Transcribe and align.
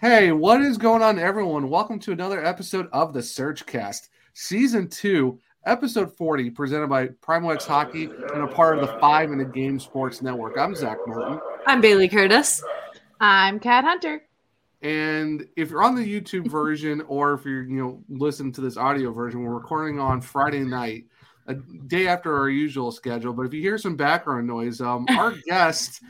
Hey, 0.00 0.32
what 0.32 0.62
is 0.62 0.78
going 0.78 1.02
on, 1.02 1.18
everyone? 1.18 1.68
Welcome 1.68 1.98
to 1.98 2.12
another 2.12 2.42
episode 2.42 2.88
of 2.90 3.12
the 3.12 3.20
Surgecast, 3.20 4.08
Season 4.32 4.88
2, 4.88 5.38
Episode 5.66 6.16
40, 6.16 6.48
presented 6.52 6.86
by 6.86 7.08
Primo 7.20 7.50
X 7.50 7.66
Hockey 7.66 8.04
and 8.04 8.42
a 8.42 8.46
part 8.46 8.78
of 8.78 8.88
the 8.88 8.98
Five 8.98 9.30
in 9.30 9.40
a 9.40 9.44
Game 9.44 9.78
Sports 9.78 10.22
Network. 10.22 10.56
I'm 10.56 10.74
Zach 10.74 10.96
Martin. 11.06 11.38
I'm 11.66 11.82
Bailey 11.82 12.08
Curtis. 12.08 12.64
I'm 13.20 13.60
Kat 13.60 13.84
Hunter. 13.84 14.22
And 14.80 15.46
if 15.58 15.68
you're 15.68 15.82
on 15.82 15.96
the 15.96 16.20
YouTube 16.20 16.46
version 16.50 17.02
or 17.02 17.34
if 17.34 17.44
you're, 17.44 17.64
you 17.64 17.76
know, 17.76 18.02
listening 18.08 18.52
to 18.52 18.62
this 18.62 18.78
audio 18.78 19.12
version, 19.12 19.42
we're 19.42 19.52
recording 19.52 20.00
on 20.00 20.22
Friday 20.22 20.60
night, 20.60 21.04
a 21.46 21.52
day 21.52 22.08
after 22.08 22.34
our 22.38 22.48
usual 22.48 22.90
schedule. 22.90 23.34
But 23.34 23.44
if 23.44 23.52
you 23.52 23.60
hear 23.60 23.76
some 23.76 23.96
background 23.96 24.46
noise, 24.46 24.80
um, 24.80 25.04
our 25.10 25.34
guest 25.46 26.02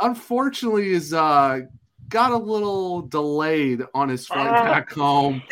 unfortunately 0.00 0.90
is 0.90 1.14
uh 1.14 1.60
got 2.12 2.30
a 2.30 2.36
little 2.36 3.02
delayed 3.02 3.82
on 3.94 4.08
his 4.08 4.26
flight 4.26 4.48
Ah. 4.48 4.64
back 4.64 4.92
home. 4.92 5.42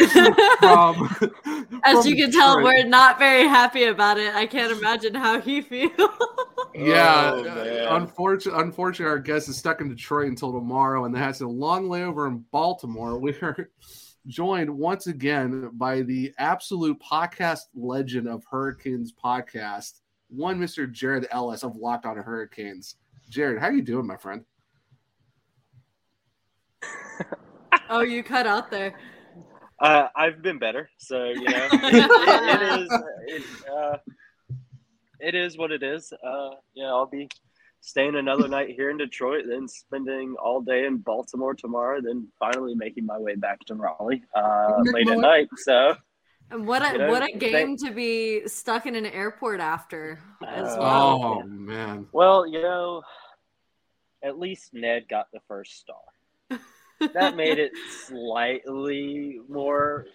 From, 0.60 1.08
As 1.84 2.02
from 2.02 2.06
you 2.06 2.16
can 2.16 2.30
tell, 2.30 2.62
we're 2.62 2.84
not 2.84 3.18
very 3.18 3.44
happy 3.48 3.84
about 3.84 4.18
it. 4.18 4.34
I 4.34 4.46
can't 4.46 4.70
imagine 4.70 5.14
how 5.14 5.40
he 5.40 5.60
feels. 5.62 5.92
Yeah, 6.72 7.32
Oh, 7.34 7.96
unfortunately, 7.96 8.62
unfortunately, 8.62 9.10
our 9.10 9.18
guest 9.18 9.48
is 9.48 9.56
stuck 9.56 9.80
in 9.80 9.88
Detroit 9.88 10.28
until 10.28 10.52
tomorrow, 10.52 11.04
and 11.04 11.16
has 11.16 11.40
a 11.40 11.46
long 11.48 11.88
layover 11.88 12.28
in 12.28 12.44
Baltimore. 12.52 13.18
We 13.18 13.32
are 13.42 13.68
joined 14.28 14.70
once 14.70 15.08
again 15.08 15.70
by 15.74 16.02
the 16.02 16.32
absolute 16.38 16.96
podcast 17.02 17.62
legend 17.74 18.28
of 18.28 18.44
Hurricanes 18.48 19.12
podcast, 19.12 20.00
one 20.28 20.60
Mister 20.60 20.86
Jared 20.86 21.26
Ellis 21.32 21.64
of 21.64 21.74
Locked 21.76 22.06
On 22.06 22.16
Hurricanes. 22.16 22.94
Jared, 23.28 23.58
how 23.58 23.66
are 23.66 23.72
you 23.72 23.82
doing, 23.82 24.06
my 24.06 24.16
friend? 24.16 24.44
oh, 27.90 28.00
you 28.00 28.22
cut 28.22 28.46
out 28.46 28.70
there. 28.70 28.94
Uh, 29.78 30.08
I've 30.14 30.42
been 30.42 30.58
better, 30.58 30.90
so 30.98 31.24
you 31.26 31.44
know 31.44 31.68
it, 31.72 32.60
it 32.62 32.80
is. 32.80 33.02
It, 33.26 33.42
uh, 33.70 33.96
it 35.20 35.34
is 35.34 35.56
what 35.56 35.70
it 35.72 35.82
is. 35.82 36.12
Uh, 36.12 36.50
yeah, 36.74 36.86
I'll 36.88 37.06
be 37.06 37.28
staying 37.80 38.14
another 38.16 38.46
night 38.46 38.68
here 38.70 38.90
in 38.90 38.98
Detroit, 38.98 39.44
then 39.48 39.66
spending 39.66 40.34
all 40.42 40.60
day 40.60 40.84
in 40.84 40.98
Baltimore 40.98 41.54
tomorrow, 41.54 42.00
then 42.02 42.28
finally 42.38 42.74
making 42.74 43.06
my 43.06 43.18
way 43.18 43.36
back 43.36 43.58
to 43.66 43.74
Raleigh 43.74 44.22
uh, 44.34 44.82
late 44.92 45.08
at 45.08 45.18
night. 45.18 45.48
So 45.56 45.96
And 46.50 46.66
what 46.66 46.82
a 46.82 46.92
You 46.92 46.98
know, 46.98 47.08
what 47.08 47.22
a 47.22 47.32
they- 47.32 47.38
game 47.50 47.76
to 47.78 47.90
be 47.90 48.46
stuck 48.46 48.84
in 48.84 48.94
an 48.96 49.06
airport 49.06 49.60
after 49.60 50.18
as 50.46 50.74
Uh, 50.74 50.76
well. 50.78 51.22
Oh 51.24 51.42
man, 51.46 52.06
Well, 52.12 52.46
you 52.46 52.60
know, 52.60 53.02
at 54.22 54.38
least 54.38 54.74
Ned 54.74 55.08
got 55.08 55.28
the 55.32 55.40
first 55.48 55.78
star. 55.78 55.96
That 57.14 57.36
made 57.36 57.58
it 57.58 57.72
slightly 58.06 59.40
more 59.48 60.06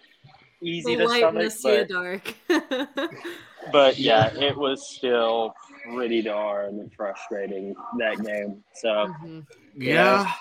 easy 0.60 0.96
the 0.96 1.02
to 1.02 1.08
light 1.08 1.34
in 1.36 1.50
stomach, 1.50 2.34
the 2.48 2.48
but, 2.48 2.98
dark. 2.98 3.10
but 3.72 3.98
yeah, 3.98 4.34
it 4.34 4.56
was 4.56 4.88
still 4.88 5.54
pretty 5.84 6.22
darn 6.22 6.90
frustrating 6.96 7.74
that 7.98 8.22
game. 8.24 8.62
So 8.74 8.88
Mhm. 8.88 9.46
yeah. 9.76 10.32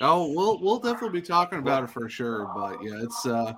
Oh, 0.00 0.32
we'll 0.32 0.60
we'll 0.60 0.78
definitely 0.78 1.20
be 1.20 1.26
talking 1.26 1.58
about 1.58 1.84
it 1.84 1.90
for 1.90 2.08
sure. 2.08 2.50
But 2.54 2.82
yeah, 2.82 3.00
it's 3.02 3.26
uh, 3.26 3.52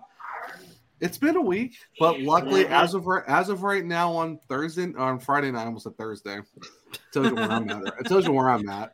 it's 1.00 1.18
been 1.18 1.36
a 1.36 1.40
week, 1.40 1.74
but 1.98 2.20
luckily, 2.20 2.64
Mhm. 2.64 2.70
as 2.70 2.94
of 2.94 3.06
right, 3.06 3.24
as 3.26 3.48
of 3.48 3.62
right 3.62 3.84
now, 3.84 4.12
on 4.12 4.38
Thursday, 4.48 4.92
on 4.94 5.18
Friday 5.18 5.50
night, 5.50 5.66
almost 5.66 5.86
a 5.86 5.90
Thursday. 5.90 6.40
tells 7.12 7.26
you 7.28 7.34
where 7.34 7.50
I'm 7.50 7.68
at. 7.70 7.82
It 8.00 8.06
tells 8.06 8.26
you 8.26 8.32
where 8.32 8.50
I'm 8.50 8.68
at. 8.68 8.92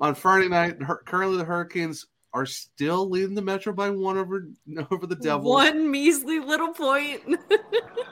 On 0.00 0.14
Friday 0.14 0.48
night, 0.48 0.78
currently 1.04 1.36
the 1.36 1.44
Hurricanes 1.44 2.06
are 2.32 2.46
still 2.46 3.08
leading 3.08 3.34
the 3.34 3.42
Metro 3.42 3.72
by 3.72 3.90
one 3.90 4.16
over 4.16 4.48
over 4.90 5.06
the 5.06 5.16
Devils. 5.16 5.52
One 5.52 5.90
measly 5.90 6.38
little 6.38 6.68
point. 6.72 7.22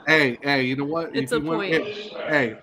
Hey, 0.06 0.38
hey, 0.42 0.62
you 0.64 0.74
know 0.74 0.86
what? 0.86 1.14
It's 1.14 1.32
If 1.32 1.40
a 1.40 1.44
you 1.44 1.50
win- 1.50 1.82
point. 1.82 1.94
Hey, 2.30 2.56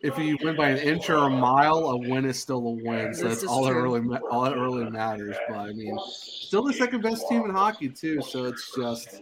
if 0.00 0.18
you 0.18 0.38
win 0.42 0.56
by 0.56 0.70
an 0.70 0.78
inch 0.78 1.10
or 1.10 1.26
a 1.26 1.28
mile, 1.28 1.78
a 1.90 1.96
win 1.98 2.24
is 2.24 2.40
still 2.40 2.66
a 2.66 2.70
win. 2.70 3.12
So 3.12 3.28
that's 3.28 3.44
all 3.44 3.64
that 3.64 3.72
true. 3.72 3.82
really 3.82 4.18
all 4.30 4.44
that 4.44 4.56
really 4.56 4.88
matters. 4.88 5.36
But 5.46 5.58
I 5.58 5.72
mean, 5.72 5.98
still 6.08 6.62
the 6.62 6.72
second 6.72 7.02
best 7.02 7.28
team 7.28 7.42
in 7.44 7.50
hockey 7.50 7.90
too. 7.90 8.22
So 8.22 8.44
it's 8.46 8.74
just 8.74 9.20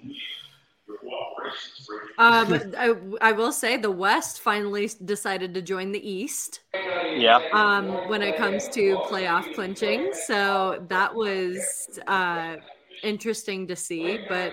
um, 2.19 2.75
I, 2.79 2.95
I 3.21 3.33
will 3.33 3.53
say 3.53 3.77
the 3.77 3.91
West 3.91 4.41
finally 4.41 4.91
decided 5.05 5.55
to 5.55 5.63
join 5.63 5.93
the 5.93 6.09
East. 6.09 6.61
yeah, 6.75 7.41
um, 7.53 8.09
when 8.09 8.23
it 8.23 8.37
comes 8.37 8.69
to 8.71 8.97
playoff 9.09 9.53
clinching. 9.55 10.13
So 10.27 10.85
that 10.89 11.15
was 11.15 11.99
uh, 12.07 12.57
interesting 13.05 13.67
to 13.69 13.77
see. 13.77 14.19
But 14.29 14.53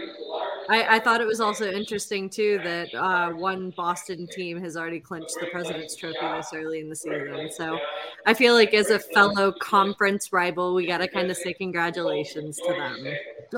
I, 0.69 0.95
I 0.95 0.99
thought 0.99 1.21
it 1.21 1.27
was 1.27 1.41
also 1.41 1.69
interesting 1.69 2.29
too 2.29 2.59
that 2.63 2.93
uh, 2.93 3.31
one 3.31 3.71
Boston 3.71 4.27
team 4.27 4.61
has 4.61 4.77
already 4.77 4.99
clinched 4.99 5.35
the 5.39 5.47
President's 5.47 5.95
Trophy 5.95 6.19
this 6.21 6.49
early 6.53 6.79
in 6.79 6.89
the 6.89 6.95
season. 6.95 7.49
So 7.51 7.79
I 8.25 8.33
feel 8.33 8.53
like 8.53 8.73
as 8.73 8.89
a 8.89 8.99
fellow 8.99 9.51
conference 9.51 10.31
rival, 10.31 10.73
we 10.73 10.85
got 10.85 10.99
to 10.99 11.07
kind 11.07 11.29
of 11.29 11.37
say 11.37 11.53
congratulations 11.53 12.57
to 12.57 12.73
them. 12.73 13.05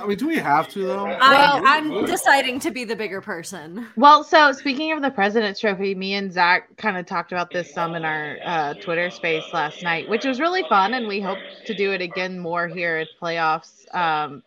I 0.01 0.07
mean, 0.07 0.17
do 0.17 0.27
we 0.27 0.37
have 0.37 0.69
to 0.69 0.87
though? 0.87 1.05
I, 1.05 1.61
I'm 1.63 2.05
deciding 2.05 2.59
to 2.61 2.71
be 2.71 2.83
the 2.83 2.95
bigger 2.95 3.21
person. 3.21 3.87
Well, 3.95 4.23
so 4.23 4.51
speaking 4.51 4.91
of 4.91 5.03
the 5.03 5.11
President's 5.11 5.59
Trophy, 5.59 5.93
me 5.93 6.15
and 6.15 6.33
Zach 6.33 6.75
kind 6.77 6.97
of 6.97 7.05
talked 7.05 7.31
about 7.31 7.51
this 7.51 7.71
some 7.71 7.93
in 7.93 8.03
our 8.03 8.37
uh, 8.43 8.73
Twitter 8.75 9.11
space 9.11 9.43
last 9.53 9.83
night, 9.83 10.09
which 10.09 10.25
was 10.25 10.39
really 10.39 10.63
fun, 10.67 10.95
and 10.95 11.07
we 11.07 11.21
hope 11.21 11.37
to 11.65 11.75
do 11.75 11.91
it 11.91 12.01
again 12.01 12.39
more 12.39 12.67
here 12.67 12.97
at 12.97 13.07
playoffs 13.21 13.83
um, 13.93 14.41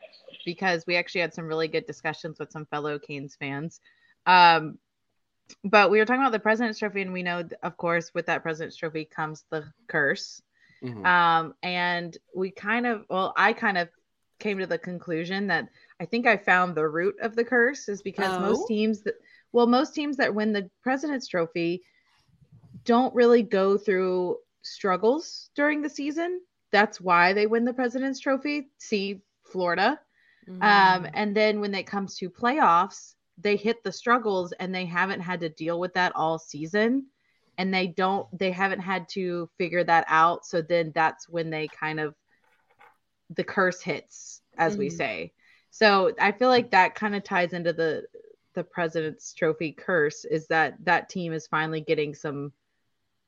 because 0.47 0.87
we 0.87 0.97
actually 0.97 1.21
had 1.21 1.35
some 1.35 1.47
really 1.47 1.69
good 1.69 1.85
discussions 1.85 2.39
with 2.39 2.51
some 2.51 2.65
fellow 2.67 2.99
Canes 2.99 3.37
fans. 3.39 3.81
Um, 4.25 4.79
but 5.63 5.91
we 5.91 5.99
were 5.99 6.07
talking 6.07 6.23
about 6.23 6.33
the 6.33 6.39
President's 6.39 6.79
Trophy, 6.79 7.03
and 7.03 7.13
we 7.13 7.23
know, 7.23 7.47
of 7.63 7.77
course, 7.77 8.13
with 8.15 8.27
that 8.27 8.43
President's 8.43 8.77
Trophy 8.77 9.05
comes 9.05 9.45
the 9.51 9.65
curse. 9.89 10.41
Mhm. 10.83 11.05
Um, 11.05 11.55
and 11.63 12.17
we 12.35 12.51
kind 12.51 12.87
of, 12.87 13.05
well, 13.11 13.35
I 13.37 13.53
kind 13.53 13.77
of 13.77 13.89
came 14.39 14.59
to 14.59 14.67
the 14.67 14.79
conclusion 14.79 15.49
that 15.49 15.69
I 16.01 16.07
think 16.07 16.27
I 16.27 16.37
found 16.37 16.75
the 16.75 16.89
root 16.89 17.17
of 17.21 17.35
the 17.37 17.45
curse 17.45 17.89
is 17.89 18.03
because 18.03 18.37
Oh? 18.37 18.41
most 18.41 18.69
teams 18.69 19.03
that, 19.03 19.15
well, 19.53 19.67
most 19.67 19.95
teams 19.95 20.17
that 20.19 20.35
win 20.35 20.53
the 20.53 20.71
President's 20.83 21.27
Trophy 21.29 21.83
don't 22.85 23.15
really 23.15 23.43
go 23.43 23.79
through 23.79 24.39
struggles 24.63 25.51
during 25.55 25.83
the 25.83 25.89
season. 25.91 26.41
That's 26.73 27.01
why 27.01 27.33
they 27.33 27.47
win 27.47 27.65
the 27.65 27.73
President's 27.73 28.21
Trophy. 28.21 28.71
See 28.79 29.23
Florida. 29.45 30.01
Mm-hmm. 30.49 30.63
Um, 30.63 31.09
and 31.15 31.37
then 31.37 31.61
when 31.61 31.75
it 31.75 31.87
comes 31.87 32.17
to 32.19 32.31
playoffs, 32.31 33.15
they 33.39 33.57
hit 33.57 33.83
the 33.85 33.93
struggles 33.93 34.53
and 34.53 34.75
they 34.75 34.87
haven't 34.87 35.21
had 35.21 35.41
to 35.41 35.49
deal 35.49 35.79
with 35.79 35.95
that 35.95 36.15
all 36.17 36.39
season. 36.39 37.07
And 37.59 37.73
they 37.73 37.87
don't, 37.87 38.27
they 38.39 38.51
haven't 38.51 38.81
had 38.81 39.09
to 39.11 39.49
figure 39.59 39.85
that 39.85 40.05
out. 40.09 40.45
So 40.45 40.63
then 40.63 40.93
that's 40.95 41.29
when 41.29 41.51
they 41.51 41.69
kind 41.69 42.01
of, 42.01 42.15
the 43.31 43.45
curse 43.45 43.81
hits, 43.83 44.43
as 44.57 44.77
we 44.77 44.89
Mhm. 44.89 44.93
say. 44.93 45.33
So 45.71 46.13
I 46.21 46.33
feel 46.33 46.49
like 46.49 46.71
that 46.71 46.95
kind 46.95 47.15
of 47.15 47.25
ties 47.25 47.53
into 47.53 47.73
the, 47.73 48.07
the 48.55 48.65
president's 48.65 49.35
trophy 49.35 49.73
curse 49.73 50.25
is 50.25 50.47
that 50.49 50.77
that 50.85 51.09
team 51.09 51.33
is 51.33 51.47
finally 51.47 51.81
getting 51.81 52.15
some 52.15 52.53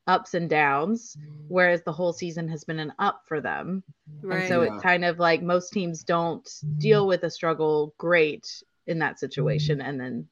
ups 0.09 0.35
and 0.35 0.51
downs, 0.51 1.17
mm-hmm. 1.17 1.45
whereas 1.49 1.83
the 1.83 1.93
whole 1.93 2.13
season 2.13 2.49
has 2.49 2.65
been 2.65 2.81
an 2.81 2.93
up 2.99 3.23
for 3.27 3.41
them. 3.41 3.85
Mm-hmm. 4.11 4.29
right. 4.29 4.41
And 4.41 4.49
so 4.49 4.63
Yeah. 4.63 4.77
it 4.77 4.83
kind 4.83 5.05
of 5.05 5.19
like 5.21 5.43
most 5.43 5.73
teams 5.73 6.03
don't 6.03 6.45
mm-hmm. 6.45 6.79
deal 6.79 7.07
with 7.07 7.23
a 7.23 7.31
struggle 7.31 7.95
great 7.99 8.63
in 8.87 8.99
that 8.99 9.21
situation. 9.21 9.81
And 9.81 10.01
then 10.01 10.27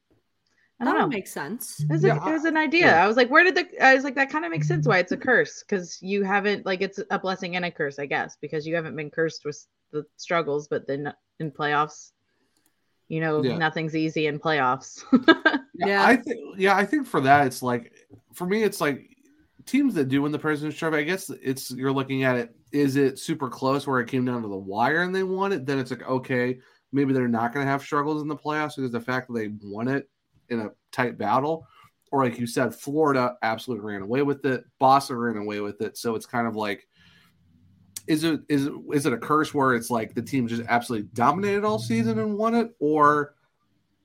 I 0.79 0.85
that 0.85 0.91
don't 0.91 0.99
know. 0.99 1.05
would 1.07 1.13
make 1.15 1.27
sense. 1.27 1.79
It 1.79 1.89
was, 1.89 2.03
Yeah, 2.03 2.19
a, 2.23 2.29
it 2.29 2.33
was 2.33 2.45
an 2.45 2.57
idea. 2.57 2.87
yeah. 2.87 3.03
I 3.03 3.07
was 3.07 3.17
like, 3.17 3.29
where 3.29 3.43
did 3.43 3.55
the? 3.55 3.67
I 3.83 3.95
was 3.95 4.03
like, 4.03 4.15
that 4.15 4.29
kind 4.29 4.45
of 4.45 4.51
makes 4.51 4.67
sense 4.67 4.87
why 4.87 4.97
it's 4.99 5.11
a 5.11 5.17
curse 5.17 5.63
because 5.63 5.99
you 6.01 6.23
haven't 6.23 6.65
like 6.65 6.81
it's 6.81 6.99
a 7.09 7.17
blessing 7.19 7.55
and 7.55 7.65
a 7.65 7.71
curse, 7.71 7.97
I 7.99 8.05
guess, 8.07 8.35
because 8.41 8.67
you 8.67 8.75
haven't 8.75 8.95
been 8.95 9.09
cursed 9.09 9.45
with 9.45 9.65
the 9.91 10.05
struggles, 10.17 10.67
but 10.67 10.85
then 10.85 11.13
in 11.39 11.51
playoffs, 11.51 12.11
you 13.07 13.21
know, 13.21 13.43
Yeah. 13.43 13.57
nothing's 13.57 13.95
easy 13.95 14.27
in 14.27 14.39
playoffs. 14.39 15.03
Yeah. 15.79 16.03
I 16.03 16.15
think 16.15 16.39
yeah, 16.57 16.75
I 16.75 16.85
think 16.85 17.05
for 17.05 17.21
that 17.21 17.45
it's 17.45 17.61
like 17.61 17.93
for 18.33 18.47
me 18.47 18.63
it's 18.63 18.81
like 18.81 19.15
teams 19.67 19.93
that 19.93 20.05
do 20.05 20.21
win 20.21 20.31
the 20.31 20.39
President's 20.39 20.79
Trophy. 20.79 20.97
I 20.97 21.03
guess 21.03 21.29
it's 21.41 21.71
you're 21.71 21.91
looking 21.91 22.23
at 22.23 22.37
it. 22.37 22.55
Is 22.71 22.95
it 22.95 23.19
super 23.19 23.49
close 23.49 23.85
where 23.85 23.99
it 23.99 24.07
came 24.07 24.25
down 24.25 24.41
to 24.41 24.47
the 24.47 24.57
wire 24.57 25.03
and 25.03 25.13
they 25.13 25.23
won 25.23 25.51
it? 25.51 25.65
Then 25.65 25.77
it's 25.77 25.91
like 25.91 26.07
okay, 26.07 26.59
maybe 26.91 27.13
they're 27.13 27.27
not 27.27 27.53
going 27.53 27.65
to 27.65 27.71
have 27.71 27.83
struggles 27.83 28.21
in 28.21 28.27
the 28.27 28.35
playoffs 28.35 28.77
because 28.77 28.91
the 28.91 28.99
fact 28.99 29.27
that 29.27 29.33
they 29.33 29.49
won 29.61 29.87
it 29.87 30.09
in 30.49 30.61
a 30.61 30.69
tight 30.91 31.17
battle, 31.17 31.67
or 32.11 32.23
like 32.23 32.39
you 32.39 32.47
said, 32.47 32.73
Florida 32.73 33.35
absolutely 33.43 33.85
ran 33.85 34.01
away 34.01 34.23
with 34.23 34.45
it. 34.45 34.63
Boston 34.79 35.17
ran 35.17 35.37
away 35.37 35.59
with 35.59 35.81
it. 35.81 35.97
So 35.97 36.15
it's 36.15 36.25
kind 36.25 36.47
of 36.47 36.55
like. 36.55 36.87
Is 38.07 38.23
it 38.23 38.39
is 38.47 38.67
it 38.67 38.73
is 38.93 39.05
it 39.05 39.11
a 39.11 39.17
curse 39.17 39.53
where 39.53 39.75
it's 39.75 39.89
like 39.89 40.15
the 40.15 40.21
team 40.21 40.47
just 40.47 40.63
absolutely 40.69 41.09
dominated 41.13 41.65
all 41.65 41.77
season 41.77 42.19
and 42.19 42.37
won 42.37 42.55
it, 42.55 42.73
or 42.79 43.35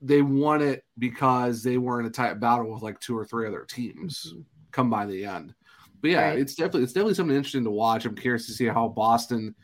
they 0.01 0.21
won 0.21 0.61
it 0.61 0.83
because 0.99 1.63
they 1.63 1.77
were 1.77 2.01
in 2.01 2.05
a 2.05 2.09
tight 2.09 2.37
battle 2.37 2.69
with 2.69 2.83
like 2.83 2.99
two 2.99 3.17
or 3.17 3.23
three 3.23 3.47
other 3.47 3.63
teams 3.63 4.35
come 4.73 4.89
by 4.89 5.05
the 5.05 5.23
end. 5.23 5.53
But 6.01 6.11
yeah, 6.11 6.29
Right. 6.29 6.39
it's 6.39 6.55
definitely 6.55 6.83
it's 6.83 6.91
definitely 6.91 7.13
something 7.13 7.35
interesting 7.35 7.63
to 7.63 7.71
watch. 7.71 8.05
I'm 8.05 8.15
curious 8.15 8.45
to 8.47 8.51
see 8.51 8.65
how 8.65 8.89
Boston 8.89 9.55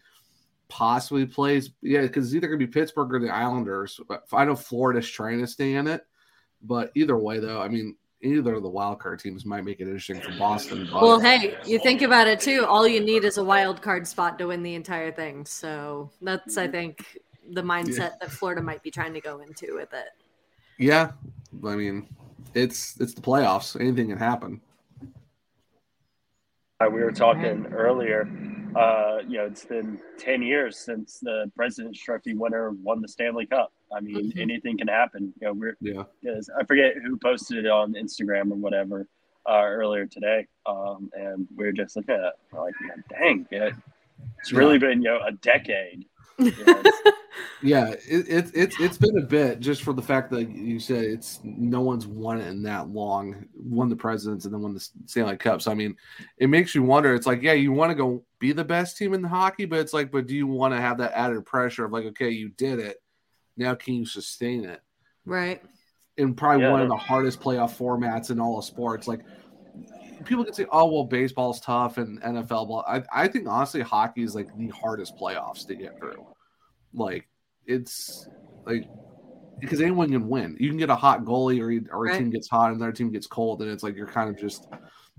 possibly 0.70 1.26
plays. 1.26 1.72
Yeah, 1.82 2.04
because 2.04 2.28
it's 2.28 2.36
either 2.36 2.48
gonna 2.48 2.58
be 2.58 2.68
Pittsburgh 2.68 3.14
or 3.14 3.20
the 3.20 3.30
Islanders. 3.30 4.00
I 4.32 4.46
know 4.46 4.56
Florida's 4.56 5.10
trying 5.10 5.42
to 5.42 5.48
stay 5.48 5.74
in 5.74 5.88
it, 5.88 6.06
but 6.62 6.92
either 6.96 7.18
way, 7.18 7.40
though, 7.40 7.62
I 7.62 7.68
mean, 7.68 7.98
either 8.22 8.56
of 8.56 8.64
the 8.64 8.70
wild 8.70 9.00
card 9.00 9.20
teams 9.20 9.46
might 9.46 9.66
make 9.66 9.82
it 9.82 9.84
interesting 9.84 10.22
for 10.22 10.32
Boston. 10.38 10.88
But... 10.92 11.02
Well, 11.02 11.20
hey, 11.20 11.58
you 11.66 11.80
think 11.80 12.02
about 12.02 12.28
it 12.28 12.40
too. 12.40 12.66
All 12.66 12.88
you 12.88 13.02
need 13.02 13.26
is 13.26 13.38
a 13.38 13.44
wild 13.44 13.82
card 13.82 14.08
spot 14.08 14.40
to 14.40 14.48
win 14.48 14.64
the 14.64 14.76
entire 14.76 15.12
thing. 15.12 15.46
So 15.46 16.12
that's, 16.22 16.58
I 16.58 16.68
think, 16.68 17.20
the 17.52 17.64
mindset 17.64 17.98
yeah. 17.98 18.10
that 18.22 18.32
Florida 18.32 18.62
might 18.62 18.84
be 18.84 18.92
trying 18.92 19.14
to 19.14 19.22
go 19.22 19.40
into 19.40 19.76
with 19.76 19.94
it. 19.94 20.10
Yeah, 20.78 21.12
I 21.66 21.76
mean, 21.76 22.08
it's 22.54 23.00
it's 23.02 23.14
the 23.14 23.22
playoffs. 23.22 23.80
Anything 23.80 24.08
can 24.08 24.18
happen. 24.18 24.62
Uh, 26.81 26.90
we 26.90 27.04
were 27.04 27.12
talking 27.12 27.66
earlier. 27.74 28.30
Uh, 28.74 29.18
you 29.28 29.38
know, 29.38 29.46
it's 29.46 29.66
been 29.66 30.00
ten 30.18 30.42
years 30.42 30.78
since 30.78 31.20
the 31.20 31.52
President's 31.54 32.00
Trophy 32.00 32.36
winner 32.36 32.72
won 32.72 33.02
the 33.02 33.08
Stanley 33.08 33.46
Cup. 33.46 33.74
I 33.94 34.00
mean, 34.00 34.31
mm-hmm. 34.31 34.40
anything 34.40 34.78
can 34.78 34.88
happen. 34.88 35.34
You 35.42 35.48
know, 35.48 35.54
we're 35.54 35.76
yeah. 35.81 36.04
I 36.58 36.64
forget 36.64 36.94
who 37.04 37.18
posted 37.18 37.66
it 37.66 37.70
on 37.70 37.96
Instagram 37.96 38.52
or 38.52 38.56
whatever 38.56 39.08
uh, 39.50 39.62
earlier 39.62 40.06
today, 40.06 40.48
um, 40.66 41.10
and 41.14 41.48
we 41.58 41.66
are 41.66 41.74
just 41.74 41.98
looking 41.98 42.16
at 42.16 42.22
it, 42.22 42.34
like, 42.58 42.76
dang, 43.10 43.46
it, 43.52 43.74
it's 44.40 44.54
really 44.54 44.75
yeah. 44.75 44.88
been 44.88 45.02
you 45.02 45.10
know 45.10 45.20
a 45.25 45.34
decade 45.34 46.06
yeah, 47.62 47.89
it, 47.89 48.27
it, 48.27 48.51
it's 48.53 48.80
it's 48.80 48.97
been 48.97 49.18
a 49.18 49.25
bit 49.25 49.59
just 49.59 49.83
for 49.83 49.94
the 49.94 50.01
fact 50.01 50.31
that 50.31 50.50
you 50.50 50.80
said 50.80 51.03
it's 51.03 51.39
no 51.44 51.81
one's 51.81 52.07
won 52.07 52.39
it 52.39 52.47
in 52.47 52.63
that 52.63 52.89
long, 52.89 53.45
won 53.56 53.89
the 53.89 53.95
presidents 53.95 54.45
and 54.45 54.53
then 54.53 54.62
won 54.62 54.74
the 54.74 54.89
Stanley 55.06 55.38
Cup. 55.38 55.62
So 55.62 55.71
I 55.71 55.75
mean, 55.75 55.95
it 56.38 56.47
makes 56.47 56.74
you 56.74 56.83
wonder. 56.83 57.13
It's 57.13 57.27
like, 57.27 57.41
yeah, 57.41 57.53
you 57.53 57.71
want 57.71 57.91
to 57.91 57.95
go 57.95 58.24
be 58.39 58.53
the 58.53 58.63
best 58.63 58.97
team 58.97 59.13
in 59.13 59.21
the 59.21 59.27
hockey, 59.27 59.65
but 59.65 59.80
it's 59.80 59.94
like, 59.94 60.12
but 60.12 60.27
do 60.27 60.36
you 60.36 60.47
want 60.47 60.74
to 60.74 60.81
have 60.81 60.97
that 61.00 61.13
added 61.13 61.45
pressure 61.45 61.86
of 61.86 61.91
like, 61.91 62.06
okay, 62.06 62.30
you 62.30 62.50
did 62.50 62.80
it, 62.80 62.97
now 63.57 63.75
can 63.75 63.94
you 63.95 64.06
sustain 64.06 64.63
it? 64.63 64.81
Right. 65.25 65.62
In 66.18 66.33
probably 66.33 66.63
yeah. 66.63 66.71
one 66.71 66.81
of 66.81 66.89
the 66.89 66.97
hardest 66.97 67.41
playoff 67.41 67.77
formats 67.77 68.30
in 68.30 68.39
all 68.39 68.57
of 68.57 68.65
sports, 68.65 69.07
like 69.07 69.21
people 70.25 70.44
can 70.44 70.54
say, 70.54 70.66
"Oh, 70.71 70.92
well, 70.92 71.06
baseball's 71.06 71.60
tough 71.60 71.98
and 71.98 72.21
NFL." 72.21 72.68
Ball. 72.68 72.86
I, 72.88 73.04
I 73.13 73.27
think 73.27 73.48
honestly, 73.48 73.81
hockey 73.81 74.24
is 74.24 74.36
like 74.36 74.56
the 74.57 74.69
hardest 74.69 75.16
playoffs 75.18 75.66
to 75.68 75.75
get 75.75 75.98
through. 75.98 76.25
Like 76.94 77.27
it's 77.66 78.27
like 78.66 78.89
because 79.60 79.81
anyone 79.81 80.10
can 80.10 80.27
win. 80.27 80.57
You 80.60 80.69
can 80.69 80.77
get 80.77 80.89
a 80.89 80.95
hot 80.95 81.24
goalie, 81.24 81.60
or 81.60 81.95
or 81.95 82.06
a 82.06 82.10
right. 82.10 82.19
team 82.19 82.30
gets 82.30 82.50
hot 82.50 82.71
and 82.71 82.81
their 82.81 82.92
team 82.92 83.12
gets 83.12 83.27
cold, 83.27 83.62
and 83.62 83.71
it's 83.71 83.83
like 83.83 83.95
you're 83.95 84.07
kind 84.07 84.30
of 84.30 84.38
just 84.38 84.68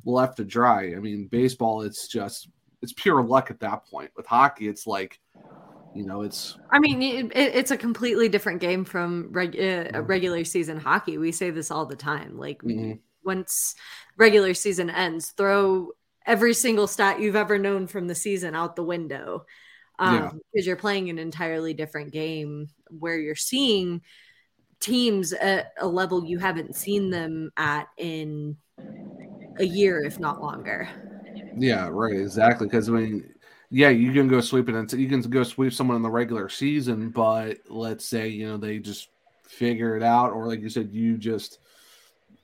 left 0.04 0.36
to 0.38 0.44
dry. 0.44 0.94
I 0.94 1.00
mean, 1.00 1.26
baseball, 1.26 1.82
it's 1.82 2.08
just 2.08 2.48
it's 2.82 2.92
pure 2.92 3.22
luck 3.22 3.50
at 3.50 3.60
that 3.60 3.86
point. 3.86 4.10
With 4.16 4.26
hockey, 4.26 4.68
it's 4.68 4.86
like 4.86 5.20
you 5.94 6.04
know, 6.04 6.22
it's. 6.22 6.56
I 6.70 6.78
mean, 6.78 7.02
it, 7.02 7.32
it's 7.34 7.70
a 7.70 7.76
completely 7.76 8.28
different 8.28 8.60
game 8.60 8.84
from 8.84 9.28
reg, 9.32 9.58
uh, 9.58 10.02
regular 10.02 10.44
season 10.44 10.78
hockey. 10.78 11.18
We 11.18 11.32
say 11.32 11.50
this 11.50 11.70
all 11.70 11.86
the 11.86 11.96
time. 11.96 12.38
Like 12.38 12.62
mm-hmm. 12.62 12.92
Once 13.24 13.74
regular 14.16 14.54
season 14.54 14.90
ends, 14.90 15.30
throw 15.30 15.90
every 16.26 16.54
single 16.54 16.86
stat 16.86 17.20
you've 17.20 17.36
ever 17.36 17.58
known 17.58 17.86
from 17.86 18.06
the 18.06 18.14
season 18.14 18.54
out 18.54 18.76
the 18.76 18.82
window 18.82 19.44
um, 19.98 20.14
yeah. 20.14 20.30
because 20.52 20.66
you're 20.66 20.76
playing 20.76 21.10
an 21.10 21.18
entirely 21.18 21.74
different 21.74 22.12
game 22.12 22.68
where 22.88 23.18
you're 23.18 23.34
seeing 23.34 24.00
teams 24.80 25.32
at 25.34 25.72
a 25.78 25.86
level 25.86 26.24
you 26.24 26.38
haven't 26.38 26.74
seen 26.74 27.10
them 27.10 27.50
at 27.56 27.88
in 27.98 28.56
a 29.58 29.64
year, 29.64 30.02
if 30.02 30.18
not 30.18 30.40
longer. 30.40 30.88
Yeah, 31.56 31.88
right, 31.90 32.16
exactly. 32.16 32.66
Because 32.66 32.88
I 32.88 32.92
mean, 32.92 33.34
yeah, 33.70 33.90
you 33.90 34.12
can 34.12 34.26
go 34.26 34.40
sweep 34.40 34.68
it, 34.68 34.74
and 34.74 34.90
you 34.94 35.08
can 35.08 35.20
go 35.20 35.42
sweep 35.42 35.72
someone 35.72 35.96
in 35.96 36.02
the 36.02 36.10
regular 36.10 36.48
season, 36.48 37.10
but 37.10 37.58
let's 37.68 38.04
say 38.04 38.28
you 38.28 38.48
know 38.48 38.56
they 38.56 38.78
just 38.78 39.08
figure 39.44 39.96
it 39.96 40.02
out, 40.02 40.32
or 40.32 40.46
like 40.46 40.60
you 40.60 40.70
said, 40.70 40.90
you 40.92 41.18
just 41.18 41.58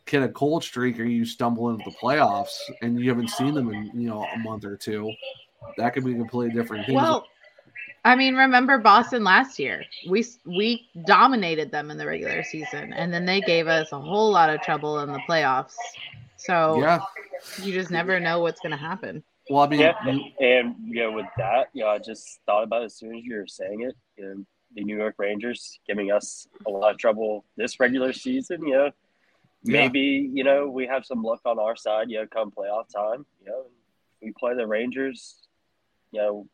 get 0.07 0.23
a 0.23 0.29
cold 0.29 0.65
streak, 0.65 0.99
or 0.99 1.05
you 1.05 1.25
stumble 1.25 1.71
into 1.71 1.85
the 1.85 1.97
playoffs, 1.97 2.59
and 2.83 2.99
you 2.99 3.09
haven't 3.09 3.31
seen 3.31 3.55
them 3.55 3.73
in 3.73 3.91
you 3.95 4.09
know 4.09 4.25
a 4.25 4.39
month 4.39 4.65
or 4.65 4.77
two. 4.77 5.13
That 5.77 5.91
could 5.91 6.05
be 6.05 6.13
a 6.13 6.17
completely 6.17 6.55
different 6.55 6.87
thing. 6.87 6.95
Well, 6.95 7.27
I 8.05 8.15
mean, 8.15 8.37
remember 8.37 8.79
Boston 8.79 9.25
last 9.25 9.59
year? 9.59 9.85
We 10.09 10.25
we 10.45 10.89
dominated 11.05 11.73
them 11.73 11.91
in 11.91 11.99
the 11.99 12.07
regular 12.07 12.45
season, 12.45 12.93
and 12.93 13.13
then 13.13 13.27
they 13.27 13.41
gave 13.41 13.67
us 13.67 13.91
a 13.93 14.01
whole 14.01 14.31
lot 14.31 14.49
of 14.49 14.63
trouble 14.63 15.01
in 15.01 15.13
the 15.13 15.21
playoffs. 15.29 15.75
So 16.37 16.81
yeah, 16.81 17.01
you 17.63 17.73
just 17.73 17.91
never 17.91 18.21
know 18.21 18.41
what's 18.41 18.61
going 18.61 18.71
to 18.71 18.77
happen. 18.77 19.25
Well, 19.51 19.63
I 19.63 19.69
mean, 19.69 19.81
yeah, 19.81 19.95
and, 20.07 20.21
and 20.41 20.75
you 20.87 21.03
know, 21.03 21.13
with 21.13 21.27
that, 21.37 21.69
you 21.73 21.83
know, 21.83 21.91
I 21.91 21.99
just 21.99 22.41
thought 22.47 22.65
about 22.65 22.83
it 22.83 22.87
as 22.87 22.97
soon 22.97 23.17
as 23.17 23.25
you 23.25 23.37
were 23.37 23.47
saying 23.47 23.83
it. 23.83 23.97
You 24.17 24.25
know, 24.25 24.45
the 24.75 24.85
New 24.85 24.97
York 24.97 25.17
Rangers 25.19 25.81
giving 25.87 26.13
us 26.13 26.47
a 26.67 26.71
lot 26.71 26.93
of 26.93 26.99
trouble 26.99 27.45
this 27.57 27.81
regular 27.81 28.13
season. 28.13 28.65
You 28.67 28.75
know, 28.75 28.91
maybe 29.67 30.31
you 30.33 30.45
know 30.45 30.69
we 30.69 30.87
have 30.87 31.05
some 31.05 31.23
luck 31.23 31.41
on 31.45 31.59
our 31.59 31.77
side. 31.77 32.11
You 32.11 32.21
know, 32.21 32.27
come 32.27 32.51
playoff 32.51 32.89
time, 32.89 33.27
you 33.41 33.51
know, 33.51 33.67
we 34.23 34.33
play 34.39 34.55
the 34.55 34.67
Rangers. 34.67 35.49
You 36.13 36.21
know, 36.21 36.49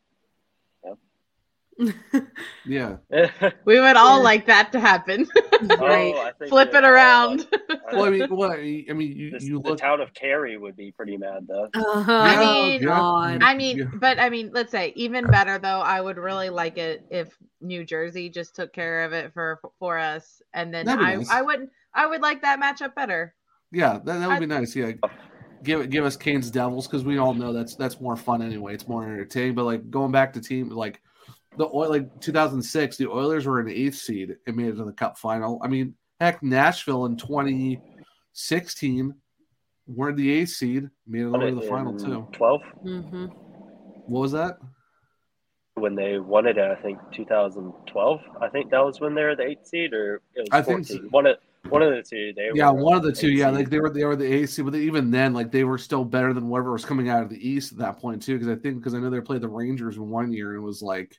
yeah. 2.65 2.97
we 3.65 3.79
would 3.79 3.95
all 3.95 4.17
yeah. 4.17 4.23
like 4.23 4.45
that 4.45 4.71
to 4.71 4.79
happen. 4.79 5.27
right. 5.79 6.33
Oh, 6.41 6.47
Flip 6.47 6.73
it 6.73 6.83
around. 6.83 7.47
well, 7.91 8.05
I 8.05 8.09
mean, 8.09 8.27
well, 8.29 8.51
I 8.51 8.57
mean, 8.57 9.17
you, 9.17 9.31
this, 9.31 9.43
you 9.43 9.59
look... 9.59 9.65
the 9.65 9.75
town 9.75 10.01
of 10.01 10.13
Cary 10.13 10.57
would 10.57 10.75
be 10.75 10.91
pretty 10.91 11.17
mad 11.17 11.47
though. 11.47 11.69
Uh-huh. 11.73 12.11
Yeah, 12.11 12.21
I 12.21 12.39
mean, 12.39 12.83
yeah, 12.83 13.37
I 13.41 13.55
mean, 13.55 13.91
but 13.95 14.19
I 14.19 14.29
mean, 14.29 14.51
let's 14.53 14.71
say 14.71 14.93
even 14.95 15.25
better 15.27 15.57
though. 15.57 15.81
I 15.81 16.01
would 16.01 16.17
really 16.17 16.49
like 16.49 16.77
it 16.77 17.05
if 17.09 17.37
New 17.61 17.83
Jersey 17.83 18.29
just 18.29 18.55
took 18.55 18.73
care 18.73 19.03
of 19.03 19.13
it 19.13 19.33
for 19.33 19.59
for 19.79 19.97
us, 19.97 20.41
and 20.53 20.73
then 20.73 20.87
I 20.87 21.15
nice. 21.15 21.29
I 21.29 21.41
wouldn't, 21.41 21.69
I 21.93 22.07
would 22.07 22.21
like 22.21 22.41
that 22.41 22.59
matchup 22.59 22.95
better. 22.95 23.33
Yeah, 23.71 23.93
that, 24.03 24.19
that 24.19 24.27
would 24.27 24.39
be 24.39 24.45
nice. 24.45 24.75
Yeah. 24.75 24.91
Give 25.63 25.89
give 25.89 26.03
us 26.03 26.17
Canes 26.17 26.51
Devils 26.51 26.87
because 26.87 27.05
we 27.05 27.17
all 27.17 27.33
know 27.33 27.53
that's 27.53 27.75
that's 27.75 28.01
more 28.01 28.17
fun 28.17 28.41
anyway. 28.41 28.73
It's 28.73 28.87
more 28.87 29.03
entertaining. 29.03 29.55
But 29.55 29.63
like 29.63 29.89
going 29.89 30.11
back 30.11 30.33
to 30.33 30.41
team 30.41 30.69
like 30.69 31.01
the 31.57 31.65
oil 31.65 31.89
like 31.89 32.19
2006, 32.21 32.97
the 32.97 33.09
Oilers 33.09 33.45
were 33.45 33.59
an 33.59 33.69
eighth 33.69 33.95
seed 33.95 34.35
and 34.47 34.55
made 34.55 34.67
it 34.67 34.77
to 34.77 34.85
the 34.85 34.91
Cup 34.91 35.17
final. 35.17 35.59
I 35.63 35.67
mean, 35.67 35.95
heck, 36.19 36.41
Nashville 36.43 37.05
in 37.05 37.17
2016 37.17 39.13
were 39.87 40.13
the 40.13 40.31
eighth 40.31 40.49
seed, 40.51 40.89
made 41.07 41.21
it 41.21 41.25
over 41.25 41.49
to 41.49 41.55
the 41.55 41.61
final 41.61 41.97
too. 41.97 42.27
12. 42.31 42.61
Mm-hmm. 42.85 43.25
What 44.05 44.19
was 44.21 44.31
that? 44.33 44.57
When 45.75 45.95
they 45.95 46.19
won 46.19 46.45
it, 46.45 46.57
I 46.57 46.75
think 46.75 46.99
2012. 47.13 48.19
I 48.41 48.49
think 48.49 48.69
that 48.71 48.85
was 48.85 48.99
when 48.99 49.15
they 49.15 49.23
were 49.23 49.35
the 49.35 49.47
eighth 49.47 49.67
seed, 49.67 49.93
or 49.93 50.21
it 50.35 50.41
was 50.41 50.49
I 50.51 50.61
14. 50.61 50.83
think 50.83 51.01
so. 51.03 51.07
one 51.09 51.25
of 51.25 51.37
one 51.69 51.81
of 51.81 51.91
the 51.91 52.03
two. 52.03 52.33
They 52.35 52.49
yeah, 52.53 52.69
one 52.69 52.97
of 52.97 53.03
the 53.03 53.11
two. 53.11 53.31
Yeah, 53.31 53.49
like 53.49 53.69
they 53.69 53.79
were 53.79 53.89
they 53.89 54.05
were 54.05 54.15
the 54.15 54.31
AC, 54.31 54.61
but 54.61 54.73
they, 54.73 54.81
even 54.81 55.09
then, 55.09 55.33
like 55.33 55.51
they 55.51 55.63
were 55.63 55.77
still 55.77 56.05
better 56.05 56.33
than 56.33 56.49
whatever 56.49 56.73
was 56.73 56.85
coming 56.85 57.09
out 57.09 57.23
of 57.23 57.29
the 57.29 57.47
East 57.49 57.71
at 57.71 57.77
that 57.79 57.99
point 57.99 58.21
too. 58.21 58.37
Because 58.37 58.49
I 58.49 58.59
think 58.59 58.77
because 58.77 58.93
I 58.93 58.99
know 58.99 59.09
they 59.09 59.21
played 59.21 59.41
the 59.41 59.47
Rangers 59.47 59.97
in 59.97 60.07
one 60.07 60.31
year 60.31 60.51
and 60.51 60.61
it 60.61 60.65
was 60.65 60.81
like 60.81 61.17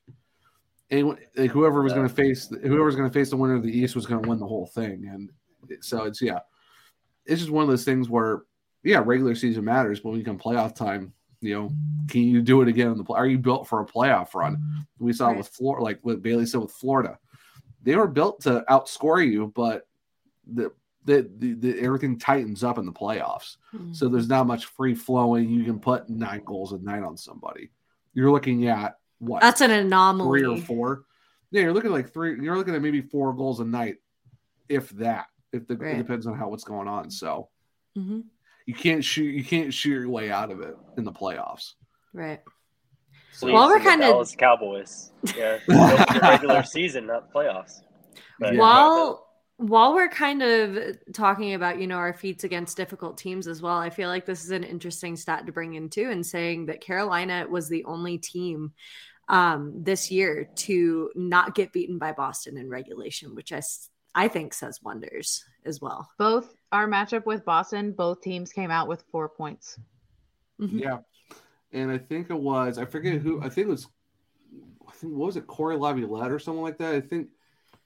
anyone, 0.90 1.18
like 1.36 1.50
whoever 1.50 1.82
was 1.82 1.92
going 1.92 2.08
to 2.08 2.14
face 2.14 2.48
whoever 2.48 2.84
was 2.84 2.96
going 2.96 3.08
to 3.08 3.12
face 3.12 3.30
the 3.30 3.36
winner 3.36 3.54
of 3.54 3.62
the 3.62 3.76
East 3.76 3.94
was 3.94 4.06
going 4.06 4.22
to 4.22 4.28
win 4.28 4.38
the 4.38 4.46
whole 4.46 4.66
thing, 4.66 5.08
and 5.08 5.30
so 5.80 6.04
it's 6.04 6.20
yeah, 6.20 6.40
it's 7.26 7.40
just 7.40 7.52
one 7.52 7.62
of 7.62 7.68
those 7.68 7.84
things 7.84 8.08
where 8.08 8.42
yeah, 8.82 9.02
regular 9.04 9.34
season 9.34 9.64
matters, 9.64 10.00
but 10.00 10.10
when 10.10 10.18
you 10.18 10.24
come 10.24 10.38
playoff 10.38 10.74
time, 10.74 11.12
you 11.40 11.54
know, 11.54 11.72
can 12.08 12.22
you 12.22 12.42
do 12.42 12.60
it 12.60 12.68
again 12.68 12.90
in 12.90 12.98
the 12.98 13.04
play? 13.04 13.18
Are 13.18 13.26
you 13.26 13.38
built 13.38 13.66
for 13.66 13.80
a 13.80 13.86
playoff 13.86 14.34
run? 14.34 14.86
We 14.98 15.12
saw 15.12 15.28
right. 15.28 15.38
with 15.38 15.48
Florida, 15.48 15.82
like 15.82 16.00
what 16.02 16.22
Bailey 16.22 16.46
said 16.46 16.60
with 16.60 16.72
Florida, 16.72 17.18
they 17.82 17.96
were 17.96 18.06
built 18.06 18.42
to 18.42 18.64
outscore 18.68 19.26
you, 19.26 19.52
but 19.54 19.88
the 20.46 20.70
the, 21.06 21.30
the, 21.38 21.52
the, 21.52 21.80
everything 21.80 22.18
tightens 22.18 22.64
up 22.64 22.78
in 22.78 22.86
the 22.86 22.92
playoffs. 22.92 23.58
Mm-hmm. 23.74 23.92
So 23.92 24.08
there's 24.08 24.28
not 24.28 24.46
much 24.46 24.64
free 24.64 24.94
flowing. 24.94 25.50
You 25.50 25.62
can 25.64 25.78
put 25.78 26.08
nine 26.08 26.42
goals 26.46 26.72
a 26.72 26.78
night 26.78 27.02
on 27.02 27.18
somebody. 27.18 27.70
You're 28.14 28.30
looking 28.30 28.68
at 28.68 28.96
what? 29.24 29.42
That's 29.42 29.60
an 29.60 29.70
anomaly. 29.70 30.40
Three 30.40 30.46
or 30.46 30.56
four. 30.58 31.04
Yeah, 31.50 31.62
you're 31.62 31.72
looking 31.72 31.90
at 31.90 31.94
like 31.94 32.12
three. 32.12 32.42
You're 32.42 32.56
looking 32.56 32.74
at 32.74 32.82
maybe 32.82 33.00
four 33.00 33.32
goals 33.32 33.60
a 33.60 33.64
night, 33.64 33.96
if 34.68 34.90
that. 34.90 35.26
If 35.52 35.68
the 35.68 35.76
right. 35.76 35.94
it 35.94 35.98
depends 35.98 36.26
on 36.26 36.34
how 36.34 36.48
what's 36.48 36.64
going 36.64 36.88
on. 36.88 37.10
So 37.10 37.48
mm-hmm. 37.96 38.20
you 38.66 38.74
can't 38.74 39.04
shoot. 39.04 39.34
You 39.34 39.44
can't 39.44 39.72
shoot 39.72 39.90
your 39.90 40.08
way 40.08 40.30
out 40.30 40.50
of 40.50 40.60
it 40.60 40.76
in 40.96 41.04
the 41.04 41.12
playoffs. 41.12 41.74
Right. 42.12 42.40
So 43.32 43.52
well, 43.52 43.68
we're 43.68 43.80
kind 43.80 44.02
of 44.02 44.36
Cowboys. 44.36 45.12
Yeah, 45.36 45.58
regular 46.22 46.62
season, 46.62 47.06
not 47.06 47.32
playoffs. 47.32 47.82
But, 48.38 48.56
while 48.56 49.24
while 49.56 49.94
we're 49.94 50.08
kind 50.08 50.42
of 50.42 50.96
talking 51.12 51.54
about 51.54 51.80
you 51.80 51.86
know 51.86 51.96
our 51.96 52.12
feats 52.12 52.44
against 52.44 52.76
difficult 52.76 53.16
teams 53.16 53.46
as 53.46 53.62
well 53.62 53.76
i 53.76 53.88
feel 53.88 54.08
like 54.08 54.26
this 54.26 54.44
is 54.44 54.50
an 54.50 54.64
interesting 54.64 55.16
stat 55.16 55.46
to 55.46 55.52
bring 55.52 55.74
into 55.74 56.10
and 56.10 56.26
saying 56.26 56.66
that 56.66 56.80
carolina 56.80 57.46
was 57.48 57.68
the 57.68 57.84
only 57.84 58.18
team 58.18 58.72
um, 59.28 59.72
this 59.82 60.10
year 60.10 60.48
to 60.54 61.10
not 61.14 61.54
get 61.54 61.72
beaten 61.72 61.98
by 61.98 62.12
boston 62.12 62.56
in 62.56 62.68
regulation 62.68 63.34
which 63.34 63.52
i 63.52 63.60
i 64.14 64.28
think 64.28 64.52
says 64.52 64.82
wonders 64.82 65.44
as 65.64 65.80
well 65.80 66.10
both 66.18 66.54
our 66.72 66.86
matchup 66.86 67.24
with 67.26 67.44
boston 67.44 67.92
both 67.92 68.20
teams 68.20 68.52
came 68.52 68.70
out 68.70 68.88
with 68.88 69.04
four 69.10 69.28
points 69.28 69.78
mm-hmm. 70.60 70.78
yeah 70.78 70.98
and 71.72 71.90
i 71.90 71.98
think 71.98 72.30
it 72.30 72.38
was 72.38 72.78
i 72.78 72.84
forget 72.84 73.20
who 73.20 73.40
i 73.42 73.48
think 73.48 73.66
it 73.66 73.70
was 73.70 73.88
I 74.88 74.92
think 74.92 75.14
what 75.14 75.26
was 75.26 75.36
it, 75.36 75.46
Corey 75.46 75.76
Laviolette 75.76 76.30
or 76.30 76.38
something 76.38 76.62
like 76.62 76.78
that. 76.78 76.94
I 76.94 77.00
think 77.00 77.28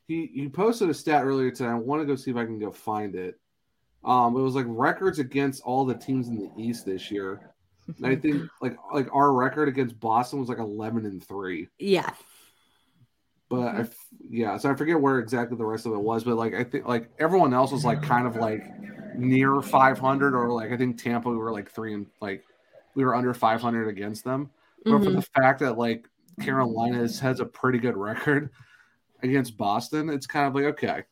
he 0.06 0.30
he 0.34 0.48
posted 0.48 0.88
a 0.88 0.94
stat 0.94 1.24
earlier 1.24 1.50
today. 1.50 1.70
I 1.70 1.74
want 1.74 2.02
to 2.02 2.06
go 2.06 2.16
see 2.16 2.30
if 2.30 2.36
I 2.36 2.44
can 2.44 2.58
go 2.58 2.70
find 2.70 3.14
it. 3.14 3.38
Um, 4.04 4.36
it 4.36 4.40
was 4.40 4.54
like 4.54 4.66
records 4.68 5.18
against 5.18 5.62
all 5.62 5.84
the 5.84 5.94
teams 5.94 6.28
in 6.28 6.36
the 6.36 6.50
East 6.56 6.86
this 6.86 7.10
year. 7.10 7.54
And 7.96 8.06
I 8.06 8.16
think 8.16 8.42
like 8.60 8.76
like 8.92 9.08
our 9.14 9.32
record 9.32 9.68
against 9.68 9.98
Boston 9.98 10.40
was 10.40 10.48
like 10.48 10.58
eleven 10.58 11.06
and 11.06 11.22
three. 11.26 11.68
Yeah. 11.78 12.10
But 13.48 13.74
I 13.74 13.80
f- 13.80 14.06
yeah, 14.28 14.58
so 14.58 14.70
I 14.70 14.74
forget 14.74 15.00
where 15.00 15.18
exactly 15.18 15.56
the 15.56 15.64
rest 15.64 15.86
of 15.86 15.92
it 15.92 16.00
was, 16.00 16.22
but 16.22 16.36
like 16.36 16.54
I 16.54 16.64
think 16.64 16.86
like 16.86 17.08
everyone 17.18 17.54
else 17.54 17.72
was 17.72 17.84
like 17.84 18.02
kind 18.02 18.26
of 18.26 18.36
like 18.36 18.62
near 19.14 19.62
500 19.62 20.34
or 20.34 20.52
like 20.52 20.70
I 20.70 20.76
think 20.76 21.02
Tampa 21.02 21.30
we 21.30 21.36
were 21.36 21.50
like 21.50 21.70
three 21.70 21.94
and 21.94 22.06
like 22.20 22.44
we 22.94 23.04
were 23.04 23.14
under 23.14 23.32
500 23.32 23.88
against 23.88 24.22
them. 24.24 24.50
But 24.84 25.02
for 25.02 25.10
Mhm. 25.10 25.16
the 25.16 25.22
fact 25.40 25.60
that 25.60 25.78
like 25.78 26.08
Carolina 26.42 26.98
has, 26.98 27.18
has 27.20 27.40
a 27.40 27.46
pretty 27.46 27.78
good 27.78 27.96
record 27.96 28.50
against 29.22 29.56
Boston, 29.56 30.10
it's 30.10 30.26
kind 30.26 30.46
of 30.46 30.54
like 30.54 30.64
okay, 30.74 31.04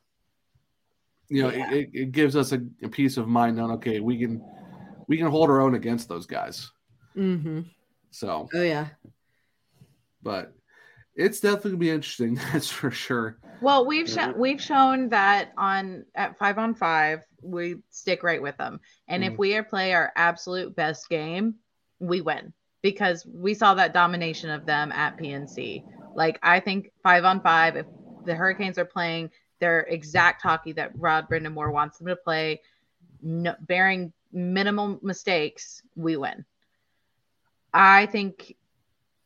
you 1.30 1.42
know, 1.42 1.50
Yeah. 1.50 1.70
it, 1.72 1.78
it, 1.78 1.90
it 1.94 2.12
gives 2.12 2.36
us 2.36 2.52
a, 2.52 2.60
a 2.82 2.88
peace 2.90 3.16
of 3.16 3.28
mind 3.28 3.58
on 3.58 3.70
okay, 3.72 4.00
we 4.00 4.18
can 4.18 4.44
we 5.08 5.16
can 5.16 5.26
hold 5.26 5.50
our 5.50 5.60
own 5.60 5.74
against 5.74 6.08
those 6.08 6.26
guys. 6.26 6.70
Mm-hmm. 7.16 7.62
So, 8.10 8.48
Oh 8.52 8.62
yeah. 8.62 8.88
but 10.22 10.52
it's 11.14 11.40
definitely 11.40 11.70
gonna 11.72 11.80
be 11.80 11.90
interesting. 11.90 12.34
That's 12.52 12.70
for 12.70 12.90
sure. 12.90 13.38
Well, 13.60 13.86
we've 13.86 14.08
shown 14.08 14.38
we've 14.38 14.60
shown 14.60 15.08
that 15.10 15.52
on 15.56 16.04
at 16.14 16.38
five 16.38 16.58
on 16.58 16.74
five 16.74 17.20
we 17.42 17.76
stick 17.90 18.22
right 18.22 18.42
with 18.42 18.56
them, 18.58 18.80
and 19.08 19.22
if 19.24 19.34
Mhm. 19.34 19.38
we 19.38 19.62
play 19.62 19.92
our 19.94 20.12
absolute 20.16 20.74
best 20.76 21.08
game, 21.08 21.54
we 22.00 22.20
win 22.20 22.52
because 22.82 23.24
we 23.26 23.54
saw 23.54 23.74
that 23.74 23.94
domination 23.94 24.50
of 24.50 24.66
them 24.66 24.92
at 24.92 25.16
PNC. 25.16 25.84
Like 26.14 26.38
I 26.42 26.60
think 26.60 26.90
five 27.02 27.24
on 27.24 27.40
five, 27.40 27.76
if 27.76 27.86
the 28.24 28.34
Hurricanes 28.34 28.78
are 28.78 28.84
playing 28.84 29.30
their 29.60 29.80
exact 29.82 30.42
hockey 30.42 30.72
that 30.72 30.90
Rod 30.98 31.28
Brind'Amour 31.30 31.72
wants 31.72 31.96
them 31.98 32.08
to 32.08 32.16
play, 32.16 32.60
no, 33.22 33.54
bearing 33.60 34.12
minimal 34.32 34.98
mistakes, 35.02 35.82
we 35.94 36.16
win. 36.16 36.44
I 37.72 38.06
think 38.06 38.56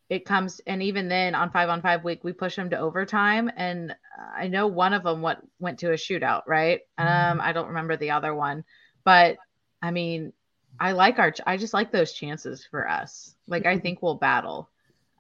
it 0.09 0.25
comes 0.25 0.61
and 0.66 0.83
even 0.83 1.09
then 1.09 1.37
on 1.37 1.50
five 1.52 1.69
on 1.69 1.80
five 1.80 2.02
week 2.02 2.25
we 2.25 2.33
push 2.33 2.57
them 2.57 2.71
to 2.71 2.78
overtime. 2.78 3.50
And 3.57 3.95
i 4.37 4.49
know 4.49 4.66
one 4.66 4.92
of 4.92 5.04
them 5.04 5.23
what 5.23 5.40
went 5.59 5.78
to 5.78 5.92
a 5.92 5.95
shootout 5.95 6.42
right? 6.47 6.80
Um 6.99 7.40
i 7.40 7.52
don't 7.52 7.69
remember 7.69 7.97
the 7.97 8.11
other 8.11 8.35
one 8.35 8.64
but 9.04 9.37
i 9.80 9.90
mean 9.90 10.33
i 10.78 10.92
like 10.92 11.19
our 11.19 11.33
i 11.47 11.57
just 11.57 11.75
like 11.75 11.92
those 11.92 12.12
chances 12.12 12.66
for 12.69 12.88
us. 12.88 13.35
Like 13.47 13.66
i 13.66 13.78
think 13.78 14.02
we'll 14.02 14.16
battle. 14.16 14.69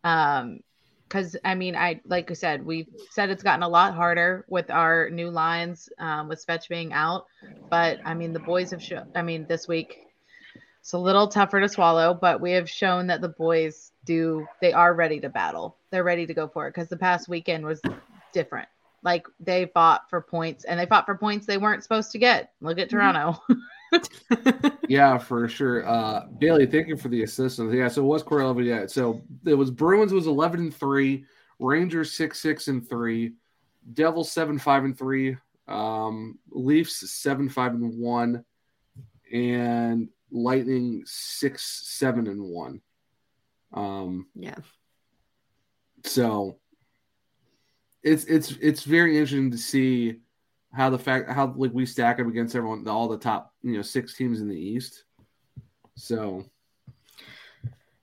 Um 0.02 0.60
because 1.10 1.36
i 1.44 1.54
mean 1.54 1.74
i 1.74 2.00
like 2.06 2.30
i 2.30 2.34
said 2.34 2.64
we 2.64 2.86
said 3.10 3.28
it's 3.30 3.42
gotten 3.42 3.64
a 3.64 3.68
lot 3.68 3.94
harder 3.94 4.44
with 4.48 4.70
our 4.70 5.10
new 5.10 5.28
lines 5.28 5.88
um, 5.98 6.28
with 6.28 6.44
Svech 6.46 6.68
being 6.68 6.92
out 6.92 7.26
but 7.68 7.98
i 8.04 8.14
mean 8.14 8.32
the 8.32 8.38
boys 8.38 8.70
have 8.70 8.82
shown 8.82 9.08
i 9.16 9.22
mean 9.22 9.44
this 9.48 9.66
week 9.66 9.98
it's 10.80 10.94
a 10.94 10.98
little 10.98 11.28
tougher 11.28 11.60
to 11.60 11.68
swallow, 11.68 12.14
but 12.14 12.40
we 12.40 12.52
have 12.52 12.68
shown 12.68 13.06
that 13.08 13.20
the 13.20 13.28
boys 13.28 13.92
do 14.04 14.46
they 14.60 14.72
are 14.72 14.94
ready 14.94 15.20
to 15.20 15.28
battle. 15.28 15.76
They're 15.90 16.04
ready 16.04 16.26
to 16.26 16.34
go 16.34 16.48
for 16.48 16.66
it 16.66 16.74
because 16.74 16.88
the 16.88 16.96
past 16.96 17.28
weekend 17.28 17.66
was 17.66 17.82
different. 18.32 18.68
Like 19.02 19.26
they 19.38 19.66
fought 19.66 20.08
for 20.08 20.20
points 20.20 20.64
and 20.64 20.80
they 20.80 20.86
fought 20.86 21.06
for 21.06 21.16
points 21.16 21.46
they 21.46 21.58
weren't 21.58 21.82
supposed 21.82 22.12
to 22.12 22.18
get. 22.18 22.52
Look 22.60 22.78
at 22.78 22.88
Toronto. 22.90 23.40
Yeah, 24.88 25.18
for 25.18 25.46
sure. 25.48 25.86
Uh 25.88 26.26
Bailey, 26.38 26.66
thank 26.66 26.88
you 26.88 26.96
for 26.96 27.08
the 27.08 27.22
assistance. 27.22 27.72
Yeah, 27.72 27.88
so 27.88 28.02
it 28.02 28.06
was 28.06 28.22
Corey 28.24 28.44
Levy. 28.44 28.64
Yeah, 28.64 28.86
so 28.86 29.22
it 29.46 29.54
was 29.54 29.70
Bruins 29.70 30.12
was 30.12 30.26
eleven 30.26 30.60
and 30.60 30.74
three, 30.74 31.24
Rangers 31.60 32.12
six 32.12 32.40
six 32.40 32.66
and 32.68 32.88
three, 32.88 33.34
Devils 33.94 34.32
seven 34.32 34.58
five 34.58 34.84
and 34.84 34.98
three, 34.98 35.36
um, 35.68 36.38
Leafs 36.50 37.08
seven 37.12 37.48
five 37.48 37.72
and 37.74 37.98
one, 38.00 38.44
and 39.32 40.08
Lightning 40.32 41.02
six 41.06 41.62
seven 41.88 42.26
and 42.26 42.42
one. 42.42 42.80
Um, 43.72 44.26
Yeah. 44.34 44.56
so 46.04 46.56
it's 48.02 48.24
it's 48.24 48.52
it's 48.60 48.82
very 48.82 49.12
interesting 49.18 49.50
to 49.52 49.58
see 49.58 50.16
how 50.72 50.88
the 50.90 50.98
fact 50.98 51.28
how 51.30 51.52
like 51.56 51.72
we 51.72 51.84
stack 51.84 52.20
up 52.20 52.26
against 52.26 52.54
everyone 52.54 52.86
all 52.86 53.08
the 53.08 53.18
top 53.18 53.52
you 53.62 53.72
know 53.72 53.82
six 53.82 54.14
teams 54.16 54.40
in 54.40 54.48
the 54.48 54.54
east 54.56 55.04
so 55.96 56.44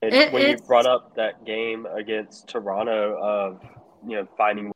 And 0.02 0.14
It- 0.14 0.32
when 0.32 0.44
you 0.48 0.58
brought 0.58 0.86
up 0.86 1.16
that 1.16 1.44
game 1.46 1.86
against 1.88 2.48
Toronto 2.48 3.18
of 3.20 3.62
you 4.06 4.18
know 4.18 4.28
finding, 4.38 4.72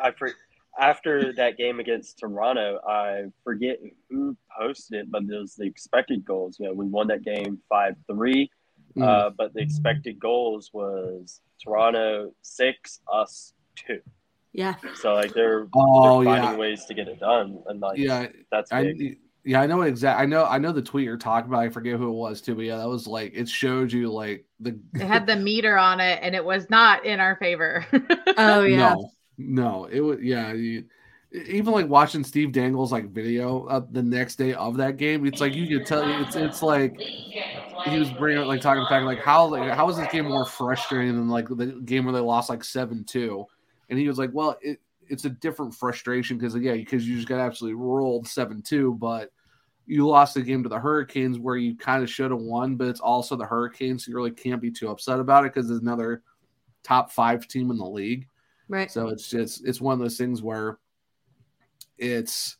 I 0.00 0.10
for, 0.12 0.30
after 0.78 1.32
that 1.34 1.56
game 1.56 1.80
against 1.80 2.18
Toronto, 2.18 2.80
I 2.86 3.26
forget 3.44 3.78
who 4.10 4.36
posted 4.58 5.00
it, 5.00 5.10
but 5.10 5.22
it 5.24 5.30
was 5.38 5.54
the 5.54 5.64
expected 5.64 6.24
goals. 6.24 6.58
You 6.58 6.66
know, 6.66 6.72
we 6.74 6.86
won 6.86 7.06
that 7.08 7.22
game 7.22 7.58
five 7.68 7.94
three, 8.08 8.50
mm, 8.96 9.02
uh, 9.02 9.30
but 9.30 9.54
the 9.54 9.60
expected 9.60 10.18
goals 10.18 10.70
was 10.72 11.40
Toronto 11.62 12.32
six, 12.42 13.00
us 13.12 13.52
two. 13.74 14.00
Yeah. 14.52 14.74
So 14.96 15.14
like 15.14 15.34
they're, 15.34 15.68
oh 15.74 16.24
they're 16.24 16.34
yeah 16.34 16.42
finding 16.42 16.60
ways 16.60 16.84
to 16.86 16.94
get 16.94 17.08
it 17.08 17.20
done, 17.20 17.62
and 17.66 17.80
like 17.80 17.98
yeah 17.98 18.26
that's 18.50 18.72
i 18.72 18.92
yeah 19.44 19.60
i 19.60 19.66
know 19.66 19.82
exactly. 19.82 20.22
i 20.22 20.26
know 20.26 20.44
i 20.46 20.58
know 20.58 20.72
the 20.72 20.82
tweet 20.82 21.04
you're 21.04 21.16
talking 21.16 21.48
about 21.48 21.60
i 21.60 21.68
forget 21.68 21.96
who 21.96 22.08
it 22.08 22.14
was 22.14 22.40
too 22.40 22.54
but 22.54 22.64
yeah 22.64 22.76
that 22.76 22.88
was 22.88 23.06
like 23.06 23.32
it 23.34 23.48
showed 23.48 23.92
you 23.92 24.10
like 24.10 24.44
the 24.60 24.78
they 24.92 25.06
had 25.06 25.26
the 25.26 25.36
meter 25.36 25.78
on 25.78 26.00
it 26.00 26.18
and 26.22 26.34
it 26.34 26.44
was 26.44 26.68
not 26.70 27.04
in 27.04 27.20
our 27.20 27.36
favor. 27.36 27.86
Oh 28.36 28.62
yeah. 28.62 28.94
no 28.94 29.10
no 29.38 29.84
it 29.86 30.00
was 30.00 30.20
yeah 30.20 30.52
you, 30.52 30.84
even 31.32 31.72
like 31.72 31.88
watching 31.88 32.24
Steve 32.24 32.52
Dangle's 32.52 32.92
like 32.92 33.10
video 33.10 33.66
uh, 33.66 33.80
the 33.90 34.02
next 34.02 34.36
day 34.36 34.54
of 34.54 34.76
that 34.78 34.96
game, 34.96 35.26
it's 35.26 35.40
like 35.40 35.54
you 35.54 35.66
could 35.78 35.86
tell 35.86 36.02
it's 36.22 36.36
it's 36.36 36.62
like 36.62 36.98
he 37.84 37.98
was 37.98 38.10
bringing 38.10 38.44
like 38.46 38.60
talking 38.60 38.84
back 38.88 39.04
like 39.04 39.20
how 39.20 39.46
like 39.46 39.70
how 39.70 39.86
was 39.86 39.96
this 39.96 40.10
game 40.10 40.26
more 40.26 40.44
frustrating 40.44 41.14
than 41.14 41.28
like 41.28 41.48
the 41.48 41.80
game 41.84 42.04
where 42.04 42.14
they 42.14 42.20
lost 42.20 42.50
like 42.50 42.64
seven 42.64 43.04
two, 43.04 43.46
and 43.88 43.98
he 43.98 44.08
was 44.08 44.18
like, 44.18 44.30
well, 44.32 44.56
it 44.60 44.80
it's 45.08 45.24
a 45.24 45.30
different 45.30 45.74
frustration 45.74 46.38
because 46.38 46.54
yeah, 46.56 46.74
because 46.74 47.08
you 47.08 47.16
just 47.16 47.28
got 47.28 47.40
absolutely 47.40 47.80
rolled 47.80 48.26
seven 48.26 48.62
two, 48.62 48.94
but 48.94 49.30
you 49.86 50.06
lost 50.06 50.34
the 50.34 50.42
game 50.42 50.62
to 50.62 50.68
the 50.68 50.78
Hurricanes 50.78 51.38
where 51.38 51.56
you 51.56 51.76
kind 51.76 52.02
of 52.02 52.10
should 52.10 52.30
have 52.30 52.40
won, 52.40 52.76
but 52.76 52.88
it's 52.88 53.00
also 53.00 53.36
the 53.36 53.46
Hurricanes, 53.46 54.04
so 54.04 54.10
you 54.10 54.16
really 54.16 54.30
can't 54.30 54.60
be 54.60 54.70
too 54.70 54.90
upset 54.90 55.18
about 55.18 55.44
it 55.44 55.54
because 55.54 55.68
there's 55.68 55.80
another 55.80 56.22
top 56.82 57.10
five 57.10 57.48
team 57.48 57.70
in 57.70 57.78
the 57.78 57.88
league. 57.88 58.28
Right. 58.68 58.90
So 58.90 59.08
it's 59.08 59.30
just 59.30 59.66
it's 59.66 59.80
one 59.80 59.94
of 59.94 59.98
those 59.98 60.18
things 60.18 60.42
where 60.42 60.78
it's 61.96 62.56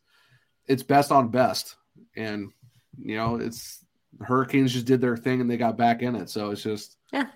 it's 0.66 0.82
best 0.82 1.12
on 1.12 1.28
best, 1.28 1.76
and 2.16 2.50
you 2.98 3.16
know 3.16 3.36
it's 3.36 3.84
Hurricanes 4.20 4.72
just 4.72 4.86
did 4.86 5.00
their 5.00 5.16
thing 5.16 5.40
and 5.40 5.50
they 5.50 5.56
got 5.56 5.76
back 5.76 6.02
in 6.02 6.16
it. 6.16 6.28
So 6.30 6.50
it's 6.50 6.62
just 6.62 6.96
Yeah. 7.12 7.26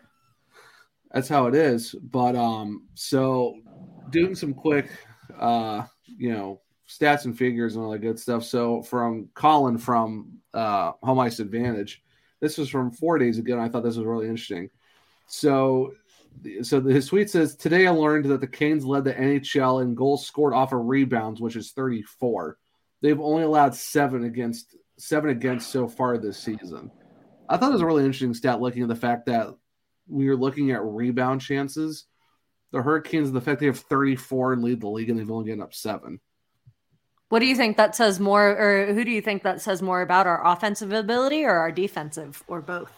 that's 1.12 1.28
how 1.28 1.46
it 1.46 1.54
is. 1.54 1.92
But 1.94 2.36
um, 2.36 2.88
so 2.94 3.54
doing 4.10 4.34
some 4.34 4.54
quick 4.54 4.90
uh, 5.38 5.84
you 6.06 6.32
know 6.32 6.60
stats 6.88 7.24
and 7.24 7.36
figures 7.36 7.74
and 7.76 7.84
all 7.84 7.90
that 7.92 8.00
good 8.00 8.18
stuff. 8.18 8.44
So 8.44 8.82
from 8.82 9.28
Colin 9.34 9.78
from 9.78 10.38
uh, 10.52 10.92
Home 11.02 11.20
Ice 11.20 11.38
Advantage, 11.38 12.02
this 12.40 12.58
was 12.58 12.68
from 12.68 12.90
four 12.90 13.18
days 13.18 13.38
ago. 13.38 13.54
And 13.54 13.62
I 13.62 13.68
thought 13.68 13.82
this 13.82 13.96
was 13.96 14.06
really 14.06 14.28
interesting. 14.28 14.68
So 15.28 15.92
so 16.62 16.80
his 16.80 17.08
tweet 17.08 17.30
says 17.30 17.56
today 17.56 17.86
I 17.86 17.90
learned 17.90 18.24
that 18.26 18.40
the 18.40 18.46
Canes 18.46 18.84
led 18.84 19.04
the 19.04 19.12
NHL 19.14 19.82
in 19.82 19.94
goals 19.94 20.26
scored 20.26 20.54
off 20.54 20.72
of 20.72 20.84
rebounds, 20.86 21.40
which 21.40 21.56
is 21.56 21.72
34. 21.72 22.56
They've 23.02 23.20
only 23.20 23.42
allowed 23.42 23.74
seven 23.74 24.24
against 24.24 24.76
seven 24.98 25.30
against 25.30 25.70
so 25.70 25.88
far 25.88 26.18
this 26.18 26.38
season. 26.38 26.90
I 27.48 27.56
thought 27.56 27.70
it 27.70 27.74
was 27.74 27.82
a 27.82 27.86
really 27.86 28.04
interesting 28.04 28.34
stat 28.34 28.60
looking 28.60 28.82
at 28.82 28.88
the 28.88 28.94
fact 28.94 29.26
that 29.26 29.48
we 30.08 30.28
were 30.28 30.36
looking 30.36 30.70
at 30.70 30.82
rebound 30.82 31.40
chances. 31.40 32.06
The 32.70 32.82
Hurricanes, 32.82 33.32
the 33.32 33.40
fact 33.40 33.60
they 33.60 33.66
have 33.66 33.78
34 33.78 34.54
and 34.54 34.62
lead 34.62 34.80
the 34.80 34.88
league, 34.88 35.10
and 35.10 35.18
they've 35.18 35.30
only 35.30 35.48
gotten 35.48 35.62
up 35.62 35.74
seven. 35.74 36.20
What 37.28 37.40
do 37.40 37.46
you 37.46 37.56
think 37.56 37.76
that 37.76 37.94
says 37.96 38.20
more, 38.20 38.50
or 38.50 38.92
who 38.92 39.04
do 39.04 39.10
you 39.10 39.22
think 39.22 39.42
that 39.42 39.60
says 39.60 39.82
more 39.82 40.02
about 40.02 40.26
our 40.26 40.46
offensive 40.46 40.92
ability 40.92 41.44
or 41.44 41.52
our 41.52 41.72
defensive, 41.72 42.42
or 42.46 42.60
both? 42.60 42.92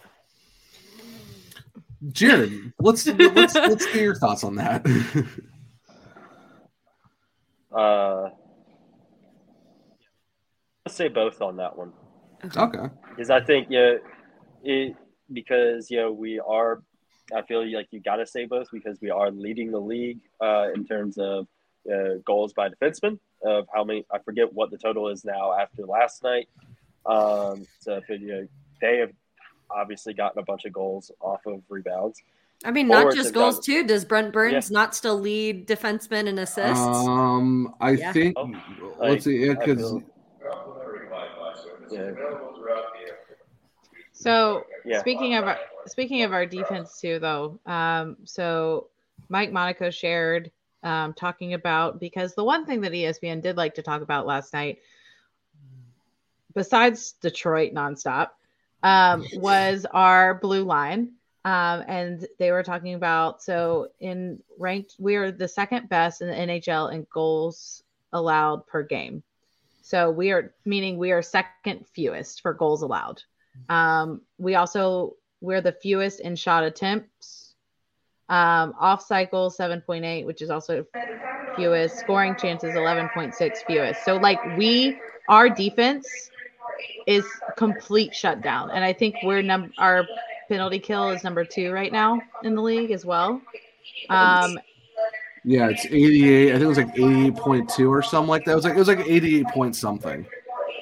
Jared, 2.10 2.72
let's 2.80 3.06
let's 3.06 3.54
let's 3.54 3.86
get 3.86 3.94
your 3.94 4.14
thoughts 4.16 4.44
on 4.44 4.56
that. 4.56 4.84
Uh, 7.74 8.30
let's 10.84 10.96
say 10.96 11.08
both 11.08 11.40
on 11.40 11.56
that 11.56 11.76
one. 11.76 11.92
okay. 12.56 12.88
because 13.10 13.30
I 13.30 13.40
think 13.40 13.68
yeah, 13.70 13.94
it 14.62 14.96
because 15.32 15.90
you 15.90 15.98
know 15.98 16.12
we 16.12 16.40
are. 16.40 16.82
I 17.34 17.40
feel 17.42 17.66
like 17.74 17.88
you 17.90 18.00
got 18.00 18.16
to 18.16 18.26
say 18.26 18.44
both 18.44 18.68
because 18.70 19.00
we 19.00 19.08
are 19.10 19.30
leading 19.30 19.70
the 19.70 19.78
league 19.80 20.20
uh, 20.42 20.68
in 20.74 20.84
terms 20.84 21.16
of 21.16 21.46
uh, 21.90 22.16
goals 22.24 22.52
by 22.52 22.68
defensemen. 22.68 23.18
Of 23.42 23.66
how 23.74 23.84
many 23.84 24.04
I 24.12 24.18
forget 24.18 24.52
what 24.52 24.70
the 24.70 24.76
total 24.78 25.08
is 25.08 25.24
now 25.24 25.52
after 25.58 25.86
last 25.86 26.22
night. 26.22 26.48
Um, 27.06 27.66
so 27.80 27.96
if 27.96 28.08
it, 28.10 28.20
you 28.20 28.26
know, 28.28 28.48
they 28.80 28.98
have, 28.98 29.10
obviously 29.70 30.14
gotten 30.14 30.38
a 30.38 30.42
bunch 30.44 30.64
of 30.66 30.72
goals 30.72 31.10
off 31.20 31.44
of 31.46 31.62
rebounds. 31.68 32.22
I 32.64 32.70
mean, 32.70 32.88
not 32.88 33.14
just 33.14 33.34
goals 33.34 33.56
done- 33.56 33.62
too. 33.64 33.86
Does 33.86 34.04
Brent 34.04 34.32
Burns 34.32 34.70
not 34.70 34.94
still 34.94 35.18
lead 35.18 35.66
defensemen 35.66 36.26
in 36.26 36.38
assists? 36.38 36.80
Um, 36.86 37.74
I 37.80 37.92
Yeah. 37.92 38.12
think 38.12 38.34
Oh, 38.38 38.50
let's 38.98 39.24
see, 39.24 39.44
yeah, 39.46 39.54
because 39.54 39.80
feel- 39.80 40.02
Yeah. 41.90 42.12
So 44.12 44.64
Yeah. 44.84 45.00
speaking 45.00 45.34
of 45.34 45.46
our, 45.46 45.58
speaking 45.86 46.22
of 46.22 46.32
our 46.32 46.46
defense 46.46 47.00
too, 47.00 47.18
though, 47.18 47.58
um, 47.66 48.16
so 48.24 48.88
Mike 49.28 49.52
Monaco 49.52 49.90
shared 49.90 50.50
um, 50.82 51.14
talking 51.14 51.54
about 51.54 51.98
because 51.98 52.34
the 52.34 52.44
one 52.44 52.66
thing 52.66 52.82
that 52.82 52.92
ESPN 52.92 53.42
did 53.42 53.56
like 53.56 53.74
to 53.74 53.82
talk 53.82 54.02
about 54.02 54.26
last 54.26 54.52
night, 54.52 54.78
besides 56.54 57.12
Detroit 57.20 57.72
nonstop, 57.74 58.30
um, 58.82 59.24
was 59.34 59.86
our 59.92 60.34
blue 60.34 60.64
line. 60.64 61.12
Um, 61.46 61.84
and 61.86 62.26
they 62.38 62.52
were 62.52 62.62
talking 62.62 62.94
about 62.94 63.42
so 63.42 63.88
in 64.00 64.42
ranked, 64.58 64.94
we 64.98 65.16
are 65.16 65.30
the 65.30 65.48
second 65.48 65.90
best 65.90 66.22
in 66.22 66.28
the 66.28 66.34
NHL 66.34 66.92
in 66.92 67.06
goals 67.12 67.82
allowed 68.12 68.66
per 68.66 68.82
game. 68.82 69.22
So 69.84 70.10
we 70.10 70.32
are 70.32 70.54
meaning 70.64 70.96
we 70.96 71.12
are 71.12 71.20
second 71.20 71.86
fewest 71.92 72.40
for 72.40 72.54
goals 72.54 72.80
allowed. 72.80 73.22
Um, 73.68 74.22
we 74.38 74.54
also 74.54 75.16
we're 75.42 75.60
the 75.60 75.72
fewest 75.72 76.20
in 76.20 76.36
shot 76.36 76.64
attempts. 76.64 77.54
Um, 78.30 78.74
off 78.80 79.04
cycle 79.04 79.50
7.8, 79.50 80.24
which 80.24 80.40
is 80.40 80.48
also 80.48 80.86
fewest. 81.54 81.98
Scoring 81.98 82.34
chances 82.34 82.74
11.6 82.74 83.58
fewest. 83.66 84.02
So 84.06 84.16
like 84.16 84.42
we 84.56 84.98
our 85.28 85.50
defense 85.50 86.08
is 87.06 87.26
complete 87.58 88.14
shutdown, 88.14 88.70
and 88.70 88.82
I 88.82 88.94
think 88.94 89.16
we're 89.22 89.42
num 89.42 89.70
our 89.76 90.06
penalty 90.48 90.78
kill 90.78 91.10
is 91.10 91.22
number 91.22 91.44
two 91.44 91.72
right 91.72 91.92
now 91.92 92.22
in 92.42 92.54
the 92.54 92.62
league 92.62 92.90
as 92.90 93.04
well. 93.04 93.42
Um, 94.08 94.58
yeah, 95.44 95.68
it's 95.68 95.84
88. 95.86 96.48
I 96.48 96.52
think 96.52 96.62
it 96.62 96.66
was 96.66 96.78
like 96.78 96.94
88.2 96.94 97.88
or 97.90 98.02
something 98.02 98.28
like 98.28 98.44
that. 98.44 98.52
It 98.52 98.56
was 98.56 98.64
like 98.64 98.74
it 98.74 98.78
was 98.78 98.88
like 98.88 99.00
88 99.00 99.46
point 99.48 99.76
something. 99.76 100.26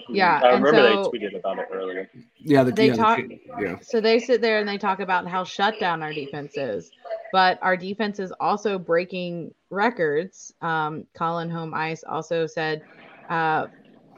Yeah, 0.09 0.41
I 0.43 0.53
and 0.55 0.65
remember 0.65 1.03
so- 1.05 1.11
they 1.13 1.19
tweeted 1.19 1.39
about 1.39 1.59
it 1.59 1.69
earlier. 1.73 2.11
Yeah, 2.39 2.65
the, 2.65 2.73
They 2.73 2.87
yeah, 2.89 2.93
the- 2.93 2.99
talk- 2.99 3.21
yeah. 3.61 3.77
So 3.83 4.01
they 4.01 4.19
sit 4.19 4.41
there 4.41 4.59
and 4.59 4.69
they 4.69 4.77
talk 4.79 5.01
about 5.01 5.27
how 5.29 5.45
shut 5.45 5.79
down 5.79 6.03
our 6.03 6.13
defense 6.13 6.57
is, 6.57 6.91
but 7.33 7.59
our 7.63 7.77
defense 7.77 8.19
is 8.19 8.33
also 8.41 8.79
breaking 8.79 9.55
records. 9.71 10.53
Um, 10.61 11.07
Colin 11.15 11.49
Home 11.51 11.73
Ice 11.73 12.03
also 12.05 12.47
said, 12.47 12.83
uh, 13.31 13.69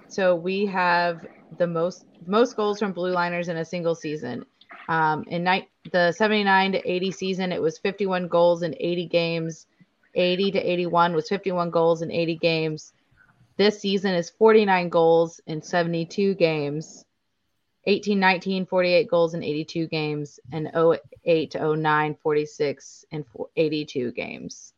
so 0.09 0.35
we 0.35 0.67
have 0.67 1.27
the 1.59 1.67
most 1.67 2.07
most 2.27 2.57
goals 2.57 2.79
from 2.79 2.93
blue 2.93 3.13
liners 3.13 3.49
in 3.49 3.59
a 3.59 3.65
single 3.65 3.95
season. 3.95 4.45
Um, 4.89 5.25
in 5.29 5.45
night 5.45 5.69
the 5.93 6.11
79 6.13 6.73
to 6.73 6.91
80 6.91 7.11
season, 7.11 7.53
it 7.53 7.61
was 7.61 7.79
51 7.79 8.29
goals 8.29 8.63
in 8.63 8.75
80 8.81 9.07
games. 9.07 9.67
80 10.15 10.53
to 10.53 10.59
81 10.59 11.15
was 11.15 11.29
51 11.29 11.71
goals 11.71 12.03
in 12.03 12.11
80 12.11 12.37
games. 12.37 12.93
This 13.57 13.81
season 13.81 14.15
is 14.15 14.31
49 14.31 14.89
goals 14.89 15.41
in 15.47 15.63
72 15.63 16.35
games. 16.35 17.05
18 17.87 18.19
19 18.19 18.67
48 18.67 19.09
goals 19.11 19.35
in 19.35 19.43
82 19.43 19.87
games 19.89 20.41
and 20.53 20.71
08 21.25 21.51
to 21.51 21.77
09 21.77 22.17
46 22.23 23.05
and 23.13 23.25
82 23.57 24.13
games 24.13 24.73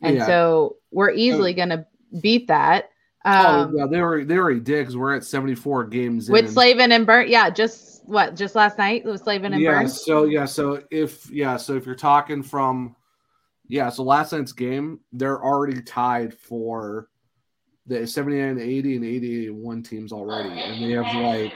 and 0.00 0.16
Yeah. 0.16 0.26
so 0.26 0.76
we're 0.90 1.10
easily 1.10 1.52
going 1.52 1.68
to 1.70 1.86
beat 2.20 2.48
that 2.48 2.90
um, 3.24 3.34
oh, 3.36 3.70
yeah, 3.76 3.86
they 3.90 4.00
were 4.00 4.24
they 4.24 4.38
already 4.38 4.60
did 4.60 4.80
because 4.80 4.96
we're 4.96 5.14
at 5.14 5.24
74 5.24 5.84
games 5.84 6.30
with 6.30 6.46
in. 6.46 6.50
Slavin 6.52 6.92
and 6.92 7.04
Burns 7.04 7.30
yeah 7.30 7.50
just 7.50 8.06
what 8.08 8.34
just 8.34 8.54
last 8.54 8.78
night 8.78 9.04
with 9.04 9.22
Slavin 9.22 9.52
and 9.52 9.62
yeah, 9.62 9.72
Burns 9.72 10.02
so 10.02 10.24
yeah, 10.24 10.46
so 10.46 10.82
if 10.90 11.30
yeah, 11.30 11.56
so 11.56 11.74
if 11.74 11.84
you're 11.84 11.94
talking 11.94 12.42
from 12.42 12.96
yeah, 13.68 13.90
so 13.90 14.02
last 14.02 14.32
night's 14.32 14.52
game, 14.52 15.00
they're 15.12 15.42
already 15.42 15.82
tied 15.82 16.34
for 16.34 17.08
the 17.86 18.06
79 18.06 18.58
80 18.58 18.96
and 18.96 19.04
80 19.04 19.36
81 19.42 19.82
teams 19.82 20.12
already, 20.12 20.48
and 20.48 20.82
they 20.82 20.90
have 20.92 21.14
like 21.14 21.52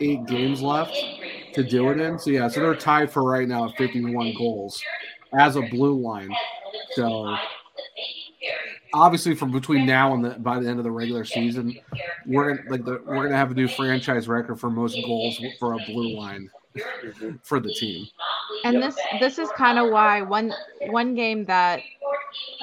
eight 0.00 0.26
games 0.26 0.60
left 0.60 0.94
to 1.54 1.62
do 1.62 1.90
it 1.90 1.98
in. 1.98 2.18
So 2.18 2.30
yeah, 2.30 2.48
so 2.48 2.60
they're 2.60 2.74
tied 2.74 3.10
for 3.10 3.22
right 3.22 3.48
now 3.48 3.68
at 3.68 3.76
51 3.76 4.34
goals 4.36 4.82
as 5.38 5.56
a 5.56 5.62
blue 5.62 6.00
line. 6.00 6.30
So 6.92 7.34
obviously 8.92 9.34
from 9.34 9.50
between 9.50 9.86
now 9.86 10.14
and 10.14 10.24
the, 10.24 10.30
by 10.30 10.58
the 10.58 10.68
end 10.68 10.78
of 10.78 10.84
the 10.84 10.90
regular 10.90 11.24
season, 11.24 11.74
we're 12.26 12.54
gonna 12.54 12.70
like 12.70 12.84
the, 12.84 13.02
we're 13.06 13.24
gonna 13.24 13.36
have 13.36 13.50
a 13.50 13.54
new 13.54 13.68
franchise 13.68 14.28
record 14.28 14.60
for 14.60 14.70
most 14.70 14.98
goals 15.06 15.40
for 15.58 15.72
a 15.72 15.78
blue 15.86 16.16
line 16.18 16.50
for 17.42 17.60
the 17.60 17.72
team. 17.72 18.06
and 18.64 18.82
this 18.82 18.96
this 19.20 19.38
is 19.38 19.48
kind 19.50 19.78
of 19.78 19.90
why 19.90 20.22
one 20.22 20.52
one 20.88 21.14
game 21.14 21.44
that 21.46 21.80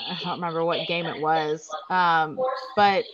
I 0.09 0.19
don't 0.23 0.35
remember 0.35 0.65
what 0.65 0.87
game 0.87 1.05
it 1.05 1.21
was, 1.21 1.69
um, 1.89 2.39
but 2.75 3.05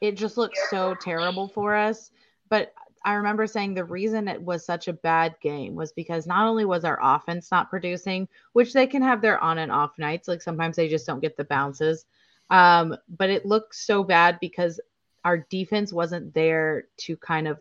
it 0.00 0.16
just 0.16 0.36
looked 0.36 0.58
so 0.70 0.94
terrible 0.94 1.48
for 1.48 1.74
us. 1.74 2.10
But 2.48 2.72
I 3.04 3.14
remember 3.14 3.46
saying 3.46 3.74
the 3.74 3.84
reason 3.84 4.28
it 4.28 4.40
was 4.40 4.64
such 4.64 4.88
a 4.88 4.92
bad 4.92 5.36
game 5.42 5.74
was 5.74 5.92
because 5.92 6.26
not 6.26 6.46
only 6.46 6.64
was 6.64 6.84
our 6.84 6.98
offense 7.02 7.50
not 7.50 7.70
producing, 7.70 8.28
which 8.52 8.72
they 8.72 8.86
can 8.86 9.02
have 9.02 9.20
their 9.20 9.42
on 9.42 9.58
and 9.58 9.70
off 9.70 9.98
nights, 9.98 10.28
like 10.28 10.42
sometimes 10.42 10.76
they 10.76 10.88
just 10.88 11.06
don't 11.06 11.20
get 11.20 11.36
the 11.36 11.44
bounces, 11.44 12.06
um, 12.50 12.96
but 13.08 13.30
it 13.30 13.46
looked 13.46 13.74
so 13.74 14.04
bad 14.04 14.38
because 14.40 14.80
our 15.24 15.38
defense 15.38 15.92
wasn't 15.92 16.32
there 16.34 16.84
to 16.98 17.16
kind 17.16 17.48
of 17.48 17.60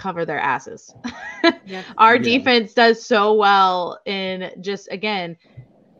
cover 0.00 0.24
their 0.24 0.38
asses. 0.40 0.94
Yeah. 1.66 1.84
Our 1.98 2.18
Yeah. 2.18 2.38
defense 2.38 2.74
does 2.74 3.04
so 3.04 3.34
well 3.34 4.00
in 4.06 4.50
just 4.60 4.88
again, 4.90 5.36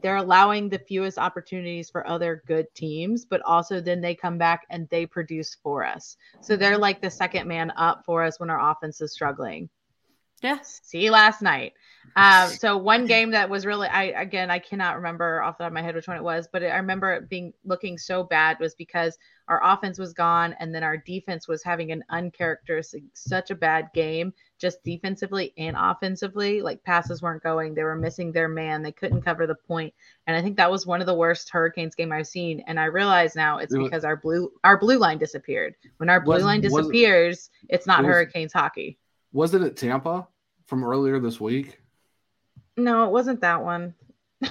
they're 0.03 0.17
allowing 0.17 0.69
the 0.69 0.79
fewest 0.79 1.19
opportunities 1.19 1.91
for 1.91 2.07
other 2.07 2.43
good 2.47 2.67
teams, 2.75 3.25
but 3.25 3.43
also 3.43 3.81
then 3.81 4.01
they 4.01 4.15
come 4.15 4.39
back 4.39 4.67
and 4.71 4.89
they 4.89 5.07
produce 5.07 5.57
for 5.63 5.85
us. 5.85 6.17
So 6.41 6.57
they're 6.57 6.79
like 6.79 7.01
the 7.01 7.11
second 7.11 7.49
man 7.49 7.73
up 7.77 8.03
for 8.05 8.25
us 8.25 8.41
when 8.41 8.51
our 8.51 8.71
offense 8.71 9.01
is 9.01 9.13
struggling. 9.13 9.69
Yeah. 10.43 10.59
See 10.63 11.11
last 11.11 11.43
night. 11.43 11.75
Um, 12.17 12.49
so 12.59 12.77
one 12.77 13.07
game 13.07 13.31
that 13.31 13.49
was 13.49 13.67
really, 13.67 13.89
I 13.89 14.05
again, 14.21 14.51
I 14.51 14.59
cannot 14.59 14.97
remember 14.97 15.43
off 15.43 15.59
the 15.59 15.65
top 15.65 15.71
of 15.71 15.75
my 15.75 15.83
head 15.83 15.95
which 15.95 16.09
one 16.09 16.17
it 16.17 16.23
was, 16.23 16.49
but 16.53 16.63
I 16.63 16.77
remember 16.77 17.13
it 17.13 17.29
being 17.29 17.53
looking 17.65 17.99
so 17.99 18.23
bad 18.23 18.59
was 18.61 18.75
because 18.75 19.19
our 19.49 19.61
offense 19.65 19.99
was 19.99 20.13
gone 20.13 20.55
and 20.61 20.75
then 20.75 20.85
our 20.85 20.97
defense 20.97 21.49
was 21.49 21.63
having 21.63 21.91
an 21.91 22.05
uncharacteristic, 22.11 23.03
such 23.15 23.51
a 23.51 23.55
bad 23.55 23.91
game, 23.95 24.33
just 24.59 24.83
defensively 24.85 25.53
and 25.59 25.77
offensively. 25.79 26.63
Like 26.63 26.85
passes 26.85 27.23
weren't 27.23 27.43
going, 27.43 27.75
they 27.75 27.83
were 27.83 27.97
missing 27.97 28.31
their 28.31 28.49
man, 28.49 28.83
they 28.83 28.93
couldn't 28.93 29.23
cover 29.23 29.47
the 29.47 29.55
point, 29.55 29.93
and 30.27 30.37
I 30.37 30.43
think 30.43 30.57
that 30.57 30.71
was 30.71 30.87
one 30.87 31.01
of 31.01 31.07
the 31.07 31.15
worst 31.15 31.51
Hurricanes 31.51 31.95
game 31.95 32.13
I've 32.13 32.27
seen. 32.27 32.63
And 32.67 32.79
I 32.79 32.85
realize 32.85 33.35
now 33.35 33.59
it's 33.59 33.75
It 33.75 33.79
was- 33.79 33.89
because 33.89 34.05
our 34.05 34.17
blue 34.17 34.53
our 34.65 34.79
blue 34.79 34.99
line 34.99 35.19
disappeared. 35.19 35.75
When 35.97 36.09
our 36.09 36.21
blue 36.21 36.35
Was- 36.35 36.45
line 36.45 36.61
disappears, 36.61 37.51
it's 37.69 37.87
not 37.87 38.01
it 38.01 38.07
was- 38.07 38.15
Hurricanes 38.15 38.53
hockey. 38.53 38.99
Was 39.33 39.55
it 39.55 39.63
at 39.63 39.77
Tampa 39.77 40.27
from 40.67 40.85
earlier 40.85 41.19
this 41.19 41.41
week? 41.41 41.80
No, 42.77 43.05
it 43.05 43.11
wasn't 43.11 43.41
that 43.41 43.63
one. 43.63 43.95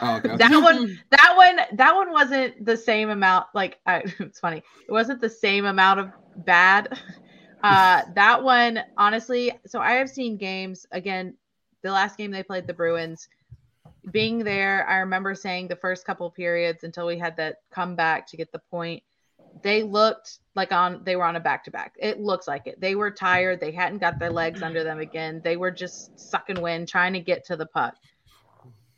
Oh, 0.01 0.17
okay. 0.17 0.29
That 0.38 0.62
one, 0.62 0.99
that 1.10 1.34
one, 1.36 1.77
that 1.77 1.95
one 1.95 2.12
wasn't 2.12 2.63
the 2.63 2.77
same 2.77 3.10
amount. 3.10 3.47
Like, 3.53 3.79
I, 3.86 4.03
it's 4.19 4.39
funny. 4.39 4.63
It 4.88 4.91
wasn't 4.91 5.21
the 5.21 5.29
same 5.29 5.65
amount 5.65 5.99
of 5.99 6.12
bad. 6.38 6.99
Uh, 7.62 8.03
that 8.15 8.41
one, 8.41 8.79
honestly. 8.95 9.51
So 9.67 9.82
I 9.82 9.95
have 9.95 10.10
seen 10.10 10.38
games 10.38 10.86
again. 10.93 11.36
The 11.84 11.91
last 11.91 12.17
game 12.17 12.32
they 12.32 12.41
played 12.41 12.67
the 12.67 12.73
Bruins, 12.73 13.27
being 14.12 14.39
there, 14.43 14.88
I 14.88 14.97
remember 14.97 15.36
saying 15.36 15.67
the 15.67 15.75
first 15.75 16.05
couple 16.05 16.29
periods 16.29 16.84
until 16.84 17.05
we 17.05 17.17
had 17.17 17.38
that 17.38 17.58
comeback 17.71 18.27
to 18.27 18.38
get 18.38 18.51
the 18.51 18.62
point. 18.71 19.03
They 19.62 19.83
looked 19.83 20.39
like 20.55 20.71
on 20.71 21.01
they 21.03 21.15
were 21.15 21.25
on 21.25 21.35
a 21.35 21.39
back 21.39 21.63
to 21.65 21.71
back. 21.71 21.95
It 21.99 22.19
looks 22.19 22.47
like 22.47 22.67
it. 22.67 22.79
They 22.79 22.95
were 22.95 23.12
tired. 23.12 23.59
They 23.59 23.71
hadn't 23.71 23.99
got 23.99 24.19
their 24.19 24.31
legs 24.31 24.62
under 24.62 24.83
them 24.83 24.99
again. 24.99 25.41
They 25.43 25.57
were 25.57 25.71
just 25.71 26.17
sucking 26.19 26.62
wind, 26.62 26.88
trying 26.88 27.13
to 27.13 27.19
get 27.19 27.45
to 27.45 27.55
the 27.55 27.65
puck 27.65 27.95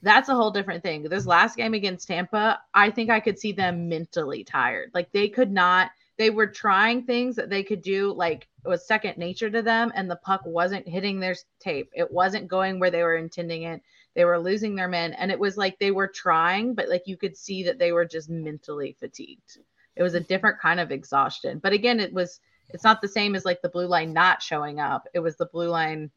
that's 0.02 0.30
a 0.30 0.36
whole 0.36 0.52
different 0.52 0.84
thing. 0.84 1.04
This 1.04 1.26
last 1.26 1.56
game 1.56 1.74
against 1.74 2.08
Tampa, 2.08 2.60
I 2.74 2.90
think 2.90 3.10
I 3.10 3.20
could 3.20 3.40
see 3.40 3.52
them 3.52 3.88
mentally 3.88 4.44
tired. 4.44 4.92
Like 4.94 5.12
they 5.12 5.30
could 5.30 5.52
not, 5.52 5.92
they 6.18 6.30
were 6.30 6.48
trying 6.48 7.04
things 7.04 7.36
that 7.36 7.50
they 7.50 7.64
could 7.64 7.82
do, 7.82 8.14
like 8.14 8.48
it 8.66 8.68
was 8.68 8.86
second 8.86 9.18
nature 9.18 9.50
to 9.50 9.62
them, 9.62 9.92
and 9.96 10.10
the 10.10 10.16
puck 10.18 10.42
wasn't 10.46 10.88
hitting 10.88 11.20
their 11.20 11.36
tape. 11.60 11.90
It 11.94 12.12
wasn't 12.12 12.48
going 12.48 12.80
where 12.80 12.92
they 12.92 13.04
were 13.04 13.16
intending 13.16 13.64
it. 13.64 13.82
They 14.14 14.26
were 14.26 14.40
losing 14.40 14.76
their 14.76 14.88
men, 14.88 15.14
and 15.14 15.32
it 15.32 15.40
was 15.40 15.58
like 15.58 15.80
they 15.80 15.92
were 15.92 16.08
trying, 16.08 16.74
but 16.74 16.90
like 16.90 17.04
you 17.06 17.16
could 17.16 17.38
see 17.38 17.64
that 17.64 17.80
they 17.80 17.92
were 17.92 18.06
just 18.06 18.30
mentally 18.30 18.96
fatigued. 19.00 19.60
It 19.96 20.04
was 20.04 20.14
a 20.14 20.20
different 20.20 20.60
kind 20.60 20.80
of 20.80 20.92
exhaustion. 20.92 21.60
But 21.60 21.74
again, 21.74 22.00
it 22.00 22.14
was, 22.14 22.40
it's 22.70 22.84
not 22.84 23.02
the 23.02 23.08
same 23.08 23.36
as 23.36 23.46
like 23.46 23.62
the 23.62 23.70
blue 23.70 23.88
line 23.88 24.14
not 24.14 24.42
showing 24.42 24.80
up. 24.80 25.08
It 25.14 25.20
was 25.20 25.36
the 25.36 25.48
blue 25.48 25.70
line 25.70 26.12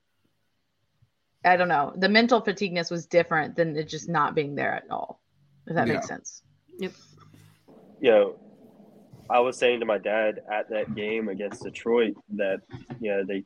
I 1.45 1.57
don't 1.57 1.69
know. 1.69 1.93
The 1.97 2.09
mental 2.09 2.41
fatigueness 2.41 2.91
was 2.91 3.07
different 3.07 3.55
than 3.55 3.77
it 3.77 3.89
just 3.89 4.09
not 4.09 4.35
being 4.35 4.55
there 4.55 4.73
at 4.73 4.85
all. 4.91 5.21
If 5.67 5.75
that 5.75 5.87
makes 5.87 6.09
Yeah. 6.09 6.17
sense. 6.17 6.43
you 8.01 8.11
know, 8.11 8.37
I 9.31 9.41
was 9.41 9.57
saying 9.59 9.81
to 9.81 9.87
my 9.87 9.99
dad 9.99 10.41
at 10.51 10.69
that 10.71 10.95
game 10.95 11.29
against 11.29 11.63
Detroit 11.63 12.15
that 12.31 12.61
you 13.01 13.11
know 13.11 13.25
they 13.25 13.45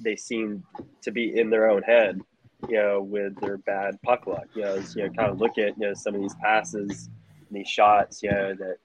they 0.00 0.16
seem 0.16 0.64
to 1.02 1.10
be 1.10 1.38
in 1.38 1.50
their 1.50 1.68
own 1.70 1.82
head, 1.82 2.20
you 2.68 2.76
know, 2.76 3.02
with 3.02 3.38
their 3.40 3.58
bad 3.58 4.00
puck 4.02 4.26
luck. 4.26 4.46
You 4.54 4.62
know, 4.62 4.74
as, 4.76 4.96
you 4.96 5.02
know, 5.02 5.10
kind 5.10 5.30
of 5.30 5.38
look 5.38 5.58
at 5.58 5.76
you 5.78 5.88
know 5.88 5.94
some 5.94 6.14
of 6.14 6.20
these 6.20 6.34
passes, 6.42 7.10
and 7.48 7.56
these 7.58 7.68
shots, 7.68 8.22
you 8.22 8.30
know, 8.30 8.54
that 8.54 8.78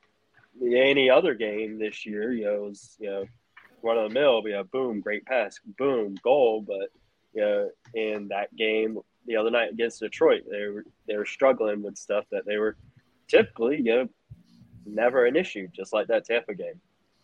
any 0.63 1.09
other 1.09 1.33
game 1.33 1.79
this 1.79 2.05
year, 2.05 2.33
you 2.33 2.45
know, 2.45 2.63
was 2.63 2.95
you 2.99 3.09
know 3.09 3.25
run 3.81 3.97
of 3.97 4.09
the 4.09 4.19
mill, 4.19 4.41
you 4.45 4.53
know, 4.53 4.63
boom, 4.63 4.99
great 4.99 5.25
pass, 5.25 5.59
boom, 5.77 6.15
goal. 6.23 6.63
But 6.65 6.89
you 7.33 7.41
know, 7.41 7.69
in 7.93 8.27
that 8.29 8.55
game 8.55 8.99
the 9.25 9.35
other 9.35 9.51
night 9.51 9.71
against 9.71 9.99
Detroit, 9.99 10.43
they 10.49 10.67
were 10.67 10.85
they 11.07 11.17
were 11.17 11.25
struggling 11.25 11.81
with 11.81 11.97
stuff 11.97 12.25
that 12.31 12.45
they 12.45 12.57
were 12.57 12.77
typically, 13.27 13.77
you 13.77 13.83
know, 13.83 14.09
never 14.85 15.25
an 15.25 15.35
issue, 15.35 15.67
just 15.73 15.93
like 15.93 16.07
that 16.07 16.25
Tampa 16.25 16.53
game. 16.53 16.79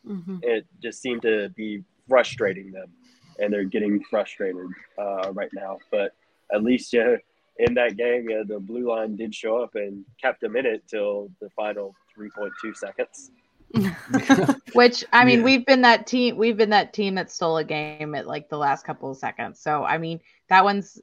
Mm-hmm. 0.07 0.37
It 0.41 0.65
just 0.81 1.01
seemed 1.01 1.21
to 1.23 1.49
be 1.49 1.83
frustrating 2.07 2.71
them, 2.71 2.91
and 3.39 3.53
they're 3.53 3.63
getting 3.63 4.03
frustrated 4.03 4.67
uh, 4.97 5.31
right 5.33 5.51
now. 5.53 5.79
But 5.91 6.13
at 6.53 6.63
least, 6.63 6.91
yeah, 6.93 7.17
in 7.57 7.73
that 7.75 7.97
game, 7.97 8.29
yeah, 8.29 8.43
the 8.45 8.59
blue 8.59 8.89
line 8.89 9.15
did 9.15 9.33
show 9.33 9.57
up 9.57 9.75
and 9.75 10.03
kept 10.21 10.41
them 10.41 10.55
in 10.55 10.65
it 10.65 10.83
till 10.87 11.29
the 11.39 11.49
final 11.51 11.95
3.2 12.17 12.75
seconds. 12.75 13.31
Which 14.73 15.05
I 15.13 15.23
mean, 15.23 15.39
yeah. 15.39 15.45
we've 15.45 15.65
been 15.65 15.81
that 15.81 16.05
team. 16.05 16.37
We've 16.37 16.57
been 16.57 16.71
that 16.71 16.93
team 16.93 17.15
that 17.15 17.31
stole 17.31 17.57
a 17.57 17.63
game 17.63 18.15
at 18.15 18.27
like 18.27 18.49
the 18.49 18.57
last 18.57 18.85
couple 18.85 19.09
of 19.09 19.17
seconds. 19.17 19.59
So 19.59 19.83
I 19.85 19.97
mean, 19.97 20.19
that 20.49 20.63
one's 20.63 21.01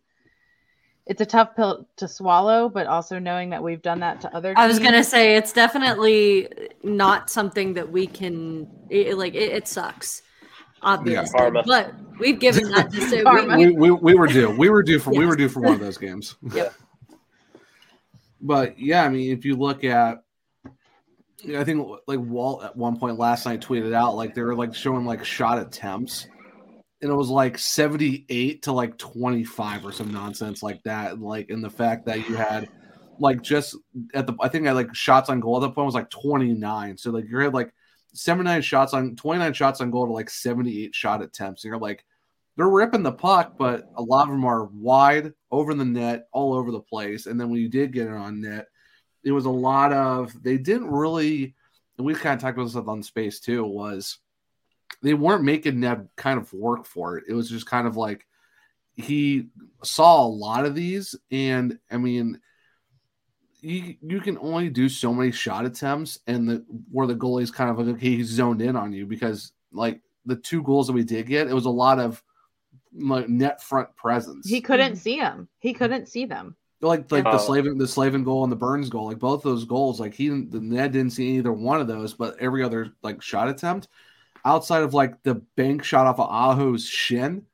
it's 1.08 1.22
a 1.22 1.26
tough 1.26 1.56
pill 1.56 1.88
to 1.96 2.06
swallow, 2.06 2.68
but 2.68 2.86
also 2.86 3.18
knowing 3.18 3.50
that 3.50 3.62
we've 3.62 3.80
done 3.80 4.00
that 4.00 4.20
to 4.20 4.36
other. 4.36 4.52
I 4.56 4.66
was 4.66 4.78
gonna 4.78 5.02
say 5.02 5.36
it's 5.36 5.52
definitely 5.52 6.48
not 6.82 7.30
something 7.30 7.72
that 7.74 7.90
we 7.90 8.06
can 8.06 8.68
it, 8.90 9.16
like. 9.16 9.34
It, 9.34 9.52
it, 9.52 9.66
sucks, 9.66 10.22
obviously, 10.82 11.40
yeah. 11.40 11.62
but 11.64 11.94
we've 12.18 12.38
given 12.38 12.70
that 12.72 12.92
to 12.92 13.00
say 13.08 13.24
we, 13.24 13.70
we, 13.70 13.90
we, 13.90 14.14
were 14.14 14.26
due. 14.26 14.50
We 14.50 14.68
were 14.68 14.82
due 14.82 14.98
for 14.98 15.12
yes. 15.14 15.18
we 15.18 15.26
were 15.26 15.36
due 15.36 15.48
for 15.48 15.60
one 15.60 15.72
of 15.72 15.80
those 15.80 15.98
games. 15.98 16.36
yeah. 16.52 16.68
But 18.40 18.78
yeah, 18.78 19.02
I 19.02 19.08
mean, 19.08 19.36
if 19.36 19.44
you 19.44 19.56
look 19.56 19.82
at, 19.82 20.22
I 21.56 21.64
think 21.64 21.88
like 22.06 22.18
Walt 22.18 22.64
at 22.64 22.76
one 22.76 22.98
point 22.98 23.18
last 23.18 23.46
night 23.46 23.60
tweeted 23.60 23.94
out 23.94 24.16
like 24.16 24.34
they 24.34 24.42
were 24.42 24.56
like 24.56 24.74
showing 24.74 25.04
like 25.04 25.24
shot 25.24 25.58
attempts 25.58 26.26
and 27.00 27.10
it 27.10 27.14
was 27.14 27.28
like 27.28 27.58
78 27.58 28.62
to 28.62 28.72
like 28.72 28.98
25 28.98 29.86
or 29.86 29.92
some 29.92 30.12
nonsense 30.12 30.62
like 30.62 30.82
that. 30.82 31.20
Like 31.20 31.48
in 31.48 31.60
the 31.60 31.70
fact 31.70 32.06
that 32.06 32.28
you 32.28 32.34
had 32.34 32.68
like 33.20 33.42
just 33.42 33.76
at 34.14 34.26
the 34.26 34.34
I 34.40 34.48
think 34.48 34.66
I 34.66 34.72
like 34.72 34.94
shots 34.94 35.30
on 35.30 35.40
goal 35.40 35.56
at 35.56 35.60
that 35.68 35.74
point 35.74 35.86
was 35.86 35.94
like 35.94 36.10
29. 36.10 36.98
So 36.98 37.10
like 37.10 37.26
you 37.28 37.38
had 37.38 37.54
like 37.54 37.72
79 38.14 38.62
shots 38.62 38.94
on 38.94 39.14
29 39.14 39.52
shots 39.52 39.80
on 39.80 39.90
goal 39.90 40.06
to 40.06 40.12
like 40.12 40.30
78 40.30 40.94
shot 40.94 41.22
attempts. 41.22 41.62
And 41.62 41.70
you're 41.70 41.78
like, 41.78 42.04
they're 42.56 42.68
ripping 42.68 43.04
the 43.04 43.12
puck, 43.12 43.54
but 43.56 43.84
a 43.96 44.02
lot 44.02 44.24
of 44.24 44.30
them 44.30 44.44
are 44.44 44.64
wide 44.64 45.32
over 45.52 45.74
the 45.74 45.84
net, 45.84 46.26
all 46.32 46.54
over 46.54 46.72
the 46.72 46.80
place. 46.80 47.26
And 47.26 47.40
then 47.40 47.50
when 47.50 47.60
you 47.60 47.68
did 47.68 47.92
get 47.92 48.08
it 48.08 48.12
on 48.12 48.40
net, 48.40 48.66
it 49.28 49.32
was 49.32 49.44
a 49.44 49.50
lot 49.50 49.92
of 49.92 50.42
they 50.42 50.56
didn't 50.56 50.90
really 50.90 51.54
and 51.98 52.06
we've 52.06 52.20
kind 52.20 52.34
of 52.34 52.40
talked 52.40 52.56
about 52.56 52.64
this 52.64 52.76
on 52.76 53.02
space 53.02 53.40
too, 53.40 53.64
was 53.64 54.18
they 55.02 55.14
weren't 55.14 55.44
making 55.44 55.80
Ned 55.80 56.08
kind 56.16 56.38
of 56.40 56.52
work 56.52 56.86
for 56.86 57.18
it. 57.18 57.24
It 57.28 57.34
was 57.34 57.50
just 57.50 57.66
kind 57.66 57.86
of 57.86 57.96
like 57.96 58.24
he 58.94 59.48
saw 59.82 60.24
a 60.24 60.26
lot 60.26 60.64
of 60.64 60.74
these, 60.74 61.14
and 61.30 61.78
I 61.90 61.98
mean, 61.98 62.40
you 63.60 63.96
you 64.00 64.20
can 64.20 64.38
only 64.38 64.70
do 64.70 64.88
so 64.88 65.12
many 65.12 65.32
shot 65.32 65.66
attempts, 65.66 66.20
and 66.26 66.48
the 66.48 66.64
where 66.90 67.08
the 67.08 67.16
goalie's 67.16 67.50
kind 67.50 67.70
of 67.70 67.78
like 67.78 67.96
okay, 67.96 68.16
he's 68.16 68.28
zoned 68.28 68.62
in 68.62 68.76
on 68.76 68.92
you 68.92 69.04
because 69.04 69.52
like 69.72 70.00
the 70.24 70.36
two 70.36 70.62
goals 70.62 70.86
that 70.86 70.92
we 70.92 71.04
did 71.04 71.26
get, 71.26 71.48
it 71.48 71.54
was 71.54 71.66
a 71.66 71.70
lot 71.70 71.98
of 71.98 72.22
like 72.96 73.28
net 73.28 73.60
front 73.62 73.94
presence. 73.96 74.48
He 74.48 74.60
couldn't 74.60 74.92
mm-hmm. 74.92 74.98
see 74.98 75.20
them. 75.20 75.48
He 75.58 75.74
couldn't 75.74 76.06
see 76.06 76.26
them. 76.26 76.56
Like 76.80 77.10
like 77.10 77.26
oh. 77.26 77.32
the 77.32 77.38
Slavin 77.38 77.76
the 77.76 77.88
Slavin 77.88 78.22
goal 78.22 78.44
and 78.44 78.52
the 78.52 78.56
Burns 78.56 78.88
goal, 78.88 79.06
like 79.06 79.18
both 79.18 79.42
those 79.42 79.64
goals, 79.64 79.98
like 79.98 80.14
he 80.14 80.28
the 80.28 80.60
Ned 80.60 80.92
didn't 80.92 81.12
see 81.12 81.36
either 81.36 81.52
one 81.52 81.80
of 81.80 81.88
those, 81.88 82.14
but 82.14 82.36
every 82.38 82.62
other 82.62 82.92
like 83.02 83.20
shot 83.20 83.48
attempt, 83.48 83.88
outside 84.44 84.82
of 84.82 84.94
like 84.94 85.22
the 85.22 85.34
bank 85.34 85.82
shot 85.82 86.06
off 86.06 86.20
of 86.20 86.28
Aho's 86.28 86.86
shin, 86.86 87.44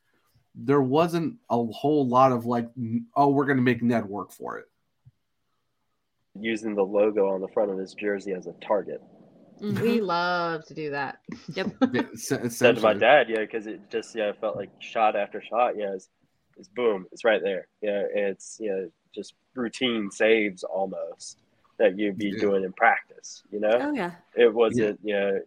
there 0.55 0.83
wasn't 0.83 1.37
a 1.51 1.65
whole 1.65 2.07
lot 2.07 2.33
of 2.33 2.47
like, 2.47 2.69
oh, 3.17 3.31
we're 3.31 3.47
going 3.47 3.57
to 3.57 3.63
make 3.63 3.83
Ned 3.83 4.07
work 4.07 4.33
for 4.33 4.59
it. 4.59 4.67
Using 6.39 6.75
the 6.75 6.83
logo 6.83 7.29
on 7.29 7.41
the 7.41 7.49
front 7.49 7.71
of 7.71 7.79
his 7.79 7.95
jersey 7.95 8.33
as 8.33 8.47
a 8.47 8.53
target. 8.67 9.03
Mm-hmm. 9.61 9.83
We 9.83 10.01
love 10.01 10.65
to 10.67 10.75
do 10.75 10.91
that. 10.91 11.19
Yep. 11.55 11.77
Said 12.17 12.77
to 12.77 12.81
my 12.81 12.95
dad, 12.95 13.29
yeah, 13.29 13.41
because 13.41 13.67
it 13.67 13.81
just 13.91 14.15
yeah 14.15 14.33
felt 14.41 14.57
like 14.57 14.71
shot 14.81 15.17
after 15.17 15.43
shot. 15.43 15.75
Yeah, 15.77 15.95
it's, 15.95 16.09
it's 16.57 16.69
boom, 16.69 17.07
it's 17.13 17.25
right 17.25 17.41
there. 17.43 17.69
Yeah, 17.81 18.03
it's 18.13 18.59
yeah 18.61 18.87
just 19.15 19.35
routine 19.55 20.11
saves 20.11 20.65
almost 20.65 21.39
that 21.79 21.99
you'd 21.99 22.19
be 22.19 22.29
yeah. 22.29 22.41
doing 22.41 22.65
in 22.65 22.73
practice. 22.73 23.43
You 23.51 23.61
know. 23.61 23.79
Oh 23.81 23.93
yeah. 23.93 24.13
It 24.37 24.53
wasn't 24.53 25.01
yeah. 25.03 25.17
You 25.17 25.21
know, 25.21 25.41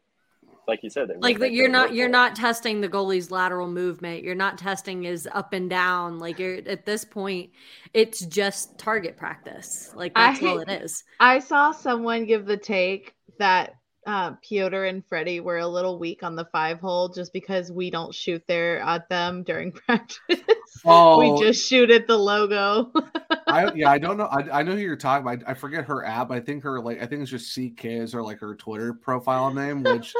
like 0.67 0.84
you 0.84 0.89
said, 0.89 1.10
like 1.19 1.39
that 1.39 1.53
you're 1.53 1.69
not 1.69 1.93
you're 1.93 2.10
not 2.10 2.36
testing 2.36 2.82
the 2.82 2.89
goalie's 2.89 3.32
lateral 3.32 3.67
movement. 3.67 4.23
You're 4.23 4.36
not 4.36 4.58
testing 4.58 5.03
his 5.03 5.27
up 5.32 5.53
and 5.53 5.69
down. 5.69 6.19
Like 6.19 6.39
you're 6.39 6.58
at 6.65 6.86
this 6.86 7.06
point, 7.06 7.51
it's 7.93 8.19
just 8.25 8.77
target 8.77 9.15
practice. 9.15 9.91
Like 9.95 10.13
that's 10.13 10.43
I, 10.43 10.47
all 10.47 10.60
it 10.60 10.69
is. 10.69 11.03
I 11.19 11.39
saw 11.39 11.71
someone 11.71 12.25
give 12.25 12.45
the 12.45 12.58
take 12.58 13.13
that 13.39 13.75
uh, 14.06 14.32
Pyotr 14.41 14.86
and 14.86 15.06
Freddie 15.06 15.41
were 15.41 15.58
a 15.58 15.67
little 15.67 15.99
weak 15.99 16.23
on 16.23 16.36
the 16.36 16.45
five 16.45 16.80
hole 16.80 17.10
just 17.10 17.34
because 17.34 17.71
we 17.71 17.89
don't 17.89 18.13
shoot 18.13 18.41
there 18.47 18.80
at 18.80 19.08
them 19.10 19.43
during 19.43 19.71
practice. 19.88 20.39
Oh, 20.86 21.19
we 21.19 21.45
just 21.45 21.67
shoot 21.67 21.91
at 21.91 22.08
the 22.08 22.17
logo. 22.17 22.91
I 23.47 23.71
yeah, 23.75 23.89
I 23.89 23.97
don't 23.97 24.17
know. 24.17 24.25
I, 24.25 24.60
I 24.60 24.63
know 24.63 24.73
who 24.73 24.81
you're 24.81 24.95
talking 24.95 25.27
about. 25.27 25.47
I, 25.47 25.51
I 25.51 25.53
forget 25.53 25.86
her 25.86 26.05
app. 26.05 26.31
I 26.31 26.39
think 26.39 26.63
her 26.63 26.79
like 26.79 27.01
I 27.01 27.05
think 27.05 27.21
it's 27.21 27.31
just 27.31 27.53
CK 27.53 27.86
is 27.86 28.13
her 28.13 28.21
like 28.21 28.39
her 28.39 28.55
Twitter 28.55 28.93
profile 28.93 29.53
name, 29.53 29.83
which 29.83 30.13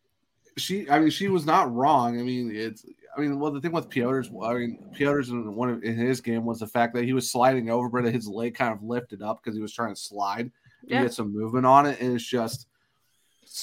she 0.56 0.88
I 0.90 0.98
mean 0.98 1.10
she 1.10 1.28
was 1.28 1.44
not 1.44 1.72
wrong. 1.74 2.18
I 2.18 2.22
mean 2.22 2.50
it's 2.54 2.84
I 3.16 3.20
mean 3.20 3.38
well 3.38 3.50
the 3.50 3.60
thing 3.60 3.72
with 3.72 3.90
Pyotr's 3.90 4.28
I 4.28 4.54
mean 4.54 4.78
Pyotr's 4.96 5.30
in 5.30 5.54
one 5.54 5.70
of 5.70 5.82
in 5.82 5.96
his 5.96 6.20
game 6.20 6.44
was 6.44 6.60
the 6.60 6.66
fact 6.66 6.94
that 6.94 7.04
he 7.04 7.12
was 7.12 7.30
sliding 7.30 7.70
over 7.70 7.88
but 7.88 8.12
his 8.12 8.28
leg 8.28 8.54
kind 8.54 8.72
of 8.72 8.82
lifted 8.82 9.22
up 9.22 9.40
because 9.42 9.56
he 9.56 9.62
was 9.62 9.72
trying 9.72 9.94
to 9.94 10.00
slide 10.00 10.50
and 10.82 10.90
yeah. 10.90 11.02
get 11.02 11.14
some 11.14 11.32
movement 11.32 11.66
on 11.66 11.86
it 11.86 12.00
and 12.00 12.14
it's 12.14 12.24
just 12.24 12.66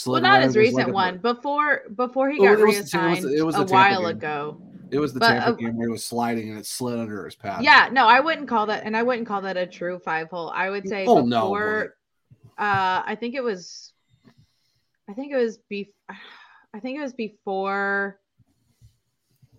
well 0.05 0.21
not 0.21 0.41
his 0.41 0.57
recent 0.57 0.91
one 0.91 1.17
before 1.19 1.83
before 1.95 2.29
he 2.29 2.39
oh, 2.39 2.55
got 2.55 2.61
reassigned 2.61 3.19
it 3.19 3.23
was, 3.23 3.33
it 3.33 3.45
was 3.45 3.55
a 3.55 3.65
while 3.65 4.01
game. 4.01 4.09
ago. 4.09 4.61
It 4.95 4.99
was 4.99 5.13
the 5.13 5.19
but, 5.19 5.29
Tampa 5.29 5.49
uh, 5.49 5.51
game 5.53 5.75
where 5.75 5.87
he 5.87 5.91
was 5.91 6.05
sliding 6.05 6.49
and 6.49 6.59
it 6.59 6.65
slid 6.65 6.97
under 6.97 7.25
his 7.25 7.35
pad. 7.35 7.63
Yeah, 7.63 7.89
no, 7.91 8.07
I 8.07 8.19
wouldn't 8.19 8.47
call 8.47 8.67
that, 8.67 8.83
and 8.83 8.95
I 8.95 9.03
wouldn't 9.03 9.27
call 9.27 9.41
that 9.41 9.57
a 9.57 9.67
true 9.67 9.99
five 9.99 10.29
hole. 10.29 10.51
I 10.53 10.69
would 10.69 10.87
say 10.87 11.05
oh, 11.05 11.23
before. 11.23 11.95
No, 12.57 12.63
uh, 12.63 13.03
I 13.05 13.15
think 13.19 13.35
it 13.35 13.43
was. 13.43 13.91
I 15.09 15.13
think 15.13 15.31
it 15.31 15.37
was 15.37 15.57
before. 15.69 15.93
I 16.73 16.79
think 16.79 16.97
it 16.97 17.01
was 17.01 17.13
before. 17.13 18.19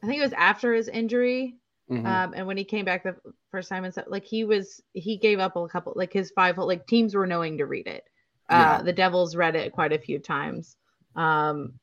I 0.03 0.07
think 0.07 0.18
it 0.18 0.25
was 0.25 0.33
after 0.35 0.75
his 0.75 0.88
injury, 0.88 1.57
mm-hmm. 1.90 2.07
um, 2.07 2.35
and 2.37 2.46
when 2.46 2.57
he 2.57 2.64
came 2.64 2.85
back 2.85 3.03
the 3.03 3.16
first 3.51 3.68
time 3.68 3.85
and 3.85 3.92
stuff, 3.92 4.07
like 4.09 4.25
he 4.25 4.44
was, 4.44 4.83
he 4.92 5.16
gave 5.16 5.38
up 5.38 5.57
a 5.57 5.66
couple, 5.68 5.94
like 5.96 6.12
his 6.12 6.31
five, 6.31 6.57
hole, 6.57 6.66
like 6.66 6.87
teams 6.87 7.14
were 7.14 7.27
knowing 7.27 7.59
to 7.59 7.66
read 7.66 7.87
it. 7.87 8.05
Uh, 8.49 8.77
yeah. 8.79 8.83
The 8.83 8.92
Devils 8.92 9.35
read 9.35 9.57
it 9.57 9.72
quite 9.72 9.92
a 9.92 9.99
few 9.99 10.18
times. 10.18 10.77
Um, 11.16 11.81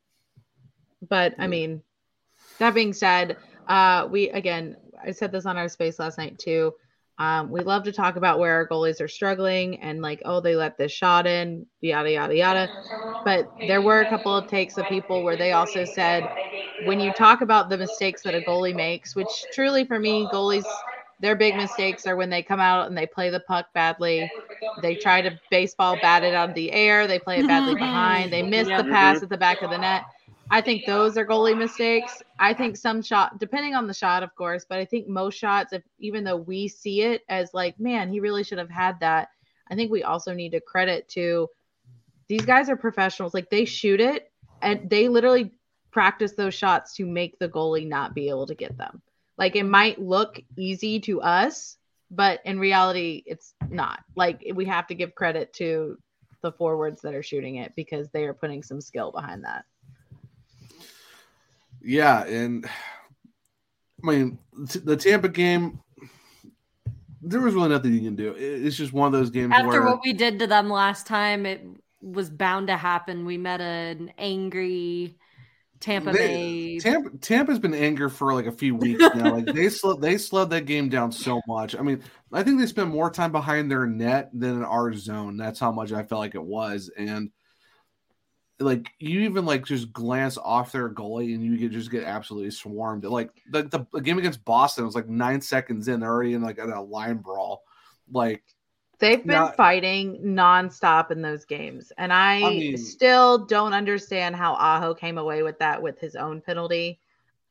but 1.09 1.33
I 1.39 1.47
mean, 1.47 1.81
that 2.59 2.73
being 2.73 2.93
said, 2.93 3.37
uh, 3.67 4.07
we 4.09 4.29
again, 4.29 4.75
I 5.03 5.11
said 5.11 5.31
this 5.31 5.45
on 5.45 5.57
our 5.57 5.69
space 5.69 5.99
last 5.99 6.17
night 6.17 6.37
too. 6.37 6.73
Um, 7.17 7.51
we 7.51 7.61
love 7.61 7.83
to 7.83 7.91
talk 7.91 8.15
about 8.15 8.39
where 8.39 8.55
our 8.55 8.67
goalies 8.67 8.99
are 8.99 9.07
struggling 9.07 9.79
and 9.81 10.01
like, 10.01 10.21
oh, 10.25 10.39
they 10.41 10.55
let 10.55 10.77
this 10.77 10.91
shot 10.91 11.27
in, 11.27 11.65
yada 11.81 12.11
yada 12.11 12.35
yada. 12.35 12.69
But 13.23 13.51
there 13.67 13.81
were 13.81 14.01
a 14.01 14.05
couple 14.05 14.35
of 14.35 14.47
takes 14.47 14.77
of 14.77 14.87
people 14.87 15.23
where 15.23 15.37
they 15.37 15.51
also 15.51 15.85
said, 15.85 16.27
when 16.85 16.99
you 16.99 17.11
talk 17.13 17.41
about 17.41 17.69
the 17.69 17.77
mistakes 17.77 18.23
that 18.23 18.35
a 18.35 18.41
goalie 18.41 18.75
makes, 18.75 19.15
which 19.15 19.29
truly 19.53 19.85
for 19.85 19.99
me, 19.99 20.25
goalies, 20.25 20.65
their 21.19 21.35
big 21.35 21.55
mistakes 21.55 22.05
are 22.05 22.15
when 22.15 22.29
they 22.29 22.43
come 22.43 22.59
out 22.59 22.87
and 22.87 22.97
they 22.97 23.05
play 23.05 23.29
the 23.29 23.39
puck 23.39 23.67
badly. 23.73 24.29
They 24.81 24.95
try 24.95 25.21
to 25.21 25.39
baseball 25.51 25.97
bat 26.01 26.23
it 26.23 26.33
out 26.33 26.49
of 26.49 26.55
the 26.55 26.71
air. 26.71 27.07
They 27.07 27.19
play 27.19 27.39
it 27.39 27.47
badly 27.47 27.75
behind. 27.79 28.33
They 28.33 28.41
miss 28.43 28.69
the 28.75 28.83
pass 28.83 29.23
at 29.23 29.29
the 29.29 29.37
back 29.37 29.61
of 29.61 29.69
the 29.69 29.77
net. 29.77 30.03
I 30.49 30.61
think 30.61 30.85
those 30.85 31.17
are 31.17 31.25
goalie 31.25 31.57
mistakes. 31.57 32.21
I 32.39 32.53
think 32.53 32.77
some 32.77 33.01
shot, 33.01 33.39
depending 33.39 33.75
on 33.75 33.87
the 33.87 33.93
shot, 33.93 34.23
of 34.23 34.35
course, 34.35 34.65
but 34.67 34.79
I 34.79 34.85
think 34.85 35.07
most 35.07 35.37
shots, 35.37 35.73
if 35.73 35.83
even 35.99 36.23
though 36.23 36.37
we 36.37 36.67
see 36.67 37.01
it 37.01 37.21
as 37.29 37.53
like, 37.53 37.79
man, 37.79 38.11
he 38.11 38.19
really 38.19 38.43
should 38.43 38.59
have 38.59 38.69
had 38.69 38.99
that. 38.99 39.29
I 39.69 39.75
think 39.75 39.91
we 39.91 40.03
also 40.03 40.33
need 40.33 40.51
to 40.51 40.59
credit 40.59 41.07
to 41.09 41.49
these 42.27 42.45
guys 42.45 42.69
are 42.69 42.75
professionals. 42.75 43.33
Like 43.33 43.49
they 43.49 43.65
shoot 43.65 43.99
it 43.99 44.31
and 44.61 44.89
they 44.89 45.07
literally 45.07 45.51
practice 45.91 46.33
those 46.33 46.53
shots 46.53 46.95
to 46.95 47.05
make 47.05 47.39
the 47.39 47.49
goalie 47.49 47.87
not 47.87 48.13
be 48.13 48.29
able 48.29 48.47
to 48.47 48.55
get 48.55 48.77
them. 48.77 49.01
Like 49.37 49.55
it 49.55 49.63
might 49.63 49.99
look 49.99 50.39
easy 50.57 50.99
to 51.01 51.21
us, 51.21 51.77
but 52.11 52.41
in 52.45 52.59
reality, 52.59 53.23
it's 53.25 53.53
not. 53.69 53.99
Like 54.15 54.43
we 54.53 54.65
have 54.65 54.87
to 54.87 54.95
give 54.95 55.15
credit 55.15 55.53
to 55.53 55.97
the 56.41 56.51
forwards 56.51 57.01
that 57.01 57.15
are 57.15 57.23
shooting 57.23 57.55
it 57.55 57.73
because 57.75 58.09
they 58.09 58.25
are 58.25 58.33
putting 58.33 58.63
some 58.63 58.81
skill 58.81 59.11
behind 59.11 59.45
that. 59.45 59.65
Yeah, 61.83 62.23
and 62.25 62.65
I 64.03 64.07
mean, 64.07 64.39
the 64.83 64.95
Tampa 64.97 65.29
game, 65.29 65.79
there 67.21 67.39
was 67.41 67.53
really 67.53 67.69
nothing 67.69 67.93
you 67.93 68.01
can 68.01 68.15
do. 68.15 68.33
It's 68.37 68.75
just 68.75 68.93
one 68.93 69.07
of 69.07 69.13
those 69.13 69.29
games 69.29 69.53
After 69.53 69.67
where 69.67 69.83
what 69.83 69.99
we 70.03 70.13
did 70.13 70.39
to 70.39 70.47
them 70.47 70.69
last 70.69 71.07
time, 71.07 71.45
it 71.45 71.65
was 72.01 72.29
bound 72.29 72.67
to 72.67 72.77
happen. 72.77 73.25
We 73.25 73.37
met 73.37 73.61
an 73.61 74.11
angry 74.17 75.17
Tampa 75.79 76.11
They- 76.11 76.17
Bay. 76.17 76.79
Tampa 76.79 77.17
Tampa's 77.17 77.59
been 77.59 77.73
angry 77.73 78.09
for 78.09 78.33
like 78.33 78.45
a 78.45 78.51
few 78.51 78.75
weeks 78.75 79.01
now. 79.15 79.33
like 79.35 79.45
they 79.45 79.69
slowed 79.69 80.01
they 80.01 80.17
slowed 80.17 80.49
that 80.51 80.65
game 80.65 80.87
down 80.89 81.11
so 81.11 81.41
much. 81.47 81.75
I 81.75 81.81
mean, 81.81 82.01
I 82.31 82.43
think 82.43 82.59
they 82.59 82.65
spent 82.65 82.89
more 82.89 83.09
time 83.09 83.31
behind 83.33 83.69
their 83.69 83.85
net 83.85 84.29
than 84.33 84.55
in 84.55 84.63
our 84.63 84.93
zone. 84.93 85.35
That's 85.37 85.59
how 85.59 85.71
much 85.71 85.91
I 85.91 86.03
felt 86.03 86.19
like 86.19 86.35
it 86.35 86.43
was. 86.43 86.89
And 86.97 87.29
like 88.63 88.89
you 88.99 89.21
even 89.21 89.45
like 89.45 89.65
just 89.65 89.93
glance 89.93 90.37
off 90.37 90.71
their 90.71 90.89
goalie 90.89 91.35
and 91.35 91.43
you 91.43 91.57
could 91.57 91.71
just 91.71 91.91
get 91.91 92.03
absolutely 92.03 92.51
swarmed. 92.51 93.03
Like 93.05 93.29
the, 93.49 93.63
the, 93.63 93.85
the 93.93 94.01
game 94.01 94.17
against 94.17 94.43
Boston 94.45 94.85
was 94.85 94.95
like 94.95 95.07
nine 95.07 95.41
seconds 95.41 95.87
in, 95.87 95.99
they're 95.99 96.09
already 96.11 96.33
in 96.33 96.41
like 96.41 96.57
a 96.57 96.65
line 96.81 97.17
brawl. 97.17 97.63
Like 98.11 98.43
They've 98.99 99.19
been 99.25 99.35
Not- 99.35 99.57
fighting 99.57 100.21
nonstop 100.23 101.11
in 101.11 101.21
those 101.21 101.43
games. 101.45 101.91
And 101.97 102.13
I, 102.13 102.37
I 102.37 102.49
mean- 102.49 102.77
still 102.77 103.45
don't 103.45 103.73
understand 103.73 104.35
how 104.35 104.53
Aho 104.53 104.93
came 104.93 105.17
away 105.17 105.43
with 105.43 105.59
that 105.59 105.81
with 105.81 105.99
his 105.99 106.15
own 106.15 106.39
penalty. 106.39 106.99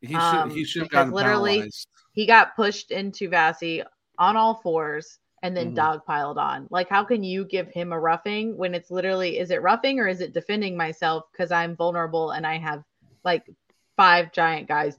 he 0.00 0.08
should 0.08 0.16
Um, 0.16 0.50
he 0.50 0.64
should 0.64 0.82
have 0.82 0.90
gotten 0.90 1.12
literally- 1.12 1.52
penalized. 1.56 1.88
He 2.12 2.26
got 2.26 2.56
pushed 2.56 2.90
into 2.90 3.28
Vasi 3.28 3.84
on 4.18 4.36
all 4.36 4.54
fours 4.54 5.18
and 5.42 5.56
then 5.56 5.72
Mhm. 5.72 5.74
dog 5.74 6.04
piled 6.06 6.38
on. 6.38 6.68
Like, 6.70 6.88
how 6.88 7.04
can 7.04 7.22
you 7.24 7.44
give 7.44 7.68
him 7.68 7.92
a 7.92 7.98
roughing 7.98 8.56
when 8.56 8.74
it's 8.74 8.90
literally, 8.90 9.38
is 9.38 9.50
it 9.50 9.60
roughing 9.62 9.98
or 9.98 10.06
is 10.06 10.20
it 10.20 10.32
defending 10.32 10.76
myself 10.76 11.24
because 11.32 11.50
I'm 11.50 11.74
vulnerable 11.76 12.30
and 12.30 12.46
I 12.46 12.58
have 12.58 12.84
like 13.24 13.50
five 13.96 14.32
giant 14.32 14.68
guys 14.68 14.96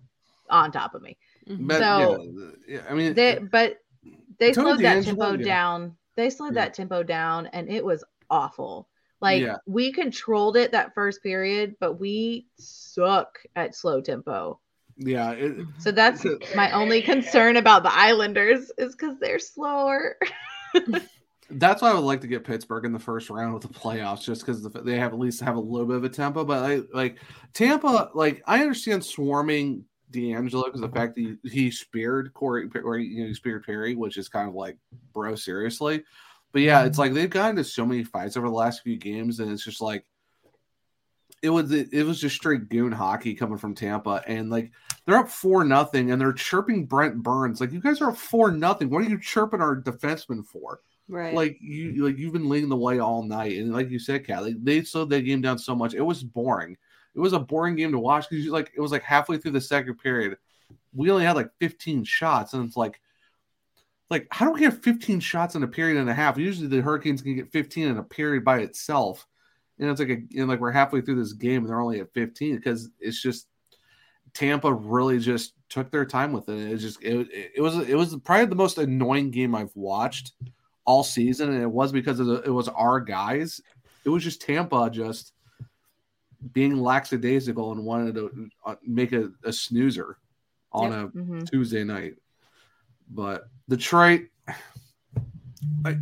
on 0.50 0.72
top 0.72 0.96
of 0.96 1.02
me? 1.02 1.18
Mhm. 1.48 1.68
But, 1.68 1.80
So- 1.80 2.24
yeah, 2.68 2.76
yeah, 2.76 2.86
I 2.90 2.94
mean 2.94 3.14
They, 3.14 3.40
but 3.40 3.78
they 4.38 4.52
slowed 4.54 4.80
that 4.80 5.04
D'Angelo, 5.04 5.32
tempo 5.32 5.40
yeah. 5.40 5.46
down. 5.46 5.98
They 6.16 6.30
slowed 6.30 6.56
Yeah. 6.56 6.66
that 6.66 6.74
tempo 6.74 7.04
down, 7.04 7.48
and 7.48 7.70
it 7.70 7.84
was 7.84 8.04
awful. 8.30 8.88
Like 9.22 9.42
Yeah. 9.42 9.58
we 9.66 9.94
controlled 9.94 10.58
it 10.58 10.74
that 10.74 10.94
first 10.94 11.24
period, 11.24 11.78
but 11.80 11.94
we 11.94 12.48
suck 12.58 13.40
at 13.56 13.74
slow 13.76 14.02
tempo. 14.02 14.60
Yeah, 14.98 15.32
it, 15.32 15.66
So 15.80 15.92
that's 15.92 16.26
my 16.56 16.72
only 16.72 17.02
concern 17.02 17.58
about 17.58 17.84
the 17.84 17.94
Islanders 17.94 18.72
is 18.78 18.96
because 18.96 19.18
they're 19.20 19.40
slower. 19.40 20.18
That's 21.50 21.82
why 21.82 21.92
I 21.92 21.94
would 21.94 22.02
like 22.02 22.22
to 22.22 22.28
get 22.28 22.44
Pittsburgh 22.44 22.86
in 22.86 22.94
the 22.94 23.00
first 23.00 23.30
round 23.30 23.54
with 23.54 23.64
the 23.64 23.70
playoffs, 23.70 24.24
just 24.24 24.42
because 24.42 24.64
they 24.64 24.98
have 24.98 25.14
at 25.14 25.20
least 25.20 25.42
have 25.42 25.56
a 25.56 25.60
little 25.60 25.86
bit 25.86 25.98
of 25.98 26.04
a 26.04 26.10
tempo. 26.10 26.44
But 26.44 26.64
I, 26.64 26.82
like 26.94 27.18
Tampa, 27.54 28.10
like 28.14 28.42
I 28.48 28.62
understand 28.62 29.04
swarming 29.06 29.86
D'Angelo 30.10 30.66
because 30.66 30.82
the 30.82 30.90
fact 30.90 31.16
that 31.16 31.38
he, 31.44 31.50
he 31.50 31.72
speared 31.72 32.34
Corey, 32.34 32.70
or 32.84 32.98
you 32.98 33.22
know, 33.22 33.28
he 33.28 33.34
speared 33.34 33.66
Perry, 33.66 33.96
which 33.96 34.18
is 34.18 34.30
kind 34.30 34.48
of 34.48 34.56
like, 34.56 34.78
bro, 35.14 35.36
seriously. 35.36 36.04
But 36.54 36.62
yeah, 36.62 36.84
it's 36.84 36.94
mm-hmm. 36.94 37.02
like 37.02 37.14
they've 37.14 37.30
gotten 37.30 37.58
into 37.58 37.64
so 37.64 37.86
many 37.86 38.04
fights 38.04 38.38
over 38.38 38.48
the 38.48 38.54
last 38.54 38.82
few 38.82 38.98
games, 38.98 39.40
and 39.40 39.52
it's 39.52 39.66
just 39.66 39.82
like 39.82 40.06
it 41.44 41.50
was 41.50 41.72
it 41.72 42.06
was 42.06 42.20
just 42.20 42.36
straight 42.36 42.70
goon 42.70 42.92
hockey 42.92 43.36
coming 43.36 43.58
from 43.58 43.76
Tampa, 43.76 44.24
and 44.26 44.50
like 44.50 44.72
they're 45.06 45.20
up 45.20 45.30
four 45.30 45.64
nothing, 45.64 46.12
and 46.12 46.20
they're 46.20 46.34
chirping 46.34 46.86
Brent 46.86 47.22
Burns. 47.22 47.62
Like 47.62 47.72
you 47.72 47.82
guys 47.82 48.02
are 48.02 48.10
up 48.10 48.18
four 48.18 48.50
nothing. 48.50 48.90
What 48.90 49.04
are 49.04 49.10
you 49.10 49.20
chirping 49.20 49.62
our 49.62 49.80
defenseman 49.80 50.46
for? 50.46 50.80
right. 51.08 51.34
like 51.34 51.58
you 51.62 52.06
like 52.06 52.18
you've 52.18 52.34
been 52.34 52.50
leading 52.50 52.70
the 52.70 52.76
way 52.76 53.00
all 53.00 53.24
night 53.24 53.58
and 53.58 53.74
like 53.74 53.90
you 53.90 54.00
said 54.00 54.26
Kat 54.26 54.44
like 54.44 54.64
they 54.64 54.84
slowed 54.84 55.10
that 55.10 55.22
game 55.22 55.42
down 55.42 55.58
so 55.58 55.76
much 55.76 55.94
it 55.94 56.02
was 56.02 56.24
boring 56.24 56.78
it 57.16 57.20
was 57.20 57.34
a 57.34 57.40
boring 57.40 57.76
game 57.76 57.92
to 57.92 58.00
watch 58.00 58.30
because 58.30 58.46
like 58.48 58.72
it 58.76 58.82
was 58.82 58.92
like 58.92 59.04
halfway 59.04 59.38
through 59.38 59.52
the 59.52 59.62
second 59.62 59.96
period 59.96 60.38
we 60.94 61.12
only 61.12 61.26
had 61.26 61.36
like 61.36 61.50
15 61.60 62.04
shots 62.04 62.54
and 62.54 62.66
it's 62.66 62.78
like 62.78 63.00
like 64.10 64.28
how 64.32 64.46
do 64.46 64.52
we 64.52 64.64
have 64.64 64.82
15 64.82 65.20
shots 65.20 65.56
in 65.56 65.64
a 65.64 65.68
period 65.68 66.00
and 66.00 66.10
a 66.10 66.14
half 66.14 66.38
usually 66.38 66.68
the 66.68 66.82
hurricanes 66.82 67.22
can 67.22 67.36
get 67.36 67.52
15 67.52 67.88
in 67.88 67.98
a 67.98 68.04
period 68.04 68.44
by 68.44 68.60
itself 68.60 69.28
and 69.80 69.90
it's 69.90 70.00
like 70.00 70.10
a 70.10 70.22
and 70.40 70.48
like 70.48 70.60
we're 70.60 70.72
halfway 70.72 71.02
through 71.02 71.16
this 71.16 71.34
game 71.34 71.62
and 71.64 71.70
they're 71.70 71.80
only 71.82 72.00
at 72.00 72.14
15 72.14 72.56
because 72.58 72.90
it's 73.00 73.22
just 73.22 73.48
Tampa 74.34 74.72
really 74.74 75.20
just 75.20 75.54
took 75.70 75.92
their 75.92 76.06
time 76.06 76.32
with 76.32 76.50
it. 76.50 76.72
It 76.72 76.78
just 76.78 77.02
it, 77.04 77.28
it 77.56 77.62
was 77.62 77.78
it 77.88 77.96
was 77.96 78.16
probably 78.24 78.46
the 78.46 78.56
most 78.56 78.78
annoying 78.78 79.32
game 79.32 79.54
I've 79.56 79.76
watched 79.76 80.34
all 80.86 81.04
season, 81.04 81.52
and 81.54 81.62
it 81.62 81.70
was 81.72 81.92
because 81.92 82.20
of 82.20 82.28
the, 82.28 82.42
it 82.42 82.50
was 82.50 82.68
our 82.70 83.00
guys. 83.00 83.62
It 84.06 84.10
was 84.10 84.24
just 84.24 84.42
Tampa 84.42 84.90
just 84.92 85.32
being 86.52 86.76
lackadaisical 86.78 87.72
and 87.72 87.86
wanted 87.86 88.16
to 88.16 88.50
uh, 88.66 88.76
make 88.86 89.14
a, 89.14 89.32
a 89.46 89.54
snoozer 89.54 90.18
on 90.74 90.92
Yep. 90.92 91.02
a 91.04 91.18
Mhm. 91.18 91.50
Tuesday 91.50 91.84
night. 91.86 92.16
But 93.10 93.48
Detroit, 93.70 94.24
I, 95.86 95.98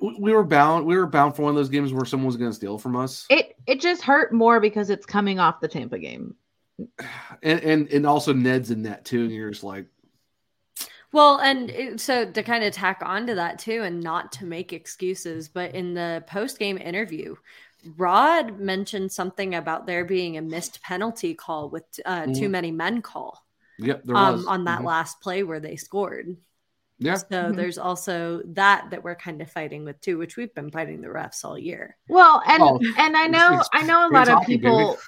we 0.00 0.16
we 0.18 0.32
were 0.32 0.44
bound. 0.44 0.86
We 0.86 0.96
were 0.96 1.06
bound 1.06 1.36
for 1.36 1.42
one 1.42 1.50
of 1.50 1.56
those 1.56 1.68
games 1.68 1.92
where 1.92 2.04
someone 2.04 2.26
was 2.26 2.36
going 2.36 2.50
to 2.50 2.54
steal 2.54 2.78
from 2.78 2.96
us, 2.96 3.26
It 3.30 3.56
it 3.66 3.80
just 3.80 4.02
hurt 4.02 4.32
more 4.32 4.60
because 4.60 4.90
it's 4.90 5.06
coming 5.06 5.38
off 5.38 5.60
the 5.60 5.68
Tampa 5.68 5.98
game. 5.98 6.34
and 7.42 7.60
and 7.60 7.88
and 7.88 8.06
also 8.06 8.32
Ned's 8.32 8.70
in 8.70 8.82
that 8.84 9.04
too. 9.04 9.22
And 9.22 9.32
you're 9.32 9.50
just 9.50 9.64
like, 9.64 9.86
Well, 11.12 11.40
and 11.40 11.70
it- 11.70 12.00
so 12.00 12.30
to 12.30 12.42
kind 12.42 12.64
of 12.64 12.72
tack 12.72 13.02
onto 13.04 13.34
that 13.34 13.58
too, 13.58 13.82
and 13.82 14.00
not 14.00 14.32
to 14.32 14.46
make 14.46 14.72
excuses, 14.72 15.48
but 15.48 15.74
in 15.74 15.94
the 15.94 16.24
post 16.26 16.58
game 16.58 16.78
interview, 16.78 17.34
Rod 17.96 18.58
mentioned 18.58 19.10
something 19.12 19.54
about 19.54 19.86
there 19.86 20.04
being 20.04 20.36
a 20.36 20.42
missed 20.42 20.82
penalty 20.82 21.34
call 21.34 21.70
with 21.70 21.84
uh, 22.04 22.26
too 22.26 22.48
Mhm. 22.48 22.50
many 22.50 22.70
men 22.70 23.02
call 23.02 23.44
yep, 23.78 24.02
there 24.04 24.16
um, 24.16 24.34
was 24.34 24.46
on 24.46 24.64
that 24.64 24.82
Mhm. 24.82 24.84
last 24.84 25.20
play 25.20 25.42
where 25.42 25.60
they 25.60 25.76
scored. 25.76 26.36
Yeah, 27.02 27.14
So 27.14 27.24
Mhm. 27.30 27.56
there's 27.56 27.78
also 27.78 28.42
that 28.44 28.90
that 28.90 29.02
we're 29.02 29.14
kind 29.16 29.40
of 29.40 29.50
fighting 29.50 29.84
with 29.84 30.00
too, 30.02 30.18
which 30.18 30.36
we've 30.36 30.54
been 30.54 30.70
fighting 30.70 31.00
the 31.00 31.08
refs 31.08 31.44
all 31.44 31.58
year. 31.58 31.96
Well, 32.08 32.42
and 32.46 32.62
Oh, 32.62 32.78
and 32.98 33.16
I 33.16 33.26
know 33.26 33.52
it's- 33.54 33.68
I 33.72 33.82
know 33.82 34.06
a 34.06 34.10
lot 34.12 34.28
of 34.28 34.34
hockey, 34.34 34.56
baby. 34.58 34.68
people 34.68 34.98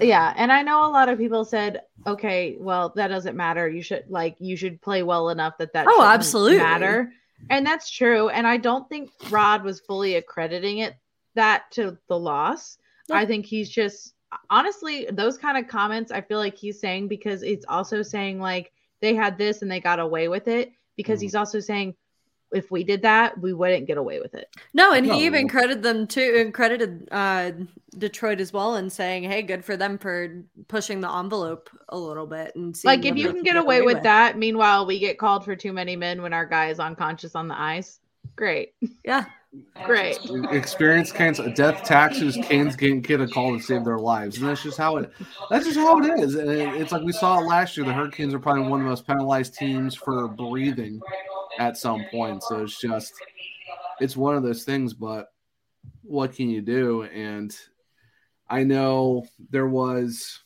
yeah, 0.00 0.34
and 0.36 0.50
I 0.52 0.62
know 0.62 0.84
a 0.86 0.90
lot 0.90 1.08
of 1.08 1.18
people 1.18 1.44
said, 1.44 1.82
"Okay, 2.06 2.56
well, 2.58 2.92
that 2.96 3.08
doesn't 3.08 3.36
matter. 3.36 3.68
You 3.68 3.82
should 3.82 4.04
like 4.08 4.36
you 4.40 4.56
should 4.56 4.80
play 4.82 5.02
well 5.02 5.28
enough 5.30 5.58
that 5.58 5.72
that 5.74 5.86
Oh, 5.88 6.02
absolutely. 6.02 6.58
matter." 6.58 7.12
And 7.50 7.64
that's 7.64 7.88
true, 7.88 8.28
and 8.30 8.46
I 8.46 8.56
don't 8.56 8.88
think 8.88 9.10
Rod 9.30 9.62
was 9.62 9.80
fully 9.80 10.16
accrediting 10.16 10.78
it 10.78 10.96
that 11.36 11.70
to 11.72 11.96
the 12.08 12.18
loss. 12.18 12.78
Yeah. 13.08 13.16
I 13.16 13.26
think 13.26 13.46
he's 13.46 13.70
just 13.70 14.14
honestly 14.50 15.06
those 15.12 15.38
kind 15.38 15.56
of 15.56 15.68
comments 15.68 16.10
I 16.12 16.20
feel 16.20 16.38
like 16.38 16.56
he's 16.56 16.78
saying 16.80 17.08
because 17.08 17.42
it's 17.42 17.64
also 17.68 18.02
saying 18.02 18.40
like 18.40 18.72
they 19.00 19.14
had 19.14 19.38
this 19.38 19.62
and 19.62 19.70
they 19.70 19.80
got 19.80 20.00
away 20.00 20.28
with 20.28 20.48
it 20.48 20.72
because 20.98 21.20
Mhm. 21.20 21.22
he's 21.22 21.34
also 21.34 21.60
saying 21.60 21.94
if 22.50 22.70
we 22.70 22.82
did 22.82 23.02
that, 23.02 23.38
we 23.38 23.52
wouldn't 23.52 23.86
get 23.86 23.98
away 23.98 24.20
with 24.20 24.34
it. 24.34 24.48
No, 24.72 24.92
and 24.92 25.06
No. 25.06 25.12
he 25.14 25.26
even 25.26 25.48
credited 25.48 25.82
them 25.82 26.06
too, 26.06 26.34
and 26.38 26.52
credited 26.52 27.06
uh, 27.12 27.52
Detroit 27.96 28.40
as 28.40 28.54
well, 28.54 28.74
and 28.76 28.90
saying, 28.90 29.24
"Hey, 29.24 29.42
good 29.42 29.64
for 29.66 29.76
them 29.76 29.98
for 29.98 30.44
pushing 30.66 31.00
the 31.00 31.10
envelope 31.10 31.68
a 31.90 31.98
little 31.98 32.26
bit." 32.26 32.56
And 32.56 32.74
Like 32.84 33.04
if 33.04 33.16
you 33.18 33.32
can 33.32 33.42
get 33.42 33.56
away 33.56 33.82
with 33.82 33.96
with 33.96 34.02
that, 34.04 34.38
meanwhile 34.38 34.86
we 34.86 34.98
get 34.98 35.18
called 35.18 35.44
for 35.44 35.56
too 35.56 35.72
many 35.74 35.94
men 35.94 36.22
when 36.22 36.32
our 36.32 36.46
guy 36.46 36.70
is 36.70 36.80
unconscious 36.80 37.34
on 37.34 37.48
the 37.48 37.60
ice. 37.60 38.00
Great, 38.34 38.72
yeah, 39.04 39.26
great. 39.84 40.18
experience 40.50 41.12
Canes 41.12 41.40
death 41.54 41.82
taxes. 41.84 42.38
Canes 42.42 42.76
getting 42.76 43.02
kid 43.02 43.20
a 43.20 43.28
call 43.28 43.56
to 43.56 43.62
save 43.62 43.84
their 43.84 43.98
lives, 43.98 44.38
and 44.38 44.48
that's 44.48 44.62
just 44.62 44.78
how 44.78 44.96
it. 44.98 45.12
That's 45.50 45.64
just 45.64 45.78
how 45.78 45.98
it 46.00 46.20
is. 46.20 46.34
And 46.34 46.50
it- 46.50 46.80
it's 46.80 46.92
like 46.92 47.02
we 47.02 47.12
saw 47.12 47.38
last 47.38 47.76
year. 47.76 47.86
The 47.86 47.92
Hurricanes 47.92 48.34
are 48.34 48.38
probably 48.38 48.62
one 48.62 48.80
of 48.80 48.84
the 48.84 48.90
most 48.90 49.06
penalized 49.06 49.54
teams 49.54 49.94
for 49.94 50.28
breathing 50.28 51.00
at 51.58 51.76
some 51.76 52.04
point. 52.10 52.42
So 52.42 52.62
it's 52.62 52.80
just, 52.80 53.12
it's 54.00 54.16
one 54.16 54.36
of 54.36 54.42
those 54.42 54.64
things. 54.64 54.94
But 54.94 55.28
what 56.02 56.34
can 56.34 56.50
you 56.50 56.60
do? 56.60 57.04
And 57.04 57.54
I 58.48 58.64
know 58.64 59.26
there 59.50 59.68
was, 59.68 60.40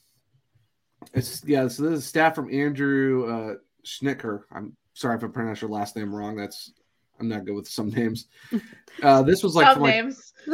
it's 1.12 1.42
yeah. 1.44 1.68
So 1.68 1.82
this 1.84 1.98
is 2.00 2.06
staff 2.06 2.34
from 2.34 2.52
Andrew 2.52 3.26
uh, 3.26 3.54
Schnicker. 3.84 4.44
I'm 4.52 4.76
sorry 4.94 5.16
if 5.16 5.24
I 5.24 5.26
pronounced 5.28 5.62
your 5.62 5.70
last 5.70 5.96
name 5.96 6.14
wrong. 6.14 6.36
That's 6.36 6.72
I'm 7.22 7.28
not 7.28 7.44
good 7.44 7.54
with 7.54 7.68
some 7.68 7.90
names. 7.90 8.26
Uh, 9.02 9.22
this 9.22 9.42
was 9.44 9.54
like, 9.54 9.66
Some 9.66 9.74
from, 9.76 9.82
like 9.84 9.94
names. 9.94 10.32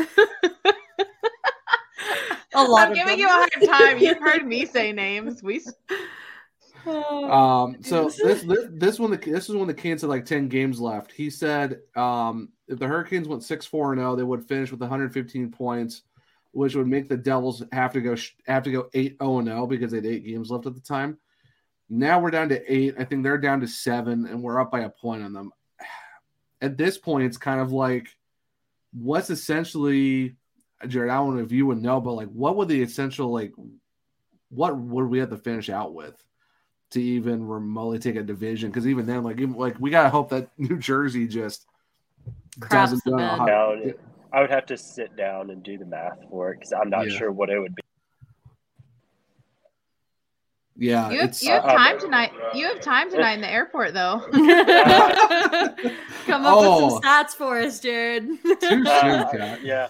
a 2.54 2.62
lot 2.62 2.86
I'm 2.86 2.90
of 2.92 2.96
giving 2.96 3.18
them. 3.18 3.20
you 3.20 3.26
a 3.26 3.30
hard 3.30 3.50
time. 3.64 3.98
You've 3.98 4.18
heard 4.22 4.46
me 4.46 4.66
say 4.66 4.92
names. 4.92 5.42
We 5.42 5.62
Um, 6.86 7.76
so 7.82 8.04
this, 8.08 8.42
this 8.42 8.66
this 8.70 8.98
one 8.98 9.10
this 9.10 9.48
is 9.48 9.54
when 9.56 9.66
the 9.66 9.74
Canes 9.74 10.02
had 10.02 10.10
like 10.10 10.24
ten 10.26 10.48
games 10.48 10.78
left. 10.78 11.10
He 11.12 11.30
said 11.30 11.80
um, 11.96 12.50
if 12.68 12.78
the 12.78 12.86
Hurricanes 12.86 13.28
went 13.28 13.42
six 13.42 13.64
four 13.66 13.92
and 13.92 14.00
zero, 14.00 14.14
they 14.14 14.22
would 14.22 14.44
finish 14.46 14.70
with 14.70 14.80
115 14.80 15.50
points, 15.50 16.02
which 16.52 16.74
would 16.74 16.86
make 16.86 17.08
the 17.08 17.16
Devils 17.16 17.62
have 17.72 17.92
to 17.94 18.00
go 18.02 18.14
have 18.46 18.62
to 18.64 18.70
go 18.70 18.88
eight 18.92 19.16
zero 19.20 19.38
and 19.38 19.48
zero 19.48 19.66
because 19.66 19.90
they 19.90 19.98
had 19.98 20.06
eight 20.06 20.26
games 20.26 20.50
left 20.50 20.66
at 20.66 20.74
the 20.74 20.80
time. 20.80 21.18
Now 21.90 22.20
we're 22.20 22.30
down 22.30 22.50
to 22.50 22.72
eight. 22.72 22.94
I 22.98 23.04
think 23.04 23.22
they're 23.22 23.38
down 23.38 23.60
to 23.60 23.68
seven, 23.68 24.26
and 24.26 24.42
we're 24.42 24.60
up 24.60 24.70
by 24.70 24.80
a 24.80 24.90
point 24.90 25.22
on 25.22 25.32
them. 25.32 25.52
At 26.60 26.76
this 26.76 26.98
point, 26.98 27.24
it's 27.26 27.36
kind 27.38 27.60
of 27.60 27.72
like 27.72 28.08
what's 28.92 29.30
essentially 29.30 30.36
Jared. 30.86 31.10
I 31.10 31.16
don't 31.16 31.36
know 31.36 31.42
if 31.42 31.52
you 31.52 31.66
would 31.66 31.82
know, 31.82 32.00
but 32.00 32.12
like 32.14 32.28
what 32.28 32.56
would 32.56 32.68
the 32.68 32.82
essential 32.82 33.32
like 33.32 33.52
what 34.50 34.76
would 34.78 35.04
we 35.06 35.18
have 35.18 35.30
to 35.30 35.36
finish 35.36 35.68
out 35.70 35.94
with? 35.94 36.22
to 36.92 37.02
even 37.02 37.46
remotely 37.46 37.98
take 37.98 38.16
a 38.16 38.22
division 38.22 38.70
because 38.70 38.86
even 38.86 39.04
then, 39.04 39.22
like 39.22 39.38
even, 39.38 39.52
like 39.52 39.78
we 39.78 39.90
gotta 39.90 40.08
hope 40.08 40.30
that 40.30 40.48
New 40.56 40.78
Jersey 40.78 41.28
just 41.28 41.66
Craps 42.60 42.92
doesn't 42.92 43.02
them 43.04 43.18
know 43.18 43.26
how- 43.26 43.74
I 44.32 44.40
would 44.40 44.48
have 44.48 44.64
to 44.66 44.78
sit 44.78 45.14
down 45.14 45.50
and 45.50 45.62
do 45.62 45.76
the 45.76 45.84
math 45.84 46.16
for 46.30 46.50
it 46.50 46.54
because 46.60 46.72
I'm 46.72 46.88
not 46.88 47.10
Yeah. 47.10 47.18
sure 47.18 47.30
what 47.30 47.50
it 47.50 47.58
would 47.60 47.74
be. 47.74 47.82
Yeah, 50.80 51.10
You 51.10 51.20
have, 51.22 51.36
you 51.42 51.50
have 51.50 51.64
uh, 51.64 51.74
time 51.76 51.98
tonight. 51.98 52.30
You 52.54 52.66
have 52.68 52.80
time 52.80 53.10
tonight 53.10 53.32
in 53.32 53.40
the 53.40 53.50
airport, 53.50 53.94
though. 53.94 54.20
Come 56.26 56.46
up 56.46 56.58
with 56.58 56.68
Oh. 56.68 56.88
some 56.90 57.00
stats 57.02 57.30
for 57.30 57.58
us, 57.58 57.80
Jared. 57.80 58.26
too 58.26 58.84
Uh, 58.86 59.56
yeah, 59.62 59.88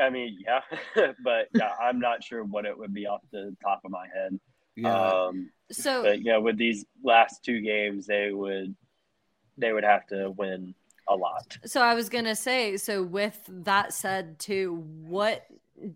I 0.00 0.10
mean, 0.10 0.38
yeah, 0.46 0.60
but 1.24 1.48
yeah, 1.54 1.70
I'm 1.80 1.98
not 1.98 2.22
sure 2.22 2.44
what 2.44 2.66
it 2.66 2.76
would 2.76 2.92
be 2.92 3.06
off 3.06 3.22
the 3.32 3.56
top 3.62 3.80
of 3.84 3.90
my 3.90 4.06
head. 4.14 4.38
Yeah, 4.76 5.24
Um, 5.24 5.50
so 5.72 6.02
but 6.02 6.22
yeah, 6.22 6.36
with 6.36 6.58
these 6.58 6.84
last 7.02 7.42
two 7.44 7.60
games, 7.62 8.06
they 8.06 8.30
would 8.32 8.74
they 9.56 9.72
would 9.72 9.84
have 9.84 10.06
to 10.08 10.30
win 10.30 10.74
a 11.08 11.16
lot. 11.16 11.56
So 11.64 11.80
I 11.80 11.94
was 11.94 12.08
gonna 12.10 12.36
say, 12.36 12.76
so 12.76 13.02
with 13.02 13.40
that 13.48 13.92
said, 13.94 14.38
too, 14.38 14.84
what 15.02 15.46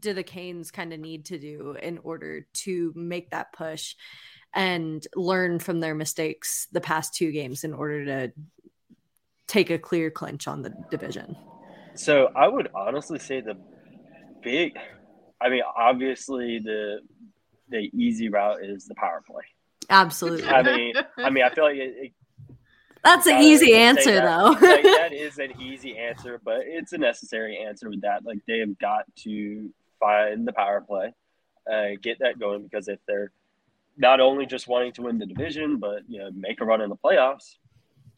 do 0.01 0.12
the 0.12 0.23
Canes 0.23 0.70
kind 0.70 0.92
of 0.92 1.01
need 1.01 1.27
to 1.27 1.38
do 1.38 1.77
in 1.81 1.99
order 1.99 2.47
to 2.55 2.92
make 2.94 3.31
that 3.31 3.53
push 3.53 3.94
and 4.53 5.07
learn 5.14 5.59
from 5.59 5.81
their 5.81 5.94
mistakes 5.94 6.66
the 6.73 6.81
past 6.81 7.14
two 7.14 7.33
games 7.33 7.64
in 7.64 7.75
order 7.75 8.05
to 8.05 8.33
take 9.47 9.70
a 9.70 9.79
clear 9.79 10.11
clinch 10.11 10.47
on 10.47 10.62
the 10.62 10.73
division? 10.90 11.37
So 11.94 12.31
I 12.35 12.49
would 12.49 12.68
honestly 12.75 13.18
say 13.18 13.40
the 13.40 13.57
big, 14.42 14.77
I 15.40 15.49
mean, 15.49 15.62
obviously 15.77 16.59
the 16.59 17.01
the 17.68 17.90
easy 17.94 18.29
route 18.29 18.62
is 18.62 18.87
the 18.87 18.94
power 18.94 19.23
play. 19.27 19.42
Absolutely. 19.88 20.47
I 20.47 20.62
mean, 20.62 20.94
I 21.18 21.31
mean, 21.31 21.44
I 21.44 21.51
feel 21.51 21.64
like 21.64 21.77
it, 21.77 21.94
it 21.97 22.12
That's 23.05 23.27
an 23.27 23.40
easy 23.43 23.75
answer, 23.75 24.14
though. 24.21 24.57
like, 24.61 24.83
that 24.83 25.11
is 25.12 25.38
an 25.38 25.61
easy 25.61 25.97
answer, 25.99 26.40
but 26.43 26.62
it's 26.64 26.93
a 26.93 26.99
necessary 26.99 27.59
answer 27.59 27.88
with 27.90 28.01
that. 28.03 28.25
Like 28.25 28.38
they 28.47 28.59
have 28.61 28.79
got 28.79 29.05
to 29.17 29.71
find 30.01 30.47
the 30.49 30.53
power 30.53 30.81
play, 30.81 31.14
uh, 31.71 31.90
get 32.03 32.19
that 32.21 32.38
going 32.38 32.62
because 32.62 32.88
if 32.88 32.99
they're 33.07 33.31
not 33.97 34.21
only 34.21 34.47
just 34.47 34.67
wanting 34.67 34.93
to 34.93 35.03
win 35.03 35.19
the 35.19 35.27
division, 35.27 35.77
but 35.79 36.03
you 36.09 36.19
know 36.19 36.31
make 36.35 36.61
a 36.61 36.64
run 36.64 36.81
in 36.81 36.88
the 36.88 36.97
playoffs, 36.97 37.57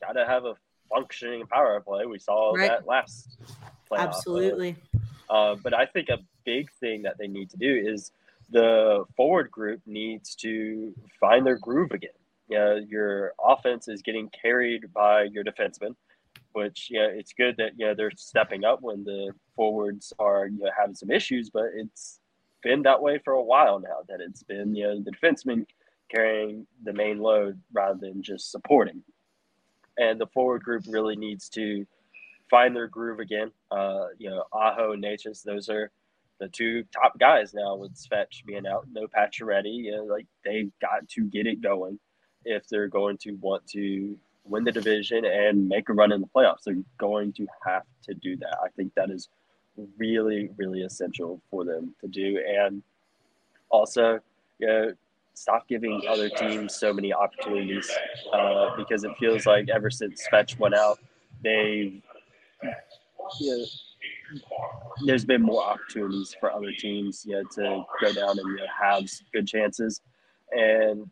got 0.01 0.13
to 0.13 0.25
have 0.25 0.45
a 0.45 0.55
functioning 0.89 1.47
power 1.47 1.81
play. 1.81 2.07
We 2.07 2.19
saw 2.19 2.53
Right. 2.55 2.69
that 2.69 2.87
last 2.87 3.39
playoff. 3.91 3.99
Uh, 3.99 4.03
Absolutely. 4.09 4.77
uh, 5.29 5.57
but 5.57 5.75
I 5.75 5.85
think 5.87 6.09
a 6.09 6.19
big 6.45 6.71
thing 6.81 7.03
that 7.03 7.19
they 7.19 7.27
need 7.27 7.51
to 7.51 7.57
do 7.57 7.75
is 7.93 8.13
the 8.51 9.05
forward 9.17 9.51
group 9.51 9.81
needs 9.85 10.37
to 10.37 10.95
find 11.19 11.45
their 11.45 11.59
groove 11.59 11.91
again. 11.91 12.11
You 12.49 12.59
know, 12.59 12.77
your 12.77 13.33
offense 13.45 13.89
is 13.89 14.03
getting 14.03 14.31
carried 14.31 14.93
by 14.93 15.25
your 15.25 15.45
defensemen, 15.45 15.97
which 16.53 16.89
yeah, 16.91 17.07
it's 17.07 17.33
good 17.33 17.57
that 17.59 17.73
you 17.77 17.87
know 17.87 17.95
they're 17.95 18.13
stepping 18.17 18.65
up 18.65 18.81
when 18.83 19.05
the 19.05 19.33
forwards 19.55 20.13
are 20.19 20.47
you 20.47 20.59
know 20.59 20.71
having 20.79 20.95
some 20.95 21.11
issues, 21.11 21.51
but 21.51 21.67
it's 21.75 22.21
been 22.63 22.83
that 22.83 23.03
way 23.03 23.19
for 23.25 23.35
a 23.35 23.43
while 23.43 23.81
now. 23.81 23.99
That 24.09 24.21
it's 24.21 24.43
been 24.43 24.75
you 24.75 24.85
know 24.85 25.01
the 25.01 25.11
defensemen 25.11 25.67
carrying 26.09 26.67
the 26.85 26.93
main 26.93 27.19
load 27.19 27.61
rather 27.73 27.99
than 27.99 28.23
just 28.23 28.53
supporting, 28.53 29.03
and 29.99 30.21
the 30.21 30.29
forward 30.29 30.63
group 30.63 30.85
really 30.89 31.17
needs 31.17 31.49
to 31.51 31.85
find 32.49 32.77
their 32.77 32.89
groove 32.89 33.19
again. 33.19 33.51
Uh, 33.73 34.07
you 34.19 34.31
know, 34.31 34.45
Aho 34.53 34.93
and 34.93 35.03
Necas, 35.03 35.43
those 35.43 35.69
are 35.69 35.91
the 36.39 36.49
two 36.49 36.85
top 36.93 37.19
guys 37.19 37.55
now 37.55 37.75
with 37.75 37.95
Svech 37.97 38.45
being 38.47 38.67
out, 38.67 38.87
no 38.93 39.09
Pacioretty. 39.09 39.75
You 39.75 39.97
know, 39.97 40.05
like 40.05 40.27
they've 40.45 40.71
got 40.81 41.09
to 41.09 41.25
get 41.25 41.47
it 41.49 41.61
going 41.61 41.99
if 42.47 42.67
they're 42.69 42.89
going 42.89 43.19
to 43.19 43.33
want 43.33 43.67
to 43.69 44.17
win 44.49 44.65
the 44.65 44.73
division 44.73 45.25
and 45.25 45.69
make 45.69 45.89
a 45.89 45.93
run 45.93 46.13
in 46.13 46.21
the 46.21 46.27
playoffs. 46.35 46.63
They're 46.65 46.77
going 46.99 47.33
to 47.35 47.47
have 47.65 47.83
to 48.05 48.15
do 48.15 48.37
that. 48.37 48.57
I 48.65 48.69
think 48.71 48.95
that 48.95 49.11
is 49.11 49.29
really, 49.99 50.51
really 50.57 50.83
essential 50.83 51.41
for 51.51 51.65
them 51.65 51.95
to 52.01 52.09
do. 52.09 52.41
And 52.47 52.83
also, 53.71 54.21
you 54.59 54.67
know, 54.67 54.93
stop 55.35 55.69
giving 55.69 56.03
other 56.09 56.31
teams 56.31 56.75
so 56.75 56.93
many 56.93 57.13
opportunities 57.13 57.91
uh, 58.33 58.75
because 58.77 59.05
it 59.05 59.11
feels 59.19 59.45
like 59.47 59.69
ever 59.69 59.91
since 59.91 60.27
Svech 60.33 60.59
went 60.59 60.75
out, 60.75 60.99
they've 61.43 62.01
you 63.41 63.59
know, 63.59 63.65
there's 65.05 65.25
been 65.25 65.43
more 65.43 65.63
opportunities 65.63 66.35
for 66.39 66.53
other 66.53 66.73
teams 66.73 67.25
you 67.27 67.35
know, 67.35 67.43
to 67.53 67.85
go 68.01 68.13
down 68.13 68.39
and 68.39 68.49
you 68.49 68.57
know, 68.57 68.67
have 68.81 69.05
good 69.33 69.47
chances, 69.47 70.01
and 70.53 71.11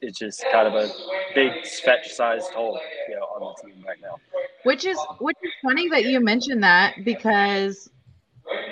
it's 0.00 0.18
just 0.18 0.44
kind 0.52 0.66
of 0.68 0.74
a 0.74 0.88
big 1.34 1.52
Svech 1.64 2.04
sized 2.04 2.50
hole 2.52 2.80
you 3.08 3.14
know 3.16 3.22
on 3.22 3.54
the 3.62 3.68
team 3.68 3.84
right 3.86 3.98
now. 4.00 4.16
which 4.64 4.84
is 4.84 4.98
which 5.20 5.36
is 5.42 5.50
funny 5.62 5.88
that 5.88 6.04
you 6.04 6.20
mentioned 6.20 6.62
that 6.62 6.94
because 7.04 7.90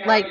like 0.06 0.26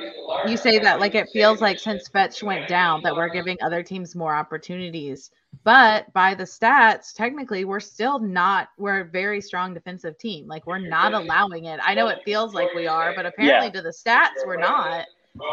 you 0.48 0.58
say 0.58 0.80
that 0.80 1.00
like 1.00 1.14
it 1.16 1.28
feels 1.32 1.62
like 1.62 1.78
since 1.80 2.10
Svech 2.10 2.42
went 2.42 2.68
down 2.68 3.02
that 3.04 3.16
we're 3.16 3.30
giving 3.30 3.58
other 3.64 3.84
teams 3.84 4.16
more 4.16 4.34
opportunities 4.34 5.32
but 5.64 6.12
by 6.14 6.34
the 6.34 6.44
stats 6.44 7.14
technically 7.14 7.64
we're 7.64 7.80
still 7.80 8.18
not 8.20 8.70
we're 8.78 9.02
a 9.02 9.06
very 9.06 9.40
strong 9.40 9.74
defensive 9.74 10.18
team 10.18 10.48
like 10.48 10.66
we're 10.66 10.80
not 10.80 11.14
allowing 11.14 11.66
it 11.66 11.80
i 11.84 11.94
know 11.94 12.08
it 12.08 12.20
feels 12.26 12.54
like 12.54 12.74
we 12.74 12.88
are 12.88 13.14
but 13.16 13.26
apparently 13.26 13.68
Yeah. 13.68 13.72
to 13.74 13.82
the 13.82 13.90
stats 13.94 14.46
we're 14.46 14.58
not 14.60 15.06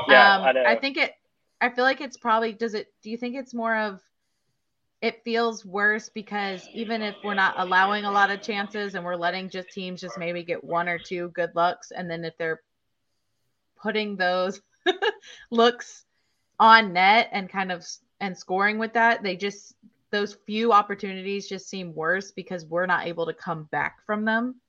Yeah, 0.09 0.37
um. 0.39 0.57
I 0.67 0.77
think 0.77 0.97
it. 0.97 1.13
I 1.61 1.69
feel 1.69 1.85
like 1.85 2.01
it's 2.01 2.17
probably. 2.17 2.53
Does 2.53 2.75
it? 2.75 2.93
Do 3.03 3.11
you 3.11 3.17
think 3.17 3.35
it's 3.37 3.53
more 3.53 3.77
of? 3.77 4.01
It 5.03 5.25
feels 5.25 5.65
worse 5.65 6.09
because 6.09 6.71
even 6.73 7.03
if 7.03 7.17
we're 7.25 7.35
not 7.35 7.55
allowing 7.59 8.05
a 8.05 8.11
lot 8.11 8.31
of 8.31 8.41
chances 8.41 8.95
and 8.95 9.05
we're 9.05 9.17
letting 9.17 9.51
just 9.51 9.69
teams 9.71 10.01
just 10.01 10.17
maybe 10.17 10.45
get 10.45 10.63
one 10.63 10.89
or 10.89 10.99
two 10.99 11.29
good 11.31 11.51
looks, 11.57 11.91
and 11.91 12.09
then 12.09 12.25
if 12.25 12.39
they're 12.39 12.61
putting 13.83 14.17
those 14.17 14.63
looks 15.51 16.05
on 16.61 16.93
net 16.93 17.29
and 17.33 17.51
kind 17.51 17.73
of 17.73 17.85
and 18.21 18.39
scoring 18.39 18.79
with 18.79 18.93
that, 18.93 19.25
they 19.25 19.35
just 19.35 19.75
those 20.13 20.37
few 20.47 20.73
opportunities 20.73 21.49
just 21.49 21.69
seem 21.69 21.93
worse 21.95 22.31
because 22.31 22.65
we're 22.67 22.87
not 22.87 23.07
able 23.07 23.27
to 23.27 23.35
come 23.35 23.65
back 23.73 24.07
from 24.07 24.25
them. 24.25 24.61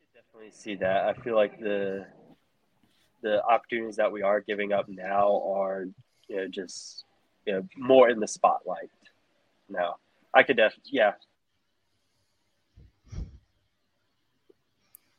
I 0.00 0.18
definitely 0.18 0.52
see 0.52 0.76
that. 0.76 1.04
I 1.04 1.12
feel 1.22 1.34
like 1.34 1.60
the 1.60 2.06
the 3.22 3.44
opportunities 3.44 3.96
that 3.96 4.10
we 4.10 4.22
are 4.22 4.40
giving 4.40 4.72
up 4.72 4.88
now 4.88 5.42
are 5.44 5.84
you 6.28 6.36
know 6.36 6.48
just 6.48 7.04
you 7.46 7.52
know 7.54 7.68
more 7.76 8.08
in 8.08 8.20
the 8.20 8.28
spotlight 8.28 8.90
now. 9.68 9.96
I 10.34 10.42
could 10.42 10.56
definitely 10.56 10.90
yeah. 10.92 11.12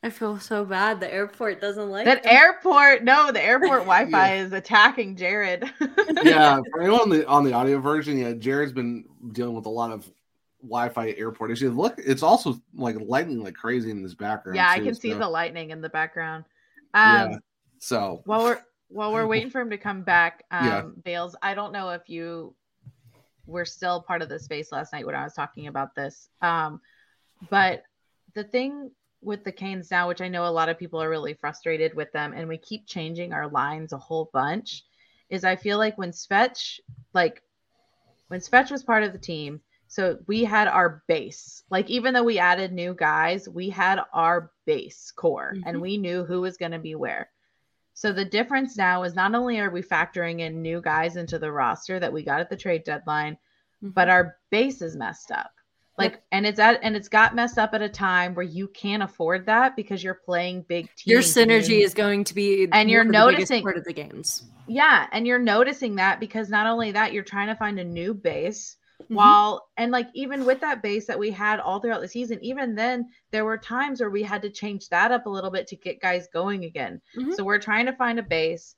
I 0.04 0.10
feel 0.10 0.40
so 0.40 0.66
bad. 0.66 1.00
The 1.00 1.14
airport 1.14 1.62
doesn't 1.62 1.90
like 1.90 2.06
That 2.06 2.24
them. 2.24 2.36
airport, 2.36 3.04
no, 3.04 3.32
the 3.32 3.44
airport 3.44 3.82
Wi-Fi 3.86 4.36
is 4.38 4.52
attacking 4.52 5.16
Jared. 5.16 5.64
yeah, 6.24 6.60
for 6.72 6.82
anyone 6.82 7.02
on 7.02 7.10
the 7.10 7.28
on 7.28 7.44
the 7.44 7.54
audio 7.54 7.80
version, 7.80 8.18
yeah, 8.18 8.34
Jared's 8.34 8.72
been 8.72 9.06
dealing 9.32 9.56
with 9.56 9.68
a 9.68 9.70
lot 9.70 9.92
of 9.92 10.10
Wi-Fi 10.64 11.14
airport 11.18 11.52
issues. 11.52 11.76
Look, 11.76 11.96
it's 11.98 12.24
also 12.24 12.60
like 12.74 12.96
lightning 13.00 13.44
like 13.44 13.54
crazy 13.54 13.92
in 13.92 14.02
this 14.02 14.16
background. 14.16 14.56
yeah, 14.56 14.72
I 14.72 14.80
too, 14.80 14.86
can 14.86 14.96
see 14.96 15.14
the 15.14 15.30
lightning 15.30 15.70
in 15.70 15.82
the 15.82 15.90
background. 15.90 16.46
Um, 16.96 17.32
yeah. 17.32 17.38
So 17.78 18.22
while 18.26 18.44
we're 18.44 18.62
while 18.92 19.14
we're 19.14 19.28
waiting 19.34 19.50
for 19.50 19.62
him 19.62 19.70
to 19.72 19.78
come 19.78 20.04
back, 20.04 20.44
um, 20.52 20.68
Yeah. 20.68 20.84
Bales, 21.04 21.36
I 21.42 21.54
don't 21.54 21.74
know 21.74 21.90
if 21.90 22.10
you 22.10 22.56
were 23.48 23.66
still 23.66 24.02
part 24.02 24.22
of 24.22 24.30
the 24.30 24.40
space 24.40 24.72
last 24.72 24.94
night 24.94 25.06
when 25.06 25.16
I 25.16 25.24
was 25.24 25.34
talking 25.34 25.68
about 25.68 25.96
this. 25.96 26.30
Um, 26.42 26.82
but 27.50 27.84
the 28.34 28.44
thing 28.44 28.92
with 29.22 29.44
the 29.44 29.52
Canes 29.52 29.92
now, 29.92 30.08
which 30.08 30.22
I 30.22 30.28
know 30.28 30.46
a 30.48 30.50
lot 30.50 30.70
of 30.70 30.78
people 30.80 31.02
are 31.02 31.10
really 31.10 31.34
frustrated 31.34 31.94
with 31.94 32.12
them, 32.12 32.34
and 32.34 32.48
we 32.48 32.58
keep 32.58 32.88
changing 32.88 33.34
our 33.34 33.48
lines 33.50 33.94
a 33.94 33.98
whole 33.98 34.30
bunch, 34.34 34.84
is 35.30 35.44
I 35.44 35.56
feel 35.56 35.78
like 35.78 35.98
when 35.98 36.12
Svech, 36.12 36.80
like 37.14 37.42
when 38.28 38.40
Svech 38.40 38.72
was 38.72 38.84
part 38.84 39.04
of 39.04 39.12
the 39.12 39.20
team, 39.20 39.62
so 39.88 40.18
we 40.28 40.44
had 40.44 40.68
our 40.68 41.04
base. 41.08 41.64
Like 41.70 41.90
even 41.90 42.14
though 42.14 42.24
we 42.24 42.40
added 42.40 42.72
new 42.72 42.94
guys, 42.94 43.50
we 43.50 43.70
had 43.70 44.00
our 44.14 44.52
base 44.66 45.12
core 45.12 45.54
and 45.66 45.78
Mhm. 45.78 45.82
we 45.82 45.98
knew 45.98 46.24
who 46.24 46.42
was 46.42 46.58
going 46.58 46.72
to 46.72 46.80
be 46.80 46.96
where. 46.96 47.30
So 47.94 48.12
the 48.12 48.26
difference 48.26 48.78
now 48.78 49.04
is 49.04 49.16
not 49.16 49.36
only 49.36 49.60
are 49.60 49.70
we 49.70 49.82
factoring 49.82 50.40
in 50.40 50.62
new 50.62 50.82
guys 50.82 51.18
into 51.18 51.38
the 51.38 51.52
roster 51.52 52.00
that 52.00 52.12
we 52.12 52.24
got 52.24 52.40
at 52.40 52.50
the 52.50 52.56
trade 52.56 52.84
deadline, 52.84 53.34
mm-hmm. 53.34 53.90
but 53.90 54.10
our 54.10 54.38
base 54.50 54.82
is 54.82 54.96
messed 54.96 55.32
up. 55.32 55.52
Like 55.98 56.24
and 56.32 56.48
it's 56.48 56.58
at 56.58 56.80
and 56.82 56.96
it's 56.96 57.10
got 57.10 57.36
messed 57.36 57.60
up 57.60 57.74
at 57.74 57.82
a 57.82 57.90
time 57.90 58.34
where 58.34 58.46
you 58.46 58.68
can't 58.70 59.04
afford 59.04 59.46
that 59.46 59.76
because 59.76 60.04
you're 60.04 60.16
playing 60.16 60.64
big 60.64 60.88
teams. 60.96 61.06
your 61.06 61.22
synergy 61.22 61.84
is 61.84 61.94
going 61.94 62.24
to 62.24 62.34
be 62.34 62.68
And 62.72 62.90
you're 62.90 63.06
one 63.06 63.14
of 63.14 63.28
the 63.28 63.32
biggest 63.34 63.52
noticing- 63.52 63.64
part 63.64 63.78
of 63.78 63.84
the 63.84 63.94
games. 63.94 64.44
Yeah, 64.68 65.08
and 65.12 65.28
you're 65.28 65.38
noticing 65.38 65.96
that 65.96 66.20
because 66.20 66.50
not 66.50 66.66
only 66.66 66.92
that, 66.94 67.12
you're 67.12 67.24
trying 67.24 67.48
to 67.48 67.56
find 67.56 67.78
a 67.78 67.84
new 67.84 68.14
base 68.14 68.78
Mhm. 69.10 69.16
while 69.16 69.68
and 69.78 69.92
like 69.92 70.08
even 70.14 70.46
with 70.46 70.60
that 70.62 70.82
base 70.82 71.08
that 71.08 71.20
we 71.20 71.32
had 71.32 71.60
all 71.60 71.80
throughout 71.80 72.02
the 72.02 72.08
season, 72.08 72.40
even 72.44 72.76
then 72.76 73.10
there 73.32 73.46
were 73.46 73.58
times 73.58 74.00
where 74.02 74.10
we 74.10 74.24
had 74.24 74.42
to 74.42 74.50
change 74.50 74.90
that 74.90 75.12
up 75.12 75.26
a 75.26 75.30
little 75.30 75.52
bit 75.52 75.68
to 75.68 75.76
get 75.76 76.02
guys 76.02 76.28
going 76.34 76.66
again. 76.66 77.02
Mhm. 77.16 77.34
So 77.36 77.44
we're 77.44 77.60
trying 77.60 77.86
to 77.88 77.94
find 77.94 78.20
a 78.20 78.24
base. 78.24 78.76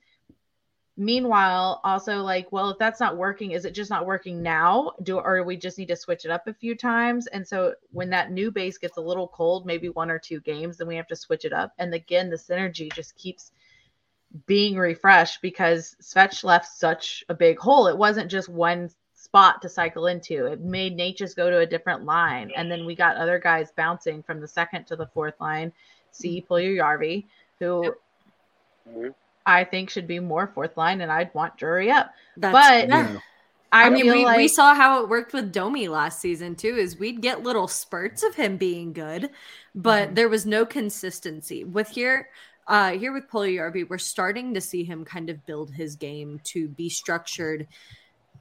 meanwhile, 0.95 1.81
also 1.83 2.21
like, 2.21 2.51
well, 2.51 2.69
if 2.69 2.77
that's 2.77 2.99
not 2.99 3.17
working, 3.17 3.49
is 3.49 3.65
it 3.65 3.73
just 3.73 3.89
not 3.89 4.05
working 4.05 4.43
now? 4.43 4.91
Do 5.01 5.17
or 5.17 5.43
we 5.43 5.57
just 5.57 5.79
need 5.79 5.87
to 5.87 5.95
switch 5.95 6.23
it 6.23 6.29
up 6.29 6.45
a 6.45 6.53
few 6.53 6.75
times? 6.75 7.25
And 7.25 7.47
so 7.47 7.73
when 7.91 8.11
that 8.11 8.31
new 8.31 8.51
base 8.51 8.77
gets 8.77 8.97
a 8.97 9.01
little 9.01 9.27
cold, 9.27 9.65
maybe 9.65 9.89
one 9.89 10.11
or 10.11 10.19
two 10.19 10.39
games, 10.41 10.77
then 10.77 10.87
we 10.87 10.95
have 10.97 11.07
to 11.07 11.15
switch 11.15 11.45
it 11.45 11.51
up. 11.51 11.73
And 11.79 11.93
again, 11.95 12.29
the 12.29 12.35
synergy 12.35 12.93
just 12.93 13.15
keeps 13.15 13.51
being 14.45 14.77
refreshed 14.77 15.41
because 15.41 15.95
Svech 15.99 16.43
left 16.43 16.67
such 16.67 17.23
a 17.27 17.33
big 17.33 17.57
hole. 17.57 17.87
It 17.87 17.97
wasn't 17.97 18.29
just 18.29 18.47
one 18.47 18.91
spot 19.33 19.63
to 19.63 19.67
cycle 19.67 20.05
into. 20.05 20.45
It 20.45 20.61
made 20.61 20.95
Necas 20.95 21.35
go 21.35 21.49
to 21.49 21.57
a 21.57 21.65
different 21.65 22.05
line. 22.05 22.51
And 22.55 22.69
then 22.69 22.85
we 22.85 22.93
got 22.93 23.15
other 23.17 23.39
guys 23.39 23.71
bouncing 23.75 24.21
from 24.21 24.39
the 24.39 24.47
second 24.47 24.85
to 24.85 24.95
the 24.95 25.07
fourth 25.07 25.33
line. 25.41 25.73
See 26.11 26.45
Puljujarvi, 26.47 27.25
who 27.59 27.83
Yep. 27.83 27.95
Mhm. 28.89 29.15
I 29.43 29.63
think 29.63 29.89
should 29.89 30.05
be 30.05 30.19
more 30.19 30.45
fourth 30.45 30.77
line, 30.77 31.01
and 31.01 31.11
I'd 31.11 31.33
want 31.33 31.57
Drury 31.57 31.89
up. 31.89 32.13
That's, 32.37 32.53
But 32.53 32.89
yeah. 32.89 33.19
I, 33.71 33.87
I 33.87 33.89
mean, 33.89 34.05
we, 34.05 34.23
like 34.23 34.37
we 34.37 34.47
saw 34.47 34.75
how 34.75 35.01
it 35.01 35.09
worked 35.09 35.33
with 35.33 35.51
Domi 35.51 35.87
last 35.87 36.21
season 36.21 36.55
too. 36.55 36.75
Is 36.77 36.99
we'd 36.99 37.21
get 37.21 37.41
little 37.41 37.67
spurts 37.67 38.21
of 38.21 38.35
him 38.35 38.57
being 38.57 38.93
good, 38.93 39.31
but 39.73 40.09
Mhm. 40.09 40.15
there 40.15 40.29
was 40.29 40.45
no 40.45 40.63
consistency. 40.63 41.63
With 41.63 41.89
here, 41.89 42.29
uh, 42.67 42.91
here 42.91 43.11
with 43.11 43.27
Puljujarvi, 43.29 43.89
we're 43.89 43.97
starting 43.97 44.53
to 44.53 44.61
see 44.61 44.83
him 44.83 45.03
kind 45.03 45.31
of 45.31 45.43
build 45.47 45.71
his 45.71 45.95
game 45.95 46.39
to 46.43 46.67
be 46.67 46.87
structured 46.87 47.67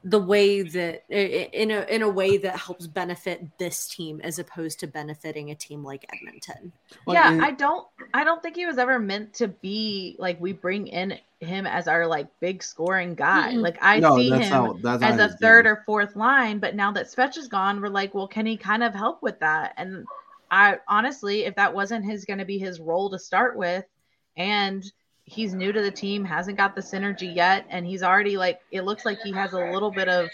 the 0.05 0.19
way 0.19 0.63
that 0.63 1.05
i- 1.11 1.15
i- 1.15 1.51
in 1.53 1.71
a 1.71 1.83
in 1.83 2.03
a 2.03 2.09
way 2.09 2.37
that 2.37 2.59
helps 2.59 2.87
benefit 2.89 3.41
this 3.59 3.87
team 3.87 4.21
as 4.25 4.39
opposed 4.41 4.81
to 4.81 4.87
benefiting 4.89 5.51
a 5.51 5.55
team 5.55 5.85
like 5.85 6.05
Edmonton. 6.13 6.73
Well, 7.07 7.15
yeah, 7.15 7.31
and- 7.33 7.45
I 7.45 7.53
don't 7.53 7.87
I 8.13 8.25
don't 8.25 8.43
think 8.43 8.57
he 8.57 8.67
was 8.67 8.79
ever 8.79 8.99
meant 8.99 9.35
to 9.35 9.49
be 9.49 10.17
like 10.19 10.41
we 10.41 10.53
bring 10.53 10.89
in 10.89 11.19
him 11.41 11.67
as 11.67 11.87
our 11.89 12.07
like 12.07 12.27
big 12.41 12.63
scoring 12.63 13.15
guy. 13.15 13.53
Mm-mm. 13.53 13.63
Like 13.63 13.79
I 13.81 14.01
no, 14.01 14.17
see 14.17 14.31
that's 14.31 14.47
him 14.49 14.51
not 14.51 14.83
that's 14.83 15.03
as 15.05 15.19
a 15.33 15.37
third 15.37 15.65
deal. 15.65 15.73
or 15.73 15.83
fourth 15.87 16.17
line, 16.17 16.59
but 16.59 16.75
now 16.75 16.91
that 16.93 17.07
Svech 17.07 17.37
is 17.37 17.49
gone, 17.49 17.81
we're 17.81 17.89
like, 17.89 18.13
well, 18.15 18.29
can 18.29 18.45
he 18.47 18.57
kind 18.57 18.83
of 18.83 18.95
help 18.95 19.23
with 19.23 19.39
that? 19.41 19.75
And 19.77 20.05
I 20.51 20.79
honestly, 20.89 21.45
if 21.45 21.55
that 21.57 21.75
wasn't 21.75 22.05
his 22.05 22.25
going 22.25 22.39
to 22.39 22.45
be 22.45 22.59
his 22.59 22.81
role 22.81 23.09
to 23.11 23.19
start 23.19 23.57
with, 23.57 23.85
and 24.37 24.85
he's 25.33 25.55
new 25.55 25.73
to 25.73 25.81
the 25.81 25.91
team, 25.91 26.25
hasn't 26.25 26.57
got 26.59 26.75
the 26.75 26.81
synergy 26.81 27.35
yet, 27.35 27.67
and 27.71 27.87
he's 27.87 28.03
already 28.03 28.37
like, 28.37 28.61
it 28.71 28.83
looks 28.83 29.05
like 29.05 29.19
he 29.23 29.33
has 29.33 29.53
a 29.53 29.73
little 29.73 29.91
bit 29.91 30.09
of, 30.09 30.29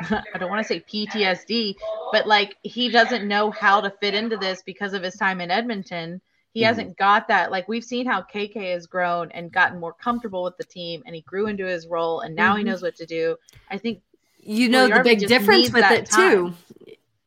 I 0.10 0.38
don't 0.38 0.48
want 0.48 0.62
to 0.62 0.68
say 0.68 0.80
PTSD, 0.80 1.74
but 2.12 2.26
like 2.26 2.56
he 2.62 2.88
doesn't 2.88 3.26
know 3.26 3.50
how 3.50 3.80
to 3.80 3.90
fit 4.00 4.14
into 4.14 4.36
this 4.36 4.62
because 4.62 4.94
of 4.94 5.02
his 5.02 5.16
time 5.16 5.40
in 5.40 5.50
Edmonton. 5.50 6.20
He 6.54 6.62
Mhm. 6.62 6.66
hasn't 6.66 6.96
got 6.96 7.28
that. 7.28 7.50
Like 7.50 7.68
we've 7.68 7.84
seen 7.84 8.06
how 8.06 8.22
KK 8.22 8.72
has 8.72 8.86
grown 8.86 9.30
and 9.32 9.52
gotten 9.52 9.80
more 9.80 9.92
comfortable 9.92 10.44
with 10.44 10.56
the 10.56 10.64
team, 10.64 11.02
and 11.04 11.14
he 11.14 11.22
grew 11.22 11.46
into 11.46 11.66
his 11.66 11.86
role, 11.88 12.20
and 12.20 12.34
now 12.34 12.56
he 12.56 12.62
Mhm. 12.62 12.66
knows 12.66 12.82
what 12.82 12.96
to 12.96 13.06
do. 13.06 13.36
I 13.68 13.78
think 13.78 14.02
You 14.40 14.68
know 14.68 14.88
the 14.88 15.00
big 15.02 15.26
difference 15.26 15.72
with 15.72 15.90
it 15.90 16.06
too. 16.10 16.54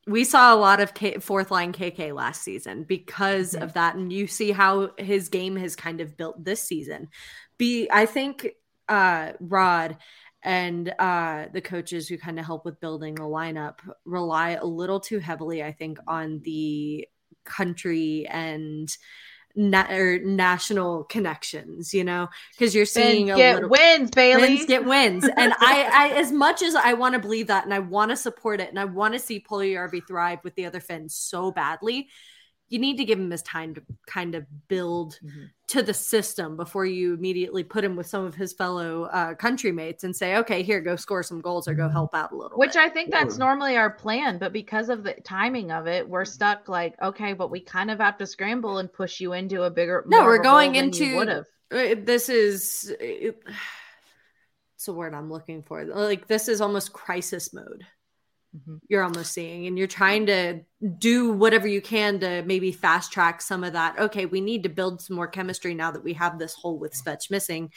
We 0.07 0.23
saw 0.23 0.53
a 0.53 0.57
lot 0.57 0.79
of 0.79 0.93
K- 0.93 1.19
fourth 1.19 1.51
line 1.51 1.73
KK 1.73 2.11
last 2.13 2.41
season 2.41 2.83
because 2.83 3.53
Mhm. 3.53 3.61
of 3.63 3.73
that, 3.73 3.95
and 3.95 4.11
you 4.11 4.27
see 4.27 4.51
how 4.51 4.91
his 4.97 5.29
game 5.29 5.55
has 5.57 5.75
kind 5.75 6.01
of 6.01 6.17
built 6.17 6.43
this 6.43 6.63
season. 6.63 7.09
Be 7.57 7.87
I 7.91 8.05
think 8.05 8.47
uh, 8.89 9.33
Rod 9.39 9.97
and 10.43 10.89
uh, 10.99 11.45
the 11.53 11.61
coaches 11.61 12.07
who 12.09 12.17
kind 12.17 12.39
of 12.39 12.45
help 12.45 12.65
with 12.65 12.79
building 12.79 13.15
the 13.15 13.21
lineup 13.23 13.75
rely 14.05 14.51
a 14.51 14.65
little 14.65 14.99
too 14.99 15.19
heavily, 15.19 15.63
I 15.63 15.71
think, 15.71 15.99
on 16.07 16.41
the 16.43 17.07
country 17.45 18.25
and 18.27 18.89
na- 19.55 19.89
or 19.89 20.19
national 20.19 21.03
connections. 21.05 21.93
You 21.93 22.03
know, 22.03 22.29
because 22.51 22.75
you're 22.75 22.85
seeing 22.85 23.27
Vince 23.27 23.35
a 23.35 23.37
get 23.37 23.55
little 23.55 23.69
wins, 23.69 24.11
Bailey. 24.11 24.41
wins 24.41 24.65
get 24.65 24.85
wins. 24.85 25.23
And 25.25 25.53
I, 25.59 25.89
I, 26.13 26.19
as 26.19 26.31
much 26.31 26.61
as 26.61 26.75
I 26.75 26.93
want 26.93 27.13
to 27.13 27.19
believe 27.19 27.47
that 27.47 27.65
and 27.65 27.73
I 27.73 27.79
want 27.79 28.11
to 28.11 28.17
support 28.17 28.61
it 28.61 28.69
and 28.69 28.79
I 28.79 28.85
want 28.85 29.13
to 29.13 29.19
see 29.19 29.39
Puljujarvi 29.39 30.07
thrive 30.07 30.39
with 30.43 30.55
the 30.55 30.65
other 30.65 30.79
Finns 30.79 31.15
so 31.15 31.51
badly, 31.51 32.09
you 32.71 32.79
need 32.79 32.97
to 32.97 33.03
give 33.05 33.19
him 33.19 33.29
his 33.29 33.43
time 33.43 33.75
to 33.75 33.83
kind 34.07 34.33
of 34.33 34.45
build 34.69 35.19
Mhm. 35.23 35.49
to 35.67 35.83
the 35.83 35.93
system 35.93 36.55
before 36.55 36.85
you 36.85 37.13
immediately 37.13 37.63
put 37.63 37.83
him 37.83 37.97
with 37.97 38.07
some 38.07 38.23
of 38.25 38.33
his 38.33 38.53
fellow 38.53 39.03
uh, 39.03 39.35
country 39.35 39.71
mates 39.73 40.05
and 40.05 40.15
say, 40.15 40.37
okay, 40.37 40.63
here, 40.63 40.79
go 40.79 40.95
score 40.95 41.21
some 41.21 41.41
goals 41.41 41.67
or 41.67 41.73
go 41.73 41.89
help 41.89 42.15
out 42.15 42.31
a 42.31 42.35
little 42.35 42.57
Which 42.57 42.73
bit. 42.73 42.81
I 42.81 42.87
think 42.89 43.11
that's 43.11 43.35
Yeah. 43.35 43.45
normally 43.45 43.75
our 43.75 43.89
plan, 43.89 44.37
but 44.37 44.53
because 44.53 44.87
of 44.89 45.03
the 45.03 45.13
timing 45.25 45.71
of 45.71 45.85
it, 45.85 46.07
we're 46.07 46.23
stuck 46.25 46.69
like, 46.69 46.95
okay, 47.01 47.33
but 47.33 47.51
we 47.51 47.59
kind 47.59 47.91
of 47.91 47.99
have 47.99 48.17
to 48.19 48.25
scramble 48.25 48.77
and 48.77 48.91
push 48.91 49.19
you 49.19 49.33
into 49.33 49.63
a 49.63 49.69
bigger. 49.69 50.03
No, 50.07 50.21
more 50.21 50.27
we're 50.27 50.41
going 50.41 50.71
role 50.71 50.81
than 50.81 50.93
you 50.93 51.05
into- 51.05 51.17
would've. 51.17 51.45
Uh, 51.71 51.95
this 52.05 52.29
is 52.29 52.93
it, 53.01 53.43
it's 54.75 54.87
a 54.87 54.93
word 54.93 55.13
I'm 55.13 55.29
looking 55.29 55.61
for. 55.61 55.83
Like 55.83 56.27
this 56.27 56.47
is 56.47 56.61
almost 56.61 56.93
crisis 56.93 57.53
mode. 57.53 57.85
Mhm. 58.55 58.79
You're 58.89 59.03
almost 59.03 59.31
seeing, 59.33 59.65
and 59.67 59.77
you're 59.77 59.87
trying 59.87 60.25
to 60.25 60.61
do 60.97 61.31
whatever 61.31 61.67
you 61.67 61.81
can 61.81 62.19
to 62.19 62.41
maybe 62.43 62.71
fast 62.71 63.11
track 63.13 63.41
some 63.41 63.63
of 63.63 63.73
that. 63.73 63.97
Okay, 63.97 64.25
we 64.25 64.41
need 64.41 64.63
to 64.63 64.69
build 64.69 65.01
some 65.01 65.15
more 65.15 65.27
chemistry 65.27 65.73
now 65.73 65.91
that 65.91 66.03
we 66.03 66.13
have 66.13 66.37
this 66.37 66.53
hole 66.53 66.77
with 66.77 66.93
Svech 66.93 67.31
missing. 67.31 67.71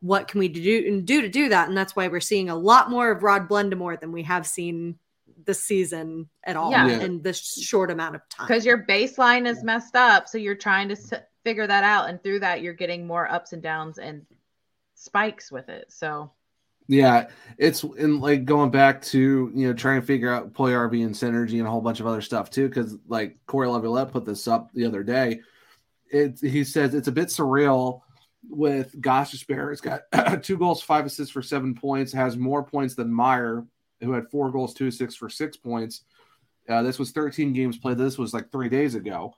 What 0.00 0.28
can 0.28 0.40
we 0.40 0.48
do 0.48 0.84
and 0.88 1.06
do 1.06 1.22
to 1.22 1.28
do 1.28 1.48
that? 1.50 1.68
And 1.68 1.76
that's 1.78 1.94
why 1.94 2.08
we're 2.08 2.20
seeing 2.20 2.48
a 2.50 2.56
lot 2.56 2.90
more 2.90 3.10
of 3.10 3.22
Rod 3.22 3.48
Brind'Amour 3.48 4.00
than 4.00 4.10
we 4.12 4.24
have 4.24 4.46
seen 4.46 4.98
this 5.44 5.62
season 5.62 6.28
at 6.44 6.56
all 6.56 6.70
Yeah. 6.72 6.86
Yeah. 6.88 7.00
in 7.00 7.22
this 7.22 7.38
short 7.38 7.90
amount 7.90 8.16
of 8.16 8.28
time. 8.28 8.46
because 8.48 8.66
your 8.66 8.84
baseline 8.84 9.46
is 9.46 9.62
messed 9.62 9.94
up 9.94 10.26
so 10.28 10.38
you're 10.38 10.54
trying 10.56 10.88
to 10.88 10.94
s- 10.96 11.12
figure 11.44 11.66
that 11.66 11.84
out 11.84 12.08
and 12.08 12.20
through 12.22 12.40
that 12.40 12.62
you're 12.62 12.72
getting 12.74 13.06
more 13.06 13.30
ups 13.30 13.52
and 13.52 13.62
downs 13.62 13.98
and 13.98 14.26
spikes 14.94 15.52
with 15.52 15.68
it 15.68 15.92
so 15.92 16.32
Yeah, 16.88 17.28
it's 17.58 17.82
in 17.82 18.20
like 18.20 18.44
going 18.44 18.70
back 18.70 19.02
to 19.02 19.50
you 19.54 19.66
know 19.66 19.74
trying 19.74 20.00
to 20.00 20.06
figure 20.06 20.32
out 20.32 20.52
Puljujarvi 20.52 21.04
and 21.04 21.14
synergy 21.14 21.58
and 21.58 21.66
a 21.66 21.70
whole 21.70 21.80
bunch 21.80 22.00
of 22.00 22.06
other 22.06 22.20
stuff 22.20 22.50
too. 22.50 22.68
Because 22.68 22.96
like 23.08 23.38
Cory 23.46 23.66
Lavalette 23.66 24.12
put 24.12 24.24
this 24.24 24.46
up 24.46 24.72
the 24.72 24.86
other 24.86 25.02
day. 25.02 25.40
It 26.10 26.38
he 26.40 26.64
says 26.64 26.94
it's 26.94 27.08
a 27.08 27.12
bit 27.12 27.28
surreal 27.28 28.02
with 28.48 29.00
Gostisbehere. 29.00 29.72
It's 29.72 29.80
got 29.80 30.02
two 30.42 30.58
goals, 30.58 30.82
five 30.82 31.06
assists 31.06 31.32
for 31.32 31.42
seven 31.42 31.74
points. 31.74 32.12
Has 32.12 32.36
more 32.36 32.62
points 32.62 32.94
than 32.94 33.12
Meier, 33.12 33.66
who 34.00 34.12
had 34.12 34.30
four 34.30 34.50
goals, 34.50 34.74
two 34.74 34.86
assists 34.86 35.16
for 35.16 35.28
six 35.28 35.56
points. 35.56 36.02
Uh, 36.68 36.82
this 36.82 36.98
was 36.98 37.12
13 37.12 37.52
games 37.52 37.78
played. 37.78 37.98
This 37.98 38.18
was 38.18 38.34
like 38.34 38.50
three 38.50 38.68
days 38.68 38.94
ago. 38.94 39.34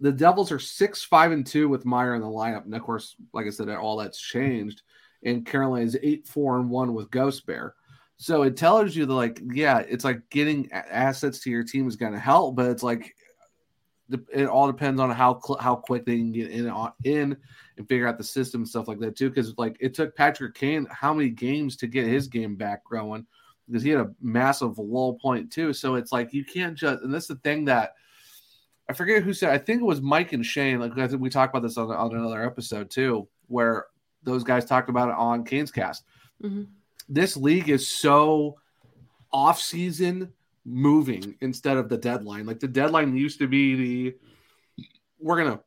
The 0.00 0.12
Devils 0.12 0.52
are 0.52 0.58
six, 0.58 1.02
five, 1.02 1.32
and 1.32 1.44
two 1.44 1.68
with 1.68 1.86
Meier 1.86 2.14
in 2.14 2.20
the 2.20 2.28
lineup. 2.28 2.64
And 2.64 2.74
of 2.74 2.82
course, 2.82 3.16
like 3.32 3.46
I 3.46 3.50
said, 3.50 3.68
all 3.70 3.96
that's 3.96 4.20
changed 4.20 4.82
and 5.22 5.46
Carolina 5.46 5.84
is 5.84 5.98
eight 6.02 6.26
four 6.26 6.58
and 6.58 6.70
one 6.70 6.94
with 6.94 7.10
Gostisbehere. 7.10 7.72
So 8.16 8.42
it 8.42 8.56
tells 8.56 8.96
you 8.96 9.06
that 9.06 9.14
like 9.14 9.40
yeah, 9.52 9.78
it's 9.78 10.04
like 10.04 10.28
getting 10.30 10.70
assets 10.72 11.40
to 11.40 11.50
your 11.50 11.62
team 11.62 11.86
is 11.86 11.96
going 11.96 12.12
to 12.12 12.18
help, 12.18 12.56
but 12.56 12.66
it's 12.66 12.82
like 12.82 13.14
it 14.32 14.46
all 14.46 14.66
depends 14.66 15.00
on 15.00 15.10
how 15.10 15.38
cl- 15.40 15.58
how 15.60 15.76
quick 15.76 16.06
they 16.06 16.16
can 16.16 16.32
get 16.32 16.50
in 16.50 16.68
on 16.68 16.92
in 17.04 17.36
and 17.76 17.88
figure 17.88 18.08
out 18.08 18.18
the 18.18 18.24
system 18.24 18.62
and 18.62 18.68
stuff 18.68 18.88
like 18.88 18.98
that 19.00 19.16
too. 19.16 19.28
Because 19.28 19.56
like 19.58 19.76
it 19.80 19.94
took 19.94 20.16
Patrick 20.16 20.54
Kane 20.54 20.86
how 20.90 21.12
many 21.12 21.28
games 21.28 21.76
to 21.76 21.86
get 21.86 22.06
his 22.06 22.26
game 22.26 22.56
back 22.56 22.84
growing 22.84 23.26
because 23.66 23.82
he 23.82 23.90
had 23.90 24.00
a 24.00 24.10
massive 24.20 24.78
low 24.78 25.12
point 25.12 25.52
too. 25.52 25.72
So 25.72 25.94
it's 25.94 26.10
like 26.10 26.32
you 26.32 26.44
can't 26.44 26.76
just 26.76 27.02
and 27.02 27.12
that's 27.12 27.28
the 27.28 27.36
thing 27.36 27.66
that. 27.66 27.94
I 28.90 28.94
forget 28.94 29.22
who 29.22 29.34
said. 29.34 29.50
I 29.50 29.58
think 29.58 29.82
it 29.82 29.84
was 29.84 30.00
Mike 30.00 30.32
and 30.32 30.44
Shane. 30.44 30.80
Like 30.80 30.96
I 30.96 31.06
think 31.06 31.20
we 31.20 31.28
talked 31.28 31.54
about 31.54 31.62
this 31.62 31.76
on, 31.76 31.90
on 31.90 32.16
another 32.16 32.42
episode 32.42 32.88
too, 32.88 33.28
where 33.46 33.84
those 34.28 34.44
guys 34.44 34.64
talked 34.64 34.88
about 34.88 35.08
it 35.08 35.14
on 35.16 35.44
Kane's 35.44 35.70
cast. 35.70 36.04
Mhm. 36.42 36.66
This 37.08 37.36
league 37.36 37.68
is 37.68 37.88
so 37.88 38.58
off 39.32 39.60
season 39.60 40.32
moving 40.64 41.34
instead 41.40 41.76
of 41.76 41.88
the 41.88 41.96
deadline. 41.96 42.46
Like 42.46 42.60
the 42.60 42.68
deadline 42.68 43.16
used 43.16 43.38
to 43.40 43.46
be 43.48 43.74
the 43.74 44.16
we're 45.20 45.36
gonna 45.42 45.60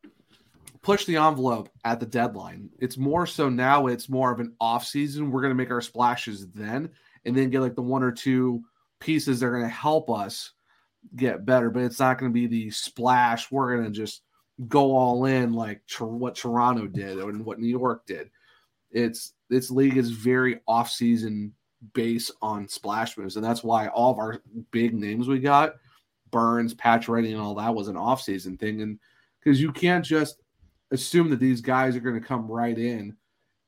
push 0.80 1.04
the 1.04 1.16
envelope 1.16 1.68
at 1.84 2.00
the 2.00 2.06
deadline. 2.06 2.70
It's 2.78 2.96
more 2.96 3.26
so 3.26 3.48
now 3.48 3.86
it's 3.88 4.08
more 4.08 4.32
of 4.32 4.40
an 4.40 4.54
off 4.60 4.86
season. 4.86 5.30
We're 5.30 5.42
gonna 5.42 5.54
make 5.54 5.70
our 5.70 5.80
splashes 5.80 6.48
then 6.52 6.90
and 7.24 7.36
then 7.36 7.50
get 7.50 7.60
like 7.60 7.74
the 7.74 7.82
one 7.82 8.02
or 8.02 8.12
two 8.12 8.64
pieces 9.00 9.40
that 9.40 9.46
are 9.46 9.52
gonna 9.52 9.68
help 9.68 10.08
us 10.10 10.52
get 11.16 11.44
better, 11.44 11.70
but 11.70 11.82
it's 11.82 11.98
not 12.00 12.18
gonna 12.18 12.30
be 12.32 12.46
the 12.46 12.70
splash. 12.70 13.50
We're 13.50 13.76
gonna 13.76 13.90
just 13.90 14.22
go 14.68 14.94
all 14.96 15.24
in 15.24 15.52
like 15.52 15.84
Tor- 15.86 16.16
what 16.16 16.36
Toronto 16.36 16.86
did 16.86 17.18
and 17.18 17.44
what 17.44 17.58
New 17.58 17.68
York 17.68 18.06
did 18.06 18.30
it's 18.92 19.34
this 19.48 19.70
league 19.70 19.96
is 19.96 20.10
very 20.10 20.60
off-season 20.66 21.52
based 21.94 22.30
on 22.40 22.68
splash 22.68 23.18
moves, 23.18 23.36
and 23.36 23.44
that's 23.44 23.64
why 23.64 23.88
all 23.88 24.12
of 24.12 24.18
our 24.18 24.42
big 24.70 24.94
names 24.94 25.28
we 25.28 25.38
got, 25.38 25.74
Burns, 26.30 26.74
Pacioretty, 26.74 27.32
and 27.32 27.40
all 27.40 27.54
that 27.56 27.74
was 27.74 27.88
an 27.88 27.96
off-season 27.96 28.56
thing, 28.56 28.82
and 28.82 28.98
because 29.38 29.60
you 29.60 29.72
can't 29.72 30.04
just 30.04 30.42
assume 30.90 31.30
that 31.30 31.40
these 31.40 31.60
guys 31.60 31.96
are 31.96 32.00
going 32.00 32.20
to 32.20 32.26
come 32.26 32.46
right 32.46 32.78
in 32.78 33.16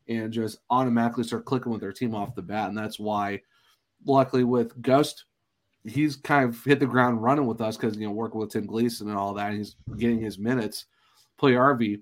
and 0.09 0.33
just 0.33 0.59
automatically 0.70 1.25
start 1.25 1.47
clicking 1.47 1.72
with 1.72 1.81
their 1.81 1.93
team 1.93 2.14
off 2.14 2.35
the 2.35 2.43
bat, 2.43 2.68
and 2.68 2.79
that's 2.79 3.01
why, 3.01 3.41
luckily 4.07 4.45
with 4.45 4.81
Ghost, 4.83 5.25
he's 5.85 6.16
kind 6.16 6.49
of 6.49 6.62
hit 6.64 6.81
the 6.81 6.87
ground 6.87 7.22
running 7.22 7.47
with 7.47 7.61
us 7.61 7.77
because 7.77 7.97
you 7.97 8.07
know 8.07 8.12
working 8.12 8.41
with 8.41 8.51
Tim 8.51 8.66
Gleason 8.66 9.09
and 9.09 9.18
all 9.18 9.35
that, 9.35 9.49
and 9.49 9.59
he's 9.59 9.77
getting 9.97 10.20
his 10.20 10.39
minutes. 10.39 10.87
Puljujarvi 11.41 12.01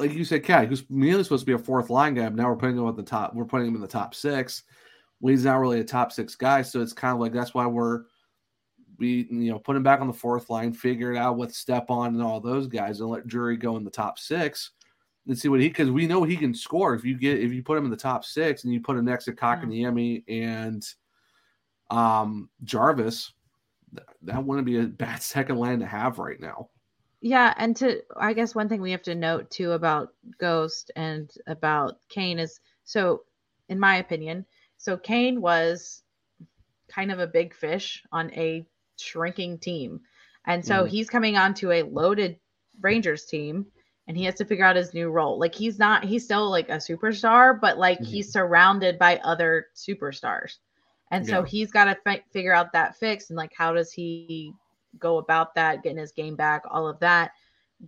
like 0.00 0.14
you 0.14 0.24
said, 0.24 0.42
Kat, 0.42 0.68
who's 0.68 0.88
mainly 0.88 1.22
supposed 1.22 1.42
to 1.42 1.46
be 1.46 1.52
a 1.52 1.58
fourth 1.58 1.90
line 1.90 2.14
guy, 2.14 2.24
but 2.24 2.34
now 2.34 2.48
we're 2.48 2.56
putting 2.56 2.76
him 2.76 2.88
at 2.88 2.96
the 2.96 3.02
top. 3.02 3.34
We're 3.34 3.44
putting 3.44 3.68
him 3.68 3.74
in 3.74 3.80
the 3.80 3.86
top 3.86 4.14
six. 4.14 4.62
Well, 5.20 5.30
he's 5.30 5.44
not 5.44 5.60
really 5.60 5.80
a 5.80 5.84
top 5.84 6.12
six 6.12 6.34
guy, 6.34 6.62
so 6.62 6.80
it's 6.80 6.94
kind 6.94 7.14
of 7.14 7.20
like 7.20 7.32
that's 7.32 7.54
why 7.54 7.66
we're 7.66 8.04
we 8.98 9.26
you 9.30 9.50
know 9.50 9.58
put 9.58 9.76
him 9.76 9.82
back 9.82 10.00
on 10.00 10.06
the 10.06 10.12
fourth 10.12 10.50
line, 10.50 10.72
figure 10.72 11.12
it 11.12 11.18
out 11.18 11.36
with 11.36 11.54
Stepan 11.54 12.14
and 12.14 12.22
all 12.22 12.40
those 12.40 12.66
guys, 12.66 13.00
and 13.00 13.10
let 13.10 13.26
Drury 13.26 13.56
go 13.56 13.76
in 13.76 13.84
the 13.84 13.90
top 13.90 14.18
six 14.18 14.72
and 15.26 15.38
see 15.38 15.48
what 15.48 15.60
he 15.60 15.68
because 15.68 15.90
we 15.90 16.06
know 16.06 16.24
he 16.24 16.36
can 16.36 16.54
score 16.54 16.94
if 16.94 17.04
you 17.04 17.16
get 17.16 17.38
if 17.38 17.52
you 17.52 17.62
put 17.62 17.76
him 17.76 17.84
in 17.84 17.90
the 17.90 17.96
top 17.96 18.24
six 18.24 18.64
and 18.64 18.72
you 18.72 18.80
put 18.80 18.96
him 18.96 19.04
next 19.04 19.26
to 19.26 19.32
Kotkaniemi 19.32 20.24
and 20.28 20.86
um 21.90 22.48
Jarvis, 22.64 23.32
that 24.22 24.42
wouldn't 24.42 24.66
be 24.66 24.78
a 24.78 24.82
bad 24.86 25.22
second 25.22 25.56
line 25.56 25.80
to 25.80 25.86
have 25.86 26.18
right 26.18 26.40
now. 26.40 26.70
Yeah, 27.20 27.52
and 27.56 27.76
to 27.76 28.02
I 28.16 28.32
guess 28.32 28.54
one 28.54 28.68
thing 28.68 28.80
we 28.80 28.92
have 28.92 29.02
to 29.02 29.14
note 29.14 29.50
too 29.50 29.72
about 29.72 30.14
Ghost 30.38 30.90
and 30.96 31.30
about 31.46 31.98
Kane 32.08 32.38
is 32.38 32.60
so, 32.84 33.24
in 33.68 33.78
my 33.78 33.96
opinion, 33.96 34.46
so 34.78 34.96
Kane 34.96 35.40
was 35.40 36.02
kind 36.88 37.12
of 37.12 37.18
a 37.18 37.26
big 37.26 37.54
fish 37.54 38.02
on 38.10 38.32
a 38.32 38.64
shrinking 38.98 39.58
team, 39.58 40.00
and 40.46 40.64
so 40.64 40.84
mm. 40.84 40.88
he's 40.88 41.10
coming 41.10 41.36
onto 41.36 41.70
a 41.70 41.82
loaded 41.82 42.38
Rangers 42.80 43.26
team, 43.26 43.66
and 44.08 44.16
he 44.16 44.24
has 44.24 44.36
to 44.36 44.46
figure 44.46 44.64
out 44.64 44.76
his 44.76 44.94
new 44.94 45.10
role. 45.10 45.38
Like 45.38 45.54
he's 45.54 45.78
not, 45.78 46.04
he's 46.04 46.24
still 46.24 46.48
like 46.48 46.70
a 46.70 46.76
superstar, 46.76 47.60
but 47.60 47.76
like 47.76 47.98
mm-hmm. 47.98 48.12
he's 48.12 48.32
surrounded 48.32 48.98
by 48.98 49.18
other 49.18 49.66
superstars, 49.76 50.54
and 51.10 51.28
yeah. 51.28 51.34
so 51.34 51.42
he's 51.42 51.70
got 51.70 51.84
to 51.84 51.98
fi- 52.02 52.24
figure 52.32 52.54
out 52.54 52.72
that 52.72 52.96
fix 52.96 53.28
and 53.28 53.36
like 53.36 53.52
how 53.54 53.74
does 53.74 53.92
he 53.92 54.54
go 54.98 55.18
about 55.18 55.54
that, 55.54 55.82
getting 55.82 55.98
his 55.98 56.12
game 56.12 56.36
back, 56.36 56.62
all 56.70 56.86
of 56.86 56.98
that. 57.00 57.32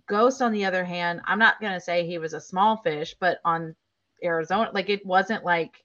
Ghost, 0.07 0.41
on 0.41 0.51
the 0.51 0.65
other 0.65 0.83
hand, 0.83 1.21
I'm 1.25 1.39
not 1.39 1.61
going 1.61 1.73
to 1.73 1.79
say 1.79 2.05
he 2.05 2.17
was 2.17 2.33
a 2.33 2.41
small 2.41 2.77
fish, 2.77 3.15
but 3.19 3.39
on 3.45 3.75
Arizona, 4.23 4.71
like 4.73 4.89
it 4.89 5.05
wasn't 5.05 5.43
like 5.43 5.83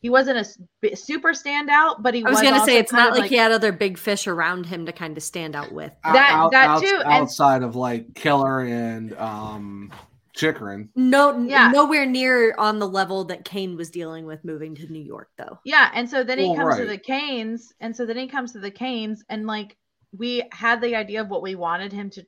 he 0.00 0.10
wasn't 0.10 0.36
a 0.36 0.96
super 0.96 1.30
standout, 1.30 2.02
but 2.02 2.12
he 2.12 2.24
I 2.24 2.28
was, 2.28 2.40
was 2.40 2.42
going 2.42 2.60
to 2.60 2.66
say 2.66 2.76
it's 2.76 2.92
not 2.92 3.12
like, 3.12 3.20
like, 3.22 3.30
he 3.30 3.36
had 3.36 3.52
other 3.52 3.72
big 3.72 3.96
fish 3.96 4.26
around 4.26 4.66
him 4.66 4.84
to 4.86 4.92
kind 4.92 5.16
of 5.16 5.22
stand 5.22 5.56
out 5.56 5.72
with. 5.72 5.94
That 6.04 6.32
out, 6.32 6.50
that 6.50 6.68
out, 6.68 6.82
too, 6.82 7.02
outside 7.06 7.56
and, 7.56 7.64
of 7.64 7.76
like 7.76 8.14
Keller 8.14 8.60
and 8.60 9.16
um 9.16 9.92
Chychrun. 10.34 10.90
No, 10.96 11.38
yeah. 11.38 11.70
nowhere 11.70 12.06
near 12.06 12.54
on 12.58 12.80
the 12.80 12.88
level 12.88 13.24
that 13.26 13.44
Kane 13.44 13.76
was 13.76 13.88
dealing 13.88 14.26
with 14.26 14.44
moving 14.44 14.74
to 14.74 14.92
New 14.92 15.02
York, 15.02 15.30
though. 15.38 15.58
Yeah, 15.64 15.90
and 15.94 16.10
so 16.10 16.24
then 16.24 16.38
he 16.38 16.48
well, 16.48 16.56
comes 16.56 16.68
right. 16.70 16.80
to 16.80 16.86
the 16.86 16.98
Canes, 16.98 17.72
and 17.80 17.94
so 17.94 18.04
then 18.04 18.16
he 18.16 18.26
comes 18.26 18.52
to 18.52 18.58
the 18.58 18.70
Canes, 18.70 19.24
and 19.28 19.46
like 19.46 19.76
we 20.16 20.42
had 20.52 20.80
the 20.80 20.94
idea 20.94 21.20
of 21.20 21.28
what 21.28 21.42
we 21.42 21.54
wanted 21.54 21.92
him 21.92 22.10
to 22.10 22.24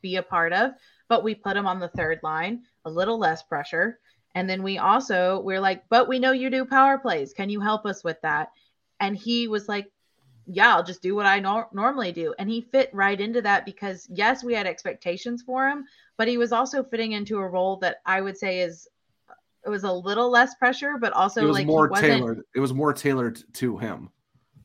be 0.00 0.16
a 0.16 0.22
part 0.22 0.52
of, 0.52 0.72
but 1.08 1.24
we 1.24 1.34
put 1.34 1.56
him 1.56 1.66
on 1.66 1.80
the 1.80 1.88
third 1.88 2.20
line, 2.22 2.62
a 2.84 2.90
little 2.90 3.18
less 3.18 3.42
pressure. 3.42 3.98
And 4.34 4.48
then 4.48 4.62
we 4.62 4.78
also 4.78 5.40
we're 5.40 5.60
like, 5.60 5.84
but 5.88 6.08
we 6.08 6.18
know 6.18 6.32
you 6.32 6.50
do 6.50 6.64
power 6.64 6.98
plays. 6.98 7.32
Can 7.32 7.50
you 7.50 7.60
help 7.60 7.86
us 7.86 8.04
with 8.04 8.20
that? 8.22 8.50
And 9.00 9.16
he 9.16 9.48
was 9.48 9.68
like, 9.68 9.90
yeah, 10.46 10.74
I'll 10.74 10.84
just 10.84 11.02
do 11.02 11.14
what 11.14 11.26
I 11.26 11.40
nor- 11.40 11.68
normally 11.72 12.12
do. 12.12 12.34
And 12.38 12.48
he 12.48 12.62
fit 12.62 12.90
right 12.92 13.20
into 13.20 13.42
that 13.42 13.64
because 13.64 14.08
yes, 14.10 14.42
we 14.42 14.54
had 14.54 14.66
expectations 14.66 15.42
for 15.42 15.68
him, 15.68 15.84
but 16.16 16.28
he 16.28 16.38
was 16.38 16.52
also 16.52 16.82
fitting 16.82 17.12
into 17.12 17.38
a 17.38 17.46
role 17.46 17.76
that 17.78 17.98
I 18.06 18.20
would 18.20 18.36
say 18.36 18.60
is 18.60 18.88
it 19.66 19.70
was 19.70 19.84
a 19.84 19.92
little 19.92 20.30
less 20.30 20.54
pressure, 20.54 20.96
but 20.98 21.12
also 21.12 21.42
it 21.42 21.46
was 21.46 21.56
like 21.58 21.66
more 21.66 21.88
tailored. 21.88 22.42
It 22.54 22.60
was 22.60 22.72
more 22.72 22.92
tailored 22.92 23.42
to 23.54 23.76
him. 23.76 24.10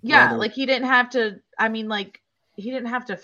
Yeah, 0.02 0.28
rather... 0.28 0.38
like 0.38 0.54
he 0.54 0.66
didn't 0.66 0.88
have 0.88 1.10
to. 1.12 1.40
I 1.58 1.70
mean, 1.70 1.90
like 1.90 2.22
he 2.56 2.72
didn't 2.72 2.90
have 2.90 3.06
to 3.06 3.18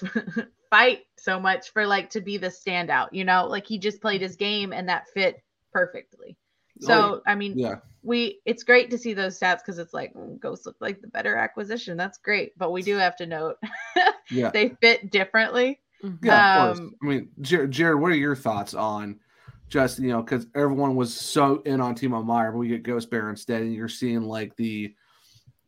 fight 0.70 1.02
so 1.18 1.40
much 1.40 1.72
for 1.72 1.86
like 1.86 2.10
to 2.12 2.22
be 2.22 2.38
the 2.38 2.48
standout, 2.48 3.10
you 3.12 3.24
know, 3.24 3.48
like 3.48 3.66
he 3.66 3.78
just 3.78 4.02
played 4.02 4.22
his 4.22 4.36
game 4.36 4.74
and 4.74 4.90
that 4.90 5.08
fit 5.14 5.42
perfectly. 5.72 6.38
So 6.82 6.94
oh, 6.94 7.22
I 7.28 7.36
mean, 7.36 7.58
yeah, 7.58 7.76
we 8.04 8.40
it's 8.46 8.64
great 8.64 8.90
to 8.92 8.98
see 8.98 9.14
those 9.14 9.38
stats 9.38 9.58
because 9.58 9.80
it's 9.80 9.94
like 9.94 10.14
mm, 10.14 10.40
Ghosts 10.40 10.66
look 10.66 10.78
like 10.80 11.02
the 11.02 11.08
better 11.08 11.36
acquisition. 11.36 11.98
That's 11.98 12.18
great, 12.18 12.58
but 12.58 12.72
we 12.72 12.82
do 12.82 12.96
have 12.96 13.18
to 13.18 13.26
note, 13.26 13.58
yeah, 14.32 14.50
they 14.52 14.70
fit 14.82 15.12
differently. 15.12 15.82
Mm-hmm. 16.04 16.26
Yeah, 16.26 16.64
um, 16.64 16.70
of 16.70 16.78
course. 16.78 16.90
I 17.02 17.06
mean, 17.06 17.30
Jared, 17.42 17.72
Jared, 17.72 18.00
what 18.00 18.12
are 18.12 18.16
your 18.16 18.36
thoughts 18.36 18.74
on 18.74 19.20
just 19.68 20.00
you 20.00 20.10
know 20.10 20.22
because 20.22 20.48
everyone 20.56 20.96
was 20.96 21.14
so 21.14 21.62
in 21.66 21.82
on 21.82 21.96
Timo 21.96 22.26
Meier, 22.26 22.52
but 22.52 22.60
we 22.60 22.70
get 22.70 22.84
Gostisbehere 22.84 23.30
instead, 23.30 23.62
and 23.62 23.74
you're 23.74 23.90
seeing 23.90 24.24
like 24.24 24.56
the 24.56 24.96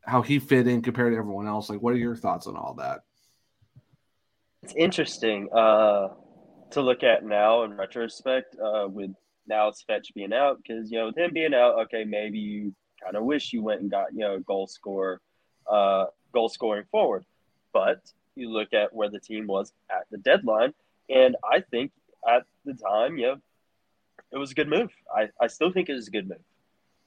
how 0.06 0.22
he 0.22 0.40
fit 0.40 0.68
in 0.68 0.82
compared 0.82 1.14
to 1.14 1.18
everyone 1.18 1.48
else. 1.48 1.70
Like, 1.70 1.82
what 1.82 1.94
are 1.94 1.98
your 1.98 2.16
thoughts 2.16 2.48
on 2.48 2.56
all 2.56 2.76
that? 2.76 3.02
It's 4.64 4.74
interesting 4.76 5.50
uh, 5.52 6.10
to 6.70 6.82
look 6.82 7.02
at 7.04 7.26
now 7.26 7.64
in 7.64 7.76
retrospect 7.76 8.56
uh, 8.60 8.88
with 8.88 9.12
now 9.48 9.70
it's 9.70 9.84
Svech 9.84 10.14
being 10.14 10.34
out 10.34 10.58
because 10.62 10.92
you 10.92 11.00
know 11.00 11.08
with 11.08 11.18
him 11.18 11.34
being 11.34 11.56
out, 11.56 11.80
okay, 11.80 12.04
maybe 12.04 12.38
you 12.38 12.76
kind 13.04 13.16
of 13.16 13.24
wish 13.24 13.54
you 13.54 13.64
went 13.64 13.82
and 13.82 13.90
got 13.90 14.14
you 14.14 14.20
know 14.20 14.40
goal 14.40 14.68
score, 14.68 15.20
uh, 15.68 16.06
goal 16.32 16.48
scoring 16.48 16.86
forward, 16.92 17.26
but 17.74 18.02
you 18.36 18.52
look 18.52 18.72
at 18.72 18.94
where 18.94 19.10
the 19.10 19.20
team 19.20 19.48
was 19.48 19.74
at 19.90 20.06
the 20.12 20.20
deadline, 20.20 20.76
and 21.10 21.36
I 21.44 21.62
think 21.62 21.92
at 22.30 22.46
the 22.64 22.76
time, 22.76 23.18
yeah, 23.18 23.36
it 24.32 24.38
was 24.38 24.52
a 24.52 24.56
good 24.56 24.70
move. 24.70 24.92
I, 25.14 25.30
I 25.42 25.48
still 25.48 25.72
think 25.72 25.90
it 25.90 25.94
was 25.94 26.08
a 26.08 26.12
good 26.12 26.30
move, 26.30 26.46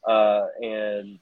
uh, 0.05 0.47
and 0.61 1.21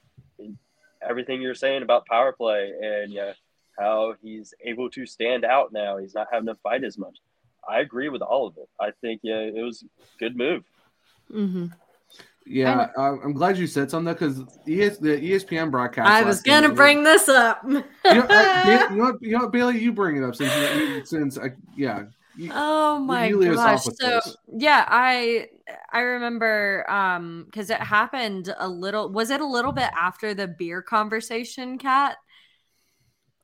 everything 1.07 1.43
you're 1.43 1.53
saying 1.53 1.83
about 1.83 2.07
power 2.07 2.31
play 2.31 2.73
and 2.81 3.11
yeah 3.11 3.33
how 3.77 4.15
he's 4.21 4.53
able 4.63 4.89
to 4.91 5.05
stand 5.05 5.45
out 5.45 5.73
now. 5.73 5.97
He's 5.97 6.13
not 6.13 6.27
having 6.31 6.47
to 6.47 6.55
fight 6.55 6.83
as 6.83 6.97
much. 6.97 7.17
I 7.67 7.79
agree 7.79 8.09
with 8.09 8.21
all 8.21 8.47
of 8.47 8.57
it. 8.57 8.69
I 8.79 8.91
think 9.01 9.21
yeah, 9.23 9.39
it 9.39 9.63
was 9.63 9.83
a 9.83 10.19
good 10.19 10.35
move. 10.35 10.63
Mm-hmm. 11.31 11.67
Yeah, 12.45 12.87
I'm 12.97 13.33
glad 13.33 13.57
you 13.57 13.67
said 13.67 13.89
something 13.89 14.13
because 14.13 14.41
ES, 14.67 14.97
the 14.97 15.17
ESPN 15.17 15.71
broadcast. 15.71 16.09
I 16.09 16.23
was 16.23 16.41
gonna 16.41 16.73
bring 16.73 17.03
this 17.03 17.29
up. 17.29 17.61
you, 17.63 17.73
know, 17.73 17.83
I, 18.05 18.87
you, 18.91 18.97
know 18.97 19.03
what, 19.03 19.21
you 19.21 19.31
know 19.31 19.43
what, 19.43 19.51
Bailey, 19.51 19.79
you 19.79 19.93
bring 19.93 20.17
it 20.17 20.23
up 20.23 20.35
since 20.35 20.53
you, 20.75 21.05
since 21.05 21.37
I, 21.37 21.51
yeah. 21.75 22.03
You, 22.35 22.51
oh 22.53 22.99
my 22.99 23.31
gosh! 23.31 23.83
So 23.83 23.91
this. 23.99 24.35
yeah, 24.51 24.85
I 24.87 25.47
I 25.91 25.99
remember 25.99 26.83
um 26.89 27.43
because 27.45 27.69
it 27.69 27.79
happened 27.79 28.53
a 28.57 28.67
little. 28.67 29.09
Was 29.09 29.29
it 29.29 29.39
a 29.39 29.45
little 29.45 29.71
bit 29.71 29.91
after 29.97 30.33
the 30.33 30.47
beer 30.47 30.81
conversation, 30.81 31.77
Kat? 31.77 32.17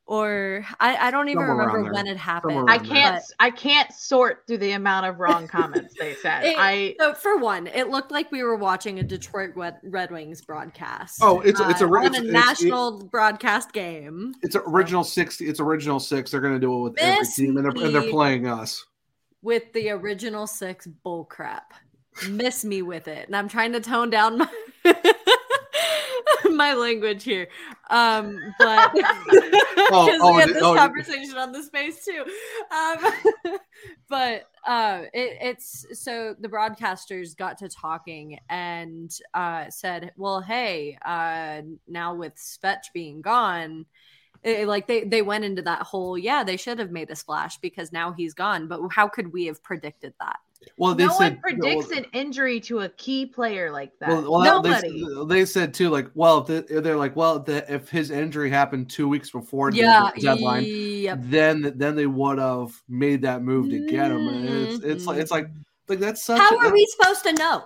Or 0.09 0.65
I, 0.79 0.95
I 0.95 1.11
don't 1.11 1.29
even 1.29 1.45
Somewhere 1.45 1.67
remember 1.67 1.93
when 1.93 2.07
it 2.07 2.17
happened. 2.17 2.67
I 2.67 2.79
can't 2.79 3.17
but... 3.17 3.35
I 3.39 3.51
can't 3.51 3.93
sort 3.93 4.41
through 4.47 4.57
the 4.57 4.71
amount 4.71 5.05
of 5.05 5.19
wrong 5.19 5.47
comments 5.47 5.93
they 5.99 6.15
said. 6.21 6.45
It, 6.45 6.55
I 6.57 6.95
so 6.99 7.13
for 7.13 7.37
one, 7.37 7.67
it 7.67 7.89
looked 7.89 8.11
like 8.11 8.31
we 8.31 8.41
were 8.41 8.55
watching 8.55 8.97
a 8.97 9.03
Detroit 9.03 9.51
Red 9.55 10.09
Wings 10.09 10.41
broadcast. 10.41 11.19
Oh, 11.21 11.41
it's 11.41 11.59
it's 11.59 11.81
a 11.81 11.87
uh, 11.87 12.01
it's, 12.01 12.17
a 12.17 12.23
it's, 12.23 12.31
national 12.31 13.01
it's, 13.01 13.03
broadcast 13.05 13.71
game. 13.71 14.33
It's 14.41 14.55
original 14.55 15.03
six. 15.03 15.41
It's 15.41 15.59
original 15.59 15.99
six. 15.99 16.31
They're 16.31 16.41
going 16.41 16.55
to 16.55 16.59
do 16.59 16.73
it 16.73 16.81
with 16.81 16.95
this 16.95 17.05
every 17.05 17.25
team, 17.45 17.57
and 17.57 17.65
they're, 17.65 17.85
and 17.85 17.93
they're 17.93 18.09
playing 18.09 18.47
us 18.47 18.83
with 19.43 19.71
the 19.73 19.91
original 19.91 20.47
six 20.47 20.87
bull 20.87 21.25
crap. 21.25 21.75
Miss 22.27 22.65
me 22.65 22.81
with 22.81 23.07
it, 23.07 23.27
and 23.27 23.35
I'm 23.35 23.47
trying 23.47 23.73
to 23.73 23.79
tone 23.79 24.09
down 24.09 24.39
my. 24.39 24.49
my 26.59 26.73
language 26.73 27.23
here. 27.23 27.47
Um, 27.89 28.37
but 28.59 28.93
because 28.93 29.09
oh, 29.91 30.19
oh, 30.21 30.35
we 30.35 30.41
had 30.41 30.49
this 30.49 30.61
oh, 30.61 30.75
conversation 30.75 31.37
on 31.37 31.51
the 31.51 31.63
space 31.63 32.05
too. 32.05 32.23
Um, 32.71 33.57
but 34.09 34.43
uh, 34.67 35.03
it, 35.13 35.37
it's 35.41 35.85
so 35.93 36.35
the 36.37 36.49
broadcasters 36.49 37.35
got 37.35 37.57
to 37.59 37.69
talking 37.69 38.39
and 38.49 39.17
uh, 39.33 39.69
said, 39.69 40.11
"Well, 40.17 40.41
hey, 40.41 40.99
uh, 41.03 41.61
now 41.87 42.13
with 42.13 42.35
Svech 42.35 42.91
being 42.93 43.21
gone." 43.21 43.85
It, 44.43 44.67
like 44.67 44.87
they 44.87 45.03
they 45.03 45.21
went 45.21 45.43
into 45.43 45.61
that 45.63 45.81
whole 45.81 46.17
yeah 46.17 46.45
they 46.45 46.55
should 46.55 46.79
have 46.79 46.91
made 46.91 47.09
a 47.09 47.15
splash 47.15 47.57
because 47.57 47.91
now 47.91 48.13
he's 48.13 48.33
gone 48.33 48.69
but 48.69 48.79
how 48.89 49.09
could 49.09 49.33
we 49.33 49.47
have 49.47 49.61
predicted 49.61 50.13
that 50.21 50.39
well, 50.77 50.95
no 50.95 51.09
said, 51.09 51.33
one 51.33 51.37
predicts 51.41 51.91
an 51.91 52.05
injury 52.13 52.59
to 52.61 52.79
a 52.79 52.89
key 52.89 53.25
player 53.25 53.71
like 53.71 53.91
that. 53.99 54.09
Well, 54.09 54.31
well 54.31 54.63
Nobody. 54.63 55.03
They, 55.03 55.25
they, 55.25 55.45
said 55.45 55.73
too, 55.73 55.89
like, 55.89 56.09
well, 56.15 56.41
they're 56.41 56.97
like, 56.97 57.15
well, 57.15 57.43
if 57.47 57.89
his 57.89 58.11
injury 58.11 58.49
happened 58.49 58.89
two 58.89 59.07
weeks 59.07 59.31
before 59.31 59.71
yeah, 59.71 60.11
the 60.15 60.21
deadline, 60.21 60.65
yep. 60.65 61.19
then 61.21 61.73
then 61.75 61.95
they 61.95 62.07
would 62.07 62.39
have 62.39 62.71
made 62.87 63.21
that 63.23 63.41
move 63.41 63.69
to 63.69 63.85
get 63.87 64.11
him. 64.11 64.27
And 64.27 64.49
it's 64.49 64.83
it's 64.83 65.05
like 65.05 65.17
it's 65.17 65.31
like 65.31 65.47
mm-hmm. 65.47 65.61
like 65.87 65.99
that's 65.99 66.23
such. 66.23 66.39
How 66.39 66.57
a, 66.57 66.67
are 66.67 66.73
we 66.73 66.85
supposed 66.97 67.23
to 67.23 67.33
know? 67.33 67.63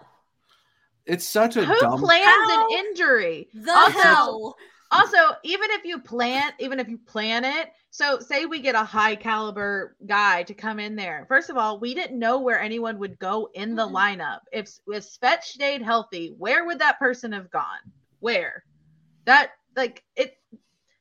It's 1.05 1.27
such 1.27 1.57
a 1.57 1.65
who 1.65 1.79
dumb... 1.79 1.99
plans 1.99 2.25
How 2.25 2.69
an 2.71 2.85
injury. 2.85 3.47
The 3.53 3.71
also, 3.71 3.99
hell. 3.99 4.55
Also, 4.93 5.35
even 5.43 5.71
if 5.71 5.83
you 5.83 5.99
plan, 5.99 6.51
even 6.59 6.79
if 6.79 6.87
you 6.87 6.97
plan 6.99 7.43
it, 7.43 7.71
so 7.89 8.19
say 8.19 8.45
we 8.45 8.59
get 8.59 8.75
a 8.75 8.83
high 8.83 9.15
caliber 9.15 9.95
guy 10.05 10.43
to 10.43 10.53
come 10.53 10.79
in 10.79 10.95
there. 10.95 11.25
First 11.27 11.49
of 11.49 11.57
all, 11.57 11.79
we 11.79 11.93
didn't 11.93 12.19
know 12.19 12.39
where 12.39 12.59
anyone 12.59 12.99
would 12.99 13.17
go 13.17 13.49
in 13.53 13.75
the 13.75 13.85
mm-hmm. 13.85 13.95
lineup. 13.95 14.39
If 14.51 14.69
if 14.87 15.03
Svech 15.03 15.43
stayed 15.43 15.81
healthy, 15.81 16.35
where 16.37 16.65
would 16.65 16.79
that 16.79 16.99
person 16.99 17.31
have 17.31 17.49
gone? 17.49 17.79
Where? 18.19 18.63
That 19.25 19.51
like 19.75 20.03
it 20.15 20.37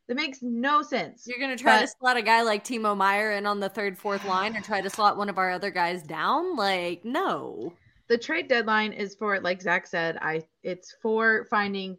that 0.08 0.14
makes 0.14 0.38
no 0.42 0.82
sense. 0.82 1.26
You're 1.26 1.38
gonna 1.38 1.56
try 1.56 1.78
but, 1.78 1.82
to 1.82 1.88
slot 1.98 2.16
a 2.16 2.22
guy 2.22 2.42
like 2.42 2.64
Timo 2.64 2.96
Meier 2.96 3.32
in 3.32 3.46
on 3.46 3.60
the 3.60 3.68
third, 3.68 3.98
fourth 3.98 4.24
line, 4.26 4.56
and 4.56 4.64
try 4.64 4.80
to 4.80 4.90
slot 4.90 5.16
one 5.16 5.28
of 5.28 5.38
our 5.38 5.50
other 5.50 5.70
guys 5.70 6.02
down? 6.02 6.56
Like, 6.56 7.04
no. 7.04 7.72
the 8.08 8.18
trade 8.18 8.48
deadline 8.48 8.92
is 8.92 9.14
for, 9.14 9.40
like 9.40 9.62
Zach 9.62 9.86
said, 9.86 10.18
I 10.20 10.42
it's 10.62 10.94
for 11.00 11.46
finding 11.50 11.96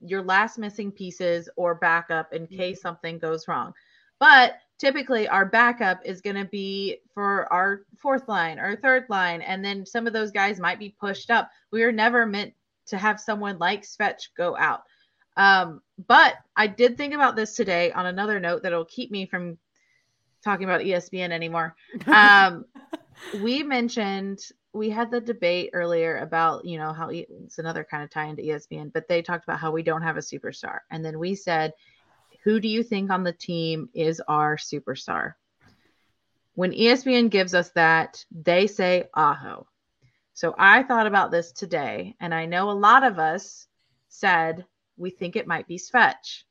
your 0.00 0.22
last 0.22 0.58
missing 0.58 0.90
pieces 0.90 1.48
or 1.56 1.74
backup 1.74 2.32
in 2.32 2.46
case 2.46 2.80
something 2.80 3.18
goes 3.18 3.46
wrong. 3.48 3.72
But 4.18 4.58
typically 4.78 5.28
our 5.28 5.44
backup 5.44 6.00
is 6.04 6.20
going 6.20 6.36
to 6.36 6.46
be 6.46 6.98
for 7.12 7.50
our 7.52 7.82
fourth 7.98 8.28
line 8.28 8.58
or 8.58 8.76
third 8.76 9.04
line 9.10 9.42
and 9.42 9.64
then 9.64 9.84
some 9.84 10.06
of 10.06 10.12
those 10.12 10.30
guys 10.30 10.58
might 10.58 10.78
be 10.78 10.94
pushed 10.98 11.30
up. 11.30 11.50
We 11.70 11.82
are 11.82 11.92
never 11.92 12.24
meant 12.26 12.54
to 12.86 12.96
have 12.96 13.20
someone 13.20 13.58
like 13.58 13.82
Svech 13.82 14.28
go 14.36 14.56
out. 14.56 14.82
Um, 15.36 15.80
but 16.08 16.34
i 16.56 16.66
did 16.66 16.96
think 16.96 17.14
about 17.14 17.36
this 17.36 17.54
today 17.54 17.92
on 17.92 18.06
another 18.06 18.40
note 18.40 18.62
that'll 18.62 18.84
keep 18.84 19.10
me 19.10 19.26
from 19.26 19.58
talking 20.42 20.64
about 20.64 20.80
espn 20.80 21.30
anymore. 21.30 21.76
Um, 22.06 22.64
we 23.42 23.62
mentioned 23.62 24.40
we 24.72 24.90
had 24.90 25.10
the 25.10 25.20
debate 25.20 25.70
earlier 25.72 26.18
about 26.18 26.64
you 26.64 26.78
know 26.78 26.92
how 26.92 27.10
it's 27.10 27.58
another 27.58 27.86
kind 27.88 28.02
of 28.02 28.10
tie 28.10 28.26
into 28.26 28.42
espn 28.42 28.92
but 28.92 29.08
they 29.08 29.22
talked 29.22 29.44
about 29.44 29.58
how 29.58 29.70
we 29.70 29.82
don't 29.82 30.02
have 30.02 30.16
a 30.16 30.20
superstar 30.20 30.78
and 30.90 31.04
then 31.04 31.18
we 31.18 31.34
said 31.34 31.72
who 32.44 32.60
do 32.60 32.68
you 32.68 32.82
think 32.82 33.10
on 33.10 33.24
the 33.24 33.32
team 33.32 33.88
is 33.94 34.20
our 34.26 34.56
superstar? 34.56 35.34
When 36.54 36.72
ESPN 36.72 37.30
gives 37.30 37.54
us 37.54 37.70
that, 37.70 38.24
they 38.30 38.66
say 38.66 39.08
Aho. 39.14 39.66
So 40.34 40.54
I 40.58 40.82
thought 40.82 41.06
about 41.06 41.30
this 41.30 41.52
today, 41.52 42.16
and 42.20 42.34
I 42.34 42.46
know 42.46 42.70
a 42.70 42.72
lot 42.72 43.04
of 43.04 43.18
us 43.18 43.66
said 44.08 44.64
we 44.96 45.10
think 45.10 45.36
it 45.36 45.46
might 45.46 45.68
be 45.68 45.78
Svech. 45.78 46.44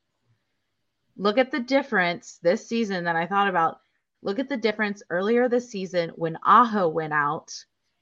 Look 1.16 1.38
at 1.38 1.50
the 1.50 1.60
difference 1.60 2.38
this 2.42 2.66
season 2.66 3.04
that 3.04 3.16
I 3.16 3.26
thought 3.26 3.48
about. 3.48 3.80
Look 4.22 4.38
at 4.38 4.48
the 4.48 4.56
difference 4.56 5.02
earlier 5.08 5.48
this 5.48 5.70
season 5.70 6.10
when 6.16 6.38
Aho 6.44 6.88
went 6.88 7.12
out 7.12 7.52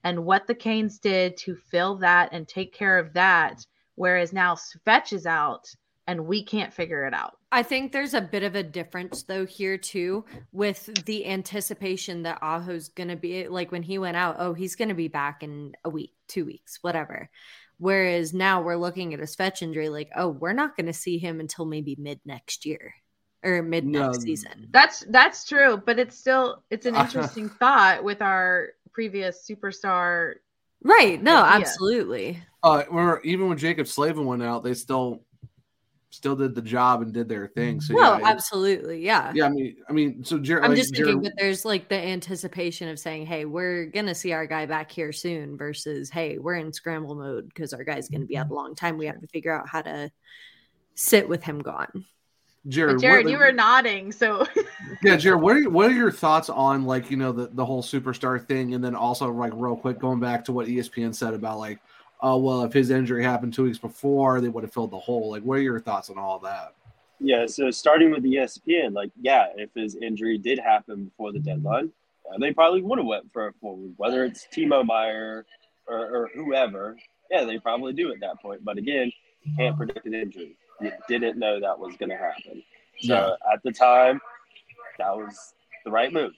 and 0.04 0.24
what 0.24 0.46
the 0.46 0.54
Canes 0.54 0.98
did 0.98 1.36
to 1.38 1.56
fill 1.70 1.96
that 1.98 2.30
and 2.32 2.46
take 2.46 2.72
care 2.72 2.98
of 2.98 3.12
that. 3.14 3.64
Whereas 3.94 4.32
now 4.32 4.54
Svech 4.54 5.12
is 5.12 5.26
out 5.26 5.68
and 6.06 6.26
we 6.26 6.42
can't 6.42 6.72
figure 6.72 7.04
it 7.04 7.14
out. 7.14 7.36
I 7.52 7.62
think 7.62 7.92
there's 7.92 8.14
a 8.14 8.20
bit 8.20 8.42
of 8.42 8.54
a 8.54 8.62
difference 8.62 9.22
though 9.22 9.46
here 9.46 9.78
too 9.78 10.24
with 10.52 11.04
the 11.04 11.26
anticipation 11.26 12.22
that 12.22 12.38
Aho's 12.42 12.88
going 12.88 13.08
to 13.08 13.16
be 13.16 13.46
like 13.48 13.70
when 13.70 13.82
he 13.82 13.98
went 13.98 14.16
out, 14.16 14.36
oh, 14.38 14.54
he's 14.54 14.76
going 14.76 14.88
to 14.88 14.94
be 14.94 15.08
back 15.08 15.42
in 15.42 15.72
a 15.84 15.90
week, 15.90 16.14
2 16.28 16.44
weeks, 16.44 16.78
whatever. 16.82 17.30
Whereas 17.78 18.34
now 18.34 18.62
we're 18.62 18.76
looking 18.76 19.14
at 19.14 19.20
a 19.20 19.24
Svech 19.24 19.62
injury 19.62 19.88
like, 19.88 20.10
oh, 20.16 20.28
we're 20.28 20.52
not 20.52 20.76
going 20.76 20.86
to 20.86 20.92
see 20.92 21.18
him 21.18 21.38
until 21.38 21.64
maybe 21.64 21.96
mid 21.98 22.20
next 22.24 22.66
year 22.66 22.94
or 23.44 23.62
mid 23.62 23.86
next 23.86 24.18
no, 24.18 24.24
season. 24.24 24.68
That's 24.70 25.00
that's 25.08 25.46
true, 25.46 25.82
but 25.84 25.98
it's 25.98 26.16
still 26.16 26.62
it's 26.70 26.86
an 26.86 26.96
interesting 26.96 27.48
thought 27.48 28.02
with 28.02 28.22
our 28.22 28.70
previous 28.92 29.48
superstar 29.48 30.34
Right. 30.82 31.22
No, 31.22 31.42
idea. 31.42 31.66
absolutely. 31.66 32.42
Uh 32.62 32.84
remember 32.88 33.20
even 33.24 33.48
when 33.48 33.58
Jaccob 33.58 33.86
Slavin 33.86 34.26
went 34.26 34.42
out, 34.42 34.64
they 34.64 34.74
still 34.74 35.22
still 36.10 36.34
did 36.34 36.54
the 36.54 36.62
job 36.62 37.02
and 37.02 37.12
did 37.12 37.28
their 37.28 37.46
thing. 37.46 37.80
So 37.80 37.94
well, 37.94 38.18
yeah, 38.18 38.28
absolutely, 38.28 39.04
yeah. 39.04 39.32
Yeah, 39.34 39.46
I 39.46 39.48
mean, 39.50 39.76
I 39.88 39.92
mean, 39.92 40.24
so 40.24 40.38
Jer- 40.38 40.62
I'm 40.62 40.70
like, 40.70 40.78
just 40.78 40.94
thinking, 40.94 41.16
Jer- 41.16 41.20
but 41.20 41.32
there's 41.36 41.64
like 41.64 41.88
the 41.88 41.96
anticipation 41.96 42.88
of 42.88 42.98
saying, 42.98 43.26
"Hey, 43.26 43.44
we're 43.44 43.86
gonna 43.86 44.14
see 44.14 44.32
our 44.32 44.46
guy 44.46 44.66
back 44.66 44.90
here 44.90 45.12
soon," 45.12 45.56
versus, 45.56 46.10
"Hey, 46.10 46.38
we're 46.38 46.54
in 46.54 46.72
scramble 46.72 47.14
mode 47.14 47.48
because 47.48 47.72
our 47.72 47.84
guy's 47.84 48.08
gonna 48.08 48.24
be 48.24 48.36
out 48.38 48.50
a 48.50 48.54
long 48.54 48.74
time. 48.74 48.98
We 48.98 49.06
have 49.06 49.20
to 49.20 49.28
figure 49.28 49.52
out 49.52 49.68
how 49.68 49.82
to 49.82 50.10
sit 50.94 51.28
with 51.28 51.44
him 51.44 51.60
gone." 51.60 52.06
Jared, 52.66 53.00
Jared, 53.00 53.24
what, 53.24 53.30
you 53.32 53.38
were 53.38 53.52
nodding. 53.52 54.12
So 54.12 54.46
yeah, 55.02 55.16
Jared, 55.16 55.40
what 55.40 55.56
are 55.56 55.70
what 55.70 55.90
are 55.90 55.94
your 55.94 56.10
thoughts 56.10 56.50
on 56.50 56.84
like 56.84 57.10
you 57.10 57.16
know 57.16 57.32
the 57.32 57.46
the 57.46 57.64
whole 57.64 57.82
superstar 57.82 58.44
thing, 58.44 58.74
and 58.74 58.82
then 58.82 58.94
also 58.94 59.30
like 59.30 59.52
real 59.54 59.76
quick 59.76 59.98
going 59.98 60.20
back 60.20 60.44
to 60.46 60.52
what 60.52 60.66
ESPN 60.66 61.14
said 61.14 61.34
about 61.34 61.58
like 61.58 61.78
oh 62.20 62.36
well, 62.38 62.62
if 62.62 62.72
his 62.72 62.90
injury 62.90 63.22
happened 63.22 63.54
two 63.54 63.64
weeks 63.64 63.78
before, 63.78 64.40
they 64.40 64.48
would 64.48 64.64
have 64.64 64.72
filled 64.72 64.90
the 64.90 64.98
hole. 64.98 65.30
Like, 65.30 65.42
what 65.42 65.58
are 65.58 65.62
your 65.62 65.80
thoughts 65.80 66.10
on 66.10 66.18
all 66.18 66.38
that? 66.40 66.74
Yeah, 67.20 67.46
so 67.46 67.70
starting 67.70 68.10
with 68.10 68.22
ESPN, 68.22 68.94
like, 68.94 69.10
yeah, 69.20 69.46
if 69.56 69.70
his 69.74 69.96
injury 69.96 70.38
did 70.38 70.58
happen 70.58 71.06
before 71.06 71.32
the 71.32 71.40
deadline, 71.40 71.90
uh, 72.30 72.38
they 72.38 72.52
probably 72.52 72.82
would 72.82 72.98
have 72.98 73.06
went 73.06 73.32
for 73.32 73.48
a 73.48 73.52
forward, 73.54 73.94
whether 73.96 74.24
it's 74.24 74.46
Timo 74.54 74.84
Meier 74.84 75.44
or, 75.86 75.98
or 75.98 76.30
whoever. 76.34 76.96
Yeah, 77.30 77.44
they 77.44 77.58
probably 77.58 77.92
do 77.92 78.12
at 78.12 78.20
that 78.20 78.40
point. 78.40 78.64
But 78.64 78.78
again, 78.78 79.10
can't 79.56 79.76
predict 79.76 80.06
an 80.06 80.14
injury. 80.14 80.56
You 80.80 80.92
didn't 81.08 81.38
know 81.38 81.60
that 81.60 81.78
was 81.78 81.96
going 81.96 82.10
to 82.10 82.16
happen. 82.16 82.62
So 83.00 83.14
yeah. 83.14 83.52
at 83.52 83.62
the 83.62 83.72
time, 83.72 84.20
that 84.98 85.16
was 85.16 85.54
the 85.84 85.90
right 85.90 86.12
move. 86.12 86.32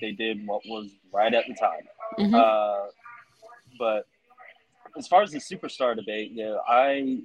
They 0.00 0.12
did 0.12 0.46
what 0.46 0.62
was 0.66 0.90
right 1.12 1.32
at 1.32 1.44
the 1.46 1.54
time. 1.54 1.82
Mm-hmm. 2.18 2.34
Uh, 2.34 2.90
but 3.78 4.06
as 4.96 5.06
far 5.08 5.22
as 5.22 5.32
the 5.32 5.38
superstar 5.38 5.96
debate, 5.96 6.30
you 6.30 6.44
know, 6.44 6.60
I 6.66 7.20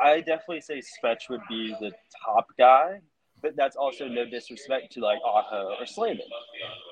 I 0.00 0.20
definitely 0.20 0.60
say 0.60 0.80
Svech 0.80 1.28
would 1.28 1.40
be 1.48 1.74
the 1.80 1.92
top 2.24 2.46
guy, 2.56 3.00
but 3.42 3.56
that's 3.56 3.76
also 3.76 4.06
no 4.08 4.24
disrespect 4.24 4.92
to 4.92 5.00
like 5.00 5.18
Aho 5.24 5.74
or 5.78 5.86
Slavin, 5.86 6.20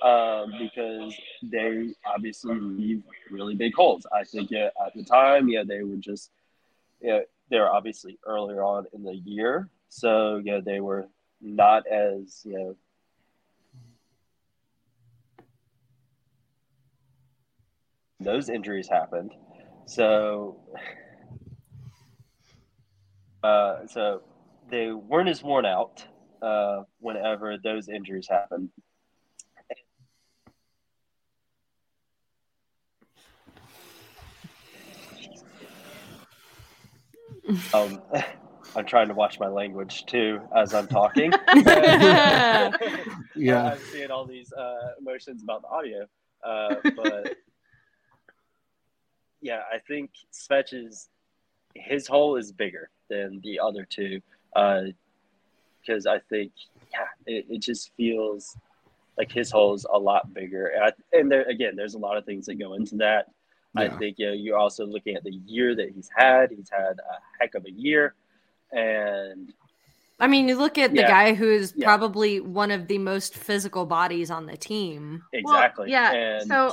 um, 0.03 0.53
because 0.59 1.15
they 1.43 1.95
obviously 2.05 2.59
leave 2.59 3.03
really 3.31 3.55
big 3.55 3.75
holes. 3.75 4.07
I 4.13 4.25
think 4.25 4.51
yeah, 4.51 4.71
at 4.85 4.95
the 4.95 5.05
time, 5.05 5.49
yeah, 5.49 5.63
they 5.65 5.83
were 5.83 5.97
just, 5.97 6.31
yeah, 7.01 7.11
you 7.11 7.13
know, 7.13 7.23
they're 7.51 7.71
obviously 7.73 8.19
earlier 8.27 8.63
on 8.63 8.87
in 8.93 9.03
the 9.03 9.15
year, 9.15 9.69
so 9.89 10.41
yeah, 10.45 10.61
they 10.65 10.81
were 10.81 11.09
not 11.41 11.87
as 11.87 12.43
you 12.45 12.53
know 12.53 12.77
those 18.21 18.49
injuries 18.49 18.89
happened. 18.89 19.33
So, 19.87 20.61
uh, 23.43 23.87
so 23.87 24.23
they 24.69 24.91
weren't 24.91 25.29
as 25.29 25.43
worn 25.43 25.65
out 25.65 26.05
uh, 26.43 26.83
whenever 26.99 27.57
those 27.63 27.89
injuries 27.89 28.27
happened. 28.29 28.71
Um, 37.73 38.03
I'm 38.75 38.85
trying 38.85 39.09
to 39.09 39.15
watch 39.15 39.39
my 39.39 39.47
language 39.47 40.05
too 40.07 40.41
as 40.55 40.75
I'm 40.75 40.89
talking. 40.89 41.33
yeah, 41.55 42.73
I'm 43.35 43.79
seeing 43.93 44.11
all 44.11 44.27
these 44.27 44.53
uh, 44.53 44.93
emotions 45.01 45.43
about 45.43 45.63
the 45.63 45.69
audio, 45.69 46.07
uh, 46.45 46.75
but 46.97 47.37
yeah, 49.41 49.61
I 49.73 49.79
think 49.79 50.11
Svech's 50.33 51.09
his 51.75 52.07
hole 52.07 52.37
is 52.37 52.53
bigger 52.53 52.91
than 53.09 53.41
the 53.45 53.61
other 53.61 53.85
two 53.85 54.21
because 54.55 56.07
uh, 56.07 56.13
I 56.13 56.19
think 56.29 56.53
yeah, 56.93 57.07
it, 57.27 57.47
it 57.49 57.63
just 57.63 57.93
feels 57.97 58.57
like 59.17 59.33
his 59.33 59.51
hole 59.51 59.75
is 59.75 59.87
a 59.91 59.99
lot 59.99 60.33
bigger. 60.35 60.67
And, 60.67 60.85
I, 60.85 60.93
and 61.17 61.31
there 61.31 61.45
again, 61.45 61.77
there's 61.77 61.95
a 61.95 61.99
lot 61.99 62.17
of 62.17 62.25
things 62.25 62.47
that 62.47 62.57
go 62.57 62.75
into 62.75 62.97
that. 62.97 63.31
Yeah. 63.77 63.85
I 63.85 63.89
think 63.91 64.19
you 64.19 64.27
know, 64.27 64.33
you're 64.33 64.57
also 64.57 64.87
looking 64.87 65.17
at 65.17 65.25
the 65.25 65.35
year 65.47 65.75
that 65.75 65.91
he's 65.95 66.11
had. 66.15 66.51
He's 66.51 66.71
had 66.71 66.99
a 66.99 67.19
heck 67.41 67.55
of 67.55 67.65
a 67.67 67.71
year, 67.71 68.15
and 68.73 69.53
I 70.19 70.27
mean, 70.27 70.49
you 70.49 70.57
look 70.57 70.79
at 70.79 70.95
yeah. 70.95 71.03
the 71.03 71.09
guy 71.09 71.35
who 71.35 71.51
is 71.51 71.75
yeah. 71.77 71.85
probably 71.85 72.41
one 72.41 72.71
of 72.71 72.89
the 72.89 72.99
most 72.99 73.37
physical 73.37 73.85
bodies 73.87 74.31
on 74.31 74.47
the 74.47 74.57
team. 74.57 75.23
Exactly. 75.33 75.85
Well, 75.85 75.91
yeah. 75.91 76.13
And, 76.13 76.49
so, 76.49 76.73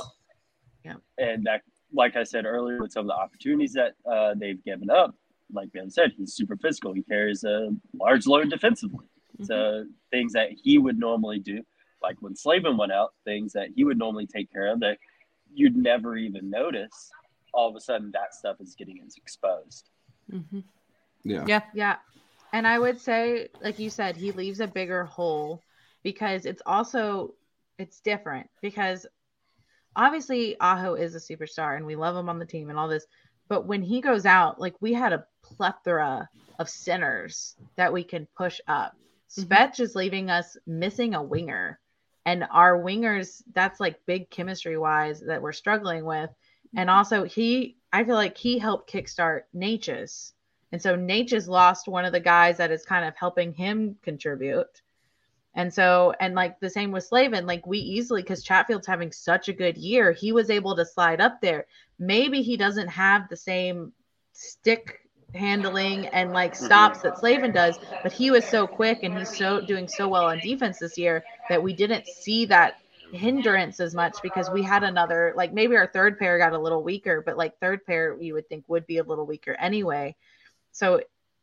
yeah. 0.84 0.94
And 1.18 1.44
that 1.46 1.62
like 1.94 2.16
I 2.16 2.24
said 2.24 2.44
earlier, 2.44 2.80
with 2.80 2.92
some 2.92 3.02
of 3.02 3.06
the 3.08 3.14
opportunities 3.14 3.72
that 3.74 3.94
uh, 4.10 4.34
they've 4.34 4.62
given 4.64 4.90
up, 4.90 5.14
like 5.52 5.72
Ben 5.72 5.90
said, 5.90 6.12
he's 6.16 6.34
super 6.34 6.56
physical. 6.56 6.92
He 6.92 7.02
carries 7.02 7.44
a 7.44 7.70
large 7.94 8.26
load 8.26 8.50
defensively. 8.50 9.06
Mm-hmm. 9.38 9.44
So 9.44 9.86
things 10.10 10.32
that 10.32 10.50
he 10.50 10.78
would 10.78 10.98
normally 10.98 11.38
do, 11.38 11.62
like 12.02 12.16
when 12.20 12.34
Slavin 12.34 12.76
went 12.76 12.92
out, 12.92 13.14
things 13.24 13.52
that 13.52 13.68
he 13.74 13.84
would 13.84 13.98
normally 13.98 14.26
take 14.26 14.52
care 14.52 14.72
of 14.72 14.80
that 14.80 14.98
you'd 15.54 15.76
never 15.76 16.16
even 16.16 16.50
notice. 16.50 17.10
All 17.52 17.68
of 17.68 17.76
a 17.76 17.80
sudden, 17.80 18.10
that 18.12 18.34
stuff 18.34 18.56
is 18.60 18.74
getting 18.74 19.00
exposed. 19.16 19.90
Mm-hmm. 20.32 20.60
Yeah. 21.24 21.44
Yeah. 21.46 21.60
Yeah. 21.72 21.96
And 22.52 22.66
I 22.66 22.78
would 22.78 23.00
say, 23.00 23.48
like 23.62 23.78
you 23.78 23.90
said, 23.90 24.16
he 24.16 24.32
leaves 24.32 24.60
a 24.60 24.66
bigger 24.66 25.04
hole 25.04 25.60
because 26.02 26.46
it's 26.46 26.62
also 26.66 27.34
it's 27.78 28.00
different 28.00 28.48
because 28.62 29.06
obviously 29.96 30.56
Aho 30.60 30.94
is 30.94 31.14
a 31.14 31.18
superstar 31.18 31.76
and 31.76 31.86
we 31.86 31.96
love 31.96 32.16
him 32.16 32.28
on 32.28 32.38
the 32.38 32.46
team 32.46 32.70
and 32.70 32.78
all 32.78 32.88
this. 32.88 33.06
But 33.48 33.66
when 33.66 33.82
he 33.82 34.00
goes 34.00 34.24
out, 34.26 34.60
like 34.60 34.74
we 34.80 34.92
had 34.92 35.12
a 35.12 35.26
plethora 35.42 36.28
of 36.58 36.68
centers 36.68 37.56
that 37.76 37.92
we 37.92 38.04
can 38.04 38.28
push 38.36 38.60
up. 38.68 38.94
mm 39.36 39.80
is 39.80 39.94
leaving 39.94 40.30
us 40.30 40.56
missing 40.66 41.14
a 41.14 41.22
winger. 41.22 41.80
And 42.26 42.46
our 42.50 42.78
wingers, 42.78 43.42
that's 43.52 43.80
like 43.80 44.06
big 44.06 44.30
chemistry 44.30 44.78
wise 44.78 45.20
that 45.20 45.42
we're 45.42 45.52
struggling 45.52 46.04
with. 46.04 46.30
And 46.76 46.88
mm-hmm. 46.88 46.96
also 46.96 47.24
he 47.24 47.76
I 47.94 48.02
feel 48.02 48.16
like 48.16 48.36
he 48.36 48.58
helped 48.58 48.92
kickstart 48.92 49.42
Necas. 49.54 50.32
And 50.72 50.82
so 50.82 50.96
Necas 50.96 51.46
lost 51.46 51.86
one 51.86 52.04
of 52.04 52.12
the 52.12 52.18
guys 52.18 52.56
that 52.56 52.72
is 52.72 52.84
kind 52.84 53.04
of 53.04 53.14
helping 53.14 53.52
him 53.52 53.96
contribute. 54.02 54.82
And 55.54 55.72
so, 55.72 56.12
and 56.18 56.34
like 56.34 56.58
the 56.58 56.68
same 56.68 56.90
with 56.90 57.04
Slavin, 57.04 57.46
like 57.46 57.64
we 57.64 57.78
easily, 57.78 58.22
because 58.22 58.42
Chatfield's 58.42 58.88
having 58.88 59.12
such 59.12 59.48
a 59.48 59.52
good 59.52 59.76
year, 59.76 60.10
he 60.10 60.32
was 60.32 60.50
able 60.50 60.74
to 60.74 60.84
slide 60.84 61.20
up 61.20 61.40
there. 61.40 61.66
Maybe 62.00 62.42
he 62.42 62.56
doesn't 62.56 62.88
have 62.88 63.28
the 63.28 63.36
same 63.36 63.92
stick 64.32 65.03
handling 65.34 66.06
and 66.06 66.32
like 66.32 66.54
mm-hmm. 66.54 66.64
stops 66.64 67.00
that 67.00 67.18
Slavin 67.18 67.52
does, 67.52 67.78
but 68.02 68.12
he 68.12 68.30
was 68.30 68.44
so 68.44 68.66
quick 68.66 69.02
and 69.02 69.16
he's 69.16 69.36
so 69.36 69.60
doing 69.60 69.88
so 69.88 70.08
well 70.08 70.26
on 70.26 70.38
defense 70.38 70.78
this 70.78 70.96
year 70.96 71.24
that 71.48 71.62
we 71.62 71.72
didn't 71.72 72.06
see 72.06 72.46
that 72.46 72.80
hindrance 73.12 73.80
as 73.80 73.94
much 73.94 74.16
because 74.22 74.50
we 74.50 74.62
had 74.62 74.82
another 74.82 75.32
like 75.36 75.52
maybe 75.52 75.76
our 75.76 75.86
third 75.86 76.18
pair 76.18 76.38
got 76.38 76.52
a 76.52 76.58
little 76.58 76.82
weaker, 76.82 77.22
but 77.24 77.36
like 77.36 77.58
third 77.58 77.84
pair 77.86 78.20
you 78.20 78.34
would 78.34 78.48
think 78.48 78.64
would 78.68 78.86
be 78.86 78.98
a 78.98 79.04
little 79.04 79.26
weaker 79.26 79.52
anyway. 79.54 80.14
So 80.72 81.00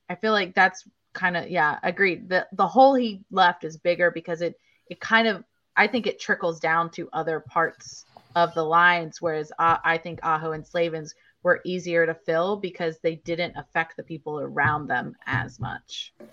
I 0.09 0.15
feel 0.15 0.33
like 0.33 0.53
that's 0.53 0.85
kind 1.13 1.37
of 1.37 1.49
yeah, 1.49 1.79
agreed. 1.83 2.29
The 2.29 2.47
the 2.51 2.67
hole 2.67 2.95
he 2.95 3.21
left 3.31 3.63
is 3.63 3.77
bigger 3.77 4.11
because 4.11 4.41
it 4.41 4.59
it 4.89 4.99
kind 4.99 5.27
of 5.27 5.43
I 5.75 5.87
think 5.87 6.07
it 6.07 6.19
trickles 6.19 6.59
down 6.59 6.89
to 6.91 7.09
other 7.13 7.39
parts 7.39 8.05
of 8.35 8.53
the 8.53 8.63
lines, 8.63 9.21
whereas 9.21 9.51
I, 9.57 9.79
I 9.83 9.97
think 9.97 10.19
Aho 10.23 10.51
and 10.51 10.65
Slavins 10.65 11.13
were 11.43 11.61
easier 11.65 12.05
to 12.05 12.13
fill 12.13 12.55
because 12.55 12.99
they 12.99 13.15
didn't 13.15 13.55
affect 13.57 13.97
the 13.97 14.03
people 14.03 14.39
around 14.39 14.87
them 14.87 15.15
as 15.25 15.59
much. 15.59 16.13
If 16.19 16.27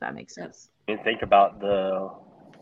that 0.00 0.14
makes 0.14 0.34
sense. 0.34 0.70
And 0.88 1.02
think 1.02 1.22
about 1.22 1.60
the 1.60 2.10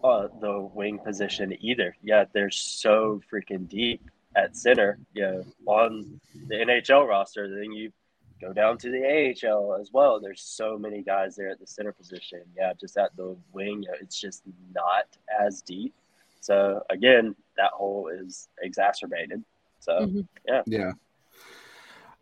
uh, 0.05 0.29
the 0.41 0.69
wing 0.75 0.99
position 0.99 1.57
either. 1.61 1.97
Yeah, 2.03 2.25
they're 2.33 2.51
so 2.51 3.21
freaking 3.33 3.69
deep 3.69 4.11
at 4.37 4.57
center. 4.57 4.99
Yeah, 5.15 5.43
on 5.67 6.21
the 6.49 6.55
NHL 6.57 7.07
roster, 7.09 7.49
then 7.49 7.73
you 7.73 7.93
go 8.41 8.53
down 8.53 8.79
to 8.79 8.91
the 8.91 9.35
AHL 9.47 9.77
as 9.81 9.91
well. 9.93 10.21
There's 10.21 10.43
so 10.43 10.79
many 10.79 11.03
guys 11.03 11.37
there 11.37 11.51
at 11.51 11.59
the 11.59 11.67
center 11.67 11.93
position. 11.93 12.43
Yeah, 12.57 12.73
just 12.81 12.97
at 12.97 13.17
the 13.17 13.37
wing, 13.53 13.85
it's 14.01 14.21
just 14.21 14.43
not 14.75 15.07
as 15.41 15.63
deep. 15.63 15.95
So 16.41 16.83
again, 16.91 17.35
that 17.57 17.73
hole 17.73 18.09
is 18.09 18.49
exacerbated. 18.63 19.43
So 19.81 19.93
mm-hmm. 19.93 20.21
yeah, 20.47 20.63
yeah. 20.67 20.93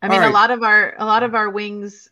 I 0.02 0.08
mean, 0.08 0.20
right. 0.20 0.30
a 0.30 0.32
lot 0.32 0.50
of 0.50 0.62
our 0.62 0.94
a 0.98 1.04
lot 1.04 1.22
of 1.22 1.34
our 1.34 1.50
wings 1.50 2.08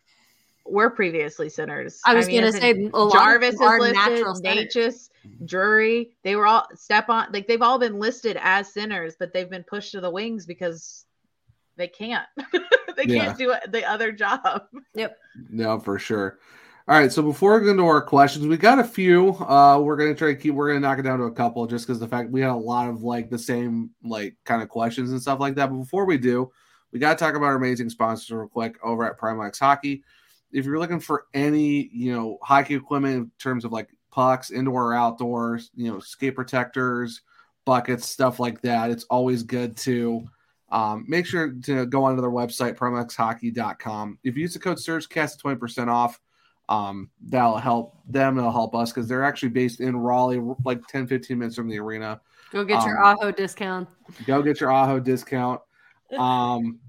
were 0.65 0.89
previously 0.89 1.49
centers. 1.49 2.01
I 2.05 2.15
was 2.15 2.25
I 2.25 2.29
mean, 2.29 2.41
gonna 2.41 2.51
say 2.51 2.89
Jarvis 2.89 3.53
is 3.53 3.59
listed, 3.59 4.43
Necas, 4.43 5.09
Drury. 5.45 6.11
They 6.23 6.35
were 6.35 6.47
all 6.47 6.67
step 6.75 7.09
on 7.09 7.31
like 7.31 7.47
they've 7.47 7.61
all 7.61 7.79
been 7.79 7.99
listed 7.99 8.37
as 8.41 8.73
centers, 8.73 9.15
but 9.17 9.33
they've 9.33 9.49
been 9.49 9.63
pushed 9.63 9.91
to 9.91 10.01
the 10.01 10.09
wings 10.09 10.45
because 10.45 11.05
they 11.77 11.87
can't. 11.87 12.25
they 12.95 13.05
yeah. 13.05 13.25
can't 13.25 13.37
do 13.37 13.53
the 13.69 13.83
other 13.89 14.11
job. 14.11 14.63
Yep. 14.95 15.17
No, 15.49 15.79
for 15.79 15.99
sure. 15.99 16.39
All 16.87 16.99
right, 16.99 17.11
so 17.11 17.23
before 17.23 17.59
we 17.59 17.65
go 17.65 17.71
into 17.71 17.85
our 17.85 18.01
questions, 18.01 18.45
we 18.45 18.57
got 18.57 18.77
a 18.77 18.83
few. 18.83 19.33
Uh, 19.37 19.79
we're 19.79 19.95
gonna 19.95 20.13
try 20.13 20.27
to 20.27 20.35
keep. 20.35 20.53
We're 20.53 20.67
gonna 20.67 20.81
knock 20.81 20.99
it 20.99 21.01
down 21.01 21.17
to 21.17 21.25
a 21.25 21.31
couple, 21.31 21.65
just 21.65 21.87
because 21.87 21.99
the 21.99 22.07
fact 22.07 22.29
we 22.29 22.41
had 22.41 22.51
a 22.51 22.55
lot 22.55 22.89
of 22.89 23.01
like 23.01 23.31
the 23.31 23.39
same 23.39 23.89
like 24.03 24.35
kind 24.45 24.61
of 24.61 24.69
questions 24.69 25.11
and 25.11 25.19
stuff 25.19 25.39
like 25.39 25.55
that. 25.55 25.71
But 25.71 25.77
before 25.77 26.05
we 26.05 26.19
do, 26.19 26.51
we 26.95 26.99
got 26.99 27.17
to 27.17 27.21
talk 27.21 27.35
about 27.35 27.47
our 27.47 27.55
amazing 27.55 27.89
sponsors 27.89 28.31
real 28.31 28.47
quick 28.47 28.77
over 28.81 29.03
at 29.03 29.17
Primo 29.17 29.41
X 29.41 29.59
Hockey. 29.59 30.01
If 30.53 30.63
you're 30.63 30.79
looking 30.79 31.01
for 31.01 31.25
any, 31.33 31.89
you 31.91 32.15
know, 32.15 32.37
hockey 32.41 32.73
equipment 32.73 33.15
in 33.17 33.31
terms 33.37 33.65
of 33.65 33.73
like 33.73 33.89
pucks, 34.11 34.49
indoor 34.49 34.93
or 34.93 34.93
outdoors, 34.93 35.71
you 35.75 35.91
know, 35.91 35.99
skate 35.99 36.35
protectors, 36.35 37.19
buckets, 37.65 38.07
stuff 38.07 38.39
like 38.39 38.61
that, 38.61 38.91
it's 38.91 39.03
always 39.09 39.43
good 39.43 39.75
to 39.75 40.25
um, 40.69 41.03
make 41.05 41.25
sure 41.25 41.51
to 41.65 41.85
go 41.85 42.05
onto 42.05 42.21
their 42.21 42.31
website, 42.31 42.77
primoxhockey.com. 42.77 44.19
If 44.23 44.37
you 44.37 44.43
use 44.43 44.53
the 44.53 44.59
code 44.59 44.77
SurgeCast, 44.77 45.41
20% 45.41 45.89
off. 45.89 46.17
Um, 46.69 47.09
that'll 47.27 47.57
help 47.57 47.97
them, 48.07 48.37
it'll 48.37 48.53
help 48.53 48.73
us 48.73 48.93
because 48.93 49.09
they're 49.09 49.25
actually 49.25 49.49
based 49.49 49.81
in 49.81 49.97
Raleigh, 49.97 50.39
like 50.63 50.87
10, 50.87 51.07
15 51.07 51.37
minutes 51.37 51.57
from 51.57 51.67
the 51.67 51.77
arena. 51.77 52.21
Go 52.53 52.63
get 52.63 52.79
um, 52.79 52.87
your 52.87 53.03
Aho 53.03 53.31
discount. 53.31 53.89
Go 54.25 54.41
get 54.41 54.61
your 54.61 54.71
Aho 54.71 55.01
discount. 55.01 55.59
Um, 56.17 56.79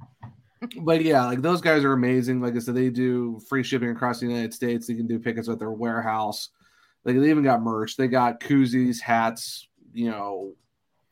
but 0.80 1.02
yeah, 1.02 1.24
like 1.24 1.42
those 1.42 1.60
guys 1.60 1.84
are 1.84 1.92
amazing. 1.92 2.40
Like 2.40 2.56
I 2.56 2.58
said, 2.58 2.74
they 2.74 2.90
do 2.90 3.40
free 3.48 3.62
shipping 3.62 3.90
across 3.90 4.20
the 4.20 4.26
United 4.26 4.54
States. 4.54 4.86
They 4.86 4.94
can 4.94 5.06
do 5.06 5.18
pickups 5.18 5.48
at 5.48 5.58
their 5.58 5.70
warehouse. 5.70 6.50
Like 7.04 7.16
they 7.16 7.30
even 7.30 7.44
got 7.44 7.62
merch. 7.62 7.96
They 7.96 8.08
got 8.08 8.40
koozies, 8.40 9.00
hats, 9.00 9.68
you 9.92 10.10
know, 10.10 10.54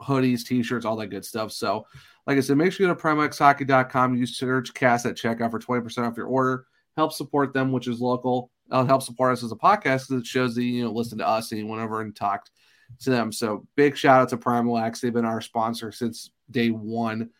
hoodies, 0.00 0.44
t-shirts, 0.44 0.84
all 0.84 0.96
that 0.96 1.08
good 1.08 1.24
stuff. 1.24 1.52
So, 1.52 1.86
like 2.26 2.36
I 2.38 2.40
said, 2.40 2.56
make 2.56 2.72
sure 2.72 2.86
you 2.86 2.92
go 2.92 2.98
to 2.98 3.06
primoxhockey.com. 3.06 4.16
Use 4.16 4.38
SurgeCast 4.38 5.06
at 5.06 5.16
checkout 5.16 5.50
for 5.50 5.60
20% 5.60 6.08
off 6.08 6.16
your 6.16 6.26
order. 6.26 6.66
Help 6.96 7.12
support 7.12 7.52
them, 7.52 7.70
which 7.70 7.86
is 7.86 8.00
local. 8.00 8.50
It'll 8.70 8.86
help 8.86 9.02
support 9.02 9.32
us 9.32 9.44
as 9.44 9.52
a 9.52 9.56
podcast 9.56 10.08
because 10.08 10.22
it 10.22 10.26
shows 10.26 10.54
that 10.54 10.62
you 10.62 10.84
know 10.84 10.90
listen 10.90 11.18
to 11.18 11.28
us 11.28 11.52
and 11.52 11.60
you 11.60 11.66
went 11.66 11.82
over 11.82 12.00
and 12.00 12.16
talked 12.16 12.50
to 13.00 13.10
them. 13.10 13.30
So 13.30 13.66
big 13.76 13.96
shout 13.96 14.22
out 14.22 14.28
to 14.30 14.36
Primo 14.36 14.76
X. 14.76 15.00
They've 15.00 15.12
been 15.12 15.24
our 15.24 15.40
sponsor 15.40 15.92
since 15.92 16.30
day 16.50 16.70
one 16.70 17.30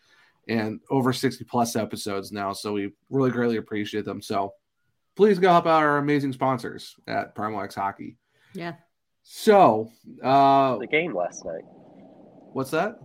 and 0.49 0.81
over 0.91 1.13
60 1.13 1.45
plus 1.45 1.77
episodes 1.77 2.33
now. 2.33 2.53
So 2.53 2.73
we 2.73 2.93
really 3.11 3.31
greatly 3.31 3.57
appreciate 3.57 4.05
them. 4.05 4.23
So 4.23 4.55
please 5.17 5.39
go 5.39 5.51
help 5.51 5.67
out 5.67 5.83
our 5.83 5.99
amazing 5.99 6.33
sponsors 6.33 6.97
at 7.07 7.35
Primo 7.35 7.61
X 7.61 7.75
Hockey. 7.75 8.17
Yeah. 8.53 8.75
So 9.23 9.91
uh 10.23 10.77
the 10.79 10.87
game 10.87 11.15
last 11.15 11.45
night. 11.45 11.65
What's 12.53 12.71
that? 12.71 12.99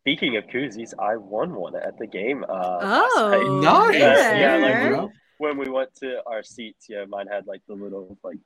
Speaking 0.00 0.36
of 0.36 0.44
koozies, 0.46 0.94
I 0.98 1.16
won 1.16 1.54
one 1.54 1.76
at 1.76 1.98
the 1.98 2.06
game. 2.06 2.42
Uh, 2.48 2.78
oh, 2.80 3.60
nice! 3.62 3.98
Yeah, 4.00 4.58
yeah 4.58 4.96
like 4.96 5.10
when 5.36 5.58
we 5.58 5.68
went 5.68 5.94
to 5.96 6.22
our 6.26 6.42
seats, 6.42 6.86
yeah, 6.88 7.04
mine 7.06 7.26
had 7.26 7.46
like 7.46 7.60
the 7.68 7.74
little 7.74 8.16
like 8.24 8.38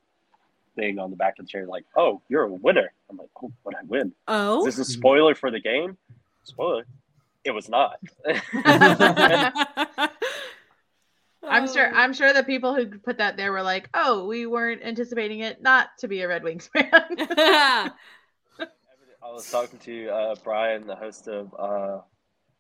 thing 0.75 0.99
on 0.99 1.11
the 1.11 1.17
back 1.17 1.39
of 1.39 1.47
the 1.47 1.49
chair, 1.49 1.65
like, 1.67 1.85
"Oh, 1.97 2.21
you're 2.29 2.43
a 2.43 2.53
winner." 2.53 2.93
I'm 3.09 3.17
like, 3.17 3.29
"Oh, 3.41 3.53
what 3.63 3.77
I 3.77 3.85
win?" 3.87 4.13
Oh, 4.27 4.67
is 4.67 4.77
this 4.77 4.89
a 4.89 4.93
spoiler 4.93 5.37
for 5.37 5.53
the 5.53 5.61
game? 5.61 5.97
Spoiler 6.43 6.87
it 7.45 7.51
was 7.51 7.69
not. 7.69 8.01
I'm 11.47 11.69
sure. 11.71 11.95
I'm 11.95 12.15
sure 12.15 12.33
the 12.33 12.43
people 12.43 12.75
who 12.75 12.87
put 12.99 13.19
that 13.19 13.37
there 13.37 13.53
were 13.53 13.63
like, 13.63 13.91
"Oh, 13.93 14.27
we 14.27 14.47
weren't 14.47 14.83
anticipating 14.83 15.41
it 15.41 15.63
not 15.63 15.89
to 15.99 16.09
be 16.09 16.23
a 16.23 16.29
Red 16.29 16.43
Wings 16.43 16.69
fan." 16.73 16.89
I 16.97 17.91
was 19.33 19.51
talking 19.51 19.79
to 19.81 20.09
uh, 20.09 20.35
Brian, 20.43 20.87
the 20.87 20.97
host 20.97 21.29
of 21.29 21.55
uh, 21.59 22.01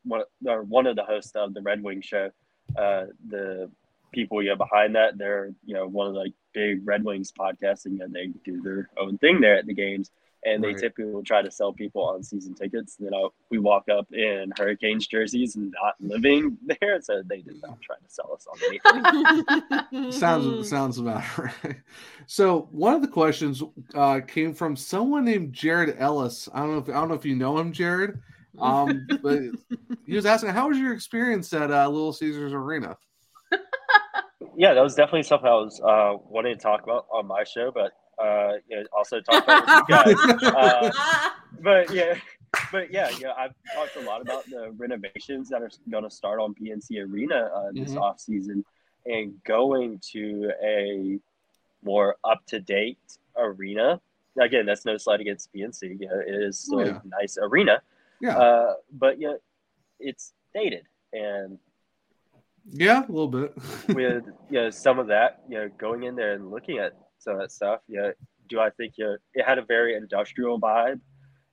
one, 0.04 0.22
or 0.46 0.62
one 0.62 0.86
of 0.86 0.96
the 0.96 1.04
hosts 1.04 1.32
of 1.34 1.54
the 1.54 1.62
Red 1.62 1.82
Wing 1.82 2.02
show. 2.02 2.30
Uh, 2.76 3.06
the 3.28 3.70
people 4.12 4.42
you 4.42 4.50
know 4.50 4.56
behind 4.56 4.94
that, 4.96 5.16
they're 5.16 5.52
you 5.64 5.74
know 5.74 5.86
one 5.86 6.08
of 6.08 6.14
the 6.14 6.20
like, 6.20 6.34
big 6.52 6.86
Red 6.86 7.04
Wings 7.04 7.32
podcasts, 7.32 7.86
and 7.86 7.94
you 7.94 8.00
know, 8.00 8.08
they 8.12 8.26
do 8.44 8.60
their 8.60 8.90
own 8.98 9.16
thing 9.18 9.40
there 9.40 9.56
at 9.56 9.66
the 9.66 9.74
games 9.74 10.10
and 10.44 10.62
they 10.62 10.68
right. 10.68 10.78
typically 10.78 11.12
will 11.12 11.22
try 11.22 11.42
to 11.42 11.50
sell 11.50 11.72
people 11.72 12.02
on 12.02 12.22
season 12.22 12.54
tickets. 12.54 12.96
You 12.98 13.10
know, 13.10 13.32
we 13.50 13.58
walk 13.58 13.84
up 13.88 14.12
in 14.12 14.52
Hurricanes 14.58 15.06
jerseys 15.06 15.56
and 15.56 15.74
not 15.82 15.94
living 16.00 16.58
there, 16.80 17.00
so 17.00 17.22
they 17.24 17.40
did 17.40 17.60
not 17.62 17.80
try 17.80 17.96
to 17.96 18.08
sell 18.08 18.32
us 18.32 18.46
on 18.46 19.80
anything. 19.90 20.12
sounds 20.12 20.68
sounds 20.74 20.98
about 20.98 21.38
right. 21.38 21.76
So 22.26 22.68
one 22.70 22.94
of 22.94 23.02
the 23.02 23.08
questions 23.08 23.62
uh, 23.94 24.20
came 24.20 24.54
from 24.54 24.76
someone 24.76 25.24
named 25.24 25.52
Jared 25.52 25.96
Ellis. 25.98 26.48
I 26.52 26.60
don't 26.60 26.72
know 26.72 26.78
if 26.78 26.88
I 26.88 26.92
don't 26.92 27.08
know 27.08 27.14
if 27.14 27.24
you 27.24 27.36
know 27.36 27.58
him, 27.58 27.72
Jared. 27.72 28.20
Um, 28.56 29.08
but 29.20 29.40
he 30.06 30.14
was 30.14 30.26
asking, 30.26 30.50
"How 30.50 30.68
was 30.68 30.78
your 30.78 30.92
experience 30.92 31.52
at 31.52 31.70
uh, 31.70 31.88
Little 31.88 32.12
Caesars 32.12 32.52
Arena?" 32.52 32.96
yeah, 34.56 34.74
that 34.74 34.82
was 34.82 34.94
definitely 34.94 35.24
something 35.24 35.48
I 35.48 35.54
was 35.54 35.80
uh, 35.80 36.16
wanting 36.28 36.56
to 36.56 36.60
talk 36.60 36.82
about 36.82 37.06
on 37.12 37.26
my 37.26 37.44
show, 37.44 37.72
but 37.74 37.92
uh, 38.18 38.52
you 38.68 38.76
know, 38.76 38.84
also 38.96 39.20
talk 39.20 39.44
about 39.44 39.86
with 39.86 40.18
you 40.18 40.40
guys. 40.40 40.42
Uh, 40.54 40.90
but 41.60 41.92
yeah, 41.92 42.14
but 42.70 42.92
yeah, 42.92 43.10
yeah, 43.18 43.32
I've 43.36 43.54
talked 43.74 43.96
a 43.96 44.00
lot 44.00 44.20
about 44.20 44.44
the 44.46 44.72
renovations 44.76 45.48
that 45.48 45.62
are 45.62 45.70
going 45.90 46.04
to 46.04 46.10
start 46.10 46.40
on 46.40 46.54
PNC 46.54 47.04
Arena 47.10 47.50
uh, 47.54 47.72
this 47.72 47.90
mm-hmm. 47.90 47.98
off 47.98 48.20
season, 48.20 48.64
and 49.06 49.34
going 49.44 50.00
to 50.12 50.50
a 50.62 51.18
more 51.82 52.16
up 52.24 52.44
to 52.46 52.60
date 52.60 52.98
arena. 53.36 54.00
Again, 54.40 54.66
that's 54.66 54.84
no 54.84 54.96
slight 54.96 55.20
against 55.20 55.52
PNC. 55.52 55.98
Yeah, 56.00 56.08
it 56.26 56.34
is 56.34 56.58
still 56.58 56.80
oh, 56.80 56.84
yeah. 56.84 57.00
a 57.04 57.08
nice 57.08 57.38
arena. 57.40 57.82
Yeah. 58.20 58.36
Uh, 58.36 58.74
but 58.92 59.20
yeah, 59.20 59.34
it's 60.00 60.32
dated 60.54 60.86
and 61.12 61.58
yeah, 62.70 63.00
a 63.00 63.12
little 63.12 63.28
bit. 63.28 63.54
with 63.88 64.24
you 64.50 64.60
know, 64.60 64.70
some 64.70 64.98
of 64.98 65.08
that, 65.08 65.42
you 65.48 65.56
know, 65.56 65.68
going 65.78 66.04
in 66.04 66.16
there 66.16 66.32
and 66.32 66.50
looking 66.50 66.78
at 66.78 66.94
some 67.24 67.34
of 67.34 67.40
that 67.40 67.52
stuff. 67.52 67.80
Yeah, 67.88 68.10
do 68.48 68.60
I 68.60 68.70
think 68.70 68.94
yeah, 68.96 69.16
it 69.34 69.44
had 69.44 69.58
a 69.58 69.62
very 69.62 69.96
industrial 69.96 70.60
vibe 70.60 71.00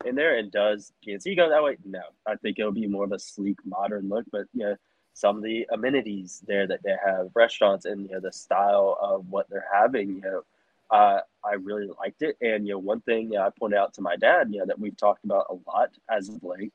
in 0.05 0.15
there? 0.15 0.38
And 0.38 0.51
does 0.51 0.93
PNC 1.05 1.36
go 1.36 1.49
that 1.49 1.63
way? 1.63 1.78
No, 1.86 2.01
I 2.28 2.36
think 2.36 2.59
it'll 2.59 2.72
be 2.72 2.88
more 2.88 3.05
of 3.05 3.11
a 3.11 3.19
sleek, 3.19 3.57
modern 3.65 4.09
look. 4.09 4.26
But 4.32 4.45
yeah, 4.53 4.76
some 5.13 5.38
of 5.38 5.43
the 5.43 5.65
amenities 5.72 6.43
there 6.45 6.67
that 6.67 6.84
they 6.84 6.95
have, 7.03 7.30
restaurants, 7.34 7.86
and 7.86 8.03
you 8.03 8.11
know 8.11 8.19
the 8.19 8.32
style 8.32 8.97
of 9.01 9.26
what 9.30 9.49
they're 9.49 9.67
having, 9.74 10.15
you 10.15 10.22
know. 10.22 10.41
Uh, 10.89 11.22
I 11.45 11.53
really 11.53 11.89
liked 11.99 12.22
it, 12.22 12.36
and 12.41 12.67
you 12.67 12.74
know, 12.74 12.80
one 12.80 12.99
thing 13.01 13.38
I 13.38 13.49
pointed 13.57 13.78
out 13.78 13.93
to 13.93 14.01
my 14.01 14.17
dad, 14.17 14.49
you 14.51 14.59
know, 14.59 14.65
that 14.65 14.80
we've 14.80 14.97
talked 14.97 15.24
about 15.24 15.45
a 15.49 15.55
lot 15.69 15.91
as 16.09 16.28
of 16.28 16.43
late, 16.43 16.74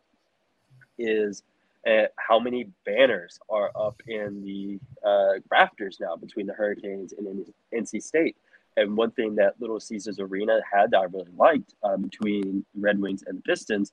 is 0.98 1.42
uh, 1.86 2.06
how 2.16 2.38
many 2.38 2.70
banners 2.86 3.38
are 3.50 3.70
up 3.76 4.00
in 4.08 4.42
the 4.42 4.78
uh, 5.06 5.38
rafters 5.50 5.98
now 6.00 6.16
between 6.16 6.46
the 6.46 6.54
Hurricanes 6.54 7.12
and 7.12 7.44
NC 7.74 8.02
State 8.02 8.36
And 8.76 8.96
one 8.96 9.10
thing 9.12 9.36
that 9.36 9.54
Little 9.60 9.80
Caesars 9.80 10.18
Arena 10.20 10.60
had 10.70 10.90
that 10.90 10.98
I 10.98 11.04
really 11.04 11.30
liked 11.36 11.74
uh, 11.82 11.96
between 11.96 12.64
Red 12.74 13.00
Wings 13.00 13.24
and 13.26 13.38
the 13.38 13.42
Pistons, 13.42 13.92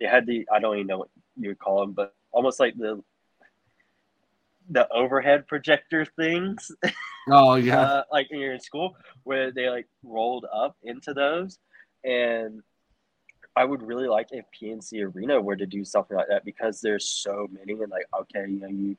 they 0.00 0.06
had 0.06 0.26
the 0.26 0.46
I 0.52 0.58
don't 0.58 0.76
even 0.76 0.86
know 0.86 0.98
what 0.98 1.10
you 1.38 1.50
would 1.50 1.58
call 1.58 1.80
them, 1.80 1.92
but 1.92 2.14
almost 2.32 2.58
like 2.58 2.76
the 2.76 3.02
the 4.70 4.90
overhead 4.92 5.46
projector 5.46 6.04
things. 6.04 6.70
Oh 7.30 7.54
yeah, 7.54 7.80
uh, 7.80 8.02
like 8.10 8.28
when 8.32 8.40
you're 8.40 8.54
in 8.54 8.60
school, 8.60 8.96
where 9.22 9.52
they 9.52 9.70
like 9.70 9.86
rolled 10.02 10.44
up 10.52 10.76
into 10.82 11.14
those, 11.14 11.60
and 12.02 12.64
I 13.54 13.64
would 13.64 13.80
really 13.80 14.08
like 14.08 14.26
if 14.32 14.44
PNC 14.60 15.14
Arena 15.14 15.40
were 15.40 15.54
to 15.54 15.64
do 15.64 15.84
something 15.84 16.16
like 16.16 16.26
that 16.30 16.44
because 16.44 16.80
there's 16.80 17.08
so 17.08 17.46
many, 17.52 17.74
and 17.74 17.92
like 17.92 18.06
okay, 18.22 18.50
you 18.50 18.58
know, 18.58 18.66
you 18.66 18.96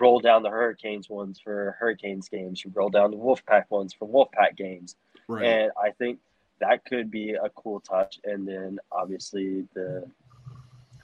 roll 0.00 0.20
down 0.20 0.42
the 0.42 0.50
Hurricanes 0.50 1.08
ones 1.08 1.40
for 1.42 1.76
Hurricanes 1.78 2.28
games, 2.28 2.64
you 2.64 2.72
roll 2.74 2.88
down 2.88 3.10
the 3.10 3.16
Wolfpack 3.16 3.64
ones 3.70 3.92
for 3.92 4.08
Wolfpack 4.08 4.56
games, 4.56 4.96
right. 5.28 5.44
and 5.46 5.72
I 5.82 5.90
think 5.90 6.18
that 6.60 6.84
could 6.84 7.10
be 7.10 7.32
a 7.32 7.48
cool 7.50 7.80
touch. 7.80 8.20
And 8.24 8.46
then 8.46 8.78
obviously 8.92 9.66
the, 9.74 10.06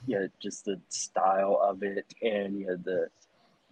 you 0.05 0.19
know, 0.19 0.27
just 0.41 0.65
the 0.65 0.79
style 0.89 1.59
of 1.61 1.83
it, 1.83 2.13
and 2.21 2.59
you 2.59 2.67
know 2.67 2.77
the 2.77 3.09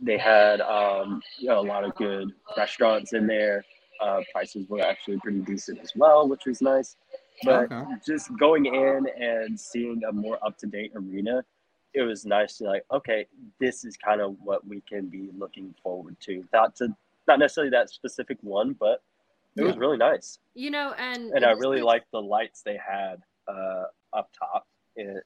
they 0.01 0.17
had 0.17 0.61
um, 0.61 1.21
you 1.39 1.47
know, 1.47 1.59
a 1.59 1.67
lot 1.67 1.83
of 1.83 1.95
good 1.95 2.31
restaurants 2.57 3.13
in 3.13 3.27
there. 3.27 3.63
Uh, 4.01 4.19
prices 4.33 4.67
were 4.67 4.81
actually 4.81 5.17
pretty 5.19 5.39
decent 5.39 5.79
as 5.79 5.91
well, 5.95 6.27
which 6.27 6.45
was 6.45 6.61
nice. 6.61 6.97
But 7.43 7.71
Okay. 7.71 7.83
just 8.05 8.35
going 8.37 8.65
in 8.65 9.07
and 9.17 9.59
seeing 9.59 10.01
a 10.03 10.11
more 10.11 10.37
up 10.45 10.57
to 10.59 10.67
date 10.67 10.91
arena, 10.95 11.45
it 11.95 12.01
was 12.03 12.25
nice 12.25 12.57
to 12.57 12.65
like, 12.65 12.83
okay, 12.91 13.25
this 13.59 13.85
is 13.85 13.95
kind 13.97 14.21
of 14.21 14.35
what 14.43 14.67
we 14.67 14.81
can 14.81 15.07
be 15.07 15.29
looking 15.37 15.73
forward 15.81 16.17
to. 16.21 16.43
Not 16.53 16.75
to 16.77 16.89
not 17.27 17.39
necessarily 17.39 17.71
that 17.71 17.89
specific 17.89 18.37
one, 18.41 18.73
but 18.79 19.01
it 19.55 19.63
was 19.63 19.77
really 19.77 19.97
nice. 19.97 20.39
You 20.53 20.69
know, 20.71 20.93
and 20.97 21.31
And 21.31 21.45
I 21.45 21.51
really 21.51 21.77
nice- 21.77 21.85
liked 21.85 22.11
the 22.11 22.21
lights 22.21 22.61
they 22.61 22.77
had 22.77 23.23
uh, 23.47 23.85
up 24.13 24.29
top 24.37 24.67
It, 24.97 25.23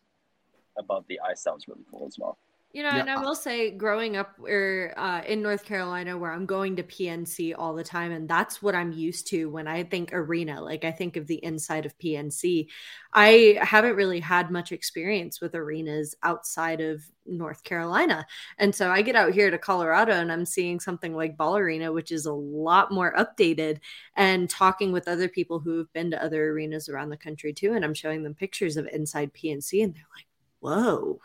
above 0.77 1.05
the 1.07 1.19
ice. 1.19 1.43
That 1.43 1.55
was 1.55 1.67
really 1.67 1.83
cool 1.91 2.05
as 2.07 2.17
well. 2.19 2.37
You 2.71 2.83
know, 2.83 2.89
Yeah. 2.89 2.99
and 2.99 3.09
I 3.09 3.17
will 3.17 3.33
say, 3.33 3.71
growing 3.71 4.15
up 4.15 4.37
or 4.39 4.93
uh, 4.95 5.23
in 5.25 5.41
North 5.41 5.65
Carolina, 5.65 6.15
where 6.19 6.31
I'm 6.31 6.45
going 6.45 6.75
to 6.75 6.83
PNC 6.83 7.55
all 7.57 7.73
the 7.73 7.83
time, 7.83 8.11
and 8.11 8.29
that's 8.29 8.61
what 8.61 8.75
I'm 8.75 8.91
used 8.91 9.25
to 9.29 9.49
when 9.49 9.67
I 9.67 9.83
think 9.83 10.13
arena. 10.13 10.61
Like 10.61 10.83
I 10.85 10.91
think 10.91 11.17
of 11.17 11.25
the 11.25 11.43
inside 11.43 11.87
of 11.87 11.97
PNC. 11.97 12.67
I 13.11 13.57
haven't 13.59 13.95
really 13.95 14.19
had 14.19 14.51
much 14.51 14.71
experience 14.71 15.41
with 15.41 15.55
arenas 15.55 16.13
outside 16.21 16.79
of 16.79 17.01
North 17.25 17.63
Carolina, 17.63 18.27
and 18.59 18.73
so 18.75 18.91
I 18.91 19.01
get 19.01 19.15
out 19.15 19.33
here 19.33 19.49
to 19.49 19.57
Colorado, 19.57 20.13
and 20.13 20.31
I'm 20.31 20.45
seeing 20.45 20.79
something 20.79 21.15
like 21.15 21.37
Ball 21.37 21.57
Arena, 21.57 21.91
which 21.91 22.11
is 22.11 22.27
a 22.27 22.33
lot 22.33 22.91
more 22.91 23.15
updated, 23.15 23.79
and 24.15 24.47
talking 24.47 24.91
with 24.91 25.07
other 25.07 25.27
people 25.27 25.59
who 25.59 25.79
have 25.79 25.91
been 25.93 26.11
to 26.11 26.23
other 26.23 26.51
arenas 26.51 26.87
around 26.87 27.09
the 27.09 27.17
country 27.17 27.51
too, 27.51 27.73
and 27.73 27.83
I'm 27.83 27.95
showing 27.95 28.21
them 28.21 28.35
pictures 28.35 28.77
of 28.77 28.85
inside 28.93 29.33
PNC, 29.33 29.81
and 29.83 29.95
they're 29.95 30.03
like, 30.15 30.27
"Whoa." 30.59 31.19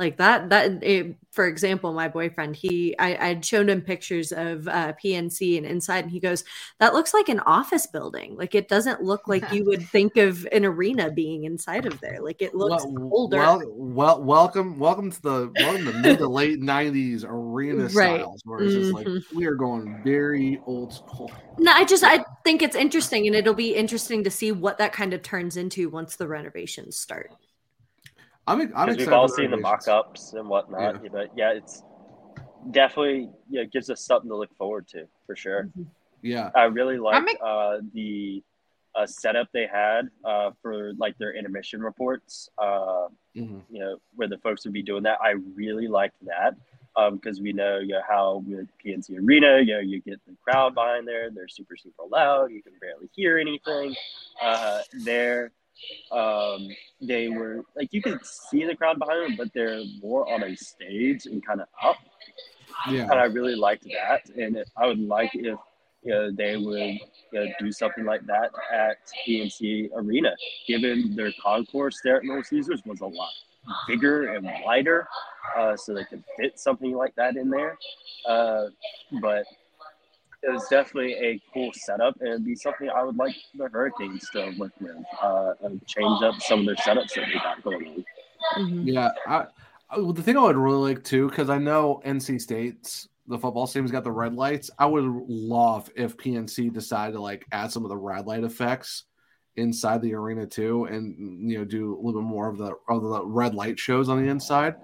Like 0.00 0.16
that 0.16 0.48
that 0.48 0.82
it, 0.82 1.14
for 1.30 1.46
example 1.46 1.92
my 1.92 2.08
boyfriend 2.08 2.56
he 2.56 2.98
i 2.98 3.28
i'd 3.28 3.44
shown 3.44 3.68
him 3.68 3.82
pictures 3.82 4.32
of 4.32 4.66
uh, 4.66 4.92
pnc 4.94 5.56
and 5.58 5.66
inside 5.66 6.04
and 6.04 6.10
he 6.10 6.18
goes 6.18 6.42
that 6.80 6.94
looks 6.94 7.14
like 7.14 7.28
an 7.28 7.38
office 7.40 7.86
building 7.86 8.34
like 8.36 8.54
it 8.54 8.66
doesn't 8.66 9.02
look 9.02 9.28
like 9.28 9.44
you 9.52 9.64
would 9.66 9.82
think 9.90 10.16
of 10.16 10.46
an 10.50 10.64
arena 10.64 11.10
being 11.10 11.44
inside 11.44 11.86
of 11.86 12.00
there 12.00 12.18
like 12.22 12.40
it 12.42 12.54
looks 12.54 12.82
well, 12.82 13.10
older 13.12 13.36
well, 13.36 13.62
well, 13.76 14.22
welcome, 14.24 14.78
welcome 14.78 15.10
to 15.10 15.22
the 15.22 15.54
welcome 15.56 15.84
to 15.84 15.92
mid 15.92 16.18
to 16.18 16.26
late 16.28 16.60
'90s 16.60 17.24
arena 17.24 17.88
Right. 17.90 18.20
styles, 18.20 18.42
where 18.44 18.64
it's 18.64 18.74
just 18.74 18.92
like 18.92 19.06
Mhm. 19.06 19.22
we 19.36 19.44
are 19.46 19.54
going 19.54 20.00
very 20.02 20.60
old 20.66 20.92
school. 20.92 21.30
no 21.58 21.72
i 21.72 21.84
just 21.84 22.02
i 22.04 22.24
think 22.44 22.62
it's 22.62 22.76
interesting 22.76 23.26
and 23.26 23.36
it'll 23.36 23.54
be 23.54 23.74
interesting 23.74 24.24
to 24.24 24.30
see 24.30 24.50
what 24.50 24.78
that 24.78 24.92
kind 24.92 25.12
of 25.12 25.22
turns 25.22 25.56
into 25.58 25.90
once 25.90 26.16
the 26.16 26.26
renovations 26.26 26.96
start 26.96 27.30
I'm, 28.46 28.60
I'm 28.60 28.66
because 28.66 28.74
excited. 28.94 28.98
we've 28.98 29.12
all 29.12 29.28
for 29.28 29.34
seen 29.34 29.50
the 29.50 29.56
renovations. 29.56 29.86
mock-ups 29.86 30.32
and 30.34 30.48
whatnot. 30.48 31.02
But 31.12 31.30
yeah, 31.36 31.52
it's 31.52 31.82
definitely 32.70 33.30
yeah 33.48 33.64
gives 33.64 33.90
us 33.90 34.02
something 34.04 34.28
to 34.30 34.36
look 34.36 34.54
forward 34.56 34.86
to 34.88 35.06
for 35.26 35.36
sure. 35.36 35.68
Yeah, 36.22 36.50
I 36.54 36.64
really 36.64 36.96
I'm 36.96 37.24
like 37.24 37.30
ex- 37.34 37.42
uh, 37.42 37.78
the 37.94 38.42
uh, 38.94 39.06
setup 39.06 39.48
they 39.52 39.66
had 39.66 40.10
uh, 40.24 40.50
for 40.62 40.92
like 40.94 41.16
their 41.18 41.32
intermission 41.34 41.80
reports. 41.82 42.48
Uh, 42.58 43.08
Mhm. 43.36 43.62
you 43.70 43.78
know 43.78 43.96
where 44.16 44.26
the 44.26 44.38
folks 44.38 44.64
would 44.64 44.72
be 44.72 44.82
doing 44.82 45.04
that. 45.04 45.18
I 45.22 45.30
really 45.54 45.86
liked 45.86 46.16
that 46.26 46.56
because 47.12 47.40
we 47.40 47.52
know 47.52 47.78
you 47.78 47.88
know 47.94 48.02
how 48.06 48.42
with 48.46 48.66
PNC 48.84 49.16
Arena, 49.24 49.60
you 49.60 49.74
know 49.74 49.78
you 49.78 50.00
get 50.00 50.20
the 50.26 50.34
crowd 50.42 50.74
behind 50.74 51.06
there. 51.06 51.30
They're 51.30 51.46
super 51.48 51.76
super 51.76 52.02
loud. 52.10 52.50
You 52.50 52.62
can 52.62 52.72
barely 52.80 53.08
hear 53.14 53.38
anything. 53.38 53.94
Uh, 54.42 54.80
there, 55.04 55.52
um, 56.10 56.68
they 57.00 57.28
were 57.28 57.64
like 57.76 57.92
you 57.92 58.02
could 58.02 58.24
see 58.24 58.64
the 58.64 58.76
crowd 58.76 58.98
behind 58.98 59.30
them, 59.30 59.36
but 59.36 59.52
they're 59.54 59.82
more 60.02 60.32
on 60.32 60.42
a 60.42 60.56
stage 60.56 61.26
and 61.26 61.44
kind 61.44 61.60
of 61.60 61.68
up 61.82 61.96
yeah. 62.88 63.02
and 63.02 63.12
I 63.12 63.24
really 63.24 63.56
liked 63.56 63.84
that. 63.84 64.28
And 64.36 64.56
it, 64.56 64.70
I 64.76 64.86
would 64.86 65.00
like 65.00 65.30
if 65.34 65.58
you 66.02 66.12
know, 66.12 66.30
they 66.30 66.56
would 66.56 66.78
you 66.78 67.00
know, 67.32 67.46
do 67.58 67.70
something 67.72 68.04
like 68.04 68.24
that 68.26 68.50
at 68.72 68.96
PNC 69.26 69.90
Arena, 69.94 70.34
given 70.66 71.14
their 71.14 71.32
concourse 71.42 72.00
there 72.02 72.16
at 72.16 72.24
Little 72.24 72.42
Caesars 72.42 72.82
was 72.86 73.00
a 73.00 73.06
lot 73.06 73.30
bigger 73.86 74.34
and 74.34 74.48
wider, 74.64 75.06
uh, 75.56 75.76
so 75.76 75.92
they 75.92 76.04
could 76.04 76.24
fit 76.38 76.58
something 76.58 76.94
like 76.94 77.14
that 77.16 77.36
in 77.36 77.50
there. 77.50 77.76
Uh, 78.26 78.66
but 79.20 79.44
it 80.42 80.50
was 80.50 80.66
definitely 80.68 81.14
a 81.14 81.40
cool 81.52 81.70
setup 81.74 82.14
and 82.20 82.28
it'd 82.28 82.44
be 82.44 82.54
something 82.54 82.88
I 82.88 83.02
would 83.02 83.16
like 83.16 83.34
the 83.54 83.68
Hurricanes 83.68 84.28
to 84.30 84.52
work 84.58 84.72
with, 84.80 84.96
uh, 85.22 85.52
and 85.62 85.84
change 85.86 86.22
up 86.22 86.40
some 86.40 86.60
of 86.60 86.66
their 86.66 86.76
setups 86.76 87.14
that 87.14 87.26
they 87.32 87.38
got 87.38 87.62
going 87.62 87.86
on. 87.88 88.04
Mhm. 88.56 88.82
Yeah, 88.86 89.10
I, 89.26 89.46
I- 89.90 89.98
well, 89.98 90.12
the 90.12 90.22
thing 90.22 90.36
I 90.36 90.42
would 90.42 90.56
really 90.56 90.94
like 90.94 91.04
too, 91.04 91.28
because 91.28 91.50
I 91.50 91.58
know 91.58 92.00
NC 92.04 92.40
State's 92.40 93.08
the 93.26 93.38
football 93.38 93.66
team's 93.66 93.92
got 93.92 94.02
the 94.02 94.10
red 94.10 94.34
lights. 94.34 94.70
I 94.78 94.86
would 94.86 95.04
love 95.04 95.88
if 95.94 96.16
PNC 96.16 96.72
decided 96.72 97.12
to 97.12 97.20
like 97.20 97.44
add 97.52 97.70
some 97.70 97.84
of 97.84 97.88
the 97.90 97.96
red 97.96 98.26
light 98.26 98.42
effects 98.42 99.04
inside 99.56 100.00
the 100.02 100.14
arena 100.14 100.46
too, 100.46 100.86
and 100.86 101.48
you 101.50 101.58
know 101.58 101.64
do 101.64 101.94
a 101.94 102.00
little 102.00 102.22
bit 102.22 102.26
more 102.28 102.48
of 102.48 102.56
the 102.58 102.74
of 102.88 103.02
the 103.02 103.24
red 103.26 103.54
light 103.54 103.78
shows 103.78 104.08
on 104.08 104.20
the 104.22 104.28
inside. 104.28 104.74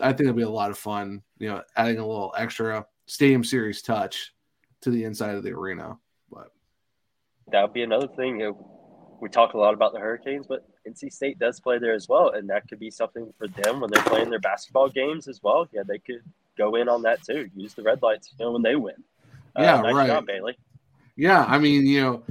I 0.00 0.08
think 0.08 0.22
it'd 0.22 0.36
be 0.36 0.42
a 0.42 0.48
lot 0.50 0.70
of 0.70 0.76
fun. 0.78 1.22
You 1.38 1.48
know, 1.50 1.62
adding 1.76 1.98
a 1.98 2.06
little 2.06 2.34
extra 2.36 2.84
stadium 3.06 3.44
series 3.44 3.80
touch 3.80 4.34
to 4.82 4.90
the 4.90 5.04
inside 5.04 5.34
of 5.34 5.42
the 5.42 5.52
arena. 5.52 5.98
But 6.30 6.52
that 7.52 7.62
would 7.62 7.72
be 7.72 7.82
another 7.82 8.08
thing. 8.08 8.54
We 9.20 9.28
talk 9.28 9.54
a 9.54 9.58
lot 9.58 9.72
about 9.74 9.92
the 9.92 9.98
Hurricanes, 9.98 10.46
but 10.46 10.66
NC 10.86 11.12
State 11.12 11.38
does 11.38 11.58
play 11.60 11.78
there 11.78 11.94
as 11.94 12.08
well, 12.08 12.30
and 12.30 12.48
that 12.50 12.68
could 12.68 12.78
be 12.78 12.90
something 12.90 13.32
for 13.38 13.48
them 13.48 13.80
when 13.80 13.90
they're 13.90 14.02
playing 14.04 14.30
their 14.30 14.40
basketball 14.40 14.88
games 14.88 15.26
as 15.26 15.42
well. 15.42 15.66
Yeah, 15.72 15.82
they 15.86 15.98
could 15.98 16.22
go 16.58 16.74
in 16.76 16.88
on 16.88 17.02
that 17.02 17.22
too. 17.22 17.48
Use 17.56 17.74
the 17.74 17.82
red 17.82 18.02
lights, 18.02 18.34
you 18.38 18.44
know, 18.44 18.52
when 18.52 18.62
they 18.62 18.76
win. 18.76 18.94
Uh, 19.58 19.62
Yeah, 19.62 19.80
nice 19.80 19.94
right. 19.94 20.06
job, 20.08 20.26
Bailey. 20.26 20.56
Yeah, 21.16 21.44
I 21.48 21.58
mean, 21.58 21.86
you 21.86 22.02
know, 22.02 22.22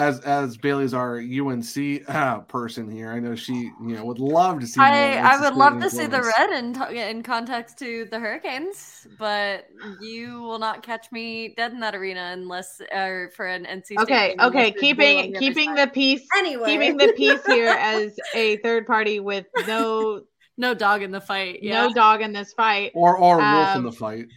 as 0.00 0.20
as 0.20 0.56
Bailey's 0.56 0.94
our 0.94 1.18
UNC 1.18 2.08
uh, 2.08 2.40
person 2.40 2.90
here, 2.90 3.12
I 3.12 3.20
know 3.20 3.34
she, 3.34 3.52
you 3.54 3.94
know, 3.94 4.04
would 4.06 4.18
love 4.18 4.60
to 4.60 4.66
see. 4.66 4.80
I, 4.80 5.18
I 5.18 5.36
would 5.38 5.48
State 5.48 5.56
love 5.56 5.80
to 5.80 5.90
see 5.90 6.06
the 6.06 6.22
red 6.38 6.50
in, 6.50 6.72
to- 6.74 7.10
in 7.10 7.22
context 7.22 7.78
to 7.80 8.06
the 8.10 8.18
Hurricanes, 8.18 9.06
but 9.18 9.66
you 10.00 10.40
will 10.40 10.58
not 10.58 10.82
catch 10.82 11.12
me 11.12 11.54
dead 11.56 11.72
in 11.72 11.80
that 11.80 11.94
arena 11.94 12.30
unless 12.32 12.80
or 12.92 13.30
for 13.36 13.46
an 13.46 13.66
NC. 13.66 14.00
Okay, 14.00 14.34
okay, 14.40 14.74
you're 14.80 14.94
blue 14.96 15.06
on 15.18 15.22
keeping 15.22 15.32
the 15.32 15.38
keeping 15.38 15.74
the 15.74 15.86
peace 15.86 16.26
Anyway. 16.38 16.66
keeping 16.66 16.96
the 16.96 17.12
peace 17.16 17.40
here 17.46 17.68
as 17.78 18.16
a 18.34 18.56
third 18.58 18.86
party 18.86 19.20
with 19.20 19.46
no 19.66 20.22
no 20.56 20.74
dog 20.74 21.02
in 21.02 21.10
the 21.10 21.20
fight. 21.20 21.60
Yeah. 21.62 21.86
no 21.86 21.92
dog 21.92 22.22
in 22.22 22.32
this 22.32 22.52
fight. 22.54 22.92
or 22.94 23.16
or 23.18 23.36
wolf 23.36 23.68
in 23.72 23.76
Um, 23.78 23.82
the 23.84 23.92
fight. 23.92 24.26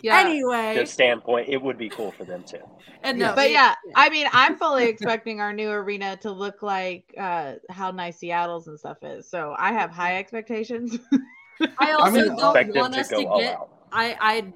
Yeah. 0.00 0.20
Anyway, 0.20 0.74
Their 0.74 0.86
standpoint, 0.86 1.48
it 1.48 1.60
would 1.60 1.76
be 1.78 1.88
cool 1.88 2.12
for 2.12 2.24
them 2.24 2.44
too. 2.44 2.58
and 3.02 3.18
no, 3.18 3.34
but 3.34 3.46
it- 3.46 3.52
yeah, 3.52 3.74
I 3.94 4.08
mean, 4.10 4.26
I'm 4.32 4.56
fully 4.56 4.86
expecting 4.86 5.40
our 5.40 5.52
new 5.52 5.70
arena 5.70 6.16
to 6.18 6.30
look 6.30 6.62
like 6.62 7.12
uh, 7.18 7.54
how 7.70 7.90
nice 7.90 8.18
Seattle's 8.18 8.68
and 8.68 8.78
stuff 8.78 8.98
is. 9.02 9.28
So 9.28 9.54
I 9.58 9.72
have 9.72 9.90
high 9.90 10.18
expectations. 10.18 10.98
I 11.78 11.92
also 11.92 12.12
mean, 12.12 12.36
don't 12.36 12.74
want 12.74 12.94
to 12.94 13.00
us 13.00 13.08
go 13.08 13.18
to 13.36 13.42
get. 13.42 13.56
out. 13.56 13.70
I 13.92 14.16
I 14.20 14.52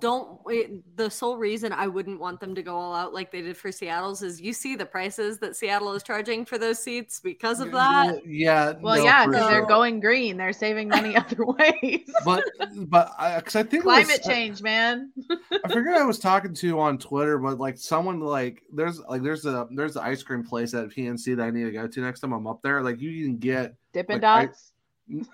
don't. 0.00 0.38
It, 0.46 0.96
the 0.96 1.08
sole 1.10 1.36
reason 1.36 1.72
I 1.72 1.86
wouldn't 1.86 2.18
want 2.20 2.40
them 2.40 2.54
to 2.54 2.62
go 2.62 2.76
all 2.76 2.94
out 2.94 3.14
like 3.14 3.30
they 3.30 3.42
did 3.42 3.56
for 3.56 3.70
Seattle's 3.70 4.22
is 4.22 4.40
you 4.40 4.52
see 4.52 4.76
the 4.76 4.86
prices 4.86 5.38
that 5.38 5.56
Seattle 5.56 5.92
is 5.94 6.02
charging 6.02 6.44
for 6.44 6.58
those 6.58 6.78
seats 6.78 7.20
because 7.20 7.60
of 7.60 7.70
that. 7.72 8.26
Yeah, 8.26 8.72
well, 8.80 8.96
no, 8.96 9.04
yeah, 9.04 9.24
for 9.24 9.30
because 9.30 9.48
they're 9.50 9.66
going 9.66 10.00
green. 10.00 10.36
They're 10.36 10.52
saving 10.52 10.88
money 10.88 11.16
other 11.16 11.44
ways. 11.44 12.10
But 12.24 12.44
but 12.88 13.12
because 13.36 13.56
I 13.56 13.62
think 13.62 13.84
it 13.84 13.86
was- 13.86 14.04
Climate 14.04 14.22
change, 14.24 14.62
man. 14.62 15.12
I 15.64 15.72
forget 15.72 15.94
I 15.94 16.04
was 16.04 16.18
talking 16.18 16.54
to 16.54 16.80
on 16.80 16.98
Twitter, 16.98 17.38
but 17.38 17.58
like 17.58 17.78
someone 17.78 18.20
like 18.20 18.62
there's 18.72 19.00
like 19.00 19.22
there's 19.22 19.46
a 19.46 19.68
there's 19.70 19.96
an 19.96 20.02
ice 20.02 20.22
cream 20.22 20.42
place 20.44 20.74
at 20.74 20.88
PNC 20.88 21.36
that 21.36 21.42
I 21.44 21.50
need 21.50 21.64
to 21.64 21.70
go 21.72 21.86
to 21.86 22.00
next 22.00 22.20
time 22.20 22.32
I'm 22.32 22.46
up 22.46 22.62
there. 22.62 22.82
Like 22.82 23.00
you 23.00 23.24
can 23.24 23.38
get 23.38 23.74
Dippin' 23.92 24.20
Like, 24.20 24.50
Dots. 24.50 24.72
I 25.10 25.14
was 25.14 25.28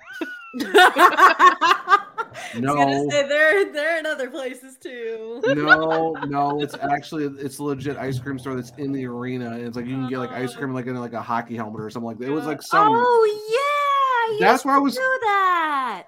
No, 2.58 2.74
gonna 2.74 3.10
say 3.10 3.28
they're 3.28 3.72
they're 3.72 3.98
in 3.98 4.06
other 4.06 4.30
places 4.30 4.76
too. 4.78 5.40
no, 5.46 6.12
no. 6.28 6.60
It's 6.62 6.74
actually 6.74 7.24
it's 7.24 7.58
a 7.58 7.62
legit 7.64 7.96
ice 7.96 8.18
cream 8.18 8.38
store 8.38 8.54
that's 8.54 8.72
in 8.78 8.92
the 8.92 9.06
arena, 9.06 9.50
and 9.52 9.66
it's 9.66 9.76
like 9.76 9.86
you 9.86 9.94
can 9.96 10.08
get 10.08 10.18
like 10.18 10.32
ice 10.32 10.54
cream 10.54 10.72
like 10.74 10.86
in 10.86 10.94
like 10.96 11.12
a 11.12 11.22
hockey 11.22 11.56
helmet 11.56 11.80
or 11.80 11.90
something 11.90 12.06
like 12.08 12.18
that. 12.18 12.26
It 12.26 12.30
was 12.30 12.46
like 12.46 12.62
some. 12.62 12.88
Oh 12.94 14.38
yeah, 14.40 14.46
That's 14.46 14.64
where 14.64 14.74
I 14.74 14.78
was- 14.78 14.94
Do 14.94 15.00
that. 15.00 16.06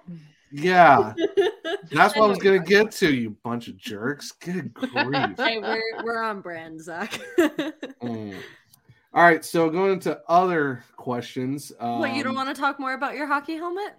Yeah, 0.53 1.13
that's 1.93 2.17
what 2.17 2.25
I 2.25 2.27
was 2.27 2.39
gonna 2.39 2.59
get 2.59 2.91
to. 2.93 3.15
You 3.15 3.37
bunch 3.45 3.69
of 3.69 3.77
jerks. 3.77 4.33
Good 4.33 4.75
grief. 4.75 5.37
hey, 5.37 5.59
we're 5.59 6.03
we're 6.03 6.23
on 6.23 6.41
brand, 6.41 6.83
Zach. 6.83 7.13
Mm. 8.03 8.35
All 9.13 9.23
right, 9.25 9.45
so 9.45 9.69
going 9.71 9.93
into 9.95 10.21
other 10.29 10.85
questions. 10.97 11.73
Um, 11.81 11.99
what 12.01 12.15
you 12.15 12.23
don't 12.25 12.35
want 12.35 12.49
to 12.55 12.61
talk 12.61 12.79
more 12.81 12.95
about 12.95 13.15
your 13.17 13.27
hockey 13.27 13.55
helmet? 13.57 13.95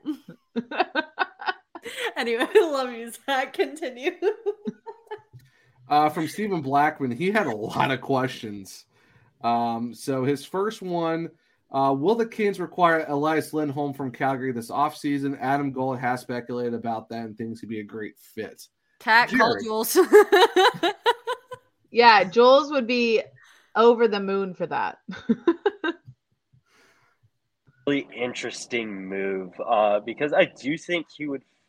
anyway, 2.17 2.47
I 2.53 2.59
love 2.71 2.91
you, 2.91 3.11
Zach. 3.11 3.53
Continue. 3.53 4.11
uh, 5.89 6.09
from 6.09 6.27
Stephen 6.27 6.61
Blackman. 6.61 7.11
He 7.11 7.32
had 7.32 7.47
a 7.47 7.55
lot 7.55 7.91
of 7.91 8.01
questions. 8.01 8.86
Um, 9.41 9.93
so 9.93 10.23
his 10.23 10.45
first 10.45 10.82
one 10.82 11.29
uh, 11.71 11.95
Will 11.97 12.15
the 12.15 12.25
Kings 12.25 12.59
require 12.59 13.05
Elias 13.07 13.53
Lindholm 13.53 13.93
from 13.93 14.11
Calgary 14.11 14.51
this 14.51 14.69
offseason? 14.69 15.38
Adam 15.39 15.71
Gold 15.71 15.99
has 15.99 16.21
speculated 16.21 16.73
about 16.73 17.09
that 17.09 17.25
and 17.25 17.38
thinks 17.38 17.61
he'd 17.61 17.69
be 17.69 17.79
a 17.79 17.84
great 17.84 18.19
fit. 18.19 18.67
Kat 18.99 19.29
call 19.29 19.57
Jules. 19.63 19.97
Yeah, 21.91 22.23
Jules 22.23 22.71
would 22.71 22.88
be 22.88 23.21
over 23.75 24.07
the 24.07 24.21
moon 24.21 24.53
for 24.53 24.65
that. 24.67 24.99
really 27.86 28.07
interesting 28.15 29.07
move 29.07 29.51
uh, 29.65 29.99
because 29.99 30.32
I 30.34 30.45
do 30.45 30.77
think 30.77 31.07
he 31.15 31.27
would 31.27 31.41
fit 31.41 31.61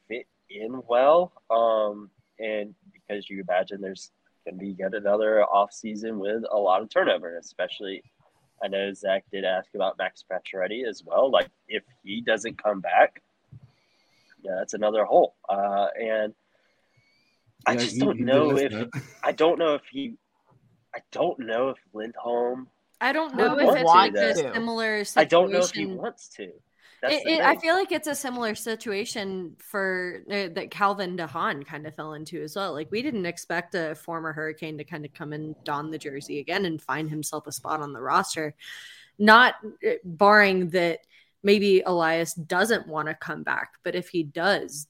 in 0.60 0.82
well. 0.88 1.32
Um, 1.50 2.10
and 2.38 2.74
because 2.92 3.28
you 3.30 3.44
imagine 3.48 3.80
there's 3.80 4.10
going 4.44 4.58
to 4.58 4.60
be 4.64 4.76
yet 4.78 4.94
another 4.94 5.44
off 5.44 5.72
season 5.72 6.18
with 6.18 6.42
a 6.50 6.56
lot 6.56 6.82
of 6.82 6.90
turnover, 6.90 7.36
especially. 7.38 8.02
I 8.64 8.68
know 8.68 8.92
Zach 8.92 9.24
did 9.32 9.44
ask 9.44 9.74
about 9.74 9.98
Max 9.98 10.24
Pacioretty 10.30 10.86
as 10.88 11.02
well. 11.04 11.30
Like 11.32 11.50
if 11.66 11.82
he 12.04 12.20
doesn't 12.20 12.62
come 12.62 12.80
back, 12.80 13.20
yeah, 14.44 14.52
that's 14.56 14.74
another 14.74 15.04
hole. 15.04 15.34
Uh, 15.48 15.88
and 16.00 16.32
I 17.66 17.72
Yeah, 17.74 17.78
just 17.80 17.96
you- 17.96 18.04
don't 18.04 18.18
you 18.20 18.24
know 18.24 18.56
if 18.56 18.70
that. 18.70 19.02
I 19.24 19.32
don't 19.32 19.58
know 19.58 19.74
if 19.74 19.82
he. 19.90 20.14
I 20.94 21.00
don't 21.10 21.40
know 21.40 21.70
if 21.70 21.78
Lindholm. 21.92 22.68
I 23.00 23.12
don't 23.12 23.34
know 23.34 23.58
if 23.58 23.76
it's 23.76 23.84
like 23.84 24.14
a 24.14 24.34
to. 24.34 24.52
similar 24.52 25.04
situation. 25.04 25.20
I 25.20 25.24
don't 25.24 25.50
know 25.50 25.58
if 25.64 25.70
he 25.72 25.86
wants 25.86 26.28
to. 26.36 26.52
That's 27.02 27.14
It, 27.14 27.26
it, 27.26 27.40
I 27.40 27.56
feel 27.56 27.74
like 27.74 27.90
it's 27.90 28.06
a 28.06 28.14
similar 28.14 28.54
situation 28.54 29.56
for 29.58 30.22
uh, 30.30 30.48
that 30.54 30.70
Calvin 30.70 31.16
DeHaan 31.16 31.66
kind 31.66 31.86
of 31.86 31.94
fell 31.94 32.14
into 32.14 32.42
as 32.42 32.54
well. 32.54 32.72
Like 32.72 32.90
we 32.92 33.02
didn't 33.02 33.26
expect 33.26 33.74
a 33.74 33.96
former 33.96 34.32
Hurricane 34.32 34.78
to 34.78 34.84
kind 34.84 35.04
of 35.04 35.12
come 35.12 35.32
and 35.32 35.56
don 35.64 35.90
the 35.90 35.98
jersey 35.98 36.38
again 36.38 36.64
and 36.64 36.80
find 36.80 37.10
himself 37.10 37.46
a 37.48 37.52
spot 37.52 37.80
on 37.80 37.92
the 37.92 38.00
roster. 38.00 38.54
Not 39.18 39.56
uh, 39.86 39.94
barring 40.04 40.70
that 40.70 41.00
maybe 41.42 41.82
Elias 41.84 42.34
doesn't 42.34 42.86
want 42.86 43.08
to 43.08 43.14
come 43.14 43.42
back, 43.42 43.74
but 43.82 43.96
if 43.96 44.08
he 44.08 44.22
does, 44.22 44.86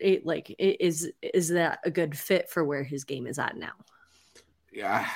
it 0.00 0.26
like 0.26 0.50
it 0.50 0.80
is 0.80 1.10
is 1.22 1.48
that 1.50 1.78
a 1.84 1.90
good 1.90 2.18
fit 2.18 2.50
for 2.50 2.64
where 2.64 2.82
his 2.82 3.04
game 3.04 3.28
is 3.28 3.38
at 3.38 3.56
now? 3.56 3.72
yeah, 4.72 5.08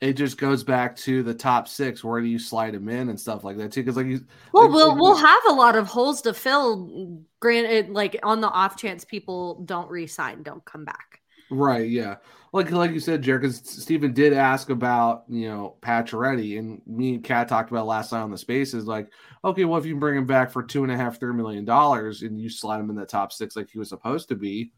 it 0.00 0.14
just 0.14 0.36
goes 0.38 0.62
back 0.64 0.96
to 0.96 1.22
the 1.22 1.32
top 1.34 1.66
six. 1.68 2.02
Where 2.04 2.20
do 2.20 2.26
you 2.26 2.38
slide 2.38 2.74
him 2.74 2.88
in 2.88 3.08
and 3.08 3.18
stuff 3.18 3.44
like 3.44 3.56
that 3.58 3.72
too? 3.72 3.82
Because 3.82 3.96
like 3.96 4.06
you, 4.06 4.24
Well, 4.52 4.64
like- 4.64 4.74
we'll 4.74 4.88
like- 4.90 4.98
we'll 5.00 5.16
have 5.16 5.42
a 5.48 5.52
lot 5.52 5.76
of 5.76 5.86
holes 5.86 6.20
to 6.22 6.34
fill. 6.34 7.20
Granted, 7.40 7.90
like 7.90 8.18
on 8.22 8.40
the 8.40 8.48
off 8.48 8.76
chance 8.76 9.04
people 9.04 9.62
don't 9.64 9.90
resign, 9.90 10.42
don't 10.42 10.64
come 10.64 10.84
back. 10.84 11.20
Right, 11.50 11.88
yeah. 11.88 12.16
Like 12.52 12.70
like 12.70 12.92
you 12.92 13.00
said, 13.00 13.22
Jared, 13.22 13.42
because 13.42 13.58
Stephen 13.68 14.12
did 14.12 14.32
ask 14.32 14.70
about, 14.70 15.24
you 15.28 15.48
know, 15.48 15.76
Pacioretty, 15.82 16.58
and 16.58 16.80
me 16.86 17.14
and 17.14 17.24
Kat 17.24 17.48
talked 17.48 17.70
about 17.70 17.86
last 17.86 18.12
night 18.12 18.20
on 18.22 18.30
the 18.30 18.38
spaces, 18.38 18.86
like, 18.86 19.10
okay, 19.44 19.64
well, 19.64 19.78
if 19.78 19.84
you 19.86 19.96
bring 19.96 20.16
him 20.16 20.26
back 20.26 20.50
for 20.50 20.62
two 20.62 20.84
and 20.84 20.92
a 20.92 20.96
half, 20.96 21.18
three 21.18 21.34
million 21.34 21.64
dollars 21.64 22.22
and 22.22 22.40
you 22.40 22.48
slide 22.48 22.80
him 22.80 22.90
in 22.90 22.96
the 22.96 23.04
top 23.06 23.32
six 23.32 23.56
like 23.56 23.68
he 23.70 23.78
was 23.78 23.88
supposed 23.88 24.28
to 24.28 24.36
be, 24.36 24.72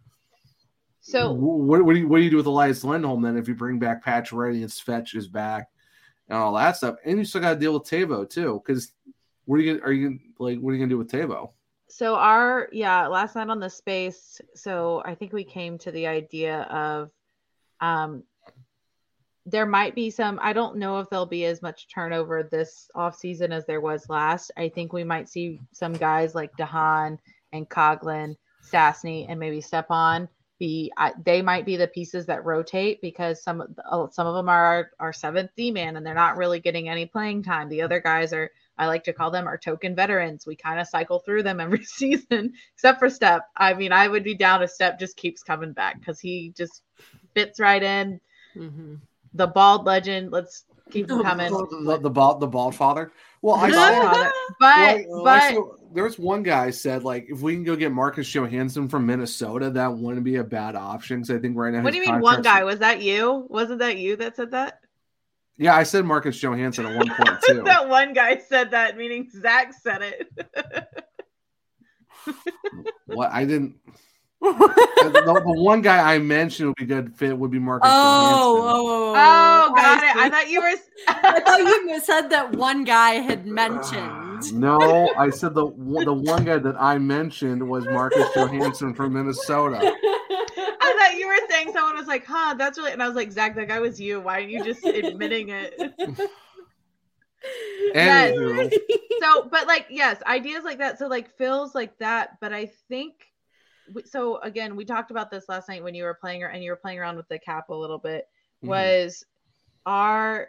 So 1.09 1.31
what, 1.33 1.85
what 1.85 1.95
do 1.95 2.01
you 2.01 2.09
what 2.09 2.19
do 2.19 2.25
you 2.25 2.31
do 2.31 2.37
with 2.37 2.47
Elias 2.47 2.83
Lindholm 2.83 3.23
then 3.23 3.37
if 3.37 3.47
you 3.47 3.55
bring 3.55 3.79
back 3.79 4.05
Pacioretty 4.05 4.63
and 4.63 4.71
Svech 4.71 5.15
is 5.15 5.29
back 5.29 5.69
and 6.29 6.37
all 6.37 6.53
that 6.55 6.77
stuff? 6.77 6.97
And 7.05 7.19
you 7.19 7.25
still 7.25 7.41
gotta 7.41 7.61
deal 7.61 7.75
with 7.75 7.85
Tavo 7.85 8.29
too, 8.29 8.61
because 8.67 8.91
what 9.45 9.57
are 9.57 9.61
you 9.61 9.75
gonna 9.75 9.87
are 9.87 9.93
you 9.93 10.19
like 10.41 10.59
what 10.59 10.71
are 10.71 10.75
you 10.75 10.81
gonna 10.81 10.91
do 10.91 10.99
with 10.99 11.11
Tavo? 11.11 11.51
so 11.89 12.17
our 12.17 12.69
yeah 12.73 13.07
last 13.07 13.37
night 13.37 13.49
on 13.49 13.61
the 13.61 13.71
space 13.71 14.41
so 14.55 15.03
i 15.05 15.15
think 15.15 15.33
we 15.33 15.45
came 15.45 15.79
to 15.79 15.91
the 15.93 16.07
idea 16.07 16.63
of 16.63 17.11
um 17.81 18.25
there 19.45 19.67
might 19.67 19.95
be 19.95 20.11
some 20.11 20.39
i 20.43 20.53
don't 20.53 20.77
know 20.77 20.99
if 20.99 21.09
there'll 21.09 21.25
be 21.25 21.45
as 21.45 21.63
much 21.63 21.87
turnover 21.89 22.43
this 22.43 22.89
off 22.95 23.17
season 23.17 23.53
as 23.53 23.65
there 23.67 23.81
was 23.81 24.09
last 24.09 24.51
i 24.57 24.69
think 24.69 24.93
we 24.93 25.05
might 25.05 25.29
see 25.29 25.61
some 25.73 25.93
guys 25.93 26.35
like 26.35 26.51
DeHaan 26.57 27.19
and 27.53 27.69
Coghlan 27.69 28.35
Stastny, 28.69 29.27
and 29.29 29.39
maybe 29.39 29.61
stepan 29.61 30.29
be 30.59 30.93
I, 30.97 31.13
they 31.25 31.43
might 31.43 31.67
be 31.67 31.77
the 31.77 31.87
pieces 31.87 32.27
that 32.27 32.45
rotate 32.45 33.01
because 33.01 33.43
some 33.43 33.61
of 33.61 33.79
uh, 33.91 34.07
some 34.11 34.27
of 34.27 34.35
them 34.35 34.49
are 34.49 34.91
our 34.99 35.13
seventh 35.13 35.51
D 35.57 35.71
man 35.71 35.97
and 35.97 36.07
they're 36.07 36.15
not 36.15 36.37
really 36.37 36.61
getting 36.61 36.89
any 36.89 37.07
playing 37.07 37.43
time. 37.43 37.69
The 37.69 37.83
other 37.83 38.01
guys 38.01 38.33
are 38.33 38.51
I 38.79 38.87
like 38.87 39.05
to 39.05 39.13
call 39.13 39.31
them 39.31 39.47
our 39.47 39.57
token 39.57 39.95
veterans. 39.95 40.47
We 40.47 40.57
kind 40.57 40.81
of 40.81 40.87
cycle 40.87 41.21
through 41.21 41.43
them 41.43 41.61
every 41.61 41.85
season, 41.85 42.55
except 42.75 42.99
for 42.99 43.11
Step. 43.11 43.43
I 43.57 43.75
mean, 43.75 43.93
I 43.93 44.09
would 44.09 44.25
be 44.25 44.35
down 44.35 44.63
if 44.63 44.71
Step 44.71 44.99
just 44.99 45.17
keeps 45.17 45.43
coming 45.43 45.73
back 45.73 45.99
because 45.99 46.21
he 46.21 46.53
just 46.57 46.83
fits 47.35 47.61
right 47.61 47.83
in. 47.83 48.21
Mm-hmm. 48.55 48.95
The 49.35 49.47
bald 49.47 49.85
legend. 49.85 50.33
Let's 50.33 50.65
keep 50.91 51.11
him 51.11 51.23
coming. 51.23 51.51
The, 51.51 51.99
the 52.03 52.11
bald 52.11 52.41
the 52.41 52.47
bald 52.47 52.75
father. 52.75 53.13
Well, 53.43 53.57
I 53.57 53.69
The 53.69 53.75
saw 53.75 53.91
bald 53.91 54.13
father. 54.13 54.33
But 54.59 55.05
Well, 55.09 55.79
but 55.87 55.93
also, 55.93 55.95
there's 55.95 56.19
one 56.19 56.43
guy 56.43 56.71
said 56.71 57.05
like 57.05 57.27
if 57.29 57.41
we 57.41 57.55
can 57.55 57.65
go 57.65 57.77
get 57.77 57.93
Marcus 57.93 58.29
Johansson 58.29 58.89
from 58.89 59.07
Minnesota, 59.07 59.71
that 59.71 59.97
wouldn't 59.97 60.25
be 60.25 60.37
a 60.37 60.45
bad 60.45 60.77
option. 60.77 61.19
Because 61.21 61.37
I 61.37 61.41
think 61.41 61.57
right 61.57 61.73
now. 61.73 61.83
what 61.83 61.93
do 61.93 61.99
you 61.99 62.07
mean 62.07 62.21
one 62.21 62.43
guy? 62.43 62.65
Was 62.65 62.81
that 62.81 63.03
you? 63.03 63.47
Wasn't 63.49 63.79
that 63.81 63.99
you 63.99 64.17
that 64.17 64.37
said 64.37 64.51
that? 64.53 64.81
Yeah, 65.59 65.75
I 65.75 65.85
said 65.85 66.05
Marcus 66.05 66.39
Johansson 66.39 66.87
at 66.87 66.97
one 66.97 67.09
point 67.09 67.41
too. 67.47 67.63
that 67.65 67.89
one 67.89 68.13
guy 68.13 68.39
said 68.39 68.73
that, 68.73 68.97
meaning 68.97 69.29
Zach 69.31 69.73
said 69.73 70.03
it. 70.03 70.31
what 73.07 73.33
I 73.33 73.45
didn't. 73.45 73.77
the, 74.41 75.43
the 75.45 75.63
one 75.63 75.81
guy 75.81 76.15
I 76.15 76.19
mentioned 76.19 76.69
would 76.69 76.77
be 76.77 76.85
good 76.85 77.17
fit 77.17 77.37
would 77.37 77.51
be 77.51 77.59
Marcus 77.59 77.89
Oh, 77.91 78.57
Johansson. 78.57 78.69
oh, 78.69 78.77
Oh, 78.77 78.89
oh, 78.89 79.15
oh, 79.17 79.69
oh 79.71 79.75
got 79.75 80.03
I 80.03 80.11
it. 80.11 80.17
I 80.17 80.31
thought 80.31 80.51
you 80.51 80.61
were. 80.61 80.75
I 81.09 81.41
thought 81.41 81.59
you 81.59 82.01
said 82.01 82.29
that 82.29 82.53
one 82.53 82.85
guy 82.85 83.13
had 83.15 83.47
mentioned. 83.47 84.26
No, 84.53 85.13
I 85.17 85.31
said 85.31 85.55
the 85.55 85.67
the 85.67 86.13
one 86.13 86.45
guy 86.45 86.59
that 86.59 86.77
I 86.81 86.99
mentioned 86.99 87.67
was 87.67 87.85
Marcus 87.87 88.29
Johansson 88.35 88.95
from 88.95 89.13
Minnesota. 89.15 89.79
I 89.83 90.95
thought 90.99 91.19
you 91.19 91.27
were 91.27 91.49
saying 91.49 91.73
someone 91.73 91.97
was 91.97 92.07
like, 92.07 92.25
"Huh, 92.27 92.55
that's 92.59 92.79
really," 92.79 92.93
and 92.93 93.03
I 93.03 93.07
was 93.07 93.17
like, 93.17 93.33
"Zach, 93.33 93.55
that 93.57 93.69
guy 93.69 93.81
was 93.81 94.01
you. 94.01 94.21
Why 94.21 94.35
aren't 94.35 94.51
you 94.51 94.65
just 94.65 94.85
admitting 94.85 95.51
it?" 95.51 95.95
Yes. 97.95 98.35
So, 99.23 99.49
but 99.49 99.67
like, 99.67 99.87
yes, 99.89 100.23
ideas 100.27 100.65
like 100.65 100.79
that. 100.79 100.99
So, 100.99 101.07
like, 101.07 101.37
feels 101.37 101.75
like 101.75 101.97
that. 101.99 102.39
But 102.41 102.53
I 102.53 102.71
think 102.89 103.15
so. 104.05 104.39
Again, 104.39 104.77
we 104.77 104.85
talked 104.85 105.11
about 105.11 105.31
this 105.31 105.49
last 105.49 105.69
night 105.69 105.83
when 105.83 105.95
you 105.95 106.05
were 106.05 106.15
playing, 106.15 106.43
and 106.43 106.63
you 106.63 106.71
were 106.71 106.77
playing 106.77 106.99
around 106.99 107.17
with 107.17 107.29
the 107.29 107.39
cap 107.39 107.69
a 107.71 107.75
little 107.75 107.99
bit. 107.99 108.29
Mhm. 108.65 108.69
Was 108.69 109.25
our 109.87 110.49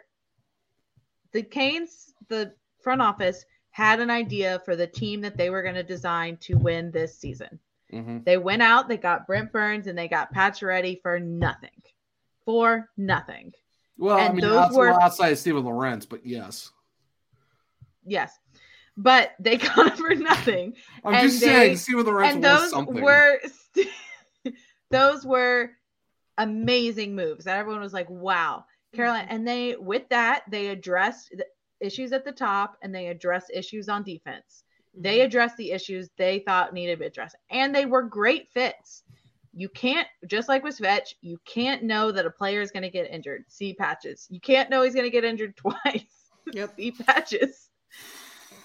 the 1.32 1.42
Canes, 1.42 2.14
the 2.28 2.52
front 2.80 3.00
office 3.00 3.44
had 3.78 4.00
an 4.00 4.10
idea 4.10 4.60
for 4.64 4.74
the 4.74 4.88
team 4.88 5.20
that 5.20 5.36
they 5.36 5.50
were 5.50 5.62
going 5.62 5.76
to 5.76 5.84
design 5.84 6.36
to 6.38 6.54
win 6.58 6.90
this 6.90 7.16
season. 7.16 7.60
Mhm. 7.92 8.24
They 8.24 8.36
went 8.36 8.60
out, 8.60 8.88
they 8.88 8.96
got 8.96 9.24
Brent 9.24 9.52
Burns, 9.52 9.86
and 9.86 9.96
they 9.96 10.08
got 10.08 10.34
Pacioretty 10.34 11.00
for 11.00 11.20
nothing. 11.20 11.80
For 12.44 12.90
nothing. 12.96 13.52
Well, 13.96 14.18
I 14.18 14.30
mean, 14.32 14.40
those 14.40 14.56
outside, 14.56 14.76
were- 14.76 15.00
outside 15.00 15.28
of 15.30 15.38
Steven 15.38 15.64
Lorentz, 15.64 16.06
but 16.06 16.26
yes. 16.26 16.72
Yes. 18.04 18.36
But 18.96 19.34
they 19.38 19.56
got 19.58 19.92
him 19.92 19.96
for 19.96 20.12
nothing. 20.16 20.74
I'm 21.04 21.14
And 21.14 21.28
just 21.28 21.40
they- 21.40 21.46
saying, 21.46 21.76
Steven 21.76 22.04
Lorentz 22.04 22.34
and 22.34 22.42
was 22.42 22.60
those 22.62 22.70
something. 22.70 23.00
were 23.00 23.40
those 24.90 25.24
were 25.24 25.70
amazing 26.36 27.14
moves 27.14 27.44
that 27.44 27.58
everyone 27.60 27.80
was 27.80 27.92
like, 27.92 28.10
wow. 28.10 28.64
Caroline, 28.92 29.26
and 29.28 29.46
they 29.46 29.76
with 29.76 30.08
that, 30.08 30.42
they 30.50 30.66
addressed 30.68 31.30
the 31.36 31.46
issues 31.80 32.12
at 32.12 32.24
the 32.24 32.32
top 32.32 32.76
and 32.82 32.94
they 32.94 33.08
address 33.08 33.46
issues 33.52 33.88
on 33.88 34.02
defense. 34.02 34.64
They 34.94 35.18
mm-hmm. 35.18 35.26
address 35.26 35.54
the 35.56 35.72
issues 35.72 36.10
they 36.16 36.40
thought 36.40 36.74
needed 36.74 36.94
to 36.94 37.00
be 37.00 37.06
addressed, 37.06 37.36
and 37.50 37.74
they 37.74 37.86
were 37.86 38.02
great 38.02 38.50
fits. 38.52 39.02
You 39.54 39.68
can't, 39.68 40.06
just 40.26 40.48
like 40.48 40.62
with 40.62 40.78
Svech, 40.78 41.14
you 41.20 41.40
can't 41.44 41.82
know 41.82 42.12
that 42.12 42.26
a 42.26 42.30
player 42.30 42.60
is 42.60 42.70
going 42.70 42.82
to 42.82 42.90
get 42.90 43.10
injured. 43.10 43.44
See 43.48 43.74
patches. 43.74 44.26
You 44.30 44.40
can't 44.40 44.70
know 44.70 44.82
he's 44.82 44.94
going 44.94 45.06
to 45.06 45.10
get 45.10 45.24
injured 45.24 45.56
twice. 45.56 46.04
Yep. 46.52 46.76
See 46.76 46.90
patches. 46.92 47.68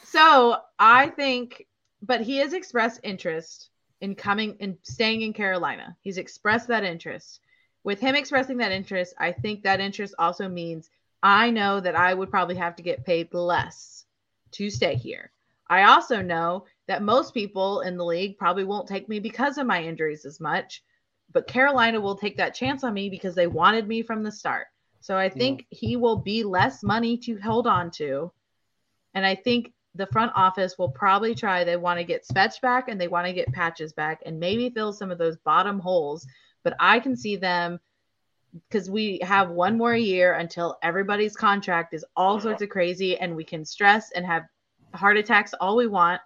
So 0.03 0.57
I 0.78 1.09
think, 1.09 1.66
but 2.01 2.22
he 2.22 2.38
has 2.38 2.53
expressed 2.53 2.99
interest 3.03 3.70
in 4.01 4.16
coming 4.16 4.57
and 4.59 4.78
staying 4.84 5.22
in 5.22 5.34
Carolina. 5.34 5.95
He's 6.01 6.18
expressed 6.18 6.68
that 6.68 6.84
interest. 6.84 7.39
With 7.84 7.99
him 7.99 8.16
expressing 8.16 8.57
that 8.57 8.72
interest, 8.72 9.16
I 9.18 9.32
think 9.32 9.64
that 9.64 9.80
interest 9.80 10.14
also 10.20 10.47
means 10.47 10.89
I 11.24 11.50
know 11.50 11.80
that 11.80 11.96
I 11.96 12.14
would 12.14 12.30
probably 12.30 12.56
have 12.56 12.76
to 12.76 12.84
get 12.84 13.06
paid 13.06 13.34
less 13.34 14.06
to 14.52 14.70
stay 14.70 14.96
here. 14.96 15.32
I 15.70 15.84
also 15.84 16.22
know 16.22 16.66
that 16.88 17.02
most 17.02 17.34
people 17.34 17.80
in 17.82 17.98
the 17.98 18.04
league 18.04 18.38
probably 18.38 18.66
won't 18.66 18.90
take 18.90 19.08
me 19.08 19.20
because 19.20 19.58
of 19.58 19.66
my 19.66 19.82
injuries 19.82 20.26
as 20.26 20.42
much, 20.42 20.84
but 21.32 21.48
Carolina 21.48 22.02
will 22.02 22.18
take 22.18 22.36
that 22.38 22.54
chance 22.54 22.84
on 22.84 22.94
me 22.94 23.10
because 23.10 23.36
they 23.36 23.48
wanted 23.48 23.88
me 23.88 24.04
from 24.04 24.22
the 24.22 24.32
start. 24.32 24.68
So 25.00 25.18
I 25.18 25.30
think 25.30 25.66
yeah. 25.70 25.78
he 25.80 25.96
will 25.96 26.18
be 26.18 26.44
less 26.44 26.84
money 26.84 27.18
to 27.20 27.40
hold 27.40 27.68
on 27.68 27.90
to. 27.92 28.32
And 29.14 29.26
I 29.26 29.36
think 29.36 29.72
the 29.96 30.08
front 30.08 30.34
office 30.36 30.78
will 30.78 30.90
probably 30.90 31.36
try. 31.36 31.64
They 31.64 31.78
want 31.78 32.00
to 32.00 32.06
get 32.06 32.28
Svech 32.28 32.60
back 32.62 32.90
and 32.90 33.00
they 33.00 33.08
want 33.08 33.28
to 33.28 33.34
get 33.34 33.52
Patches 33.54 33.94
back 33.94 34.22
and 34.26 34.40
maybe 34.40 34.70
fill 34.70 34.92
some 34.92 35.12
of 35.12 35.18
those 35.18 35.38
bottom 35.38 35.80
holes. 35.80 36.28
But 36.64 36.76
I 36.80 37.00
can 37.00 37.16
see 37.16 37.36
them 37.38 37.80
because 38.70 38.89
we 38.89 39.20
have 39.24 39.49
one 39.49 39.78
more 39.78 39.95
year 39.95 40.34
until 40.34 40.78
everybody's 40.84 41.36
contract 41.36 41.93
is 41.93 42.06
all 42.16 42.39
sorts 42.39 42.62
of 42.62 42.70
crazy 42.70 43.18
and 43.18 43.36
we 43.36 43.43
can 43.43 43.66
stress 43.66 44.12
and 44.12 44.26
have 44.26 44.43
heart 44.93 45.18
attacks 45.18 45.54
all 45.60 45.76
we 45.76 45.88
want. 45.88 46.22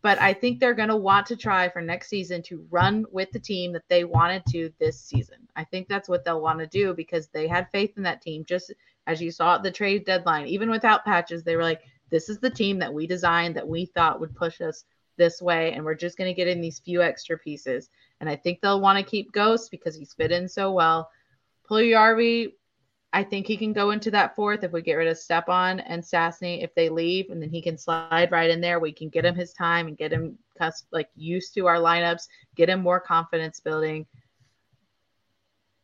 But 0.00 0.20
I 0.20 0.32
think 0.32 0.60
they're 0.60 0.74
going 0.74 0.90
to 0.90 0.96
want 0.96 1.26
to 1.26 1.36
try 1.36 1.68
for 1.68 1.80
next 1.80 2.08
season 2.08 2.42
to 2.44 2.64
run 2.70 3.04
with 3.10 3.32
the 3.32 3.40
team 3.40 3.72
that 3.72 3.88
they 3.88 4.04
wanted 4.04 4.44
to 4.50 4.72
this 4.78 5.00
season. 5.00 5.48
I 5.56 5.64
think 5.64 5.88
that's 5.88 6.08
what 6.08 6.24
they'll 6.24 6.40
want 6.40 6.60
to 6.60 6.66
do 6.66 6.94
because 6.94 7.28
they 7.28 7.48
had 7.48 7.70
faith 7.72 7.96
in 7.96 8.02
that 8.04 8.22
team. 8.22 8.44
Just 8.44 8.72
as 9.08 9.20
you 9.20 9.32
saw 9.32 9.56
at 9.56 9.64
the 9.64 9.72
trade 9.72 10.04
deadline, 10.04 10.46
even 10.46 10.70
without 10.70 11.04
patches, 11.04 11.42
they 11.42 11.56
were 11.56 11.64
like, 11.64 11.82
this 12.10 12.28
is 12.28 12.38
the 12.38 12.50
team 12.50 12.78
that 12.78 12.94
we 12.94 13.06
designed 13.06 13.56
that 13.56 13.66
we 13.66 13.86
thought 13.86 14.20
would 14.20 14.36
push 14.36 14.60
us 14.60 14.84
this 15.16 15.42
way. 15.42 15.72
And 15.72 15.84
we're 15.84 15.94
just 15.94 16.16
going 16.16 16.30
to 16.30 16.36
get 16.36 16.48
in 16.48 16.60
these 16.60 16.78
few 16.78 17.02
extra 17.02 17.36
pieces. 17.36 17.90
And 18.20 18.30
I 18.30 18.36
think 18.36 18.60
they'll 18.60 18.80
want 18.80 18.98
to 18.98 19.10
keep 19.10 19.32
Ghost 19.32 19.70
because 19.72 19.96
he's 19.96 20.14
fit 20.14 20.30
in 20.30 20.48
so 20.48 20.70
well. 20.70 21.10
Puljujarvi, 21.72 22.52
I 23.14 23.24
think 23.24 23.46
he 23.46 23.56
can 23.56 23.72
go 23.72 23.92
into 23.92 24.10
that 24.10 24.36
fourth 24.36 24.62
if 24.62 24.72
we 24.72 24.82
get 24.82 24.94
rid 24.94 25.08
of 25.08 25.16
Stepan 25.16 25.80
and 25.80 26.02
Stastny 26.02 26.62
if 26.62 26.74
they 26.74 26.90
leave, 26.90 27.30
and 27.30 27.40
then 27.40 27.48
he 27.48 27.62
can 27.62 27.78
slide 27.78 28.30
right 28.30 28.50
in 28.50 28.60
there. 28.60 28.78
We 28.78 28.92
can 28.92 29.08
get 29.08 29.24
him 29.24 29.34
his 29.34 29.54
time 29.54 29.86
and 29.86 29.96
get 29.96 30.12
him 30.12 30.38
like 30.92 31.08
used 31.16 31.54
to 31.54 31.66
our 31.66 31.76
lineups, 31.76 32.28
get 32.56 32.68
him 32.68 32.80
more 32.80 33.00
confidence 33.00 33.58
building. 33.58 34.06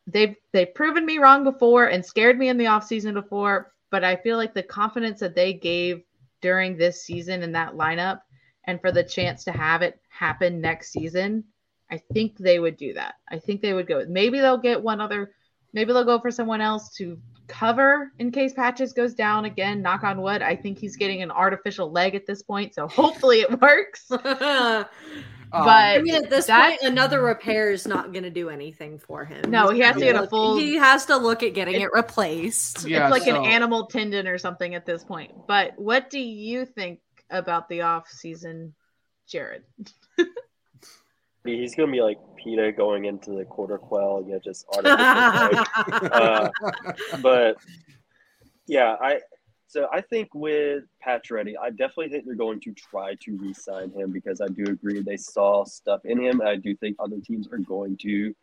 They've 0.07 0.37
they've 0.53 0.75
proven 0.75 1.07
me 1.07 1.19
wrong 1.19 1.43
before 1.43 1.87
and 1.87 2.05
scared 2.05 2.39
me 2.39 2.49
in 2.49 2.59
the 2.59 2.67
offseason 2.67 3.15
before, 3.15 3.73
but 3.91 4.05
I 4.05 4.17
feel 4.17 4.37
like 4.37 4.55
the 4.55 4.63
confidence 4.63 5.21
that 5.21 5.35
they 5.35 5.55
gave 5.55 6.03
during 6.43 6.77
this 6.77 7.03
season 7.03 7.43
in 7.43 7.53
that 7.53 7.75
lineup 7.75 8.21
and 8.65 8.81
for 8.81 8.93
the 8.93 9.03
chance 9.03 9.45
to 9.45 9.53
have 9.53 9.83
it 9.83 10.01
happen 10.11 10.61
next 10.61 10.93
season, 10.93 11.45
I 11.91 11.99
think 12.13 12.37
they 12.37 12.59
would 12.59 12.77
do 12.77 12.93
that. 12.95 13.15
I 13.31 13.39
think 13.39 13.63
they 13.63 13.73
would 13.73 13.87
go. 13.87 14.05
Maybe 14.07 14.39
they'll 14.39 14.59
get 14.59 14.83
one 14.83 15.01
other 15.01 15.33
Maybe 15.73 15.93
they'll 15.93 16.05
go 16.05 16.19
for 16.19 16.31
someone 16.31 16.61
else 16.61 16.95
to 16.97 17.19
cover 17.47 18.13
in 18.19 18.31
case 18.31 18.53
Patches 18.53 18.93
goes 18.93 19.15
down 19.15 19.45
again. 19.45 19.83
Knock 19.83 20.05
on 20.05 20.21
wood. 20.21 20.43
I 20.43 20.55
think 20.55 20.79
he's 20.79 20.97
getting 20.97 21.23
an 21.23 21.31
artificial 21.31 21.91
leg 21.91 22.15
at 22.15 22.27
this 22.27 22.43
point, 22.43 22.75
so 22.75 22.87
hopefully 22.87 23.41
it 23.41 23.61
works. 23.61 24.11
Um, 25.51 25.65
but 25.65 25.99
I 25.99 26.03
mean, 26.03 26.15
at 26.15 26.29
this 26.29 26.47
that, 26.47 26.79
point, 26.79 26.93
another 26.93 27.23
repair 27.23 27.71
is 27.71 27.87
not 27.87 28.13
going 28.13 28.25
to 28.25 28.31
do 28.31 28.51
anything 28.51 28.99
for 28.99 29.25
him. 29.25 29.51
No, 29.51 29.71
he 29.71 29.81
has 29.81 29.97
to 29.97 30.03
get 30.03 30.15
a 30.15 30.27
full. 30.27 30.59
He 30.59 30.77
has 30.77 31.07
to 31.07 31.17
look 31.17 31.43
at 31.43 31.55
getting 31.55 31.77
it, 31.77 31.83
it 31.85 31.91
replaced. 31.95 32.87
Yeah, 32.87 33.07
it's 33.07 33.13
like 33.13 33.23
so, 33.23 33.35
an 33.35 33.47
animal 33.51 33.87
tendon 33.87 34.29
or 34.29 34.37
something 34.37 34.75
at 34.75 34.85
this 34.85 35.03
point. 35.05 35.33
But 35.47 35.73
what 35.79 36.11
do 36.11 36.21
you 36.21 36.67
think 36.67 37.01
about 37.31 37.71
the 37.71 37.81
off 37.81 38.11
season, 38.11 38.75
Jared? 39.27 39.63
he's 41.45 41.75
gonna 41.75 41.93
be 41.93 42.01
like 42.01 42.19
Peeta 42.39 42.77
going 42.77 43.07
into 43.07 43.33
the 43.33 43.45
quarter 43.45 43.79
quell, 43.79 44.23
you 44.27 44.33
know, 44.33 44.41
just 44.43 44.67
uh, 44.85 46.51
but 47.23 47.57
yeah, 48.67 48.97
I 49.01 49.21
so 49.69 49.87
I 49.93 50.01
think 50.01 50.35
with 50.35 50.85
Pacioretty, 51.07 51.53
I 51.61 51.69
definitely 51.71 52.09
think 52.09 52.25
they're 52.25 52.35
going 52.35 52.61
to 52.61 52.73
try 52.73 53.15
to 53.21 53.37
re-sign 53.37 53.91
him 53.91 54.13
because 54.13 54.41
I 54.41 54.49
do 54.49 54.65
agree 54.65 55.03
they 55.03 55.19
saw 55.19 55.65
stuff 55.65 56.01
in 56.07 56.19
him. 56.19 56.41
I 56.41 56.57
do 56.57 56.75
think 56.75 56.97
other 56.99 57.21
teams 57.21 57.49
are 57.53 57.59
going 57.59 57.99
to 57.99 58.35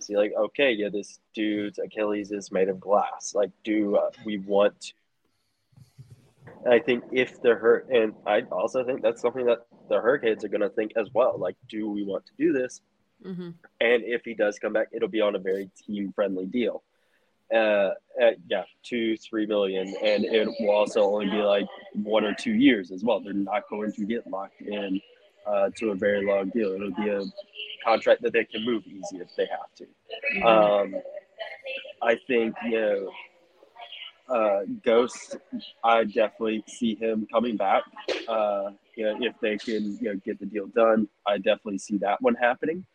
see 0.00 0.16
like, 0.16 0.32
okay, 0.36 0.72
yeah, 0.72 0.90
this 0.92 1.20
dude's 1.34 1.78
Achilles 1.78 2.32
is 2.32 2.52
made 2.52 2.68
of 2.68 2.78
glass. 2.78 3.32
Like, 3.34 3.50
do 3.64 3.96
uh, 3.96 4.10
we 4.26 4.38
want? 4.38 4.78
To... 4.80 4.92
I 6.70 6.78
think 6.80 7.04
if 7.12 7.40
they're 7.40 7.58
hurt, 7.58 7.88
and 7.88 8.12
I 8.26 8.42
also 8.52 8.84
think 8.84 9.00
that's 9.00 9.22
something 9.22 9.46
that 9.46 9.66
the 9.88 10.00
Hurricanes 10.00 10.44
are 10.44 10.48
going 10.48 10.60
to 10.60 10.70
think 10.70 10.92
as 10.96 11.08
well. 11.12 11.38
Like, 11.38 11.56
do 11.68 11.90
we 11.90 12.04
want 12.04 12.26
to 12.26 12.32
do 12.38 12.52
this? 12.52 12.80
Mm-hmm. 13.24 13.50
And 13.80 14.02
if 14.04 14.22
he 14.24 14.34
does 14.34 14.58
come 14.58 14.72
back, 14.72 14.88
it'll 14.92 15.08
be 15.08 15.20
on 15.20 15.34
a 15.34 15.38
very 15.38 15.70
team 15.86 16.12
friendly 16.14 16.46
deal. 16.46 16.82
Uh, 17.54 17.90
at, 18.20 18.36
yeah, 18.48 18.64
two, 18.82 19.16
three 19.18 19.46
million, 19.46 19.94
and 20.02 20.24
it 20.24 20.48
will 20.58 20.70
also 20.70 21.02
only 21.02 21.26
be 21.26 21.36
like 21.36 21.66
one 21.92 22.24
or 22.24 22.34
two 22.34 22.54
years 22.54 22.90
as 22.90 23.04
well. 23.04 23.20
They're 23.20 23.32
not 23.32 23.68
going 23.68 23.92
to 23.92 24.04
get 24.06 24.26
locked 24.26 24.62
in 24.62 25.00
uh, 25.46 25.70
to 25.76 25.90
a 25.90 25.94
very 25.94 26.26
long 26.26 26.48
deal. 26.48 26.72
It'll 26.72 26.90
be 26.90 27.10
a 27.10 27.22
contract 27.84 28.22
that 28.22 28.32
they 28.32 28.44
can 28.44 28.64
move 28.64 28.84
easy 28.86 29.18
if 29.18 29.28
they 29.36 29.46
have 29.46 29.72
to. 29.76 29.84
Mm-hmm. 30.36 30.46
Um, 30.46 31.02
I 32.02 32.18
think 32.26 32.54
you 32.64 32.80
know 32.80 33.10
uh, 34.28 34.60
Ghost, 34.84 35.36
I 35.82 36.04
definitely 36.04 36.64
see 36.66 36.94
him 36.94 37.26
coming 37.32 37.56
back. 37.56 37.84
Uh, 38.28 38.70
you 38.96 39.04
know, 39.04 39.18
if 39.20 39.34
they 39.40 39.56
can 39.58 39.98
you 40.00 40.14
know 40.14 40.20
get 40.24 40.38
the 40.38 40.46
deal 40.46 40.66
done, 40.66 41.08
I 41.26 41.36
definitely 41.38 41.78
see 41.78 41.98
that 41.98 42.22
one 42.22 42.34
happening. 42.34 42.86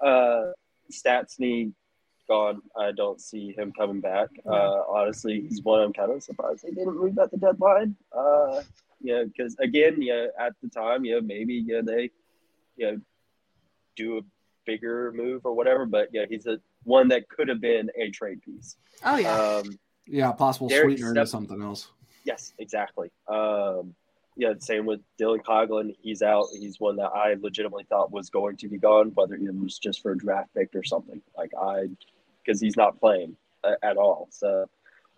Uh, 0.00 0.52
Stastny 0.90 1.72
gone. 2.28 2.60
I 2.76 2.92
don't 2.92 3.20
see 3.20 3.52
him 3.52 3.72
coming 3.72 4.00
back. 4.00 4.28
Uh, 4.44 4.82
honestly, 4.88 5.46
he's 5.48 5.62
one 5.62 5.80
I'm 5.80 5.92
kind 5.92 6.12
of 6.12 6.22
surprised 6.22 6.64
they 6.64 6.70
didn't 6.70 7.00
move 7.00 7.18
at 7.18 7.30
the 7.30 7.36
deadline. 7.36 7.96
Uh, 8.16 8.62
yeah, 9.00 9.24
because 9.24 9.56
again, 9.58 10.00
yeah, 10.00 10.26
at 10.38 10.54
the 10.62 10.68
time, 10.68 11.04
yeah, 11.04 11.20
maybe 11.22 11.54
yeah 11.66 11.80
they, 11.84 12.10
yeah, 12.76 12.92
do 13.96 14.18
a 14.18 14.20
bigger 14.64 15.12
move 15.12 15.42
or 15.44 15.54
whatever. 15.54 15.86
But 15.86 16.10
yeah, 16.12 16.26
he's 16.28 16.46
a 16.46 16.58
one 16.84 17.08
that 17.08 17.28
could 17.28 17.48
have 17.48 17.60
been 17.60 17.90
a 17.96 18.10
trade 18.10 18.42
piece. 18.42 18.76
Oh 19.04 19.16
yeah. 19.16 19.36
Um, 19.36 19.78
yeah, 20.06 20.32
possible 20.32 20.68
Derek 20.68 20.98
sweetener 20.98 21.14
to 21.14 21.26
something 21.26 21.62
else. 21.62 21.88
Yes, 22.24 22.52
exactly. 22.58 23.10
Um, 23.28 23.94
yeah, 24.36 24.52
same 24.58 24.84
with 24.84 25.00
Dylan 25.18 25.42
Coghlan. 25.42 25.94
He's 26.02 26.22
out. 26.22 26.46
He's 26.52 26.78
one 26.78 26.96
that 26.96 27.10
I 27.14 27.36
legitimately 27.40 27.84
thought 27.88 28.12
was 28.12 28.28
going 28.28 28.56
to 28.58 28.68
be 28.68 28.76
gone, 28.76 29.12
whether 29.14 29.34
it 29.34 29.54
was 29.54 29.78
just 29.78 30.02
for 30.02 30.12
a 30.12 30.18
draft 30.18 30.52
pick 30.54 30.74
or 30.74 30.82
something. 30.82 31.22
Like 31.36 31.52
I, 31.60 31.86
because 32.44 32.60
he's 32.60 32.76
not 32.76 33.00
playing 33.00 33.36
at 33.82 33.96
all. 33.96 34.28
So 34.30 34.68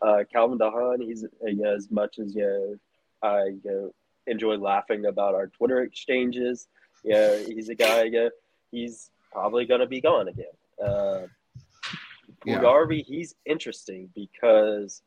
uh, 0.01 0.25
Calvin 0.33 0.59
DeHaan, 0.59 1.03
he's 1.03 1.25
you 1.45 1.57
know, 1.57 1.75
as 1.75 1.91
much 1.91 2.19
as 2.19 2.35
you 2.35 2.43
know, 2.43 3.29
I 3.29 3.57
enjoy 4.27 4.57
laughing 4.57 5.07
about 5.07 5.35
our 5.35 5.49
Twitter 5.49 5.83
exchanges. 5.83 6.69
Yeah, 7.03 7.39
he's 7.39 7.69
a 7.69 7.75
guy. 7.75 8.05
Yeah, 8.05 8.29
he's 8.71 9.11
probably 9.33 9.67
going 9.67 9.81
to 9.81 9.87
be 9.87 10.01
gone 10.01 10.29
again. 10.29 11.29
Yeah. 12.45 12.61
Garvey, 12.61 13.03
he's 13.03 13.35
interesting 13.45 14.09
because, 14.15 15.03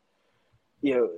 you 0.82 0.96
know, 0.96 1.10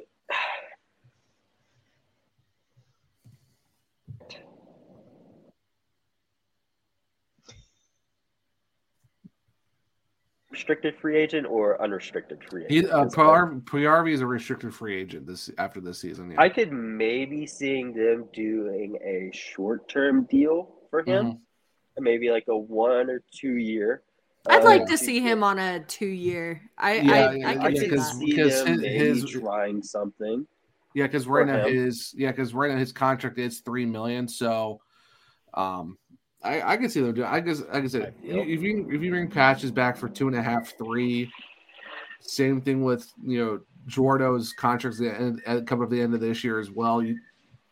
restricted 10.54 10.96
free 11.02 11.18
agent 11.18 11.48
or 11.48 11.82
unrestricted 11.82 12.40
free 12.50 12.66
agent? 12.66 12.88
He, 12.88 12.92
uh, 12.92 14.06
is 14.06 14.22
a 14.22 14.28
restricted 14.28 14.74
free 14.74 14.96
agent 14.96 15.26
this 15.26 15.50
after 15.58 15.82
this 15.82 16.00
season. 16.00 16.32
Yeah. 16.32 16.40
I 16.40 16.48
could 16.48 16.72
maybe 16.72 17.46
seeing 17.48 17.92
them 17.94 18.30
doing 18.34 18.98
a 19.04 19.36
short 19.36 19.90
term 19.90 20.26
deal 20.26 20.76
for 20.90 21.02
him, 21.02 21.26
mm-hmm. 21.26 22.04
maybe 22.04 22.30
like 22.30 22.46
a 22.48 22.58
one 22.58 23.10
or 23.10 23.24
two 23.34 23.56
year. 23.56 24.04
I'd 24.50 24.62
uh, 24.62 24.66
like 24.66 24.86
to 24.88 24.98
see 24.98 25.20
him 25.22 25.44
on 25.44 25.60
a 25.60 25.80
two 25.82 26.06
year. 26.06 26.62
I 26.78 26.96
yeah, 26.96 27.14
I, 27.14 27.34
yeah, 27.34 27.48
I, 27.48 27.52
I 27.52 27.72
can 27.72 27.76
see 27.76 28.26
because 28.26 28.66
his, 28.66 28.82
his 28.82 29.30
trying 29.30 29.82
something. 29.82 30.46
Yeah, 30.94 31.08
because 31.08 31.28
right 31.28 31.48
now 31.48 31.66
him. 31.66 31.76
his 31.76 32.14
yeah, 32.18 32.32
because 32.32 32.54
right 32.54 32.72
now 32.72 32.78
his 32.78 32.92
contract 32.92 33.40
is 33.40 33.60
three 33.62 33.86
million. 33.86 34.28
So, 34.28 34.82
um, 35.54 35.98
I 36.44 36.74
I 36.74 36.78
can 36.78 36.90
see 36.90 37.02
them 37.02 37.14
doing. 37.14 37.28
I 37.28 37.40
guess 37.40 37.62
like 37.62 37.84
I 37.84 37.88
said, 37.88 38.16
if 38.22 38.62
you 38.62 38.88
if 38.92 39.02
you 39.02 39.10
bring 39.10 39.30
patches 39.30 39.72
back 39.72 39.96
for 39.96 40.10
two 40.10 40.28
and 40.28 40.36
a 40.36 40.44
half, 40.44 40.78
three, 40.78 41.32
same 42.20 42.62
thing 42.62 42.84
with 42.84 43.12
you 43.24 43.44
know 43.44 43.60
Jordo's 43.88 44.54
contracts 44.54 45.02
at, 45.02 45.36
at 45.46 45.68
coming 45.68 45.86
up 45.86 45.90
the 45.90 46.02
end 46.02 46.14
of 46.14 46.20
this 46.20 46.44
year 46.44 46.60
as 46.60 46.70
well. 46.70 47.02
You 47.02 47.18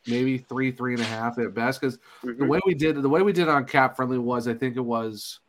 maybe 0.07 0.37
three, 0.37 0.71
three 0.71 0.93
and 0.93 1.01
a 1.01 1.05
half 1.05 1.37
at 1.37 1.53
best. 1.53 1.81
Because 1.81 1.97
mm-hmm. 2.23 2.39
the 2.39 2.45
way 2.45 2.59
we 2.65 2.73
did 2.73 3.01
the 3.01 3.09
way 3.09 3.21
we 3.21 3.33
did 3.33 3.49
on 3.49 3.65
cap 3.65 3.95
friendly 3.95 4.17
was 4.17 4.47
I 4.47 4.53
think 4.53 4.77
it 4.77 4.81
was 4.81 5.39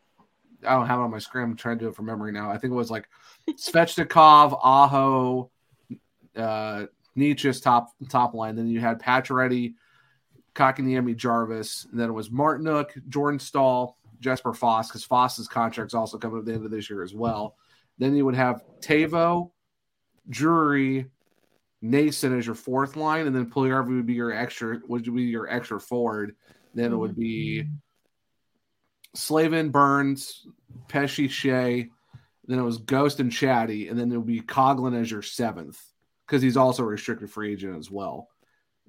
I 0.65 0.73
don't 0.73 0.87
have 0.87 0.99
it 0.99 1.03
on 1.03 1.11
my 1.11 1.19
screen. 1.19 1.45
I'm 1.45 1.55
trying 1.55 1.79
to 1.79 1.85
do 1.85 1.89
it 1.89 1.95
from 1.95 2.05
memory 2.05 2.31
now. 2.31 2.51
I 2.51 2.57
think 2.57 2.71
it 2.71 2.75
was 2.75 2.91
like 2.91 3.07
Svechnikov, 3.49 4.57
Aho, 4.63 5.51
uh, 6.35 6.85
Necas 7.17 7.61
top 7.61 7.89
top 8.09 8.33
line. 8.33 8.55
Then 8.55 8.67
you 8.67 8.79
had 8.79 9.01
Pacioretty, 9.01 9.75
Kotkaniemi, 10.55 11.15
Jarvis. 11.15 11.87
And 11.91 11.99
then 11.99 12.09
it 12.09 12.13
was 12.13 12.29
Martinook, 12.29 12.89
Jordan 13.09 13.39
Staal, 13.39 13.97
Jesper 14.19 14.53
Fast 14.53 14.89
because 14.89 15.03
Fast's 15.03 15.47
contract's 15.47 15.93
also 15.93 16.17
coming 16.17 16.39
at 16.39 16.45
the 16.45 16.53
end 16.53 16.65
of 16.65 16.71
this 16.71 16.89
year 16.89 17.03
as 17.03 17.13
well. 17.13 17.55
Then 17.99 18.15
you 18.15 18.25
would 18.25 18.35
have 18.35 18.63
Tavo, 18.79 19.51
Drury, 20.29 21.05
Noesen 21.83 22.37
as 22.37 22.45
your 22.45 22.55
fourth 22.55 22.95
line, 22.95 23.27
and 23.27 23.35
then 23.35 23.51
Puljujarvi 23.51 23.95
would 23.95 24.05
be 24.05 24.13
your 24.13 24.31
extra 24.31 24.79
would 24.87 25.03
be 25.03 25.23
your 25.23 25.49
extra 25.49 25.79
forward. 25.79 26.35
Then 26.73 26.93
it 26.93 26.95
would 26.95 27.15
be 27.15 27.65
Slavin, 29.13 29.69
Burns, 29.69 30.47
Pesce, 30.87 31.27
Skjei. 31.27 31.89
Then 32.45 32.59
it 32.59 32.63
was 32.63 32.79
Ghost 32.79 33.19
and 33.19 33.31
Chatty, 33.31 33.87
and 33.87 33.97
then 33.97 34.11
it 34.11 34.17
would 34.17 34.27
be 34.27 34.41
Coghlan 34.41 34.99
as 34.99 35.09
your 35.09 35.21
seventh 35.21 35.81
because 36.25 36.41
he's 36.41 36.57
also 36.57 36.83
a 36.83 36.87
restricted 36.87 37.31
free 37.31 37.53
agent 37.53 37.77
as 37.77 37.89
well. 37.89 38.27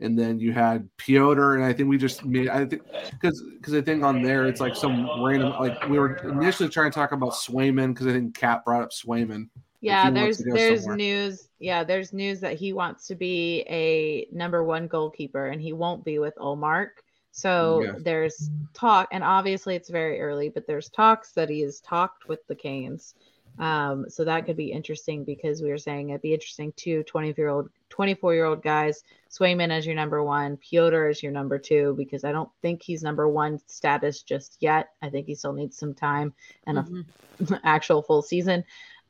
And 0.01 0.18
then 0.18 0.40
you 0.40 0.52
had 0.52 0.88
Pyotr, 0.96 1.55
and 1.55 1.64
I 1.64 1.72
think 1.72 1.88
we 1.88 1.96
just 1.96 2.24
made 2.24 2.48
I 2.48 2.66
think 2.66 2.82
because 3.12 3.40
because 3.56 3.74
I 3.74 3.80
think 3.80 4.02
on 4.02 4.22
there 4.22 4.46
it's 4.46 4.60
like 4.60 4.74
some 4.74 5.09
random 5.24 5.52
like 5.52 5.88
we 5.88 6.01
were 6.01 6.16
initially 6.16 6.68
trying 6.68 6.90
to 6.90 6.94
talk 6.94 7.12
about 7.12 7.32
Swayman 7.32 7.94
because 7.94 8.09
I 8.09 8.12
think 8.12 8.36
Kat 8.36 8.64
brought 8.64 8.82
up 8.82 8.90
Swayman. 8.90 9.48
Yeah, 9.80 10.10
there's 10.10 10.38
there's 10.38 10.80
somewhere. 10.80 10.96
news. 10.96 11.48
Yeah, 11.60 11.84
there's 11.84 12.12
news 12.12 12.40
that 12.40 12.55
he 12.55 12.72
wants 12.72 13.06
to 13.06 13.14
be 13.14 13.60
a 13.68 14.26
number 14.32 14.64
one 14.64 14.88
goalkeeper, 14.88 15.46
and 15.46 15.60
he 15.60 15.72
won't 15.72 16.05
be 16.05 16.18
with 16.18 16.34
Ullmark. 16.36 16.88
So 17.35 17.81
Yeah. 17.82 17.98
there's 17.98 18.51
talk, 18.74 19.09
and 19.12 19.24
obviously 19.24 19.74
it's 19.74 19.90
very 19.90 20.20
early, 20.20 20.48
but 20.48 20.66
there's 20.66 20.89
talks 20.89 21.32
that 21.32 21.51
he 21.51 21.61
has 21.62 21.81
talked 21.81 22.28
with 22.28 22.47
the 22.47 22.55
Canes. 22.55 23.15
Um, 23.59 24.06
so 24.09 24.24
that 24.24 24.47
could 24.47 24.56
be 24.56 24.73
interesting 24.73 25.24
because 25.24 25.62
we 25.62 25.70
were 25.70 25.78
saying 25.78 26.11
it'd 26.11 26.23
be 26.23 26.35
interesting 26.35 26.73
two 26.77 27.02
24 27.05 27.43
year 27.44 27.51
old 27.51 27.70
24 27.90 28.35
year 28.35 28.44
old 28.47 28.62
guys, 28.62 29.02
Swayman 29.31 29.70
as 29.70 29.86
your 29.86 29.94
number 29.97 30.23
one, 30.24 30.56
Pyotr 30.59 31.09
as 31.09 31.23
your 31.23 31.32
number 31.32 31.59
two, 31.59 31.94
because 31.97 32.24
I 32.24 32.32
don't 32.32 32.51
think 32.62 32.82
he's 32.82 33.02
number 33.02 33.28
one 33.28 33.59
status 33.66 34.23
just 34.23 34.56
yet. 34.61 34.90
I 35.02 35.11
think 35.11 35.27
he 35.27 35.35
still 35.35 35.52
needs 35.52 35.78
some 35.78 35.94
time 35.94 36.35
and 36.66 36.78
a 36.78 36.82
Mhm. 36.82 37.05
actual 37.65 38.02
full 38.02 38.23
season. 38.23 38.65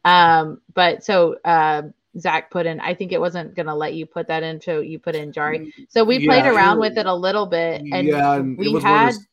Um, 0.04 0.60
but 0.74 1.04
so 1.04 1.36
uh, 1.44 1.82
Zach 2.18 2.50
put 2.50 2.66
in, 2.66 2.80
I 2.80 2.94
think 2.94 3.12
it 3.12 3.20
wasn't 3.20 3.54
gonna 3.54 3.74
let 3.74 3.94
you 3.94 4.06
put 4.06 4.28
that 4.28 4.42
in, 4.42 4.60
so 4.60 4.80
you 4.80 4.98
put 4.98 5.14
in 5.14 5.32
Jarry. 5.32 5.72
So 5.88 6.04
we 6.04 6.26
played 6.26 6.44
Yeah, 6.44 6.52
it 6.52 6.54
around 6.54 6.78
was- 6.78 6.90
with 6.90 6.98
it 6.98 7.06
a 7.06 7.14
little 7.14 7.46
bit, 7.46 7.82
and 7.92 8.06
yeah, 8.06 8.34
and 8.34 8.56
we 8.56 8.68
it 8.68 8.74
was 8.74 8.82
one 8.84 8.92
of 8.92 8.98
had 8.98 9.12
those- 9.14 9.26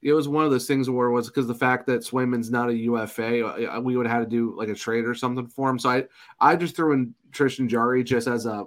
it 0.00 0.12
was 0.12 0.28
one 0.28 0.44
of 0.44 0.50
those 0.50 0.66
things 0.66 0.88
where 0.88 1.08
it 1.08 1.12
was 1.12 1.28
because 1.28 1.46
the 1.46 1.54
fact 1.54 1.86
that 1.86 2.02
Swayman's 2.02 2.50
not 2.50 2.68
a 2.68 2.74
UFA, 2.74 3.44
uh, 3.44 3.80
we 3.80 3.96
would 3.96 4.06
have 4.06 4.18
had 4.20 4.24
to 4.24 4.30
do 4.30 4.54
like 4.56 4.68
a 4.68 4.74
trade 4.74 5.04
or 5.04 5.14
something 5.14 5.46
for 5.48 5.68
him. 5.70 5.78
So 5.78 5.90
I, 5.90 6.04
I 6.40 6.54
just 6.56 6.76
threw 6.76 6.92
in 6.92 7.14
Tristan 7.32 7.68
Jarry 7.68 8.04
just 8.04 8.28
as 8.28 8.46
a 8.46 8.66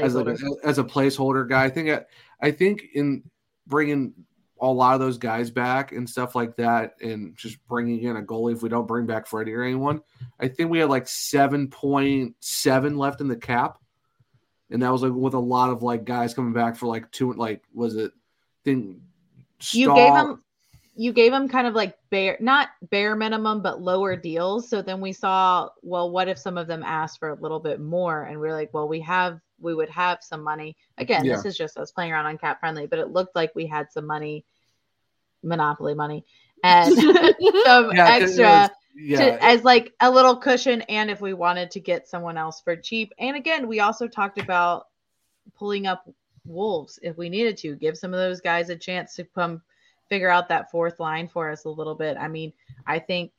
as 0.00 0.14
like 0.14 0.26
a, 0.26 0.36
as 0.64 0.78
a 0.78 0.84
placeholder 0.84 1.48
guy. 1.48 1.64
I 1.64 1.68
think 1.68 1.90
I, 1.90 2.00
I 2.40 2.50
think 2.50 2.84
in 2.94 3.22
bringing 3.66 4.14
a 4.62 4.66
lot 4.66 4.94
of 4.94 5.00
those 5.00 5.18
guys 5.18 5.50
back 5.50 5.90
and 5.90 6.08
stuff 6.08 6.36
like 6.36 6.56
that, 6.56 6.94
and 7.02 7.36
just 7.36 7.58
bringing 7.66 8.02
in 8.02 8.16
a 8.16 8.22
goalie 8.22 8.54
if 8.54 8.62
we 8.62 8.68
don't 8.68 8.86
bring 8.86 9.06
back 9.06 9.26
Freddie 9.26 9.54
or 9.54 9.64
anyone, 9.64 10.00
I 10.38 10.48
think 10.48 10.70
we 10.70 10.78
had 10.78 10.88
like 10.88 11.08
seven 11.08 11.68
point 11.68 12.36
seven 12.38 12.96
left 12.96 13.20
in 13.20 13.26
the 13.26 13.36
cap, 13.36 13.78
and 14.70 14.82
that 14.82 14.92
was 14.92 15.02
like 15.02 15.12
with 15.12 15.34
a 15.34 15.38
lot 15.38 15.70
of 15.70 15.82
like 15.82 16.04
guys 16.04 16.32
coming 16.32 16.52
back 16.52 16.76
for 16.76 16.86
like 16.86 17.10
two, 17.10 17.32
like 17.32 17.62
was 17.74 17.96
it? 17.96 18.12
Think 18.64 18.98
you 19.72 19.92
gave 19.94 20.14
him 20.14 20.42
you 20.94 21.12
gave 21.12 21.32
him 21.32 21.48
kind 21.48 21.66
of 21.66 21.74
like 21.74 21.96
bare 22.10 22.36
not 22.38 22.68
bare 22.90 23.16
minimum 23.16 23.62
but 23.62 23.82
lower 23.82 24.14
deals. 24.14 24.68
So 24.68 24.80
then 24.80 25.00
we 25.00 25.12
saw 25.12 25.70
well 25.82 26.10
what 26.10 26.28
if 26.28 26.38
some 26.38 26.56
of 26.56 26.68
them 26.68 26.84
asked 26.84 27.18
for 27.18 27.30
a 27.30 27.34
little 27.34 27.60
bit 27.60 27.80
more? 27.80 28.22
And 28.22 28.38
we 28.38 28.48
are 28.48 28.52
like 28.52 28.72
well 28.72 28.86
we 28.86 29.00
have 29.00 29.40
we 29.62 29.74
would 29.74 29.90
have 29.90 30.18
some 30.22 30.42
money. 30.42 30.76
Again 30.98 31.24
this 31.36 31.44
is 31.46 31.56
just 31.56 31.76
us 31.78 31.90
playing 31.92 32.12
around 32.12 32.26
on 32.26 32.38
cap 32.38 32.60
friendly 32.60 32.86
but 32.86 32.98
it 32.98 33.10
looked 33.10 33.34
like 33.36 33.54
we 33.54 33.66
had 33.66 33.90
some 33.92 34.06
money 34.06 34.44
monopoly 35.42 35.94
money 35.94 36.24
and 36.62 36.94
some 37.64 37.90
Yeah, 37.92 38.18
'cause 38.18 38.38
it 38.38 38.42
extra 38.42 38.44
was- 38.44 38.70
yeah, 38.94 39.18
to, 39.38 39.44
as 39.44 39.64
like 39.64 39.94
a 40.00 40.10
little 40.10 40.36
cushion 40.36 40.82
and 40.82 41.10
if 41.10 41.20
we 41.22 41.32
wanted 41.32 41.70
to 41.72 41.80
get 41.80 42.06
someone 42.06 42.36
else 42.36 42.60
for 42.60 42.76
cheap. 42.76 43.12
And 43.18 43.36
again 43.36 43.66
we 43.66 43.80
also 43.80 44.06
talked 44.06 44.38
about 44.38 44.88
pulling 45.54 45.86
up 45.86 46.08
wolves 46.44 46.98
if 47.02 47.16
we 47.16 47.28
needed 47.30 47.56
to. 47.58 47.74
Give 47.74 47.96
some 47.96 48.12
of 48.12 48.20
those 48.20 48.40
guys 48.42 48.68
a 48.68 48.76
chance 48.76 49.14
to 49.16 49.24
come 49.24 49.62
figure 50.08 50.28
out 50.28 50.48
that 50.50 50.70
fourth 50.70 51.00
line 51.00 51.26
for 51.26 51.50
us 51.50 51.64
a 51.64 51.70
little 51.70 51.94
bit. 51.94 52.16
I 52.18 52.28
mean 52.28 52.52
i 52.86 52.98
think 52.98 53.32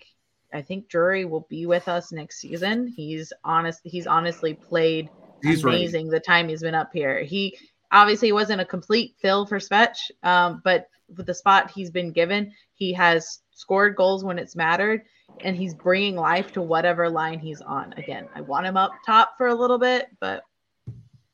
i 0.53 0.61
think 0.61 0.87
drury 0.87 1.23
will 1.25 1.45
be 1.49 1.65
with 1.67 1.87
us 1.87 2.11
next 2.11 2.39
season. 2.39 2.87
He's 2.87 3.31
honest 3.43 3.79
he's 3.83 4.07
honestly 4.07 4.55
played 4.55 5.09
he's 5.43 5.63
right. 5.63 5.75
amazing 5.75 6.09
the 6.09 6.19
time 6.19 6.49
he's 6.49 6.61
been 6.61 6.75
up 6.75 6.91
here 6.93 7.21
he 7.23 7.57
obviously 7.91 8.31
wasn't 8.31 8.59
a 8.59 8.65
complete 8.65 9.15
fill 9.21 9.45
for 9.45 9.59
Svech, 9.59 9.95
um, 10.23 10.61
but 10.63 10.89
with 11.15 11.27
the 11.27 11.33
spot 11.33 11.69
he's 11.69 11.91
been 11.91 12.11
given 12.11 12.51
he 12.73 12.91
has 12.93 13.39
scored 13.51 13.95
goals 13.95 14.23
when 14.23 14.39
it's 14.39 14.55
mattered 14.55 15.03
and 15.41 15.55
he's 15.55 15.73
bringing 15.73 16.15
life 16.15 16.51
to 16.53 16.61
whatever 16.61 17.09
line 17.09 17.39
he's 17.39 17.61
on. 17.61 17.93
Again, 17.93 18.27
I 18.35 18.41
want 18.41 18.65
him 18.65 18.77
up 18.77 18.91
top 19.05 19.35
for 19.37 19.47
a 19.47 19.55
little 19.55 19.77
bit, 19.77 20.07
but 20.19 20.43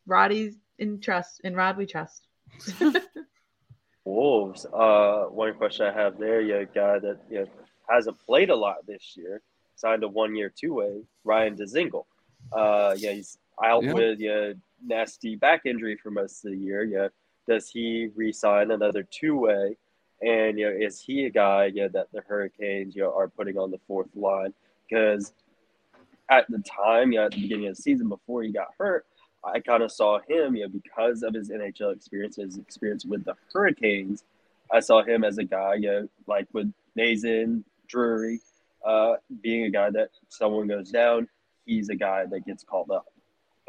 Roddy's 0.05 0.55
in 0.77 0.99
trust. 0.99 1.41
In 1.43 1.55
Rod, 1.55 1.77
we 1.77 1.85
trust. 1.85 2.27
Wolves. 4.05 4.65
Uh, 4.65 5.25
one 5.25 5.53
question 5.55 5.85
I 5.85 5.93
have 5.93 6.17
there, 6.17 6.41
you 6.41 6.57
a 6.57 6.65
guy 6.65 6.99
that 6.99 7.19
you 7.29 7.39
know, 7.39 7.47
hasn't 7.89 8.19
played 8.25 8.49
a 8.49 8.55
lot 8.55 8.85
this 8.87 9.15
year, 9.15 9.41
signed 9.75 10.03
a 10.03 10.07
one-year 10.07 10.51
two-way, 10.55 11.03
Ryan 11.23 11.55
Dzingel. 11.55 12.05
Uh, 12.51 12.95
yeah, 12.97 13.11
he's 13.11 13.37
out 13.63 13.83
Yeah. 13.83 13.93
with 13.93 14.19
yeah, 14.19 14.53
nasty 14.83 15.35
back 15.35 15.65
injury 15.65 15.95
for 15.95 16.11
most 16.11 16.45
of 16.45 16.51
the 16.51 16.57
year. 16.57 16.83
Yeah, 16.83 17.09
does 17.47 17.69
he 17.69 18.09
re-sign 18.15 18.71
another 18.71 19.03
two-way? 19.03 19.77
And 20.21 20.59
you 20.59 20.65
know, 20.69 20.75
is 20.75 20.99
he 21.01 21.25
a 21.25 21.29
guy 21.29 21.65
yeah, 21.73 21.87
that 21.89 22.11
the 22.11 22.21
Hurricanes 22.21 22.95
you 22.95 23.03
know, 23.03 23.13
are 23.15 23.27
putting 23.29 23.57
on 23.57 23.71
the 23.71 23.79
fourth 23.87 24.13
line? 24.15 24.53
Because 24.89 25.33
at 26.29 26.45
the 26.49 26.59
time, 26.59 27.11
yeah, 27.11 27.25
at 27.25 27.31
the 27.31 27.41
beginning 27.41 27.67
of 27.67 27.75
the 27.75 27.81
season 27.81 28.09
before 28.09 28.43
he 28.43 28.51
got 28.51 28.67
hurt, 28.77 29.05
I 29.43 29.59
kind 29.61 29.81
of 29.83 29.91
saw 29.91 30.19
him, 30.27 30.55
you 30.55 30.63
know, 30.63 30.69
because 30.69 31.23
of 31.23 31.33
his 31.33 31.49
NHL 31.49 31.95
experience, 31.95 32.35
his 32.35 32.57
experience 32.57 33.05
with 33.05 33.23
the 33.23 33.35
Hurricanes. 33.53 34.23
I 34.71 34.81
saw 34.81 35.01
him 35.03 35.23
as 35.23 35.37
a 35.37 35.43
guy, 35.43 35.75
you 35.75 35.87
know, 35.87 36.09
like 36.27 36.47
with 36.53 36.71
Noesen, 36.97 37.63
Drury, 37.87 38.39
uh, 38.85 39.15
being 39.41 39.63
a 39.65 39.69
guy 39.69 39.89
that 39.91 40.09
someone 40.27 40.67
goes 40.67 40.91
down, 40.91 41.27
he's 41.65 41.89
a 41.89 41.95
guy 41.95 42.25
that 42.25 42.45
gets 42.45 42.63
called 42.63 42.91
up. 42.91 43.07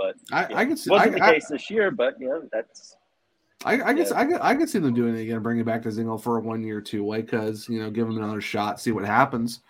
But 0.01 0.17
I, 0.33 0.49
you 0.49 0.57
I 0.57 0.65
know, 0.65 0.69
can 0.69 0.77
see. 0.79 0.91
wasn't 0.91 1.17
I, 1.17 1.19
the 1.19 1.25
I, 1.25 1.35
case 1.35 1.49
this 1.49 1.71
year, 1.71 1.91
but 1.91 2.15
you 2.19 2.29
know, 2.29 2.49
that's 2.53 2.97
I, 3.65 3.83
I 3.83 3.93
guess 3.93 4.11
Yeah. 4.11 4.21
I 4.21 4.25
could 4.27 4.41
I 4.41 4.55
could 4.55 4.71
see 4.71 4.79
them 4.79 4.95
doing 4.95 5.15
it 5.17 5.23
again, 5.23 5.43
bringing 5.43 5.65
back 5.65 5.83
to 5.83 5.93
Zingle 5.93 6.19
for 6.19 6.39
a 6.39 6.41
one 6.41 6.63
year 6.63 6.81
two 6.81 7.05
way 7.05 7.21
because 7.23 7.69
you 7.69 7.81
know 7.83 7.91
give 7.91 8.09
him 8.09 8.17
another 8.17 8.41
shot, 8.41 8.81
see 8.81 8.93
what 8.93 9.05
happens. 9.05 9.61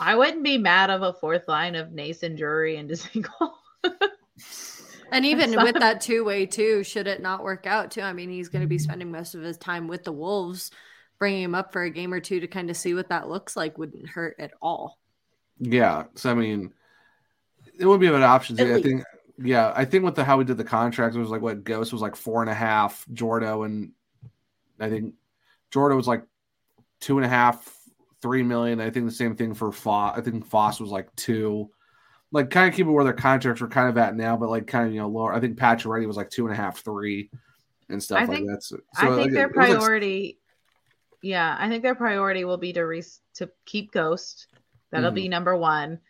I 0.00 0.16
wouldn't 0.16 0.42
be 0.42 0.58
mad 0.58 0.90
of 0.90 1.02
a 1.02 1.12
fourth 1.12 1.48
line 1.48 1.74
of 1.74 1.90
Noesen, 1.90 2.36
Drury, 2.36 2.76
and 2.76 2.90
Dzingel. 2.90 3.52
And 5.12 5.24
even 5.26 5.50
That's 5.52 5.62
with 5.62 5.78
that 5.80 6.00
two 6.00 6.24
way 6.24 6.46
too, 6.46 6.82
should 6.82 7.06
it 7.06 7.22
not 7.22 7.44
work 7.44 7.66
out 7.66 7.90
too? 7.92 8.00
I 8.00 8.12
mean, 8.12 8.30
he's 8.30 8.48
going 8.48 8.62
to 8.62 8.68
be 8.68 8.78
spending 8.78 9.12
most 9.12 9.34
of 9.34 9.42
his 9.42 9.58
time 9.58 9.86
with 9.88 10.04
the 10.04 10.12
Wolves. 10.12 10.70
Bringing 11.20 11.42
him 11.42 11.54
up 11.54 11.72
for 11.72 11.82
a 11.82 11.90
game 11.90 12.12
or 12.12 12.18
two 12.18 12.40
to 12.40 12.48
kind 12.48 12.68
of 12.70 12.76
see 12.76 12.92
what 12.92 13.10
that 13.10 13.28
looks 13.28 13.56
like 13.56 13.78
wouldn't 13.78 14.08
hurt 14.08 14.34
at 14.40 14.50
all. 14.60 14.98
Yeah, 15.60 16.04
so 16.16 16.30
I 16.30 16.34
mean, 16.34 16.74
it 17.78 17.86
would 17.86 18.00
be 18.00 18.08
an 18.08 18.22
option. 18.22 18.58
I 18.58 18.82
think. 18.82 19.04
Yeah, 19.38 19.72
I 19.74 19.84
think 19.84 20.04
with 20.04 20.14
the 20.14 20.24
how 20.24 20.38
we 20.38 20.44
did 20.44 20.56
the 20.58 20.64
contracts, 20.64 21.16
it 21.16 21.20
was 21.20 21.30
like 21.30 21.42
what 21.42 21.64
Ghost 21.64 21.92
was 21.92 22.02
like 22.02 22.14
four 22.16 22.40
and 22.42 22.50
a 22.50 22.54
half, 22.54 23.04
Jordo 23.12 23.64
and 23.66 23.92
I 24.78 24.88
think 24.88 25.14
Jordo 25.72 25.96
was 25.96 26.06
like 26.06 26.24
two 27.00 27.18
and 27.18 27.24
a 27.24 27.28
half, 27.28 27.76
three 28.22 28.42
million. 28.42 28.80
I 28.80 28.90
think 28.90 29.06
the 29.06 29.12
same 29.12 29.34
thing 29.34 29.54
for 29.54 29.72
Fast. 29.72 30.18
I 30.18 30.20
think 30.20 30.46
Fast 30.46 30.80
was 30.80 30.90
like 30.90 31.14
two. 31.16 31.70
Like 32.30 32.50
kind 32.50 32.68
of 32.68 32.74
keep 32.74 32.86
it 32.86 32.90
where 32.90 33.04
their 33.04 33.12
contracts 33.12 33.60
were 33.60 33.68
kind 33.68 33.88
of 33.88 33.96
at 33.98 34.16
now, 34.16 34.36
but 34.36 34.50
like 34.50 34.66
kind 34.66 34.86
of 34.86 34.92
you 34.94 35.00
know 35.00 35.08
lower. 35.08 35.32
I 35.32 35.40
think 35.40 35.58
Pacioretty 35.58 36.06
was 36.06 36.16
like 36.16 36.30
two 36.30 36.46
and 36.46 36.52
a 36.52 36.56
half, 36.56 36.78
three, 36.84 37.30
and 37.88 38.02
stuff 38.02 38.18
I 38.18 38.24
like 38.24 38.30
think- 38.30 38.50
that. 38.50 38.62
So, 38.62 38.78
I 38.96 39.06
think 39.06 39.16
like, 39.18 39.30
their 39.32 39.46
it 39.46 39.56
was, 39.56 39.68
like, 39.68 39.78
priority, 39.78 40.38
yeah, 41.22 41.56
I 41.58 41.68
think 41.68 41.82
their 41.82 41.94
priority 41.94 42.44
will 42.44 42.56
be 42.56 42.72
to 42.72 42.82
re- 42.82 43.02
to 43.34 43.50
keep 43.66 43.92
Ghost. 43.92 44.46
That'll 44.90 45.10
Mhm. 45.12 45.14
be 45.16 45.28
number 45.28 45.56
one. 45.56 46.00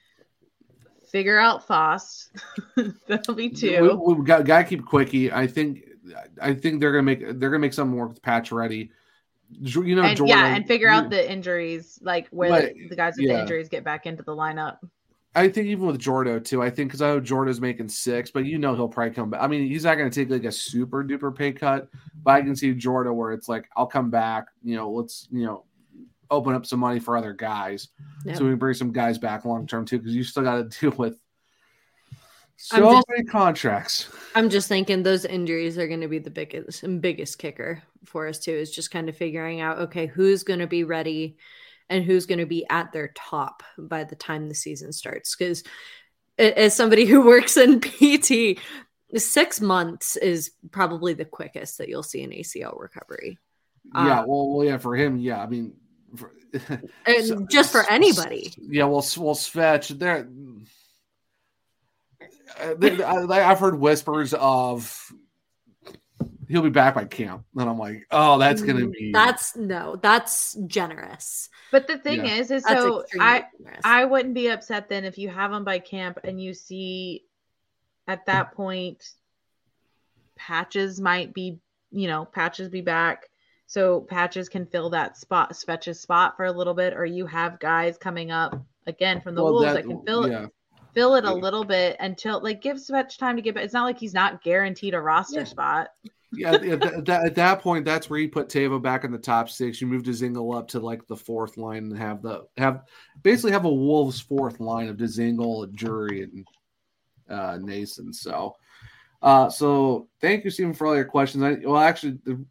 Figure 1.15 1.39
out 1.39 1.65
Fast. 1.65 2.31
That'll 3.07 3.37
be 3.37 3.49
two. 3.49 4.03
we 4.05 4.25
got 4.25 4.45
got 4.45 4.59
to 4.59 4.65
keep 4.65 4.85
quickie. 4.85 5.31
I 5.31 5.47
think 5.47 5.85
I 6.43 6.55
think 6.55 6.81
they're 6.81 6.91
gonna 6.91 7.05
make 7.05 7.21
they're 7.21 7.51
gonna 7.51 7.61
make 7.61 7.73
something 7.73 7.97
work 7.97 8.09
with 8.09 8.21
Pacioretty. 8.21 8.91
Ju- 9.63 9.85
You 9.85 9.95
know, 9.95 10.03
and 10.03 10.17
Jordan, 10.17 10.37
yeah, 10.37 10.57
and 10.57 10.67
figure 10.67 10.89
out 10.89 11.11
the 11.11 11.31
injuries, 11.31 12.01
like 12.03 12.27
where 12.31 12.51
the, 12.51 12.89
the 12.89 12.97
guys 12.97 13.15
with 13.17 13.27
yeah. 13.27 13.35
the 13.35 13.41
injuries 13.43 13.69
get 13.69 13.85
back 13.85 14.07
into 14.07 14.25
the 14.25 14.35
lineup. 14.35 14.79
I 15.37 15.49
think 15.49 15.69
even 15.69 15.87
with 15.87 16.01
Jordo 16.01 16.45
too. 16.45 16.65
I 16.65 16.69
think 16.69 16.89
because 16.89 17.01
I 17.01 17.11
know 17.11 17.21
Jordo's 17.21 17.61
making 17.61 17.91
six, 17.91 18.33
but 18.33 18.45
you 18.45 18.59
know 18.59 18.75
he'll 18.75 18.89
probably 18.89 19.15
come 19.15 19.31
back. 19.31 19.41
I 19.41 19.47
mean, 19.47 19.69
he's 19.69 19.85
not 19.85 19.95
going 19.95 20.11
to 20.11 20.21
take 20.21 20.31
like 20.31 20.43
a 20.43 20.51
super 20.51 21.05
duper 21.05 21.33
pay 21.33 21.53
cut, 21.53 21.89
but 22.25 22.33
I 22.33 22.43
can 22.43 22.57
see 22.57 22.75
Jordo 22.75 23.15
where 23.15 23.31
it's 23.31 23.49
like 23.49 23.69
I'll 23.77 23.87
come 23.87 24.11
back. 24.11 24.47
You 24.65 24.75
know, 24.75 24.91
let's 24.91 25.29
you 25.31 25.47
know 25.47 25.63
open 26.35 26.55
up 26.55 26.67
some 26.67 26.81
money 26.81 27.01
for 27.01 27.17
other 27.17 27.33
guys, 27.33 27.89
Yeah. 28.25 28.35
so 28.35 28.45
we 28.45 28.51
can 28.51 28.59
bring 28.59 28.75
some 28.75 28.93
guys 28.93 29.19
back 29.19 29.45
long 29.45 29.67
term 29.67 29.85
too. 29.85 29.99
Because 29.99 30.15
you 30.15 30.25
still 30.25 30.43
got 30.43 30.71
to 30.71 30.79
deal 30.81 30.91
with 30.99 31.19
So 32.57 32.79
just- 32.95 33.09
many 33.09 33.25
contracts. 33.25 34.09
I'm 34.35 34.49
just 34.51 34.69
thinking 34.69 35.03
those 35.03 35.25
injuries 35.25 35.79
are 35.79 35.89
going 35.89 36.01
to 36.01 36.09
be 36.09 36.19
the 36.19 36.31
biggest 36.31 36.83
and 36.83 37.01
biggest 37.01 37.39
kicker 37.39 37.83
for 38.05 38.27
us 38.29 38.39
too. 38.39 38.53
Is 38.53 38.71
just 38.75 38.91
kind 38.91 39.09
of 39.09 39.17
figuring 39.17 39.61
out 39.61 39.79
okay 39.79 40.07
who's 40.07 40.43
going 40.45 40.61
to 40.61 40.67
be 40.67 40.85
ready 40.85 41.37
and 41.91 42.05
who's 42.05 42.27
going 42.27 42.39
to 42.39 42.47
be 42.47 42.67
at 42.71 42.93
their 42.93 43.13
top 43.15 43.63
by 43.79 44.05
the 44.05 44.17
time 44.17 44.49
the 44.49 44.55
season 44.55 44.93
starts. 44.93 45.37
Because 45.37 45.63
as 46.39 46.75
somebody 46.75 47.05
who 47.05 47.25
works 47.27 47.57
in 47.57 47.81
PT, 47.81 48.59
six 49.17 49.61
months 49.61 50.17
is 50.17 50.51
probably 50.71 51.13
the 51.15 51.25
quickest 51.27 51.79
that 51.79 51.89
you'll 51.89 52.03
see 52.03 52.23
an 52.25 52.31
ACL 52.31 52.81
recovery, 52.81 53.39
yeah, 53.95 54.21
Uh, 54.21 54.25
well, 54.27 54.49
well, 54.57 54.67
yeah, 54.67 54.79
for 54.79 54.97
him, 54.97 55.19
yeah. 55.19 55.41
I 55.43 55.47
mean, 55.47 55.75
for, 56.17 56.33
and 57.07 57.25
So- 57.27 57.47
just 57.51 57.73
for 57.73 57.89
anybody. 57.91 58.53
Yeah, 58.59 58.85
well, 58.85 58.99
S- 58.99 59.19
well, 59.19 59.35
Svech, 59.35 59.89
there. 59.99 60.29
uh, 62.61 63.27
I, 63.33 63.51
I've 63.51 63.59
heard 63.59 63.79
whispers 63.79 64.35
of 64.35 65.13
he'll 66.49 66.63
be 66.63 66.71
back 66.71 66.95
by 66.95 67.05
camp, 67.07 67.45
and 67.57 67.69
I'm 67.69 67.79
like, 67.79 68.07
oh, 68.11 68.39
that's 68.39 68.63
gonna 68.63 68.87
be 68.87 69.11
Mm, 69.11 69.13
That's 69.13 69.57
no, 69.57 69.97
that's 69.97 70.55
generous. 70.67 71.49
But 71.73 71.87
the 71.87 71.99
thing 71.99 72.25
Yeah. 72.27 72.35
is, 72.37 72.51
is 72.51 72.63
That's 72.63 72.81
so 72.81 73.05
I 73.19 73.47
generous. 73.59 73.81
I 73.85 74.05
wouldn't 74.05 74.35
be 74.35 74.49
upset 74.49 74.89
then 74.89 75.05
if 75.05 75.19
you 75.19 75.29
have 75.31 75.53
him 75.53 75.65
by 75.65 75.79
camp 75.79 76.19
and 76.25 76.41
you 76.41 76.55
see 76.55 77.25
at 78.07 78.27
that 78.27 78.53
point 78.53 79.03
patches 80.37 81.01
might 81.01 81.33
be, 81.33 81.59
you 81.91 82.07
know, 82.09 82.25
patches 82.27 82.69
be 82.69 82.83
back. 82.83 83.25
So 83.67 84.01
patches 84.03 84.49
can 84.49 84.67
fill 84.67 84.91
that 84.91 85.17
spot, 85.17 85.53
Svech's 85.53 86.01
spot 86.01 86.37
for 86.37 86.45
a 86.45 86.53
little 86.53 86.75
bit, 86.75 86.95
or 86.95 87.05
you 87.07 87.27
have 87.27 87.59
guys 87.59 87.97
coming 87.99 88.31
up 88.31 88.63
again 88.87 89.21
from 89.21 89.35
the 89.35 89.43
Well, 89.43 89.55
Wolves 89.55 89.67
that- 89.67 89.75
that, 89.77 89.89
can 89.89 90.05
fill 90.05 90.25
it 90.25 90.51
fill 90.93 91.17
it 91.17 91.25
a 91.25 91.35
little 91.35 91.65
bit 91.65 91.97
until 91.99 92.41
like 92.41 92.63
give 92.63 92.77
Svech 92.77 93.19
time 93.19 93.35
to 93.35 93.43
get 93.43 93.57
back. 93.57 93.65
It's 93.65 93.75
not 93.75 93.83
like 93.83 93.99
he's 93.99 94.15
not 94.15 94.45
guaranteed 94.45 94.95
a 94.95 95.01
roster 95.01 95.41
Yeah. 95.41 95.45
spot. 95.45 95.89
Yeah, 96.33 96.53
at, 96.53 96.65
at 96.65 97.05
that, 97.07 97.27
at 97.27 97.35
that 97.37 97.61
point, 97.63 97.85
that's 97.85 98.09
where 98.11 98.19
you 98.19 98.29
put 98.29 98.49
Tavo 98.49 98.81
back 98.81 99.05
in 99.05 99.11
the 99.13 99.19
top 99.19 99.49
six. 99.51 99.81
You 99.81 99.87
move 99.87 100.03
Dzingel 100.03 100.57
up 100.57 100.69
to 100.69 100.81
like 100.81 101.07
the 101.07 101.17
fourth 101.17 101.57
line 101.57 101.85
and 101.85 101.99
have 101.99 102.23
the 102.23 102.45
have 102.57 102.83
basically 103.23 103.53
have 103.53 103.65
a 103.65 103.73
Wolves 103.73 104.21
fourth 104.21 104.61
line 104.61 104.89
of 104.89 104.97
Dzingel, 104.97 105.73
Drury, 105.73 106.23
and 106.23 106.47
uh, 107.29 107.59
Noesen. 107.59 108.15
So, 108.15 108.55
uh, 109.23 109.49
so 109.49 110.09
thank 110.21 110.45
you, 110.45 110.51
Stephen, 110.51 110.75
for 110.75 110.87
all 110.87 110.97
your 110.97 111.05
questions. 111.05 111.43
I, 111.43 111.55
well, 111.65 111.79
actually, 111.79 112.19
the, 112.25 112.45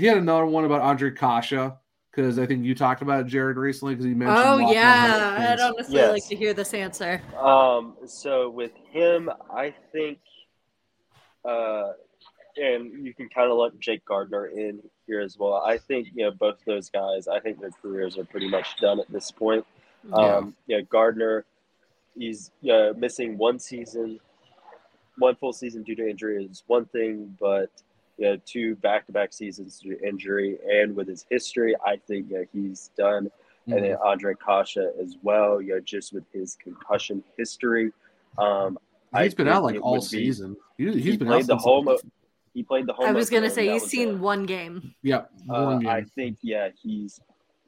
he 0.00 0.06
had 0.06 0.18
another 0.18 0.46
one 0.46 0.64
about 0.64 0.82
Ondrej 0.82 1.16
Kase 1.16 1.72
because 2.10 2.38
I 2.38 2.46
think 2.46 2.64
you 2.64 2.74
talked 2.74 3.02
about 3.02 3.20
it, 3.20 3.26
Jared, 3.26 3.56
recently 3.56 3.94
because 3.94 4.06
he 4.06 4.14
mentioned. 4.14 4.38
Oh 4.38 4.72
yeah, 4.72 5.20
Hurricanes. 5.20 5.60
I'd 5.60 5.60
honestly 5.60 6.02
like 6.02 6.26
to 6.28 6.36
hear 6.36 6.54
this 6.54 6.72
answer. 6.72 7.22
Um, 7.38 7.96
so 8.06 8.48
with 8.48 8.72
him, 8.90 9.30
I 9.54 9.74
think, 9.92 10.18
uh, 11.44 11.92
and 12.56 13.04
you 13.04 13.12
can 13.12 13.28
kind 13.28 13.50
of 13.50 13.58
let 13.58 13.78
Jake 13.78 14.04
Gardiner 14.06 14.46
in 14.46 14.80
here 15.06 15.20
as 15.20 15.38
well. 15.38 15.62
I 15.64 15.76
think 15.76 16.08
you 16.14 16.24
know 16.24 16.30
both 16.30 16.58
of 16.58 16.64
those 16.64 16.88
guys. 16.88 17.28
I 17.28 17.38
think 17.40 17.60
their 17.60 17.70
careers 17.82 18.16
are 18.16 18.24
pretty 18.24 18.48
much 18.48 18.76
done 18.80 18.98
at 18.98 19.10
this 19.12 19.30
point. 19.30 19.66
Yeah. 20.08 20.36
Um, 20.36 20.56
yeah, 20.66 20.80
Gardner, 20.80 21.44
he's 22.16 22.50
uh, 22.72 22.92
missing 22.96 23.36
one 23.36 23.58
season, 23.58 24.20
one 25.18 25.36
full 25.36 25.52
season 25.52 25.82
due 25.82 25.96
to 25.96 26.08
injury 26.08 26.44
is 26.44 26.62
one 26.66 26.86
thing, 26.86 27.36
but 27.38 27.70
yeah, 28.18 28.36
two 28.44 28.76
back-to-back 28.76 29.32
seasons 29.32 29.78
due 29.78 29.96
to 29.96 30.08
injury, 30.08 30.58
and 30.70 30.94
with 30.96 31.08
his 31.08 31.26
history, 31.30 31.74
I 31.84 31.96
think 31.96 32.26
yeah, 32.30 32.42
he's 32.52 32.90
done. 32.96 33.30
And 33.68 33.84
then 33.84 33.96
Ondrej 33.96 34.36
Kase 34.46 34.76
as 35.02 35.16
well, 35.24 35.60
you 35.60 35.74
know, 35.74 35.80
just 35.80 36.12
with 36.12 36.22
his 36.32 36.56
concussion 36.62 37.24
history. 37.36 37.92
Um, 38.38 38.78
He's 39.18 39.32
I 39.32 39.36
been 39.36 39.48
out 39.48 39.64
like 39.64 39.80
all 39.82 39.92
would 39.94 40.00
be- 40.02 40.06
season. 40.06 40.56
He, 40.78 40.84
has 40.86 41.16
been 41.16 41.26
played 41.26 41.40
out 41.42 41.46
the 41.46 41.54
since- 41.54 41.62
home. 41.64 41.88
Of, 41.88 42.00
he 42.54 42.62
played 42.62 42.86
the 42.86 42.92
home. 42.92 43.06
I 43.06 43.12
was 43.12 43.28
gonna 43.28 43.50
say 43.50 43.66
and 43.66 43.72
he's 43.74 43.82
that 43.82 43.84
was 43.86 43.90
seen 43.90 44.08
it. 44.10 44.18
one 44.18 44.44
game. 44.46 44.94
Yep, 45.02 45.30
Uh, 45.50 45.64
one 45.64 45.86
I 45.86 46.02
think 46.02 46.38
yeah, 46.42 46.68
he's 46.80 47.20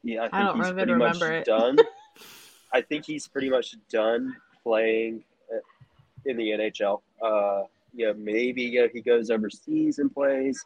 yeah, 0.05 0.21
I 0.21 0.23
think 0.25 0.35
I 0.35 0.43
don't 0.45 0.57
he's 0.59 0.73
pretty 0.73 0.93
remember 0.93 1.29
much 1.31 1.41
it. 1.41 1.45
done. 1.47 1.77
I 2.73 2.81
think 2.81 3.05
he's 3.05 3.27
pretty 3.27 3.51
much 3.51 3.75
done 3.91 4.37
playing 4.63 5.25
uh, 5.53 5.59
in 6.27 6.37
the 6.37 6.51
NHL. 6.51 7.01
Uh, 7.21 7.65
yeah, 7.95 8.13
maybe 8.17 8.63
yeah, 8.63 8.87
he 8.93 9.01
goes 9.01 9.31
overseas 9.31 9.99
and 9.99 10.13
plays, 10.13 10.65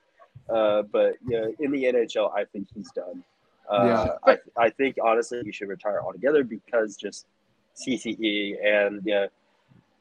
uh, 0.53 0.83
but 0.83 1.15
yeah, 1.29 1.47
in 1.61 1.71
the 1.71 1.85
NHL, 1.85 2.33
I 2.35 2.45
think 2.45 2.69
he's 2.75 2.91
done. 2.93 3.23
Uh, 3.71 3.85
Yeah. 3.87 4.09
I, 4.59 4.65
I 4.67 4.71
think 4.71 4.97
honestly 5.03 5.41
he 5.45 5.53
should 5.53 5.69
retire 5.69 6.01
altogether 6.05 6.45
because 6.45 6.97
just 6.97 7.27
CTE 7.77 8.57
and 8.65 9.01
yeah, 9.05 9.27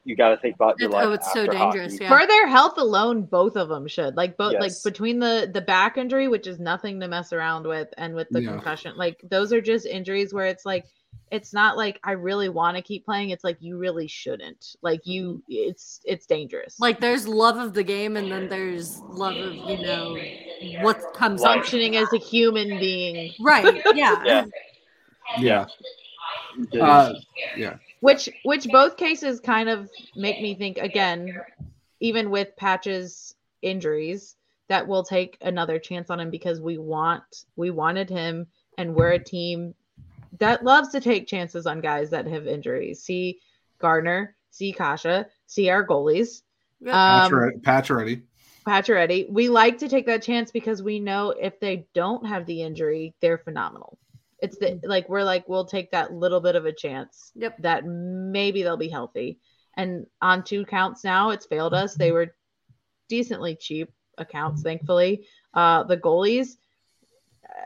you 0.04 0.16
got 0.16 0.30
to 0.30 0.36
think 0.36 0.56
about 0.56 0.78
your 0.80 0.90
life. 0.90 1.06
oh, 1.06 1.12
it's 1.12 1.32
so 1.32 1.46
dangerous. 1.46 1.98
Yeah. 2.00 2.08
For 2.08 2.26
their 2.26 2.48
health 2.48 2.76
alone, 2.76 3.22
both 3.22 3.56
of 3.56 3.68
them 3.68 3.86
should. 3.86 4.16
Like 4.16 4.36
both 4.36 4.54
like 4.58 4.72
between 4.84 5.20
the 5.20 5.48
the 5.52 5.60
back 5.60 5.96
injury, 5.96 6.26
which 6.28 6.46
is 6.48 6.58
nothing 6.58 6.98
to 7.00 7.08
mess 7.08 7.32
around 7.32 7.66
with, 7.66 7.88
and 7.96 8.14
with 8.14 8.28
the 8.30 8.42
Yeah. 8.42 8.50
concussion, 8.50 8.96
like 8.96 9.20
those 9.30 9.52
are 9.52 9.60
just 9.60 9.86
injuries 9.86 10.34
where 10.34 10.46
it's 10.46 10.66
like 10.66 10.86
it's 11.32 11.54
not 11.54 11.78
like 11.78 11.98
I 12.04 12.12
really 12.12 12.50
want 12.50 12.76
to 12.76 12.82
keep 12.82 13.06
playing. 13.06 13.30
It's 13.30 13.42
like 13.42 13.56
you 13.60 13.78
really 13.78 14.06
shouldn't. 14.06 14.76
Like 14.82 15.06
you 15.06 15.42
it's 15.48 16.00
it's 16.04 16.26
dangerous. 16.26 16.78
Like 16.78 17.00
there's 17.00 17.26
love 17.26 17.56
of 17.56 17.72
the 17.72 17.82
game, 17.82 18.18
and 18.18 18.30
then 18.30 18.50
there's 18.50 18.98
love 19.08 19.36
of 19.36 19.54
you 19.54 19.78
know 19.82 20.16
what 20.82 21.00
comes 21.14 21.40
Life. 21.40 21.56
functioning 21.56 21.96
as 21.96 22.12
a 22.12 22.18
human 22.18 22.78
being. 22.78 23.32
Right? 23.40 23.82
Yeah. 23.94 24.22
Yeah. 24.24 24.44
yeah, 25.38 25.64
Yeah. 26.70 26.84
uh, 26.86 27.14
yeah. 27.56 27.76
which 28.00 28.28
which 28.44 28.66
both 28.68 28.98
cases 28.98 29.40
kind 29.40 29.70
of 29.70 29.88
make 30.14 30.40
me 30.42 30.54
think 30.54 30.76
again 30.76 31.34
even 32.00 32.28
with 32.28 32.54
patches 32.56 33.34
injuries 33.62 34.36
that 34.68 34.86
we'll 34.86 35.04
take 35.04 35.38
another 35.40 35.78
chance 35.78 36.10
on 36.10 36.20
him 36.20 36.30
because 36.30 36.60
we 36.60 36.76
want 36.76 37.22
we 37.56 37.70
wanted 37.70 38.10
him 38.10 38.46
and 38.76 38.94
we're 38.94 39.12
a 39.12 39.18
team 39.18 39.74
that 40.42 40.64
loves 40.64 40.88
to 40.90 41.00
take 41.00 41.26
chances 41.26 41.66
on 41.66 41.80
guys 41.80 42.10
that 42.10 42.26
have 42.26 42.46
injuries 42.46 43.02
see 43.02 43.40
Gardiner 43.78 44.36
see 44.50 44.72
Kase 44.72 45.24
see 45.46 45.70
our 45.70 45.86
goalies 45.86 46.42
Yep. 46.84 46.94
um, 46.94 47.34
ready. 47.34 48.22
Pacioretty. 48.66 49.30
We 49.30 49.48
like 49.48 49.78
to 49.78 49.88
take 49.88 50.06
that 50.06 50.22
chance 50.22 50.50
because 50.50 50.82
we 50.82 50.98
know 50.98 51.30
if 51.30 51.58
they 51.60 51.86
don't 51.94 52.26
have 52.26 52.44
the 52.46 52.62
injury, 52.62 53.14
they're 53.20 53.38
phenomenal. 53.38 53.98
It's 54.40 54.56
the 54.58 54.80
like 54.82 55.08
we're 55.08 55.22
like 55.22 55.48
we'll 55.48 55.64
take 55.64 55.92
that 55.92 56.12
little 56.12 56.40
bit 56.40 56.56
of 56.56 56.66
a 56.66 56.72
chance 56.72 57.30
Yep. 57.36 57.58
that 57.62 57.86
maybe 57.86 58.62
they'll 58.62 58.76
be 58.76 58.88
healthy. 58.88 59.38
And 59.76 60.06
on 60.20 60.42
two 60.42 60.64
counts 60.66 61.04
now, 61.04 61.30
it's 61.30 61.46
failed 61.46 61.72
us. 61.74 61.94
They 61.94 62.10
were 62.12 62.34
decently 63.08 63.54
cheap 63.56 63.92
accounts, 64.18 64.62
thankfully. 64.62 65.26
Uh 65.54 65.84
the 65.84 65.96
goalies, 65.96 66.56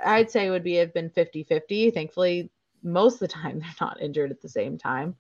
I'd 0.05 0.31
say 0.31 0.51
would 0.51 0.65
be 0.65 0.75
have 0.77 0.93
been 0.93 1.11
50-50. 1.11 1.93
Thankfully, 1.95 2.51
most 2.87 3.15
of 3.15 3.21
the 3.21 3.29
time 3.29 3.59
they're 3.61 3.69
not 3.81 4.01
injured 4.01 4.31
at 4.31 4.41
the 4.41 4.49
same 4.49 4.79
time. 4.79 5.15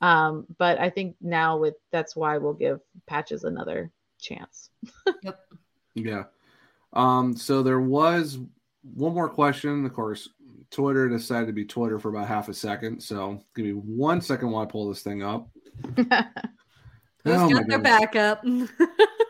Um, 0.00 0.46
but 0.58 0.80
I 0.80 0.90
think 0.90 1.14
now 1.20 1.56
with 1.56 1.74
that's 1.92 2.16
why 2.16 2.36
we'll 2.36 2.52
give 2.54 2.80
patches 3.06 3.44
another 3.44 3.90
chance. 4.20 4.70
Yep. 5.22 5.38
Yeah. 5.94 6.24
Um, 6.94 7.36
so 7.36 7.62
there 7.62 7.80
was 7.80 8.38
one 8.82 9.14
more 9.14 9.28
question. 9.28 9.84
Of 9.86 9.92
course, 9.94 10.28
Twitter 10.70 11.08
decided 11.08 11.46
to 11.46 11.52
be 11.52 11.64
Twitter 11.64 11.98
for 11.98 12.08
about 12.08 12.26
half 12.26 12.48
a 12.48 12.54
second. 12.54 13.00
So 13.00 13.40
give 13.54 13.64
me 13.66 13.72
one 13.72 14.20
second 14.20 14.50
while 14.50 14.62
I 14.64 14.66
pull 14.66 14.88
this 14.88 15.02
thing 15.02 15.22
up. 15.22 15.48
Who's 15.96 16.06
Oh 17.36 17.48
my 17.48 17.52
got 17.52 17.68
their 17.68 17.78
goodness. 17.78 17.82
backup? 17.82 18.44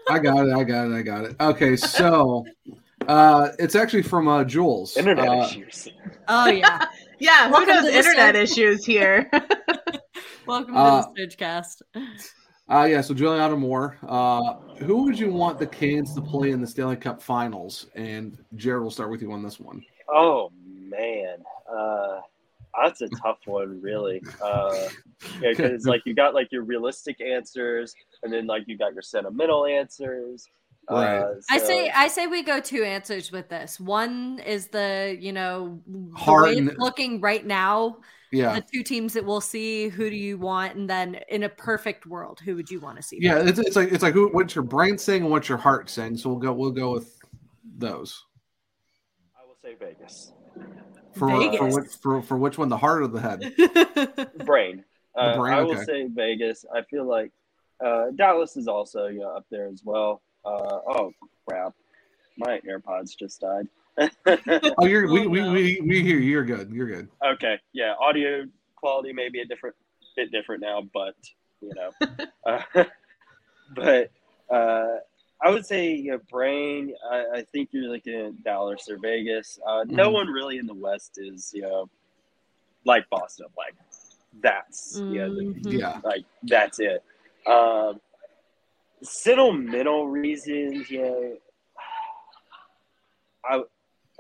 I 0.09 0.19
got 0.19 0.47
it. 0.47 0.55
I 0.55 0.65
got 0.65 0.87
it. 0.91 0.95
I 0.95 1.03
got 1.03 1.25
it. 1.25 1.37
Okay. 1.41 1.77
So 1.77 2.45
uh, 3.07 3.49
it's 3.59 3.75
actually 3.75 4.03
from 4.03 4.29
uh, 4.29 4.45
Jules. 4.45 4.97
Internet 4.97 5.29
Uh, 5.29 5.45
issues. 5.45 5.89
oh 6.29 6.47
yeah. 6.49 6.87
Yeah, 7.23 7.51
who 7.53 7.65
knows 7.65 7.85
internet 7.85 8.35
Surge. 8.35 8.51
issues 8.51 8.85
here? 8.85 9.31
Welcome 10.47 10.77
Uh, 10.77 11.03
to 11.03 11.09
the 11.15 11.25
SurgeCast. 11.29 11.83
Uh, 12.69 12.85
yeah, 12.91 13.01
so 13.01 13.15
Juliana 13.15 13.57
Moore. 13.57 13.97
Uh, 14.03 14.55
who 14.81 15.05
would 15.05 15.17
you 15.17 15.31
want 15.31 15.61
the 15.61 15.67
Canes 15.69 16.17
to 16.17 16.21
play 16.21 16.51
in 16.51 16.61
the 16.61 16.67
Stanley 16.67 16.97
Cup 16.97 17.23
Finals? 17.23 17.87
And 17.95 18.37
Jared, 18.57 18.83
we'll 18.83 18.91
start 18.91 19.09
with 19.13 19.23
you 19.23 19.31
on 19.31 19.41
this 19.41 19.61
one. 19.61 19.85
Oh 20.13 20.51
man, 20.67 21.37
uh, 21.73 22.19
that's 22.83 23.03
a 23.03 23.09
tough 23.23 23.39
one, 23.45 23.81
really. 23.81 24.21
Uh, 24.43 24.89
yeah, 25.41 25.51
because 25.51 25.87
like 25.87 26.03
you 26.05 26.15
got 26.15 26.35
like 26.35 26.49
your 26.51 26.65
realistic 26.65 27.21
answers, 27.21 27.95
and 28.25 28.33
then 28.33 28.49
like 28.49 28.65
you 28.67 28.77
got 28.77 28.95
your 28.95 29.03
sentimental 29.03 29.65
answers. 29.65 30.49
Right. 30.91 31.19
Uh, 31.19 31.35
I 31.49 31.59
say 31.59 31.91
I 31.91 32.09
say 32.09 32.27
we 32.27 32.43
go 32.43 32.61
two 32.61 32.83
answers 32.83 33.31
with 33.31 33.49
this. 33.49 33.79
One 33.79 34.41
is 34.41 34.69
the 34.69 35.17
you 35.19 35.33
know 35.33 35.81
the 35.87 36.19
Heart 36.19 36.45
way 36.45 36.57
it's 36.57 36.79
looking 36.79 37.21
right 37.21 37.45
now. 37.45 37.99
Yeah, 38.33 38.55
The 38.55 38.65
two 38.73 38.83
teams 38.83 39.13
that 39.13 39.27
we'll 39.27 39.43
see. 39.43 39.89
Who 39.89 40.09
do 40.09 40.17
you 40.17 40.39
want? 40.39 40.75
And 40.75 40.89
then 40.89 41.21
in 41.29 41.43
a 41.43 41.51
perfect 41.51 42.07
world, 42.07 42.41
who 42.41 42.57
would 42.57 42.71
you 42.71 42.81
want 42.81 42.97
to 42.97 43.03
see? 43.03 43.19
yeah. 43.21 43.39
It's, 43.39 43.59
it's 43.59 43.77
like 43.77 43.93
it's 43.93 44.03
like 44.03 44.15
who, 44.15 44.29
what's 44.29 44.55
your 44.55 44.65
brain 44.65 44.97
saying 44.97 45.23
and 45.23 45.31
what's 45.31 45.51
your 45.51 45.59
heart 45.59 45.91
saying. 45.91 46.17
So 46.17 46.31
we'll 46.31 46.39
go 46.39 46.53
we'll 46.53 46.71
go 46.71 46.93
with 46.93 47.19
those 47.77 48.25
I 49.39 49.47
will 49.47 49.57
say 49.63 49.77
Vegas. 49.79 50.33
for 51.13 51.29
for 51.29 51.39
Vegas. 51.39 51.75
which 51.75 51.91
for, 52.03 52.23
for 52.23 52.37
which 52.39 52.59
one 52.59 52.71
the 52.71 52.77
heart 52.79 53.03
or 53.03 53.09
the 53.09 53.21
head. 53.21 54.35
Brain. 54.47 54.85
Uh, 55.15 55.37
brain, 55.37 55.53
I 55.53 55.63
will 55.63 55.73
okay. 55.73 55.85
say 55.85 56.07
Vegas. 56.07 56.65
I 56.75 56.83
feel 56.83 57.07
like 57.07 57.33
uh, 57.85 58.07
Dallas 58.15 58.57
is 58.57 58.67
also 58.67 59.09
you 59.09 59.21
know, 59.21 59.37
up 59.37 59.45
there 59.51 59.69
as 59.69 59.83
well. 59.85 60.23
Uh, 60.45 60.81
oh 60.87 61.13
crap, 61.49 61.75
my 62.39 62.61
AirPods 62.61 63.17
just 63.19 63.41
died. 63.41 63.69
Oh, 64.79 64.87
you're 64.87 65.07
we, 65.09 65.27
we, 65.35 65.43
we 65.51 65.81
we 65.83 66.03
hear 66.03 66.19
you. 66.19 66.31
You're 66.31 66.45
good. 66.45 66.71
You're 66.73 66.87
good. 66.87 67.09
okay, 67.25 67.59
yeah, 67.73 67.95
audio 68.01 68.45
quality 68.77 69.13
may 69.13 69.29
be 69.29 69.41
a 69.41 69.45
different 69.45 69.77
bit 70.17 70.31
different 70.33 70.63
now, 70.63 70.83
but 70.95 71.15
you 71.61 71.73
know, 71.75 71.91
uh, 72.47 72.85
but 73.75 74.11
uh, 74.51 74.97
I 75.43 75.51
would 75.51 75.67
say 75.67 75.93
you 75.95 76.13
know, 76.13 76.21
Brain. 76.31 76.95
I, 77.11 77.25
I 77.39 77.43
think 77.53 77.69
you're 77.73 77.91
looking 77.91 78.15
at 78.15 78.43
Dallas 78.45 78.89
or 78.89 78.99
Vegas. 78.99 79.59
Uh, 79.67 79.85
No 79.87 80.09
Mhm. 80.09 80.13
one 80.15 80.27
really 80.29 80.59
in 80.59 80.67
the 80.67 80.75
West 80.75 81.19
is 81.19 81.53
you 81.55 81.63
know 81.63 81.89
like 82.85 83.09
Boston. 83.11 83.47
Like 83.57 83.75
that's 84.43 85.03
you 85.11 85.19
know, 85.19 85.35
the. 85.35 85.55
Yeah. 85.77 86.01
like 86.03 86.25
that's 86.45 86.81
it. 86.81 87.05
Um, 87.47 88.01
sentimental 89.03 90.09
reasons, 90.09 90.91
yeah. 90.91 91.13
I, 93.45 93.63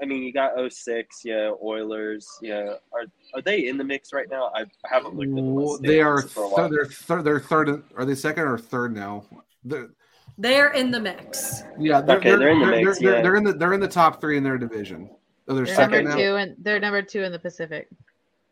I 0.02 0.04
mean, 0.06 0.22
you 0.22 0.32
got 0.32 0.52
06, 0.72 1.20
yeah, 1.24 1.50
Oilers, 1.62 2.26
yeah. 2.42 2.74
Are 2.92 3.04
are 3.34 3.42
they 3.42 3.68
in 3.68 3.76
the 3.78 3.84
mix 3.84 4.12
right 4.12 4.28
now? 4.28 4.50
I 4.54 4.64
haven't 4.84 5.14
looked 5.14 5.28
at 5.30 5.36
the 5.36 5.42
list 5.42 5.82
They 5.82 6.00
are. 6.00 6.22
for 6.22 6.44
a 6.44 6.48
Th- 6.48 6.58
while. 6.58 6.68
they're 6.68 6.86
third. 6.86 7.24
They're 7.24 7.40
third. 7.40 7.82
Are 7.96 8.04
they 8.04 8.14
second 8.16 8.44
or 8.44 8.58
third 8.58 8.94
now? 8.94 9.24
They're, 9.64 9.90
They're 10.38 10.72
in 10.72 10.90
the 10.90 10.98
mix. 11.00 11.62
yeah. 11.78 12.00
They're, 12.00 12.16
Okay, 12.16 12.30
they're 12.36 12.48
in 12.48 12.58
the 12.60 12.66
they're, 12.66 12.84
mix, 12.84 12.98
They're, 12.98 13.14
yeah. 13.16 13.22
they're 13.22 13.36
in 13.36 13.44
the. 13.44 13.52
They're 13.52 13.74
in 13.74 13.80
the 13.80 13.88
top 13.88 14.20
three 14.20 14.36
in 14.36 14.42
their 14.42 14.58
division. 14.58 15.08
Oh, 15.48 15.54
they're 15.54 15.66
They're 15.66 15.74
second 15.74 16.04
number 16.04 16.10
now. 16.10 16.16
two, 16.16 16.36
and 16.36 16.56
they're 16.58 16.80
number 16.80 17.02
two 17.02 17.22
in 17.22 17.30
the 17.32 17.38
Pacific. 17.38 17.88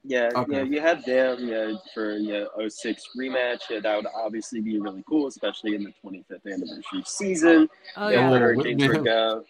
Yeah, 0.03 0.31
Okay. 0.35 0.57
yeah, 0.57 0.63
you 0.63 0.81
have 0.81 1.05
them, 1.05 1.47
yeah, 1.47 1.73
for 1.93 2.17
yeah 2.17 2.45
06 2.69 3.05
rematch. 3.19 3.69
Yeah, 3.69 3.81
that 3.81 3.97
would 3.97 4.07
obviously 4.15 4.61
be 4.61 4.79
really 4.79 5.05
cool, 5.07 5.27
especially 5.27 5.75
in 5.75 5.85
the 5.85 5.93
25th 6.03 6.47
anniversary 6.47 7.03
season. 7.05 7.69
Oh 7.97 8.09
yeah, 8.09 8.21
yeah. 8.21 8.31
The 8.31 8.39
Hurricanes 8.39 8.89
would 8.89 9.05
go. 9.05 9.45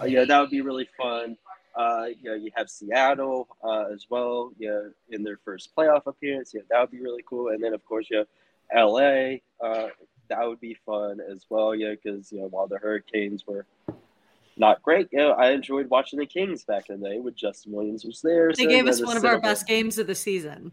Uh, 0.00 0.04
yeah, 0.04 0.24
that 0.24 0.40
would 0.40 0.50
be 0.50 0.60
really 0.60 0.88
fun. 0.96 1.38
Uh, 1.74 2.06
you 2.20 2.34
you 2.34 2.50
have 2.54 2.68
Seattle 2.68 3.48
uh, 3.62 3.86
as 3.92 4.06
well. 4.10 4.52
Yeah, 4.58 4.88
in 5.08 5.22
their 5.22 5.38
first 5.42 5.74
playoff 5.74 6.06
appearance. 6.06 6.52
Yeah, 6.54 6.62
that 6.70 6.80
would 6.80 6.90
be 6.90 7.00
really 7.00 7.24
cool. 7.26 7.48
And 7.48 7.62
then 7.62 7.72
of 7.72 7.84
course 7.86 8.08
you 8.10 8.18
have 8.18 8.26
LA. 8.74 9.36
Uh, 9.60 9.88
that 10.28 10.46
would 10.46 10.60
be 10.60 10.76
fun 10.84 11.18
as 11.20 11.46
well. 11.48 11.74
Yeah, 11.74 11.92
because 11.92 12.30
you 12.30 12.40
know 12.40 12.48
while 12.48 12.66
the 12.66 12.78
Hurricanes 12.78 13.46
were 13.46 13.64
not 14.56 14.82
great, 14.82 15.08
you 15.12 15.18
know, 15.18 15.32
I 15.32 15.50
enjoyed 15.50 15.88
watching 15.90 16.18
the 16.18 16.26
Kings 16.26 16.64
back 16.64 16.90
in 16.90 17.00
the 17.00 17.08
day 17.08 17.18
with 17.18 17.34
Justin 17.36 17.72
Williams 17.72 18.04
was 18.04 18.20
there. 18.22 18.52
They 18.56 18.64
so, 18.64 18.68
gave 18.68 18.86
us 18.86 19.00
one 19.02 19.16
of 19.16 19.24
our 19.24 19.32
cinema- 19.32 19.42
best 19.42 19.66
games 19.66 19.98
of 19.98 20.06
the 20.06 20.14
season. 20.14 20.72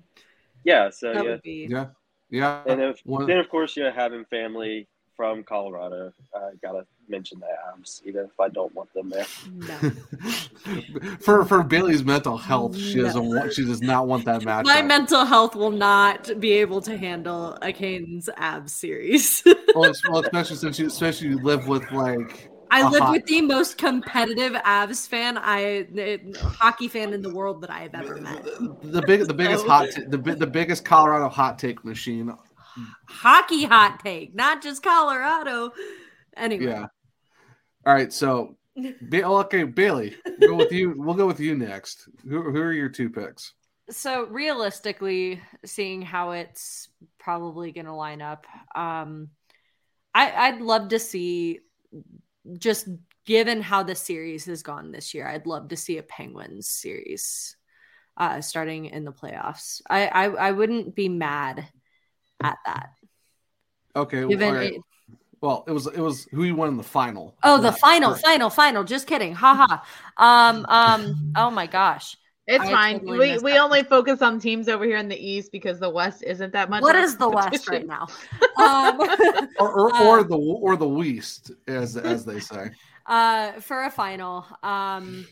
Yeah, 0.64 0.90
so 0.92 1.14
That 1.14 1.24
yeah, 1.24 1.30
would 1.32 1.42
be 1.42 1.68
Yeah. 1.70 1.86
Yeah. 2.30 2.62
and 2.68 2.82
if, 2.82 3.02
One- 3.06 3.26
then 3.28 3.38
of 3.40 3.50
course 3.50 3.76
you're 3.76 3.92
having 3.92 4.26
family 4.26 4.88
from 5.18 5.44
Colorado. 5.44 6.12
I 6.36 6.52
gotta 6.64 6.86
mention 7.08 7.40
the 7.40 7.46
Avs, 7.48 8.02
even 8.06 8.26
if 8.26 8.40
I 8.40 8.50
don't 8.50 8.74
want 8.74 8.92
them 8.94 9.10
there. 9.10 9.26
no. 9.52 9.92
for 11.20 11.46
for 11.46 11.62
Bailey's 11.64 12.04
mental 12.04 12.38
health, 12.38 12.78
she 12.78 12.96
No. 12.96 13.04
doesn't 13.04 13.26
want. 13.28 13.54
She 13.54 13.66
does 13.66 13.82
not 13.82 14.08
want 14.08 14.26
that 14.26 14.44
match. 14.46 14.66
My 14.66 14.82
mental 14.82 15.26
health 15.26 15.56
will 15.56 15.72
not 15.72 16.40
be 16.40 16.54
able 16.54 16.82
to 16.82 16.98
handle 16.98 17.58
a 17.62 17.72
Canes 17.74 18.30
abs 18.38 18.74
series. 18.74 19.44
well, 19.76 19.92
well, 20.10 20.22
especially 20.24 20.56
since 20.56 20.80
you 20.80 20.88
especially 20.88 21.30
you 21.30 21.38
live 21.40 21.68
with 21.68 21.92
like 21.92 22.50
I 22.72 22.82
a 22.82 22.90
live 22.90 23.02
hot- 23.02 23.12
with 23.12 23.26
the 23.26 23.42
most 23.42 23.78
competitive 23.78 24.54
Avs 24.54 25.08
fan 25.08 25.38
I 25.38 25.88
hockey 26.42 26.88
fan 26.88 27.14
in 27.14 27.22
the 27.22 27.34
world 27.34 27.62
that 27.62 27.70
I 27.70 27.80
have 27.82 27.94
ever 27.94 28.16
met. 28.22 28.44
the 28.46 29.04
big 29.06 29.28
the 29.28 29.34
biggest 29.34 29.66
hot 29.68 29.90
ta- 29.92 30.02
the 30.08 30.18
the 30.18 30.48
biggest 30.48 30.86
Colorado 30.86 31.30
hot 31.30 31.60
take 31.60 31.84
machine. 31.86 32.34
Hockey 33.10 33.66
hot 33.66 34.00
take, 34.04 34.34
not 34.34 34.62
just 34.64 34.82
Colorado. 34.82 35.72
Anyway, 36.38 36.66
Yeah. 36.66 36.86
All 37.86 37.94
right, 37.94 38.14
so 38.14 38.56
Ba- 38.78 39.24
oh, 39.24 39.40
okay, 39.40 39.64
Bailey, 39.64 40.16
go 40.40 40.56
with 40.56 40.72
you. 40.72 40.94
We'll 40.96 41.16
go 41.16 41.28
with 41.28 41.42
you 41.42 41.56
next. 41.58 42.08
Who, 42.24 42.50
who 42.52 42.62
are 42.62 42.72
your 42.72 42.90
two 42.90 43.10
picks? 43.10 43.54
so 43.90 44.24
realistically 44.28 45.42
seeing 45.66 46.02
how 46.02 46.32
it's 46.32 46.88
probably 47.20 47.74
going 47.74 47.88
to 47.88 47.94
line 47.94 48.22
up 48.22 48.46
um 48.74 49.28
I, 50.16 50.32
i'd 50.48 50.62
love 50.62 50.90
to 50.90 51.00
see 51.00 51.60
just 52.58 52.88
given 53.26 53.62
how 53.62 53.84
the 53.84 53.96
series 53.96 54.46
has 54.46 54.64
gone 54.64 54.92
this 54.92 55.14
year 55.14 55.28
i'd 55.28 55.46
love 55.46 55.70
to 55.70 55.78
see 55.78 55.98
a 55.98 56.04
penguins 56.04 56.68
series 56.68 57.56
uh 58.18 58.42
starting 58.42 58.86
in 58.86 59.06
the 59.06 59.12
playoffs 59.12 59.82
i 59.90 60.08
i, 60.08 60.26
I 60.26 60.52
wouldn't 60.52 60.96
be 60.96 61.10
mad 61.10 61.68
at 62.42 62.58
that 62.66 62.90
Okay, 63.96 64.26
given 64.26 64.54
right. 64.54 64.74
it, 64.74 64.82
well, 65.42 65.64
it 65.68 65.72
was 65.72 65.88
it 65.88 66.00
was 66.00 66.26
who 66.32 66.44
you 66.44 66.56
won 66.56 66.70
in 66.70 66.78
the 66.78 66.84
final. 66.84 67.36
oh 67.44 67.60
the 67.60 67.72
final 67.72 68.12
Right. 68.12 68.22
final 68.22 68.50
final 68.50 68.84
just 68.84 69.08
kidding 69.08 69.34
haha 69.34 69.80
um 70.18 70.66
um 70.68 71.32
oh 71.36 71.50
my 71.52 71.68
gosh 71.68 72.16
It's 72.52 72.64
I 72.66 72.72
fine. 72.72 73.00
totally 73.00 73.32
we 73.32 73.38
we 73.40 73.52
that. 73.52 73.62
only 73.62 73.84
focus 73.84 74.22
on 74.22 74.40
teams 74.40 74.68
over 74.68 74.84
here 74.84 74.98
in 74.98 75.08
the 75.08 75.18
East 75.18 75.52
because 75.52 75.80
the 75.80 75.90
West 75.90 76.22
isn't 76.24 76.52
that 76.54 76.70
much. 76.70 76.82
what 76.82 76.96
of 76.96 77.02
a 77.02 77.06
is 77.06 77.16
the 77.18 77.30
west 77.30 77.68
right 77.70 77.88
now 77.88 78.08
um 78.58 79.00
or 79.60 79.72
or, 79.80 79.96
Uh, 79.96 80.08
or 80.08 80.24
the 80.24 80.38
or 80.38 80.76
the 80.76 80.88
West, 80.88 81.52
as 81.68 81.98
as 81.98 82.26
they 82.26 82.40
say. 82.40 82.70
Uh, 83.08 83.54
for 83.60 83.86
a 83.86 83.90
final, 83.90 84.46
um, 84.62 85.26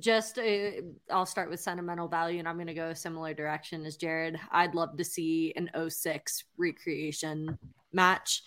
just 0.00 0.36
uh, 0.36 0.70
I'll 1.10 1.24
start 1.24 1.48
with 1.48 1.60
sentimental 1.60 2.08
value, 2.08 2.40
and 2.40 2.48
I'm 2.48 2.56
going 2.56 2.66
to 2.66 2.74
go 2.74 2.88
a 2.88 2.96
similar 2.96 3.32
direction 3.32 3.86
as 3.86 3.96
Jared. 3.96 4.36
I'd 4.50 4.74
love 4.74 4.96
to 4.98 5.04
see 5.04 5.52
an 5.56 5.70
06 5.88 6.44
recreation 6.58 7.56
match 7.92 8.42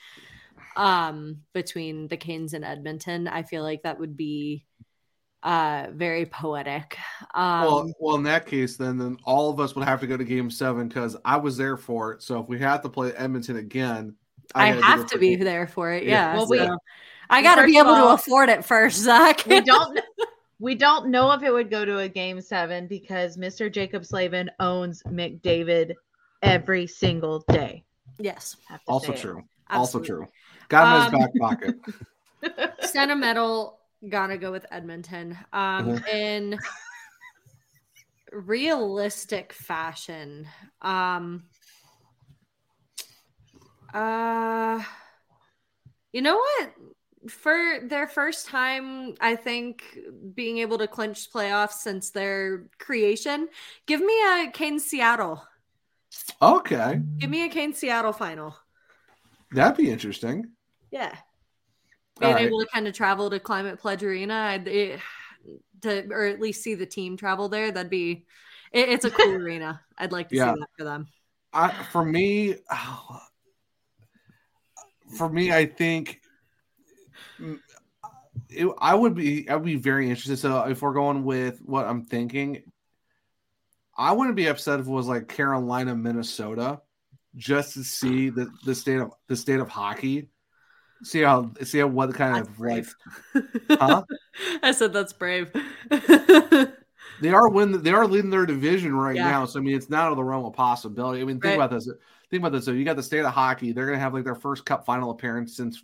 um, 0.75 1.37
between 1.53 2.09
the 2.09 2.17
Canes 2.17 2.53
and 2.53 2.65
Edmonton. 2.65 3.27
I 3.29 3.43
feel 3.43 3.63
like 3.63 3.83
that 3.83 3.99
would 3.99 4.17
be 4.17 4.65
uh, 5.47 5.87
very 5.93 6.25
poetic. 6.25 6.97
Um, 7.33 7.61
well, 7.61 7.93
well, 7.99 8.15
in 8.17 8.23
that 8.23 8.45
case, 8.45 8.75
then 8.75 8.97
then 8.97 9.17
all 9.23 9.49
of 9.49 9.59
us 9.61 9.75
would 9.75 9.85
have 9.85 10.01
to 10.01 10.07
go 10.07 10.17
to 10.17 10.23
Game 10.25 10.51
Seven 10.51 10.89
because 10.89 11.15
I 11.23 11.37
was 11.37 11.55
there 11.55 11.77
for 11.77 12.11
it. 12.11 12.21
So 12.21 12.41
if 12.41 12.49
we 12.49 12.59
have 12.59 12.81
to 12.81 12.89
play 12.89 13.13
Edmonton 13.13 13.55
again, 13.55 14.15
I, 14.53 14.71
gotta 14.73 14.85
have 14.85 14.97
there 14.99 15.07
to 15.07 15.17
be 15.19 15.35
Game- 15.37 15.45
there 15.45 15.65
for 15.67 15.93
it. 15.93 16.03
Yeah. 16.03 16.09
Yeah. 16.33 16.35
Well, 16.35 16.47
we- 16.49 16.57
so 16.57 16.77
I 17.29 17.41
got 17.41 17.55
to 17.55 17.65
be 17.65 17.73
first 17.75 17.87
of 17.87 17.87
able 17.97 18.07
to 18.07 18.13
afford 18.13 18.49
it 18.49 18.65
first, 18.65 18.97
Zach. 18.99 19.45
we 19.45 19.61
don't 19.61 19.99
we 20.59 20.75
don't 20.75 21.07
know 21.11 21.31
if 21.31 21.43
it 21.43 21.51
would 21.51 21.69
go 21.69 21.85
to 21.85 21.99
a 21.99 22.09
game 22.09 22.41
seven 22.41 22.87
because 22.87 23.37
Mr. 23.37 23.71
Jaccob 23.71 24.05
Slavin 24.05 24.49
owns 24.59 25.01
McDavid 25.03 25.93
every 26.41 26.87
single 26.87 27.39
day. 27.49 27.83
yes. 28.19 28.57
Also 28.87 29.13
true. 29.13 29.43
Absolutely. 29.69 29.71
Also 29.71 29.99
true. 30.01 30.27
Got 30.69 31.11
him 31.11 31.15
in 31.15 31.15
Um, 31.15 31.21
his 31.21 31.39
back 31.39 31.39
pocket. 31.39 32.73
sentimental 32.91 33.76
gotta 34.07 34.37
go 34.37 34.51
with 34.51 34.65
edmonton. 34.71 35.37
Um 35.53 35.95
Mhm. 35.95 36.07
in 36.09 36.59
realistic 38.31 39.53
fashion 39.53 40.47
um 40.81 41.43
uh 43.93 44.81
you 46.11 46.21
know 46.21 46.35
what? 46.37 46.73
For 47.29 47.79
their 47.83 48.07
first 48.07 48.47
time 48.47 49.15
i 49.19 49.35
think 49.35 49.83
being 50.33 50.59
able 50.59 50.77
to 50.77 50.87
clinch 50.87 51.31
playoffs 51.31 51.79
since 51.81 52.11
their 52.11 52.67
creation 52.79 53.49
give 53.85 53.99
me 54.01 54.13
a 54.23 54.51
kane 54.51 54.79
seattle. 54.79 55.43
Okay, 56.41 57.01
give 57.19 57.29
me 57.29 57.43
a 57.45 57.49
kane 57.49 57.73
seattle 57.73 58.13
final. 58.13 58.55
That'd 59.51 59.77
be 59.77 59.91
interesting. 59.91 60.51
yeah 60.91 61.15
being 62.17 62.33
right. 62.33 62.47
able 62.47 62.59
to 62.59 62.67
kind 62.73 62.87
of 62.87 62.93
travel 62.93 63.29
to 63.29 63.39
Climate 63.39 63.79
Pledge 63.79 64.03
Arena, 64.03 64.33
I'd, 64.33 64.67
it, 64.67 64.99
to 65.81 66.07
or 66.11 66.25
at 66.25 66.39
least 66.39 66.63
see 66.63 66.75
the 66.75 66.85
team 66.85 67.17
travel 67.17 67.49
there, 67.49 67.71
that'd 67.71 67.89
be. 67.89 68.25
It, 68.71 68.89
it's 68.89 69.05
a 69.05 69.11
cool 69.11 69.35
arena. 69.35 69.81
I'd 69.97 70.11
like 70.11 70.29
to 70.29 70.35
Yeah. 70.35 70.53
see 70.53 70.59
that 70.59 70.69
for 70.77 70.83
them. 70.83 71.07
I, 71.53 71.71
for 71.91 72.03
me, 72.03 72.55
oh, 72.71 73.21
for 75.17 75.29
me, 75.29 75.51
I 75.51 75.65
think 75.65 76.21
mm, 77.39 77.59
it, 78.49 78.67
I 78.79 78.95
would 78.95 79.15
be 79.15 79.47
I 79.49 79.55
would 79.55 79.65
be 79.65 79.75
very 79.75 80.09
interested. 80.09 80.37
So 80.37 80.63
if 80.63 80.81
we're 80.81 80.93
going 80.93 81.23
with 81.23 81.59
what 81.59 81.85
I'm 81.85 82.03
thinking, 82.03 82.63
I 83.97 84.11
wouldn't 84.11 84.35
be 84.35 84.47
upset 84.47 84.79
if 84.79 84.87
it 84.87 84.91
was 84.91 85.07
like 85.07 85.27
Carolina, 85.27 85.95
Minnesota, 85.95 86.81
just 87.35 87.73
to 87.73 87.83
see 87.83 88.29
the, 88.29 88.49
the 88.65 88.75
state 88.75 88.99
of 88.99 89.13
the 89.27 89.35
state 89.35 89.59
of 89.59 89.69
hockey. 89.69 90.29
See 91.03 91.21
how 91.21 91.51
see 91.63 91.79
how 91.79 91.87
what 91.87 92.13
kind 92.15 92.35
That's 92.35 92.47
of 92.47 92.47
like 92.49 92.57
brave. 92.57 92.95
huh? 93.69 94.03
I 94.63 94.71
said 94.71 94.93
that's 94.93 95.13
brave. 95.13 95.51
they 97.21 97.29
are 97.29 97.49
win 97.49 97.81
they 97.83 97.91
are 97.91 98.07
leading 98.07 98.29
their 98.29 98.45
division 98.45 98.95
right 98.95 99.15
Yeah. 99.15 99.29
now. 99.31 99.45
So 99.45 99.59
I 99.59 99.63
mean, 99.63 99.75
it's 99.75 99.89
not 99.89 100.05
out 100.07 100.11
of 100.11 100.17
the 100.17 100.23
realm 100.23 100.45
of 100.45 100.53
possibility. 100.53 101.21
I 101.21 101.25
mean, 101.25 101.39
think 101.39 101.55
Right. 101.57 101.65
about 101.65 101.71
this. 101.71 101.89
Think 102.29 102.41
about 102.41 102.51
this. 102.51 102.65
So 102.65 102.71
you 102.71 102.83
got 102.85 102.95
the 102.95 103.03
state 103.03 103.19
of 103.25 103.31
hockey. 103.33 103.71
They're 103.71 103.85
gonna 103.85 103.99
have 103.99 104.13
like 104.13 104.23
their 104.23 104.35
first 104.35 104.65
Cup 104.65 104.85
final 104.85 105.11
appearance 105.11 105.55
since 105.55 105.83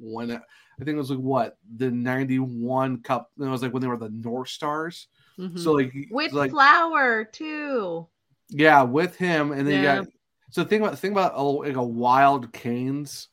when 0.00 0.30
I 0.32 0.84
think 0.84 0.94
it 0.94 0.96
was 0.96 1.10
like 1.10 1.18
what 1.18 1.58
the 1.76 1.90
'91 1.90 3.02
Cup. 3.02 3.30
It 3.38 3.44
was 3.44 3.62
like 3.62 3.72
when 3.72 3.82
they 3.82 3.88
were 3.88 3.96
the 3.96 4.10
North 4.10 4.48
Stars. 4.48 5.08
Mhm. 5.38 5.58
So 5.58 5.72
like 5.72 5.92
With 6.10 6.32
like 6.32 6.50
flour 6.50 7.24
too. 7.24 8.06
yeah, 8.50 8.82
with 8.82 9.16
him, 9.16 9.52
and 9.52 9.66
then 9.66 9.82
Yeah. 9.82 9.94
you 9.96 10.02
got 10.04 10.12
So 10.50 10.64
think 10.64 10.82
about 10.82 10.98
think 10.98 11.12
about 11.12 11.32
a, 11.34 11.42
like 11.42 11.76
a 11.76 11.82
wild 11.82 12.52
Canes. 12.52 13.28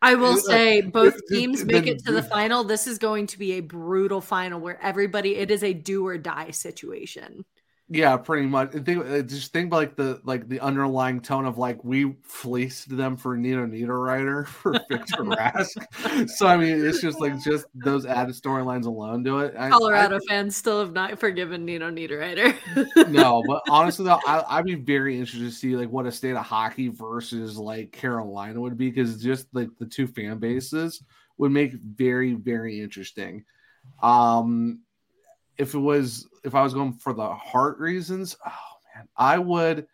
I 0.00 0.14
will 0.14 0.36
say 0.36 0.80
both 0.80 1.26
teams 1.28 1.64
make 1.64 1.84
then- 1.86 1.94
it 1.96 2.04
to 2.04 2.12
the 2.12 2.22
final. 2.22 2.64
This 2.64 2.86
is 2.86 2.98
going 2.98 3.26
to 3.28 3.38
be 3.38 3.52
a 3.52 3.60
brutal 3.60 4.20
final 4.20 4.60
where 4.60 4.80
everybody 4.82 5.36
it 5.36 5.50
is 5.50 5.64
a 5.64 5.72
do 5.74 6.06
or 6.06 6.18
die 6.18 6.50
situation. 6.52 7.44
Yeah, 7.90 8.18
pretty 8.18 8.46
much. 8.46 8.74
And 8.74 8.84
Think 8.84 9.06
uh, 9.06 9.22
just 9.22 9.50
think 9.52 9.72
like 9.72 9.96
the 9.96 10.20
like 10.24 10.46
the 10.46 10.60
underlying 10.60 11.20
tone 11.20 11.46
of 11.46 11.56
like 11.56 11.82
we 11.82 12.16
fleeced 12.22 12.94
them 12.94 13.16
for 13.16 13.34
Nino 13.34 13.66
Niederreiter 13.66 14.46
for 14.46 14.72
Victor 14.90 15.16
Rask. 15.22 16.28
So 16.28 16.46
I 16.46 16.58
mean, 16.58 16.84
it's 16.84 17.00
just 17.00 17.18
like 17.18 17.40
just 17.42 17.64
those 17.74 18.04
added 18.04 18.34
storylines 18.34 18.84
alone 18.84 19.22
do 19.22 19.38
it. 19.38 19.54
I- 19.58 19.70
Colorado 19.70 20.18
fans 20.28 20.54
still 20.54 20.80
have 20.80 20.92
not 20.92 21.18
forgiven 21.18 21.64
Nino 21.64 21.90
Niederreiter. 21.90 22.54
I, 22.76 23.10
no, 23.10 23.42
but 23.48 23.62
honestly 23.70 24.04
though, 24.04 24.20
I, 24.26 24.44
I'd 24.46 24.66
be 24.66 24.74
very 24.74 25.18
interested 25.18 25.46
to 25.46 25.50
see 25.50 25.74
like 25.74 25.88
what 25.90 26.06
a 26.06 26.12
state 26.12 26.36
of 26.36 26.44
hockey 26.44 26.88
versus 26.88 27.56
like 27.56 27.92
Carolina 27.92 28.60
would 28.60 28.76
be 28.76 28.90
because 28.90 29.22
just 29.22 29.46
like 29.54 29.70
the 29.78 29.86
two 29.86 30.06
fan 30.06 30.38
bases 30.38 31.02
would 31.38 31.52
make 31.52 31.72
very 31.72 32.34
very 32.34 32.82
interesting. 32.82 33.44
Um, 34.02 34.80
if 35.58 35.74
it 35.74 35.78
was 35.78 36.28
if 36.44 36.54
I 36.54 36.62
was 36.62 36.72
going 36.72 36.92
for 36.92 37.12
the 37.12 37.28
heart 37.28 37.78
reasons, 37.78 38.36
oh 38.46 38.50
man, 38.94 39.08
I 39.16 39.38
would 39.38 39.86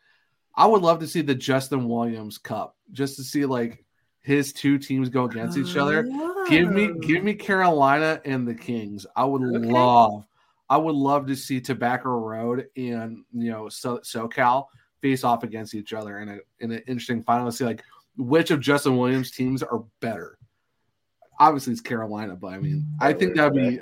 I 0.55 0.67
would 0.67 0.83
love 0.83 1.01
to 1.01 1.07
see 1.07 1.23
the 1.23 1.35
Justin 1.35 1.89
Williams 1.89 2.39
Cup 2.39 2.77
just 2.93 3.17
to 3.17 3.25
see 3.25 3.45
like 3.47 3.85
his 4.21 4.53
two 4.53 4.79
teams 4.79 5.09
go 5.09 5.25
against 5.25 5.57
each 5.57 5.77
other. 5.77 6.07
Give 6.49 6.71
me 6.71 6.93
give 7.01 7.25
me 7.25 7.35
Carolina 7.35 8.21
and 8.25 8.47
the 8.47 8.55
Kings. 8.55 9.07
I 9.17 9.25
would 9.25 9.43
Okay. 9.43 9.73
love 9.73 10.25
I 10.71 10.77
would 10.77 10.95
love 10.95 11.27
to 11.27 11.37
see 11.37 11.61
Tobacco 11.61 12.11
Road 12.11 12.67
and 12.77 13.25
you 13.33 13.51
know 13.51 13.69
so, 13.69 13.99
SoCal 13.99 14.67
face 15.03 15.25
off 15.25 15.43
against 15.43 15.75
each 15.75 15.93
other 15.93 16.21
in 16.21 16.29
a 16.29 16.39
in 16.61 16.71
an 16.73 16.83
interesting 16.87 17.23
final 17.23 17.51
to 17.51 17.57
see 17.57 17.65
like 17.65 17.83
which 18.17 18.51
of 18.51 18.61
Justin 18.61 18.97
Williams 18.97 19.31
teams 19.31 19.63
are 19.63 19.83
better. 20.01 20.39
Obviously 21.41 21.73
it's 21.73 21.83
Carolina, 21.83 22.37
but 22.37 22.49
I 22.55 22.59
mean 22.59 22.87
I 23.01 23.13
think 23.13 23.35
that'd 23.35 23.55
be 23.55 23.81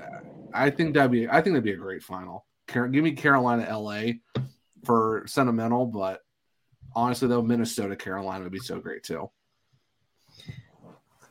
I 0.54 0.70
think 0.70 0.94
that'd 0.94 1.10
be 1.10 1.28
I 1.28 1.34
think 1.40 1.54
that'd 1.54 1.64
be 1.64 1.72
a 1.72 1.76
great 1.76 2.02
final. 2.02 2.46
Car- 2.68 2.88
give 2.88 3.04
me 3.04 3.12
Carolina 3.12 3.66
LA 3.78 4.12
for 4.84 5.24
sentimental, 5.26 5.86
but 5.86 6.20
honestly 6.94 7.28
though 7.28 7.42
Minnesota 7.42 7.96
Carolina 7.96 8.44
would 8.44 8.52
be 8.52 8.58
so 8.58 8.78
great 8.78 9.02
too. 9.02 9.30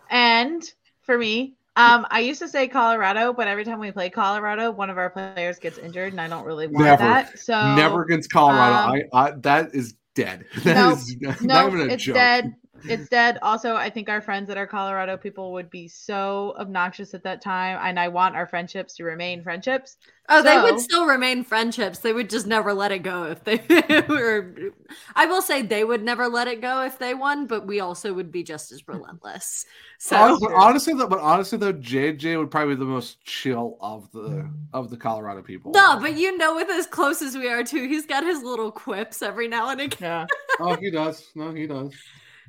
And 0.09 0.63
for 1.01 1.17
me, 1.17 1.55
um, 1.77 2.05
I 2.11 2.19
used 2.19 2.39
to 2.41 2.47
say 2.49 2.67
Colorado, 2.67 3.31
but 3.31 3.47
every 3.47 3.63
time 3.63 3.79
we 3.79 3.91
play 3.91 4.09
Colorado, 4.09 4.71
one 4.71 4.89
of 4.89 4.97
our 4.97 5.09
players 5.09 5.57
gets 5.57 5.77
injured, 5.77 6.11
and 6.11 6.19
I 6.19 6.27
don't 6.27 6.45
really 6.45 6.67
want 6.67 6.85
Never. 6.85 7.03
that. 7.03 7.39
So 7.39 7.75
Never 7.75 8.03
against 8.03 8.29
Colorado. 8.31 8.75
um, 8.93 9.01
I, 9.13 9.27
I 9.27 9.31
that 9.37 9.73
is 9.73 9.95
dead. 10.13 10.45
That 10.63 10.75
Nope. 10.75 10.99
is 10.99 11.15
not 11.21 11.41
no, 11.41 11.67
even 11.67 11.89
a 11.89 11.93
it's 11.93 12.03
joke. 12.03 12.15
dead. 12.15 12.53
It's 12.85 13.09
dead. 13.09 13.37
Also, 13.41 13.75
I 13.75 13.89
think 13.89 14.09
our 14.09 14.21
friends 14.21 14.47
that 14.47 14.57
are 14.57 14.67
Colorado 14.67 15.17
people 15.17 15.53
would 15.53 15.69
be 15.69 15.87
so 15.87 16.55
obnoxious 16.57 17.13
at 17.13 17.23
that 17.23 17.41
time, 17.41 17.79
and 17.81 17.99
I 17.99 18.07
want 18.07 18.35
our 18.35 18.45
friendships 18.45 18.95
to 18.95 19.03
remain 19.03 19.43
friendships. 19.43 19.97
Oh, 20.29 20.41
they 20.41 20.57
would 20.57 20.79
still 20.79 21.05
remain 21.05 21.43
friendships. 21.43 21.99
They 21.99 22.13
would 22.13 22.29
just 22.29 22.47
never 22.47 22.73
let 22.73 22.93
it 22.93 22.99
go 22.99 23.25
if 23.25 23.43
they 23.43 23.57
were. 24.07 24.55
I 25.13 25.25
will 25.25 25.41
say 25.41 25.61
they 25.61 25.83
would 25.83 26.03
never 26.03 26.29
let 26.29 26.47
it 26.47 26.61
go 26.61 26.83
if 26.83 26.97
they 26.99 27.13
won, 27.13 27.47
but 27.47 27.67
we 27.67 27.81
also 27.81 28.13
would 28.13 28.31
be 28.31 28.41
just 28.41 28.71
as 28.71 28.87
relentless. 28.87 29.65
So 29.97 30.15
Honestly, 30.15 30.47
honestly 30.55 30.93
though, 30.93 31.07
but 31.07 31.19
honestly 31.19 31.57
though, 31.57 31.73
JJ 31.73 32.37
would 32.37 32.49
probably 32.49 32.75
be 32.75 32.79
the 32.79 32.85
most 32.85 33.21
chill 33.25 33.77
of 33.81 34.09
the 34.13 34.49
of 34.71 34.89
the 34.89 34.95
Colorado 34.95 35.41
people. 35.41 35.71
no, 35.73 35.99
but 35.99 36.17
you 36.17 36.37
know, 36.37 36.55
with 36.55 36.69
as 36.69 36.87
close 36.87 37.21
as 37.21 37.35
we 37.35 37.49
are 37.49 37.63
too, 37.63 37.87
he's 37.87 38.05
got 38.05 38.23
his 38.23 38.41
little 38.41 38.71
quips 38.71 39.21
every 39.21 39.49
now 39.49 39.69
and 39.69 39.81
again. 39.81 39.97
Yeah. 40.01 40.25
Oh, 40.59 40.75
he 40.75 40.91
does. 40.91 41.29
No, 41.35 41.51
he 41.53 41.67
does. 41.67 41.93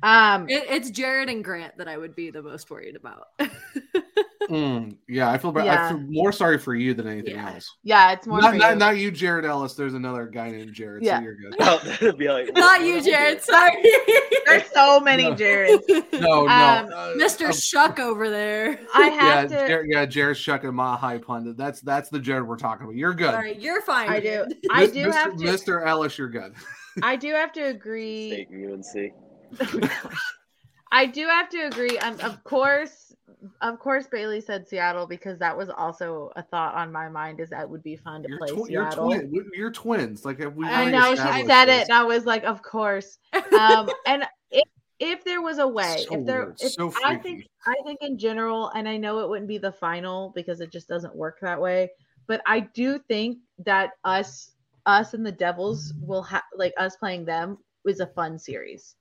Um. 0.03 0.47
It, 0.49 0.65
it's 0.69 0.89
Jared 0.91 1.29
and 1.29 1.43
Grant 1.43 1.77
that 1.77 1.87
I 1.87 1.97
would 1.97 2.15
be 2.15 2.29
the 2.29 2.43
most 2.43 2.69
worried 2.69 2.95
about. 2.95 3.29
Mm, 4.49 4.97
yeah, 5.07 5.29
I 5.31 5.37
feel 5.37 5.51
bad. 5.51 5.67
I 5.67 5.89
feel 5.89 5.99
more 5.99 6.31
sorry 6.31 6.57
for 6.57 6.75
you 6.75 6.93
than 6.93 7.07
anything 7.07 7.35
Yeah. 7.35 7.53
else. 7.53 7.77
Yeah, 7.83 8.11
it's 8.11 8.27
more. 8.27 8.41
Not, 8.41 8.51
for 8.51 8.57
not, 8.57 8.71
you. 8.71 8.75
not 8.77 8.97
you, 8.97 9.11
Jared 9.11 9.45
Ellis. 9.45 9.73
There's 9.73 9.93
another 9.93 10.25
guy 10.25 10.51
named 10.51 10.73
Jared. 10.73 11.03
Yeah. 11.03 11.19
So 11.19 11.23
you're 11.23 11.35
good. 11.35 11.55
Well, 11.59 11.79
it'd 11.85 12.17
be 12.17 12.27
like, 12.29 12.53
Not 12.53 12.81
you, 12.81 12.95
what 12.95 13.07
am 13.07 13.13
I 13.13 13.17
Jared. 13.17 13.41
Sorry, 13.41 13.83
There's 14.45 14.69
so 14.73 14.99
many 14.99 15.23
No. 15.23 15.35
Jareds. 15.35 16.11
No, 16.19 16.19
no. 16.19 16.41
Um, 16.41 16.49
uh, 16.49 17.13
Mr. 17.15 17.49
uh, 17.49 17.53
Shuck 17.53 17.99
over 17.99 18.29
there. 18.29 18.79
I 18.93 19.07
yeah, 19.07 19.21
have 19.21 19.49
to. 19.49 19.55
Jared, 19.67 19.87
yeah, 19.89 20.05
Jared 20.05 20.37
Shuck 20.37 20.63
and 20.65 20.75
Ma 20.75 20.97
High 20.97 21.19
Pundit. 21.19 21.55
That's 21.55 21.81
that's 21.81 22.09
the 22.09 22.19
Jared 22.19 22.45
we're 22.45 22.57
talking 22.57 22.83
about. 22.83 22.95
You're 22.95 23.13
good. 23.13 23.33
All 23.33 23.39
right, 23.41 23.59
you're 23.59 23.81
fine. 23.81 24.09
I 24.09 24.19
do. 24.19 24.45
I 24.69 24.87
do 24.87 25.07
Mr. 25.07 25.13
have 25.13 25.37
to. 25.37 25.43
Mr. 25.45 25.87
Ellis, 25.87 26.17
you're 26.17 26.29
good. 26.29 26.53
I 27.01 27.15
do 27.15 27.33
have 27.33 27.53
to 27.53 27.61
agree. 27.61 28.31
State 28.31 28.49
UNC. 28.51 29.13
I 30.91 31.07
do 31.07 31.25
have 31.27 31.49
to 31.49 31.59
agree. 31.65 31.97
Um, 31.97 32.19
of 32.19 32.43
course, 32.43 33.15
of 33.61 33.79
course, 33.79 34.05
Bailey 34.07 34.41
said 34.41 34.67
Seattle 34.67 35.07
because 35.07 35.39
that 35.39 35.57
was 35.57 35.69
also 35.69 36.31
a 36.35 36.43
thought 36.43 36.75
on 36.75 36.91
my 36.91 37.09
mind. 37.09 37.39
Is 37.39 37.49
that 37.49 37.67
would 37.67 37.83
be 37.83 37.95
fun 37.95 38.23
to 38.23 38.29
You're, 38.29 38.37
play 38.37 38.49
tw- 38.49 38.69
you're, 38.69 38.91
twin, 38.91 39.51
you're 39.53 39.71
twins. 39.71 40.23
Like 40.23 40.39
have 40.39 40.55
we 40.55 40.67
I 40.67 40.91
know 40.91 41.15
she 41.15 41.47
said 41.47 41.65
this. 41.65 41.83
it, 41.83 41.89
and 41.89 41.97
I 41.97 42.03
was 42.03 42.25
like, 42.25 42.43
of 42.43 42.61
course. 42.61 43.17
Um, 43.57 43.89
and 44.05 44.23
if 44.51 44.67
if 44.99 45.23
there 45.23 45.41
was 45.41 45.57
a 45.57 45.67
way, 45.67 46.05
So 46.07 46.19
if 46.19 46.25
there, 46.25 46.45
weird, 46.45 46.61
if, 46.61 46.73
so 46.73 46.93
I 47.03 47.15
think 47.15 47.47
I 47.65 47.75
think 47.85 48.01
in 48.01 48.17
general, 48.17 48.69
and 48.69 48.87
I 48.87 48.97
know 48.97 49.19
it 49.19 49.29
wouldn't 49.29 49.47
be 49.47 49.57
the 49.57 49.71
final 49.71 50.31
because 50.35 50.61
it 50.61 50.71
just 50.71 50.87
doesn't 50.87 51.15
work 51.15 51.39
that 51.41 51.59
way. 51.59 51.89
But 52.27 52.41
I 52.45 52.61
do 52.61 52.99
think 52.99 53.39
that 53.65 53.91
us 54.03 54.51
us 54.85 55.13
and 55.13 55.25
the 55.25 55.31
Devils 55.31 55.93
will 56.01 56.23
have 56.23 56.43
like 56.55 56.73
us 56.77 56.95
playing 56.97 57.25
them 57.25 57.57
is 57.85 57.99
a 57.99 58.07
fun 58.07 58.37
series. 58.37 58.95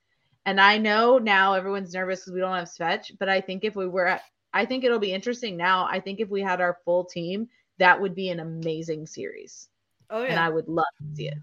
And 0.44 0.60
I 0.60 0.78
know 0.78 1.18
now 1.18 1.54
everyone's 1.54 1.94
nervous 1.94 2.20
because 2.20 2.32
we 2.32 2.40
don't 2.40 2.56
have 2.56 2.68
Svech, 2.68 3.16
but 3.18 3.28
I 3.28 3.40
think 3.40 3.64
if 3.64 3.76
we 3.76 3.86
were 3.86 4.06
at, 4.06 4.22
I 4.52 4.64
think 4.64 4.84
it'll 4.84 4.98
be 4.98 5.12
interesting 5.12 5.56
now. 5.56 5.86
I 5.90 6.00
think 6.00 6.20
if 6.20 6.28
we 6.28 6.42
had 6.42 6.60
our 6.60 6.78
full 6.84 7.04
team, 7.04 7.48
that 7.78 8.00
would 8.00 8.14
be 8.14 8.28
an 8.28 8.40
amazing 8.40 9.06
series. 9.06 9.68
Oh 10.10 10.22
yeah. 10.22 10.30
And 10.30 10.40
I 10.40 10.48
would 10.48 10.68
love 10.68 10.84
to 10.98 11.16
see 11.16 11.28
it. 11.28 11.38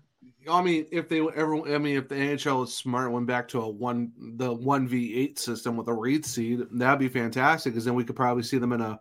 I 0.50 0.62
mean, 0.62 0.86
if 0.92 1.10
they 1.10 1.20
ever, 1.20 1.74
I 1.74 1.78
mean, 1.78 1.98
if 1.98 2.08
the 2.08 2.16
NHL 2.16 2.64
is 2.64 2.74
smart, 2.74 3.06
and 3.06 3.14
went 3.14 3.28
back 3.28 3.48
to 3.50 3.62
a 3.62 3.70
one, 3.70 4.12
the 4.18 4.54
one 4.54 4.88
v 4.88 5.16
eight 5.16 5.38
system 5.38 5.76
with 5.76 5.88
a 5.88 5.94
reed 5.94 6.26
seed, 6.26 6.62
that'd 6.72 7.00
be 7.00 7.10
fantastic. 7.10 7.74
Because 7.74 7.86
then 7.86 7.96
we 7.96 8.04
could 8.04 8.16
probably 8.16 8.44
see 8.44 8.58
them 8.58 8.74
in 8.74 8.82
a 8.82 9.00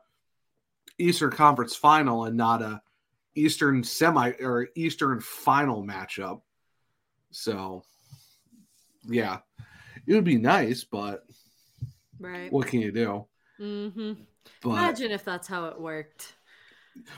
Eastern 0.98 1.30
Conference 1.30 1.76
final 1.76 2.24
and 2.24 2.36
not 2.36 2.62
a 2.62 2.82
Eastern 3.34 3.84
semi 3.84 4.32
or 4.40 4.68
Eastern 4.74 5.20
final 5.20 5.82
matchup. 5.82 6.42
So, 7.30 7.84
yeah, 9.04 9.38
it 10.08 10.14
would 10.14 10.24
be 10.24 10.38
nice, 10.38 10.84
but 10.84 11.24
right. 12.18 12.50
what 12.50 12.66
can 12.66 12.80
you 12.80 12.90
do? 12.90 13.26
hmm 13.58 14.12
But 14.62 14.70
Imagine 14.70 15.10
if 15.12 15.22
that's 15.22 15.46
how 15.46 15.66
it 15.66 15.78
worked. 15.78 16.34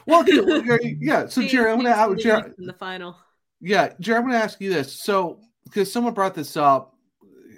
well, 0.06 0.24
yeah. 0.28 1.26
So, 1.26 1.42
Jerry, 1.46 1.70
I'm 1.70 1.82
gonna, 1.82 2.16
Jerry, 2.16 2.52
in 2.58 2.66
the 2.66 2.72
final. 2.72 3.16
Yeah, 3.60 3.92
Jared, 4.00 4.24
I'm 4.24 4.30
to 4.30 4.36
ask 4.36 4.60
you 4.60 4.72
this. 4.72 5.00
So, 5.00 5.40
because 5.64 5.92
someone 5.92 6.14
brought 6.14 6.34
this 6.34 6.56
up, 6.56 6.96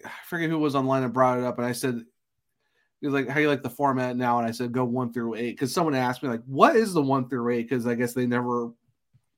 I 0.05 0.11
forget 0.27 0.51
who 0.51 0.59
was 0.59 0.75
online 0.75 1.03
and 1.03 1.13
brought 1.15 1.39
it 1.39 1.45
up, 1.45 1.57
and 1.57 1.67
I 1.67 1.73
said, 1.73 2.05
"You're 3.01 3.13
like, 3.13 3.29
how 3.29 3.41
you 3.41 3.49
like 3.49 3.63
the 3.63 3.71
format 3.71 4.17
now?" 4.17 4.39
And 4.39 4.47
I 4.47 4.51
said, 4.51 4.73
"Go 4.73 4.85
one 4.85 5.15
through 5.15 5.37
eight. 5.37 5.53
Because 5.53 5.73
someone 5.73 5.95
asked 5.95 6.23
me, 6.23 6.29
like, 6.29 6.45
what 6.45 6.77
is 6.77 6.93
the 6.93 7.03
one 7.03 7.27
through 7.27 7.49
eight? 7.55 7.71
Because 7.71 7.87
I 7.87 7.95
guess 7.95 8.13
they 8.13 8.27
never 8.27 8.71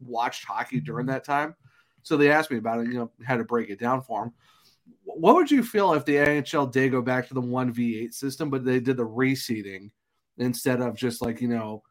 watched 0.01 0.45
hockey 0.45 0.81
during 0.81 1.07
that 1.07 1.25
time, 1.25 1.55
so 2.03 2.17
they 2.17 2.33
asked 2.33 2.51
me 2.51 2.59
about 2.59 2.81
it. 2.81 2.89
You 2.89 2.95
know, 2.95 3.11
how 3.25 3.37
to 3.37 3.45
break 3.45 3.71
it 3.71 3.79
down 3.79 4.03
for 4.03 4.25
them. 4.25 4.33
What 5.05 5.37
would 5.37 5.51
you 5.51 5.63
feel 5.63 5.95
if 5.95 6.05
the 6.05 6.17
NHL 6.17 6.73
did 6.73 6.91
go 6.91 7.03
back 7.03 7.29
to 7.29 7.35
the 7.35 7.41
one 7.41 7.73
v 7.73 8.01
eight 8.01 8.15
system, 8.15 8.51
but 8.51 8.65
they 8.65 8.81
did 8.81 8.97
the 8.97 9.07
reseeding 9.07 9.91
instead 10.39 10.81
of 10.81 10.97
just 10.97 11.23
like 11.23 11.41
you 11.41 11.49
know 11.49 11.83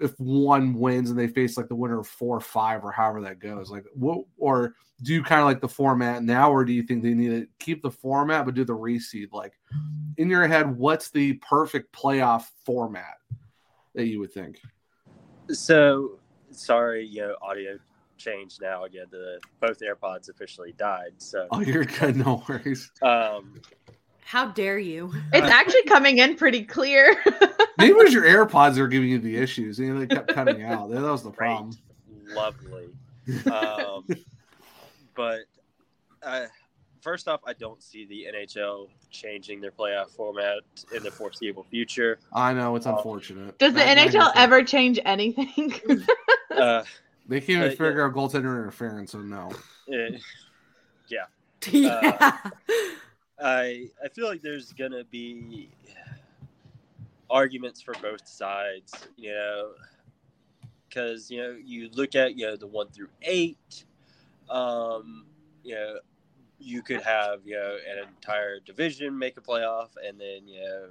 if 0.00 0.12
one 0.18 0.74
wins 0.74 1.10
and 1.10 1.18
they 1.18 1.28
face 1.28 1.56
like 1.56 1.68
the 1.68 1.74
winner 1.74 2.00
of 2.00 2.06
four 2.06 2.36
or 2.36 2.40
five 2.40 2.84
or 2.84 2.92
however 2.92 3.22
that 3.22 3.38
goes 3.38 3.70
like 3.70 3.84
what 3.94 4.24
or 4.36 4.74
do 5.02 5.12
you 5.12 5.22
kind 5.22 5.40
of 5.40 5.46
like 5.46 5.60
the 5.60 5.68
format 5.68 6.22
now 6.22 6.50
or 6.50 6.64
do 6.64 6.72
you 6.72 6.82
think 6.82 7.02
they 7.02 7.14
need 7.14 7.28
to 7.28 7.46
keep 7.58 7.82
the 7.82 7.90
format 7.90 8.44
but 8.44 8.54
do 8.54 8.64
the 8.64 8.76
reseed? 8.76 9.28
Like 9.32 9.54
in 10.16 10.28
your 10.28 10.46
head 10.46 10.76
what's 10.76 11.10
the 11.10 11.34
perfect 11.34 11.94
playoff 11.94 12.44
format 12.64 13.16
that 13.94 14.06
you 14.06 14.20
would 14.20 14.32
think? 14.32 14.60
So 15.50 16.18
sorry, 16.50 17.06
you 17.06 17.22
know, 17.22 17.36
audio 17.42 17.78
changed 18.16 18.60
now 18.62 18.84
again. 18.84 19.06
The 19.10 19.38
both 19.60 19.80
AirPods 19.80 20.28
officially 20.28 20.72
died. 20.76 21.12
So 21.18 21.46
oh 21.50 21.60
you're 21.60 21.84
good 21.84 22.16
no 22.16 22.42
worries 22.48 22.90
um, 23.02 23.60
How 24.24 24.46
dare 24.46 24.78
you? 24.78 25.12
It's 25.32 25.46
actually 25.48 25.84
coming 25.84 26.18
in 26.18 26.36
pretty 26.36 26.64
clear. 26.64 27.16
maybe 27.78 27.92
it 27.92 27.96
was 27.96 28.12
your 28.12 28.24
airpods 28.24 28.74
that 28.74 28.80
were 28.80 28.88
giving 28.88 29.08
you 29.08 29.18
the 29.18 29.36
issues 29.36 29.78
you 29.78 29.92
know 29.92 30.00
they 30.00 30.06
kept 30.06 30.28
cutting 30.28 30.62
out 30.62 30.90
that 30.90 31.00
was 31.02 31.22
the 31.22 31.30
great, 31.30 31.48
problem 31.48 31.76
lovely. 32.28 32.88
Um, 33.52 34.06
but 35.16 35.40
uh, 36.22 36.46
first 37.00 37.26
off, 37.26 37.40
I 37.44 37.54
don't 37.54 37.82
see 37.82 38.04
the 38.06 38.26
NHL 38.32 38.88
changing 39.10 39.60
their 39.60 39.72
playoff 39.72 40.10
format 40.10 40.58
in 40.94 41.02
the 41.02 41.10
foreseeable 41.10 41.64
future. 41.64 42.18
i 42.32 42.52
know 42.52 42.76
it's 42.76 42.86
unfortunate 42.86 43.58
Does 43.58 43.74
the 43.74 43.84
Not- 43.84 44.12
not 44.12 44.12
NHL 44.12 44.32
ever 44.36 44.62
change 44.62 45.00
anything? 45.04 45.74
Uh, 46.56 46.84
they 47.28 47.40
can't 47.40 47.50
even 47.50 47.62
Uh, 47.62 47.64
yeah. 47.64 47.70
figure 47.70 48.04
out 48.06 48.14
goaltender 48.14 48.56
interference 48.58 49.12
so 49.12 49.20
no 49.20 49.50
eh, 49.92 50.18
Yeah. 51.72 52.20
I 53.38 53.90
I 54.02 54.08
feel 54.14 54.26
like 54.26 54.42
there's 54.42 54.72
gonna 54.72 55.04
be 55.04 55.68
arguments 57.28 57.80
for 57.82 57.94
both 58.00 58.26
sides, 58.26 58.92
you 59.16 59.32
know, 59.32 59.72
because 60.88 61.30
you 61.30 61.42
know 61.42 61.56
you 61.62 61.90
look 61.92 62.14
at 62.14 62.36
you 62.36 62.46
know 62.46 62.56
the 62.56 62.66
one 62.66 62.88
through 62.88 63.08
eight, 63.22 63.84
um, 64.48 65.26
you 65.64 65.74
know, 65.74 65.98
you 66.58 66.82
could 66.82 67.02
have 67.02 67.40
you 67.44 67.56
know 67.56 67.76
an 67.90 68.08
entire 68.08 68.60
division 68.60 69.18
make 69.18 69.36
a 69.36 69.40
playoff, 69.40 69.90
and 70.06 70.20
then 70.20 70.46
you 70.46 70.60
know, 70.60 70.86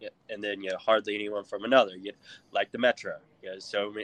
yeah, 0.00 0.08
and 0.30 0.42
then 0.42 0.62
you 0.62 0.70
know 0.70 0.76
hardly 0.78 1.14
anyone 1.14 1.44
from 1.44 1.64
another, 1.64 1.96
you 1.96 2.12
like 2.52 2.70
the 2.72 2.78
Metro, 2.78 3.16
you 3.42 3.50
know, 3.50 3.58
so 3.58 3.94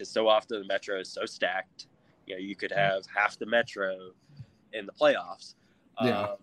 because 0.00 0.10
so 0.10 0.28
often 0.28 0.62
the 0.62 0.66
Metro 0.66 0.98
is 0.98 1.10
so 1.12 1.26
stacked, 1.26 1.86
you 2.26 2.34
know, 2.34 2.40
you 2.40 2.56
could 2.56 2.72
have 2.72 3.02
half 3.14 3.38
the 3.38 3.44
Metro 3.44 4.12
in 4.72 4.86
the 4.86 4.92
playoffs. 4.92 5.56
Yeah. 6.00 6.22
Um, 6.22 6.36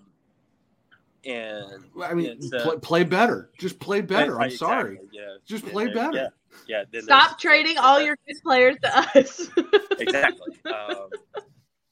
and 1.26 1.84
I 2.04 2.14
mean, 2.14 2.28
it's, 2.28 2.54
uh, 2.54 2.62
play, 2.64 2.78
play 2.78 3.04
better. 3.04 3.50
Just 3.58 3.80
play 3.80 4.02
better. 4.02 4.36
right, 4.36 4.52
I'm 4.52 4.58
sorry. 4.58 5.00
Yeah, 5.12 5.38
Just 5.44 5.66
play 5.66 5.86
there- 5.86 5.96
better. 5.96 6.16
Yeah, 6.16 6.28
yeah. 6.68 6.84
Then 6.92 7.02
Stop 7.02 7.40
trading 7.40 7.80
all 7.80 8.00
your 8.00 8.16
good 8.28 8.38
players 8.44 8.76
to 8.84 9.00
us. 9.00 9.50
exactly. 10.00 10.56
Um, 10.72 11.10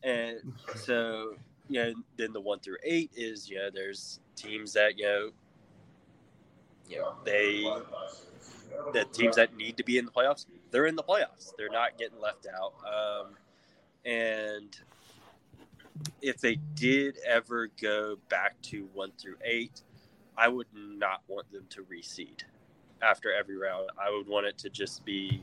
and 0.03 0.37
so, 0.75 1.33
you 1.67 1.81
know, 1.81 1.93
then 2.15 2.31
the 2.31 2.41
one 2.41 2.59
through 2.59 2.77
eight 2.83 3.09
is, 3.15 3.49
you 3.49 3.57
know, 3.57 3.69
there's 3.73 4.19
teams 4.35 4.73
that, 4.73 4.99
you 4.99 5.05
know, 5.05 5.29
you 6.87 6.99
know, 6.99 7.15
they, 7.25 7.67
the 8.93 9.05
teams 9.05 9.35
that 9.37 9.57
need 9.57 9.77
to 9.77 9.83
be 9.83 9.97
in 9.97 10.05
the 10.05 10.11
playoffs, 10.11 10.45
they're 10.75 10.87
in 10.87 10.95
the 10.97 11.03
playoffs. 11.03 11.53
They're 11.57 11.69
not 11.69 11.97
getting 11.97 12.19
left 12.19 12.47
out. 12.53 12.73
Um, 12.85 13.27
and 14.03 14.77
if 16.21 16.41
they 16.41 16.57
did 16.73 17.17
ever 17.25 17.69
go 17.81 18.17
back 18.27 18.61
to 18.63 18.89
one 18.93 19.13
through 19.17 19.37
eight, 19.45 19.83
I 20.37 20.49
would 20.49 20.67
not 20.75 21.21
want 21.29 21.49
them 21.53 21.63
to 21.69 21.83
reseed 21.83 22.41
after 23.01 23.31
every 23.33 23.55
round. 23.55 23.89
I 23.97 24.11
would 24.13 24.27
want 24.27 24.47
it 24.47 24.57
to 24.59 24.69
just 24.69 25.05
be 25.05 25.41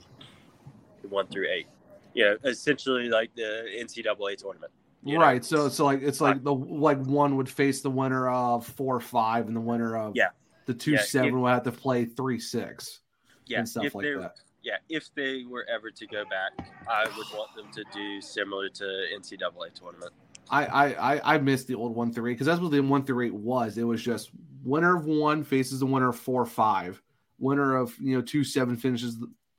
one 1.09 1.27
through 1.29 1.49
eight. 1.49 1.67
You 2.13 2.25
know, 2.25 2.37
essentially 2.45 3.09
like 3.09 3.35
the 3.35 3.65
NCAA 3.75 4.37
tournament. 4.37 4.71
you 5.03 5.15
know? 5.15 5.23
Right. 5.25 5.43
So 5.43 5.71
so 5.71 5.87
like 5.87 6.03
it's 6.03 6.21
like 6.21 6.45
the 6.45 6.55
like 6.55 6.99
one 7.07 7.37
would 7.37 7.49
face 7.49 7.81
the 7.81 7.89
winner 7.91 8.29
of 8.29 8.67
four 8.67 9.01
five 9.01 9.47
and 9.47 9.57
the 9.57 9.61
winner 9.63 9.97
of 9.97 10.13
Yeah. 10.15 10.29
the 10.67 10.75
two 10.75 10.91
Yeah, 10.93 11.01
seven 11.01 11.29
if- 11.29 11.35
will 11.37 11.47
have 11.47 11.63
to 11.63 11.73
play 11.73 12.05
three 12.05 12.39
six 12.39 13.01
yeah, 13.47 13.61
and 13.61 13.69
stuff 13.69 13.95
like 13.95 14.05
they're- 14.05 14.21
that. 14.21 14.37
Yeah, 14.63 14.77
if 14.89 15.13
they 15.15 15.45
were 15.49 15.67
ever 15.69 15.91
to 15.91 16.07
go 16.07 16.25
back, 16.25 16.69
I 16.89 17.05
would 17.17 17.27
want 17.37 17.55
them 17.57 17.67
to 17.73 17.85
do 17.93 18.21
similar 18.21 18.69
to 18.69 18.85
NCAA 19.17 19.75
tournament. 19.75 20.13
I 20.51 20.67
I 20.67 21.15
I, 21.15 21.35
I 21.35 21.39
missed 21.39 21.67
the 21.67 21.75
old 21.75 21.95
one 21.95 22.13
through 22.13 22.29
eight 22.31 22.35
because 22.35 22.47
that's 22.47 22.61
what 22.61 22.71
the 22.71 22.81
one 22.81 23.05
through 23.05 23.27
eight 23.27 23.35
was. 23.35 23.77
It 23.79 23.85
was 23.85 24.03
just 24.03 24.31
winner 24.65 24.97
of 24.97 25.07
one 25.07 25.43
faces 25.43 25.81
the 25.81 25.87
winner 25.87 26.11
of 26.11 26.17
four 26.17 26.45
five, 26.47 27.03
winner 27.39 27.77
of 27.77 27.97
you 28.01 28.15
know 28.17 28.23
two 28.23 28.45
seven 28.45 28.77
finishes 28.77 29.17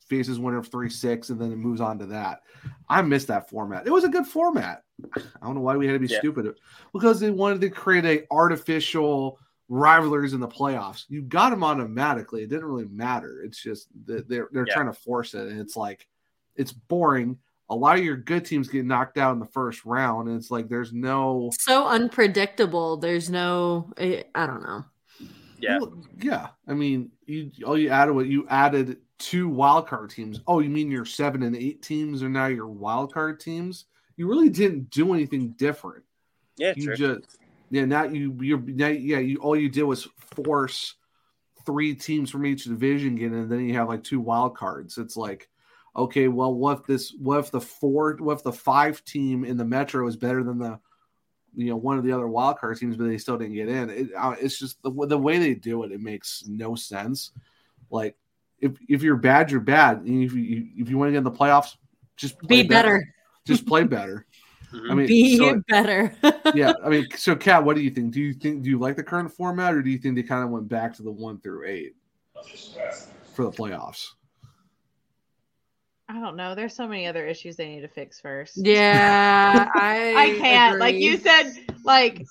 faces 0.08 0.40
winner 0.40 0.58
of 0.58 0.68
three 0.68 0.90
six, 0.90 1.30
and 1.30 1.40
then 1.40 1.52
it 1.52 1.58
moves 1.58 1.82
on 1.82 2.00
to 2.00 2.06
that. 2.06 2.42
I 2.88 3.02
missed 3.02 3.28
that 3.28 3.50
format. 3.50 3.86
It 3.86 3.92
was 3.92 4.04
a 4.06 4.10
good 4.10 4.26
format. 4.26 4.84
I 5.16 5.46
don't 5.46 5.56
know 5.56 5.62
why 5.62 5.76
we 5.76 5.86
had 5.86 5.94
to 5.94 6.00
be 6.00 6.08
Yeah. 6.08 6.20
stupid 6.20 6.56
because 6.94 7.20
they 7.20 7.30
wanted 7.32 7.60
to 7.62 7.70
create 7.70 8.06
a 8.06 8.26
artificial 8.32 9.40
rivalries 9.70 10.34
in 10.34 10.40
the 10.40 10.48
playoffs. 10.48 11.06
You 11.10 11.22
got 11.22 11.50
them 11.52 11.64
automatically. 11.64 12.44
It 12.44 12.50
didn't 12.50 12.66
really 12.66 12.86
matter. 12.86 13.42
It's 13.44 13.62
just 13.62 13.88
that 14.06 14.28
they're 14.28 14.50
they're 14.52 14.66
Yeah. 14.68 14.74
trying 14.74 14.88
to 14.88 14.94
force 15.00 15.34
it, 15.34 15.48
and 15.50 15.60
it's 15.60 15.76
like 15.76 16.08
it's 16.56 16.72
boring. 16.72 17.38
A 17.70 17.76
lot 17.76 17.98
of 17.98 18.04
your 18.04 18.18
good 18.18 18.46
teams 18.46 18.68
get 18.68 18.86
knocked 18.86 19.18
out 19.18 19.34
in 19.34 19.40
the 19.40 19.46
first 19.46 19.86
round, 19.86 20.28
and 20.28 20.38
it's 20.38 20.52
like 20.52 20.68
there's 20.70 20.94
no 20.94 21.50
so 21.60 21.88
unpredictable. 21.88 22.98
There's 22.98 23.30
no, 23.30 23.92
I 23.98 24.26
I 24.36 24.46
don't 24.46 24.64
know. 24.64 24.86
Yeah, 25.60 25.80
Well, 25.80 26.04
yeah. 26.22 26.50
I 26.68 26.74
mean, 26.74 27.12
you 27.26 27.52
all 27.66 27.78
you 27.78 27.90
added 27.90 28.14
what 28.14 28.28
you 28.28 28.46
added 28.50 28.98
two 29.18 29.48
wild 29.48 29.88
card 29.88 30.10
teams. 30.10 30.42
Oh, 30.46 30.60
you 30.60 30.70
mean 30.70 30.92
your 30.92 31.06
seven 31.06 31.42
and 31.44 31.56
eight 31.56 31.82
teams 31.82 32.22
are 32.22 32.30
now 32.30 32.48
your 32.48 32.68
wild 32.68 33.14
card 33.14 33.40
teams? 33.40 33.86
You 34.18 34.28
really 34.28 34.50
didn't 34.50 34.90
do 34.90 35.14
anything 35.14 35.52
different. 35.52 36.04
yeah, 36.58 36.74
You 36.76 36.88
true. 36.88 36.96
just 36.98 37.38
yeah. 37.74 37.86
Now 37.86 38.04
you 38.04 38.38
you're 38.40 38.60
now, 38.60 38.88
yeah. 38.88 39.18
You 39.18 39.38
all 39.38 39.56
you 39.56 39.68
did 39.68 39.84
was 39.84 40.08
force 40.36 40.94
three 41.66 41.96
teams 41.96 42.30
from 42.30 42.46
each 42.46 42.66
division 42.66 43.16
get 43.16 43.28
in, 43.28 43.34
and 43.34 43.52
then 43.52 43.68
you 43.68 43.74
have 43.74 43.88
like 43.88 44.04
two 44.04 44.20
wild 44.20 44.56
cards. 44.56 44.98
It's 44.98 45.18
like. 45.18 45.50
Okay, 45.96 46.28
well, 46.28 46.52
what 46.52 46.80
if 46.80 46.86
this? 46.88 47.14
What 47.20 47.38
if 47.38 47.52
the 47.52 47.62
four? 47.62 48.18
What 48.20 48.38
if 48.38 48.44
the 48.44 48.52
five 48.52 49.06
team 49.06 49.46
in 49.46 49.58
the 49.58 49.64
Metro 49.64 50.08
is 50.08 50.16
better 50.16 50.44
than 50.44 50.58
the, 50.58 50.80
you 51.56 51.68
know, 51.68 51.76
one 51.76 52.00
of 52.00 52.04
the 52.04 52.12
other 52.12 52.28
wild 52.28 52.58
card 52.58 52.80
teams, 52.80 52.98
but 52.98 53.06
they 53.06 53.20
still 53.20 53.38
didn't 53.38 53.54
get 53.54 53.70
in? 53.70 53.90
It, 53.92 54.08
uh, 54.18 54.36
it's 54.42 54.58
just 54.58 54.82
the 54.82 54.90
the 55.06 55.20
way 55.20 55.38
they 55.38 55.54
do 55.54 55.84
it. 55.84 55.92
It 55.92 56.02
makes 56.02 56.46
no 56.48 56.74
sense. 56.74 57.30
Like, 57.92 58.16
if 58.60 58.72
if 58.90 59.04
you're 59.04 59.18
bad, 59.18 59.52
you're 59.52 59.60
bad. 59.60 60.00
And 60.00 60.24
if 60.24 60.34
you 60.34 60.68
if 60.78 60.90
you 60.90 60.98
want 60.98 61.10
to 61.10 61.12
get 61.12 61.20
in 61.20 61.24
the 61.26 61.32
playoffs, 61.32 61.76
just 62.18 62.40
Be 62.48 62.64
better. 62.64 63.04
Just 63.46 63.68
play 63.68 63.84
better. 63.98 64.26
Mhm. 64.74 64.92
I 64.92 64.94
mean, 64.96 65.08
Be 65.08 65.38
so- 65.38 65.62
better. 65.68 66.16
yeah. 66.56 66.74
I 66.84 66.90
mean, 66.90 67.08
so 67.16 67.36
Kat, 67.36 67.64
what 67.64 67.76
do 67.76 67.82
you 67.84 67.90
think? 67.92 68.12
Do 68.14 68.20
you 68.22 68.34
think 68.34 68.64
do 68.64 68.70
you 68.70 68.80
like 68.80 68.96
the 68.96 69.04
current 69.04 69.32
format, 69.32 69.74
or 69.74 69.82
do 69.82 69.90
you 69.90 69.98
think 70.00 70.16
they 70.16 70.24
kind 70.24 70.44
of 70.44 70.50
went 70.50 70.68
back 70.68 70.94
to 70.96 71.04
the 71.04 71.12
one 71.12 71.40
through 71.40 71.68
eight 71.68 71.96
for 73.34 73.44
the 73.46 73.52
playoffs? 73.52 74.08
I 76.10 76.20
don't 76.20 76.36
know. 76.36 76.54
There's 76.54 76.76
so 76.76 76.88
many 76.88 77.08
other 77.08 77.26
issues 77.26 77.56
they 77.56 77.70
need 77.70 77.82
to 77.82 77.88
fix 77.88 78.20
first. 78.20 78.58
yeah, 78.58 79.70
I 79.76 80.14
I 80.18 80.38
can't. 80.40 80.80
Like 80.80 80.96
you 80.96 81.18
said, 81.18 81.54
like, 81.84 82.26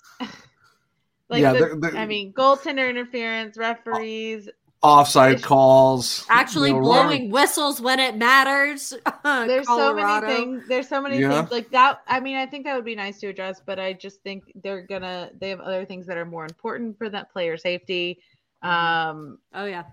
like 1.28 1.40
Yeah, 1.42 1.52
the- 1.54 1.58
they're- 1.60 1.76
they're- 1.80 1.96
I 1.96 2.06
mean, 2.06 2.32
goaltender 2.32 2.88
interference, 2.88 3.56
referees. 3.56 4.48
Offside 4.82 5.36
Ish. 5.36 5.42
calls, 5.42 6.26
actually 6.28 6.70
you 6.70 6.74
know, 6.76 6.80
blowing 6.82 7.30
whistles 7.30 7.80
when 7.80 8.00
it 8.00 8.16
matters. 8.16 8.92
There's 9.24 9.66
so 9.66 9.94
many 9.94 10.26
things. 10.26 10.64
There's 10.68 10.88
so 10.88 11.00
many 11.00 11.18
Yeah. 11.18 11.30
things 11.42 11.52
like 11.52 11.70
that. 11.70 12.00
I 12.08 12.18
mean, 12.18 12.36
I 12.36 12.46
think 12.46 12.64
that 12.64 12.74
would 12.74 12.84
be 12.84 12.96
nice 12.96 13.20
to 13.20 13.28
address, 13.28 13.60
but 13.64 13.78
I 13.78 13.92
just 13.92 14.20
think 14.22 14.50
they're 14.56 14.82
gonna. 14.82 15.30
They 15.38 15.50
have 15.50 15.60
other 15.60 15.84
things 15.84 16.06
that 16.06 16.16
are 16.16 16.24
more 16.24 16.44
important 16.44 16.98
for 16.98 17.08
that 17.10 17.32
player 17.32 17.56
safety, 17.56 18.18
um, 18.62 19.38
Oh 19.54 19.66
yeah, 19.66 19.84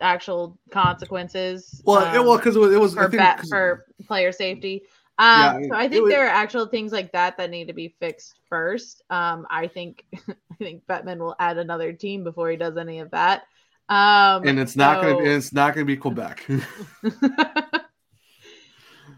actual 0.00 0.58
consequences. 0.70 1.80
Well, 1.86 2.00
it, 2.04 2.18
um, 2.18 2.26
well, 2.26 2.36
because 2.36 2.56
it 2.56 2.60
was, 2.60 2.72
it 2.74 2.80
was 2.80 2.96
I 2.96 3.02
for 3.04 3.08
think, 3.10 3.20
bat 3.20 3.38
'cause- 3.38 3.48
for 3.48 3.86
player 4.06 4.30
safety. 4.32 4.82
Um, 5.16 5.62
Yeah, 5.62 5.68
so 5.68 5.74
I 5.76 5.88
think 5.88 6.02
was- 6.02 6.12
there 6.12 6.26
are 6.26 6.28
actual 6.30 6.66
things 6.66 6.92
like 6.92 7.12
that 7.12 7.36
that 7.38 7.48
need 7.48 7.68
to 7.68 7.72
be 7.72 7.88
fixed 8.00 8.34
first. 8.48 9.02
Um, 9.10 9.46
I 9.48 9.68
think 9.68 10.04
I 10.28 10.54
think 10.58 10.84
Bettman 10.86 11.18
will 11.18 11.36
add 11.38 11.56
another 11.56 11.92
team 11.92 12.24
before 12.24 12.50
he 12.50 12.56
does 12.56 12.76
any 12.76 12.98
of 12.98 13.10
that. 13.12 13.44
Um, 13.88 14.46
and 14.46 14.58
it's 14.58 14.76
not 14.76 15.02
so- 15.02 15.14
gonna 15.18 15.28
it's 15.28 15.52
not 15.52 15.74
gonna 15.74 15.84
be 15.84 15.96
Quebec. 15.96 16.46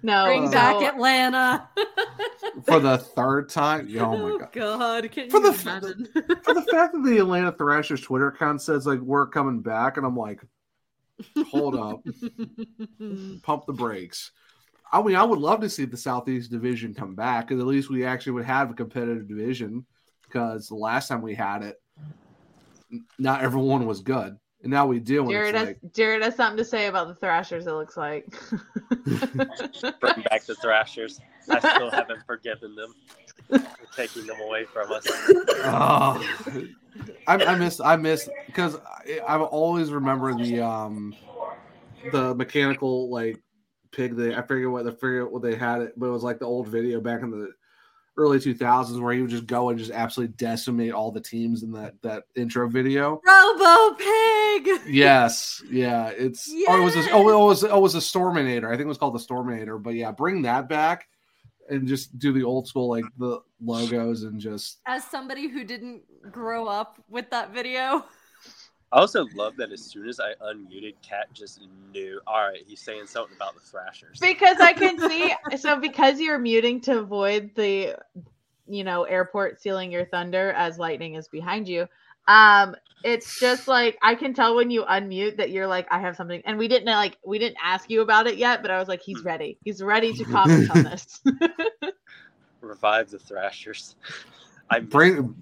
no, 0.03 0.25
bring 0.25 0.49
Uh, 0.49 0.51
back 0.51 0.83
Atlanta. 0.83 1.69
for 2.67 2.81
the 2.81 2.99
third 2.99 3.49
time. 3.49 3.89
Oh 3.99 4.17
my 4.17 4.39
god! 4.39 4.53
god! 4.53 5.11
Can 5.13 5.31
For 5.31 5.39
you 5.41 5.53
the- 5.53 5.61
imagine? 5.63 6.09
For 6.43 6.55
the 6.55 6.63
fact 6.71 6.95
that 6.95 7.03
the 7.05 7.19
Atlanta 7.19 7.53
Thrashers 7.53 8.01
Twitter 8.01 8.29
account 8.29 8.61
says 8.63 8.87
like 8.87 9.01
we're 9.01 9.27
coming 9.27 9.61
back, 9.63 9.97
and 9.97 10.07
I'm 10.07 10.17
like, 10.17 10.43
hold 11.49 11.77
up, 11.77 12.03
pump 13.43 13.67
the 13.67 13.73
brakes. 13.73 14.33
I 14.93 15.03
mean, 15.03 15.17
I 15.17 15.25
would 15.25 15.41
love 15.41 15.61
to 15.63 15.69
see 15.69 15.85
the 15.85 15.97
Southeast 15.97 16.51
Division 16.51 16.95
come 16.95 17.15
back, 17.15 17.49
because 17.49 17.61
at 17.61 17.67
least 17.67 17.91
we 17.91 18.05
actually 18.05 18.33
would 18.33 18.45
have 18.47 18.71
a 18.71 18.75
competitive 18.75 19.29
division. 19.29 19.85
Because 20.23 20.69
the 20.69 20.75
last 20.77 21.07
time 21.09 21.23
we 21.23 21.35
had 21.35 21.63
it, 21.63 21.77
not 23.19 23.43
everyone 23.43 23.87
was 23.87 24.01
good, 24.01 24.37
and 24.63 24.71
now 24.71 24.87
we 24.87 24.99
do. 24.99 25.23
And 25.23 25.31
Jared 25.31 25.55
has 25.55 25.67
like, 25.69 25.79
Jared 25.93 26.23
has 26.23 26.35
something 26.35 26.57
to 26.57 26.65
say 26.65 26.87
about 26.87 27.09
the 27.09 27.15
Thrashers. 27.15 27.67
It 27.67 27.73
looks 27.73 27.97
like. 27.97 28.27
Bring 29.05 30.25
back 30.31 30.45
the 30.45 30.57
Thrashers. 30.61 31.21
I 31.49 31.59
still 31.59 31.91
haven't 31.91 32.25
forgiven 32.27 32.75
them 32.75 32.95
for 33.49 33.97
taking 33.97 34.27
them 34.27 34.41
away 34.41 34.65
from 34.65 34.91
us. 34.93 35.07
Oh, 35.69 36.23
I, 37.27 37.35
I 37.35 37.55
miss 37.57 37.81
I 37.81 37.97
miss 37.97 38.29
because 38.47 38.77
I, 39.07 39.19
I 39.19 39.39
always 39.39 39.93
remember 39.93 40.35
the 40.35 40.61
um 40.61 41.15
the 42.13 42.35
mechanical 42.35 43.11
like 43.11 43.41
pig. 43.93 44.17
They 44.17 44.35
I 44.35 44.43
forget 44.43 44.71
what 44.71 44.87
I 44.87 44.91
forget 44.93 45.31
what 45.31 45.43
they 45.43 45.55
had 45.55 45.83
it, 45.83 45.93
but 45.97 46.07
it 46.07 46.11
was 46.11 46.23
like 46.23 46.39
the 46.39 46.47
old 46.47 46.69
video 46.69 47.01
back 47.01 47.23
in 47.23 47.31
the 47.31 47.53
early 48.17 48.41
two 48.41 48.55
thousands 48.55 49.01
where 49.01 49.13
he 49.13 49.21
would 49.21 49.31
just 49.31 49.47
go 49.47 49.69
and 49.69 49.79
just 49.79 49.91
absolutely 49.91 50.35
decimate 50.37 50.93
all 50.93 51.11
the 51.11 51.21
teams 51.21 51.63
in 51.63 51.73
that 51.73 51.95
that 52.03 52.25
intro 52.35 52.69
video. 52.69 53.21
Robo 53.27 53.95
Pig. 53.95 54.69
Yes, 54.87 55.63
yeah, 55.71 56.09
it's 56.09 56.49
oh 56.69 56.81
it 56.81 56.85
was 56.85 56.97
a, 56.97 57.11
oh 57.11 57.29
it 57.29 57.47
was 57.47 57.65
oh 57.65 57.77
it 57.77 57.81
was 57.81 57.95
a 57.95 57.99
Storminator. 57.99 58.67
I 58.67 58.73
think 58.73 58.83
it 58.83 58.87
was 58.87 58.99
called 58.99 59.15
the 59.15 59.19
Storminator. 59.19 59.83
But 59.83 59.95
yeah, 59.95 60.13
bring 60.13 60.43
that 60.43 60.69
back 60.69 61.07
and 61.69 61.87
just 61.87 62.19
do 62.19 62.33
the 62.33 62.43
old 62.43 62.67
school 62.69 62.89
like 62.89 63.05
the 63.19 63.41
logos 63.63 64.23
and 64.23 64.41
just 64.41 64.81
As 64.87 65.05
somebody 65.05 65.49
who 65.49 65.65
didn't 65.65 66.03
grow 66.31 66.67
up 66.67 67.03
with 67.09 67.31
that 67.31 67.53
video, 67.53 68.05
I 68.93 69.01
also 69.01 69.27
love 69.35 69.57
that 69.57 69.73
as 69.73 69.83
soon 69.83 70.09
as 70.09 70.21
I 70.21 70.35
unmuted, 70.45 70.95
Kat 71.03 71.27
just 71.33 71.61
knew. 71.93 72.21
All 72.27 72.47
right, 72.47 72.63
he's 72.67 72.81
saying 72.81 73.07
something 73.07 73.35
about 73.37 73.55
the 73.55 73.61
Thrashers. 73.61 74.19
because 74.21 74.59
I 74.61 74.73
can 74.73 74.99
see. 74.99 75.35
So 75.59 75.79
because 75.81 76.21
you're 76.21 76.39
muting 76.39 76.81
to 76.83 76.99
avoid 76.99 77.51
the 77.57 77.97
you 78.67 78.85
know, 78.85 79.05
airport 79.05 79.61
sealing 79.61 79.93
your 79.93 80.05
thunder 80.07 80.53
as 80.53 80.79
lightning 80.79 81.15
is 81.15 81.29
behind 81.29 81.69
you. 81.69 81.87
Um, 82.29 82.75
it's 83.05 83.39
just 83.39 83.69
like 83.69 83.97
I 84.03 84.15
can 84.17 84.35
tell 84.35 84.57
when 84.57 84.71
you 84.71 84.83
unmute 84.85 85.37
that 85.37 85.51
you're 85.51 85.67
like, 85.67 85.87
I 85.91 86.01
have 86.01 86.17
something, 86.17 86.43
and 86.45 86.59
we 86.59 86.67
didn't 86.67 86.87
like 86.87 87.19
we 87.25 87.39
didn't 87.39 87.59
ask 87.63 87.89
you 87.89 88.01
about 88.01 88.27
it 88.27 88.37
yet, 88.37 88.63
but 88.63 88.71
I 88.71 88.79
was 88.79 88.89
like, 88.89 89.01
he's 89.01 89.23
ready. 89.23 89.59
He's 89.65 89.83
ready 89.83 90.13
to 90.15 90.25
comment 90.33 90.71
on 90.71 90.83
this. 90.85 91.21
Revive 92.61 93.11
the 93.11 93.19
Thrashers. 93.19 93.95
I 94.71 94.81
bring 94.81 95.37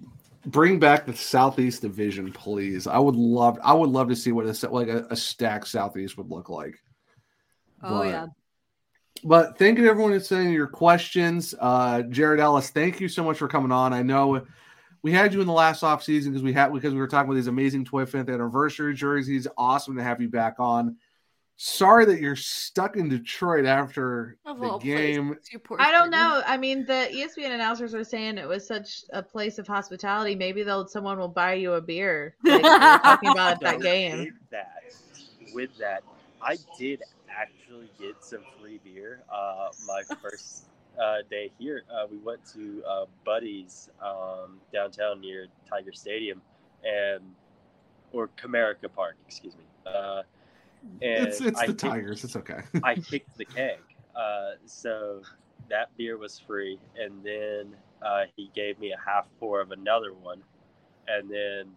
bring 0.45 0.79
back 0.79 1.05
the 1.05 1.15
Southeast 1.15 1.81
Division, 1.81 2.31
please. 2.31 2.87
I 2.87 2.97
would 2.97 3.15
love 3.15 3.59
I 3.63 3.73
would 3.73 3.89
love 3.89 4.09
to 4.09 4.15
see 4.15 4.31
what 4.31 4.45
a 4.45 4.69
like 4.69 4.87
a, 4.87 5.05
a 5.09 5.15
stacked 5.15 5.67
Southeast 5.67 6.17
would 6.17 6.29
look 6.29 6.49
like. 6.49 6.75
Oh 7.83 7.99
but, 7.99 8.07
yeah. 8.07 8.27
But 9.23 9.57
thank 9.57 9.77
you 9.77 9.85
to 9.85 9.89
everyone 9.89 10.11
who's 10.11 10.27
sending 10.27 10.53
your 10.53 10.67
questions. 10.67 11.55
Uh, 11.59 12.03
Jared 12.03 12.39
Ellis, 12.39 12.69
thank 12.69 12.99
you 12.99 13.07
so 13.07 13.23
much 13.23 13.37
for 13.37 13.47
coming 13.47 13.71
on. 13.71 13.93
I 13.93 14.03
know 14.03 14.45
we 15.01 15.11
had 15.11 15.33
you 15.33 15.41
in 15.41 15.47
the 15.47 15.53
last 15.53 15.83
off 15.83 16.03
season 16.03 16.31
because 16.31 16.43
we 16.43 16.53
had 16.53 16.73
because 16.73 16.93
we 16.93 16.99
were 16.99 17.07
talking 17.07 17.29
about 17.29 17.35
these 17.35 17.47
amazing 17.47 17.85
toy 17.85 18.05
fifth 18.05 18.29
anniversary 18.29 18.93
jerseys. 18.93 19.47
Awesome 19.57 19.95
to 19.95 20.03
have 20.03 20.21
you 20.21 20.29
back 20.29 20.55
on. 20.59 20.97
Sorry 21.57 22.03
that 22.05 22.19
you're 22.19 22.35
stuck 22.35 22.97
in 22.97 23.07
Detroit 23.07 23.65
after 23.65 24.37
of 24.45 24.59
the 24.59 24.77
game. 24.79 25.37
I 25.79 25.89
don't 25.89 26.09
know. 26.09 26.43
I 26.45 26.57
mean, 26.57 26.85
the 26.85 27.07
ESPN 27.13 27.51
announcers 27.55 27.93
were 27.93 28.03
saying 28.03 28.37
it 28.37 28.47
was 28.47 28.67
such 28.67 29.05
a 29.13 29.23
place 29.23 29.57
of 29.57 29.65
hospitality. 29.65 30.35
Maybe 30.35 30.63
they'll 30.63 30.85
someone 30.87 31.17
will 31.17 31.29
buy 31.29 31.53
you 31.53 31.73
a 31.73 31.81
beer. 31.81 32.35
Like 32.45 32.61
talking 32.61 33.29
about 33.29 33.61
that 33.61 33.81
game. 33.81 34.19
With 34.19 34.33
that, 34.51 34.83
with 35.53 35.77
that, 35.77 36.03
I 36.41 36.57
did 36.77 37.01
actually 37.29 37.89
get 37.99 38.21
some 38.21 38.41
free 38.59 38.79
beer. 38.83 39.23
Uh, 39.33 39.69
my 39.87 40.01
first 40.21 40.65
uh, 41.01 41.17
day 41.29 41.51
here, 41.57 41.83
uh, 41.89 42.05
we 42.09 42.17
went 42.17 42.45
to 42.53 42.83
uh, 42.85 43.05
Buddy's 43.25 43.89
um, 44.01 44.59
downtown 44.73 45.21
near 45.21 45.47
Tiger 45.69 45.93
Stadium, 45.93 46.41
and 46.83 47.23
or 48.11 48.29
Comerica 48.37 48.93
Park, 48.93 49.15
excuse 49.25 49.55
me. 49.55 49.63
And 51.01 51.27
it's 51.27 51.41
it's 51.41 51.59
I 51.59 51.67
the 51.67 51.73
kicked, 51.73 51.79
Tigers. 51.79 52.23
It's 52.23 52.35
okay. 52.35 52.61
I 52.83 52.95
kicked 52.95 53.37
the 53.37 53.45
keg, 53.45 53.79
uh, 54.15 54.51
so 54.65 55.21
that 55.69 55.95
beer 55.97 56.17
was 56.17 56.39
free, 56.39 56.79
and 56.99 57.23
then 57.23 57.75
uh, 58.01 58.23
he 58.35 58.51
gave 58.55 58.79
me 58.79 58.91
a 58.91 58.99
half 59.03 59.27
pour 59.39 59.61
of 59.61 59.71
another 59.71 60.13
one, 60.13 60.41
and 61.07 61.29
then 61.29 61.71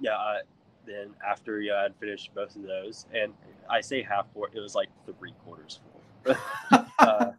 yeah, 0.00 0.16
I, 0.16 0.40
then 0.86 1.10
after 1.26 1.60
yeah, 1.60 1.84
I'd 1.84 1.96
finished 1.96 2.34
both 2.34 2.56
of 2.56 2.62
those, 2.62 3.06
and 3.14 3.32
I 3.68 3.80
say 3.80 4.02
half 4.02 4.32
pour, 4.32 4.48
it 4.52 4.60
was 4.60 4.74
like 4.74 4.88
three 5.18 5.34
quarters 5.44 5.80
full. 6.24 6.36
uh, 6.98 7.32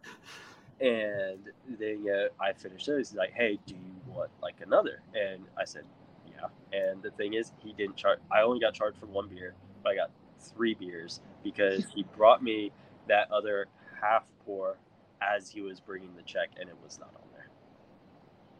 and 0.80 1.38
then 1.78 2.06
uh, 2.08 2.42
I 2.42 2.52
finished 2.52 2.86
those. 2.86 3.10
He's 3.10 3.16
like, 3.16 3.32
"Hey, 3.32 3.58
do 3.66 3.74
you 3.74 4.14
want 4.14 4.30
like 4.42 4.56
another?" 4.62 5.00
And 5.14 5.44
I 5.58 5.64
said, 5.64 5.84
"Yeah." 6.28 6.48
And 6.78 7.02
the 7.02 7.10
thing 7.12 7.34
is, 7.34 7.52
he 7.58 7.72
didn't 7.72 7.96
charge. 7.96 8.18
I 8.30 8.42
only 8.42 8.60
got 8.60 8.74
charged 8.74 8.98
for 8.98 9.06
one 9.06 9.28
beer, 9.28 9.54
but 9.82 9.90
I 9.90 9.96
got 9.96 10.10
three 10.44 10.74
beers 10.74 11.20
because 11.42 11.84
he 11.94 12.04
brought 12.16 12.42
me 12.42 12.72
that 13.08 13.30
other 13.30 13.66
half 14.00 14.24
pour 14.44 14.76
as 15.22 15.48
he 15.48 15.60
was 15.60 15.80
bringing 15.80 16.14
the 16.16 16.22
check, 16.22 16.50
and 16.60 16.68
it 16.68 16.76
was 16.82 16.98
not 16.98 17.10
on 17.14 17.22
there. 17.32 17.48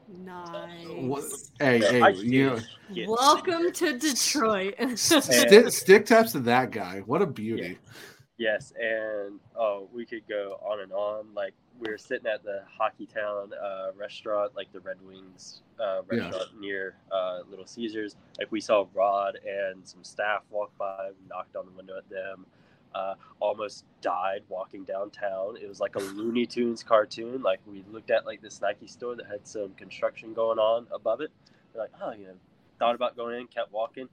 Nice. 0.09 1.51
hey, 1.59 1.79
hey, 1.79 2.13
you 2.15 2.47
know, 2.47 3.07
welcome 3.07 3.73
to 3.73 3.99
Detroit. 3.99 4.75
stick, 4.97 5.71
stick 5.71 6.07
taps 6.07 6.33
to 6.33 6.41
that 6.41 6.71
guy. 6.71 7.03
What 7.07 7.23
a 7.23 7.27
beauty. 7.27 7.63
Yeah. 7.63 7.93
Yes, 8.37 8.73
and 8.79 9.39
oh, 9.57 9.89
we 9.93 10.05
could 10.05 10.27
go 10.29 10.59
on 10.63 10.81
and 10.81 10.93
on. 10.93 11.27
Like 11.35 11.55
we 11.81 11.91
were 11.91 11.99
sitting 11.99 12.27
at 12.27 12.43
the 12.45 12.63
Hockey 12.79 13.07
Town 13.07 13.51
uh, 13.53 13.89
restaurant, 13.97 14.53
like 14.57 14.73
the 14.73 14.81
Red 14.81 14.97
Wings 15.07 15.63
uh, 15.81 16.03
restaurant 16.07 16.51
yeah. 16.55 16.61
near 16.61 16.97
uh, 17.11 17.41
Little 17.49 17.67
Caesars. 17.67 18.17
Like 18.39 18.51
we 18.53 18.61
saw 18.61 18.87
Rod 18.95 19.39
and 19.47 19.87
some 19.87 20.05
staff 20.05 20.43
walk 20.51 20.71
by, 20.79 21.11
knocked 21.29 21.57
on 21.57 21.67
the 21.67 21.73
window 21.73 21.97
at 21.99 22.09
them. 22.09 22.47
Uh, 22.95 23.15
almost 23.41 23.85
died 24.03 24.43
walking 24.49 24.85
downtown. 24.85 25.57
It 25.61 25.69
was 25.69 25.81
like 25.81 25.97
a 25.97 25.99
Looney 25.99 26.47
Tunes 26.47 26.85
cartoon. 26.85 27.43
Like 27.43 27.59
we 27.67 27.85
looked 27.91 28.11
at 28.11 28.25
like 28.25 28.41
this 28.41 28.61
Nike 28.61 28.87
store 28.87 29.17
that 29.17 29.27
had 29.27 29.47
some 29.47 29.71
construction 29.77 30.33
going 30.33 30.59
on 30.61 30.87
above 30.93 31.21
it. 31.21 31.33
We're 31.75 31.83
like, 31.83 31.91
oh, 32.01 32.13
you 32.13 32.27
know, 32.27 32.35
thought 32.79 32.95
about 32.95 33.17
going 33.17 33.41
in, 33.41 33.47
kept 33.49 33.73
walking. 33.73 34.09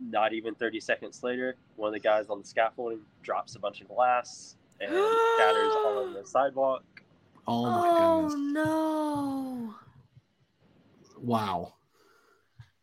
Not 0.00 0.32
even 0.32 0.54
30 0.54 0.80
seconds 0.80 1.22
later, 1.22 1.56
one 1.76 1.88
of 1.88 1.94
the 1.94 2.00
guys 2.00 2.26
on 2.28 2.40
the 2.40 2.46
scaffolding 2.46 3.00
drops 3.22 3.54
a 3.54 3.58
bunch 3.58 3.80
of 3.80 3.88
glass 3.88 4.56
and 4.80 4.90
scatters 4.90 5.72
all 5.76 5.98
over 5.98 6.20
the 6.20 6.26
sidewalk. 6.26 6.84
Oh 7.46 7.70
my 7.70 7.88
oh, 7.88 8.28
goodness. 8.28 8.34
no. 8.52 9.74
Wow. 11.18 11.74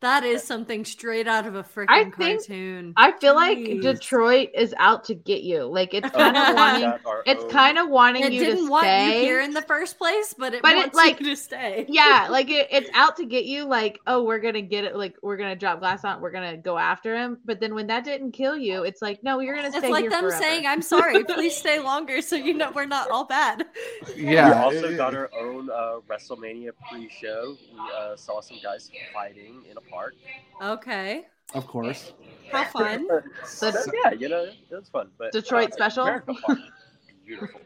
That 0.04 0.26
is 0.26 0.44
something 0.44 0.84
straight 0.84 1.30
out 1.30 1.48
of 1.48 1.56
a 1.56 1.64
freaking 1.64 2.12
cartoon. 2.12 2.94
I 2.98 3.14
feel 3.14 3.36
Jeez. 3.36 3.80
like 3.80 3.82
Detroit 3.82 4.50
is 4.54 4.76
out 4.78 5.06
to 5.06 5.16
get 5.16 5.44
you. 5.44 5.64
Like 5.64 5.94
it's 5.94 6.10
kind 6.14 6.36
of 6.36 6.56
wanting. 6.56 6.94
It's 7.26 7.50
kind 7.54 7.78
of 7.78 7.88
wanting 7.88 8.24
it 8.24 8.34
you 8.34 8.42
didn't 8.42 8.66
to 8.66 8.70
want 8.70 8.84
stay. 8.84 9.20
you 9.20 9.24
here 9.24 9.40
in 9.40 9.54
the 9.54 9.62
first 9.62 9.98
place, 9.98 10.36
but 10.38 10.54
it 10.54 10.62
but 10.62 10.76
wants 10.76 10.90
it, 10.90 10.98
like, 10.98 11.22
you 11.22 11.28
to 11.28 11.38
stay. 11.38 11.86
yeah, 11.90 12.28
like 12.30 12.50
it, 12.50 12.68
it's 12.70 12.90
out 12.94 13.16
to 13.16 13.26
get 13.26 13.46
you. 13.46 13.64
Like 13.64 14.02
oh, 14.06 14.24
we're 14.24 14.40
gonna 14.40 14.62
get 14.62 14.84
it. 14.84 14.98
Like 14.98 15.16
we're 15.22 15.38
gonna 15.38 15.56
drop 15.56 15.80
glass 15.80 16.04
on. 16.04 16.20
We're 16.20 16.32
gonna 16.32 16.58
go 16.58 16.78
after 16.78 17.16
him. 17.16 17.38
But 17.46 17.62
then 17.62 17.74
when 17.74 17.88
that 17.88 18.04
didn't 18.04 18.34
kill 18.34 18.58
you, 18.58 18.84
it's 18.84 19.02
like 19.02 19.24
no, 19.24 19.40
you're 19.40 19.56
gonna 19.56 19.72
stay. 19.72 19.80
It's 19.80 19.90
like 19.90 20.10
them 20.10 20.26
forever. 20.26 20.38
saying, 20.38 20.68
"I'm 20.68 20.82
sorry, 20.82 21.24
please 21.24 21.56
stay 21.56 21.80
longer," 21.80 22.22
so 22.22 22.36
you 22.36 22.54
know 22.54 22.74
we're 22.76 22.86
not 22.86 23.10
all 23.10 23.24
bad. 23.24 23.68
Yeah. 24.18 24.70
We 24.70 24.78
also 24.78 24.98
got 24.98 25.16
our 25.16 25.30
own 25.34 25.70
uh, 25.70 26.00
WrestleMania 26.10 26.72
pre-show. 26.90 27.56
We 27.72 27.80
uh, 27.98 28.18
saw 28.18 28.42
some 28.42 28.58
guys 28.62 28.92
fighting 29.14 29.64
in 29.72 29.78
a 29.78 29.93
park. 29.94 30.16
Okay. 30.62 31.26
Of 31.54 31.68
course. 31.68 32.14
How 32.52 32.66
fun. 32.66 33.08
so, 33.46 33.72
yeah, 34.04 34.12
you 34.12 34.30
know, 34.30 34.44
it 34.44 34.56
was 34.72 34.90
fun. 34.90 35.10
But 35.18 35.32
Detroit 35.32 35.72
uh, 35.72 35.76
special. 35.76 36.22
beautiful. 37.26 37.62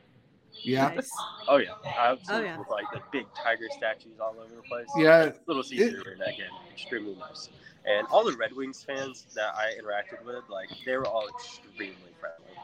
Yeah. 0.63 0.89
Nice. 0.95 1.09
Oh 1.47 1.57
yeah, 1.57 1.71
absolutely. 1.97 2.49
Oh, 2.49 2.51
yeah. 2.51 2.57
With 2.57 2.69
like 2.69 2.85
the 2.91 3.01
big 3.11 3.25
tiger 3.35 3.67
statues 3.77 4.19
all 4.19 4.35
over 4.39 4.55
the 4.55 4.61
place. 4.63 4.87
Yeah. 4.97 5.31
Little 5.45 5.63
Caesar 5.63 6.01
it, 6.01 6.13
in 6.13 6.19
that 6.19 6.37
game, 6.37 6.47
extremely 6.71 7.15
nice. 7.15 7.49
And 7.85 8.05
all 8.07 8.25
the 8.25 8.35
Red 8.35 8.53
Wings 8.53 8.83
fans 8.83 9.25
that 9.35 9.55
I 9.55 9.71
interacted 9.81 10.25
with, 10.25 10.43
like 10.49 10.69
they 10.85 10.97
were 10.97 11.07
all 11.07 11.27
extremely 11.29 11.95
friendly. 12.19 12.57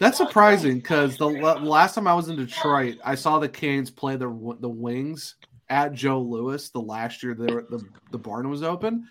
That's 0.00 0.16
surprising 0.16 0.76
because 0.76 1.16
the 1.16 1.28
last 1.28 1.94
time 1.94 2.08
I 2.08 2.14
was 2.14 2.28
in 2.28 2.36
Detroit, 2.36 2.98
I 3.04 3.14
saw 3.14 3.38
the 3.38 3.48
Canes 3.48 3.90
play 3.90 4.16
the 4.16 4.56
the 4.60 4.68
Wings 4.68 5.36
at 5.70 5.92
Joe 5.92 6.20
Louis 6.20 6.68
the 6.70 6.80
last 6.80 7.22
year 7.22 7.34
the 7.34 7.66
the, 7.68 7.82
the 8.10 8.18
barn 8.18 8.48
was 8.48 8.62
open, 8.62 9.08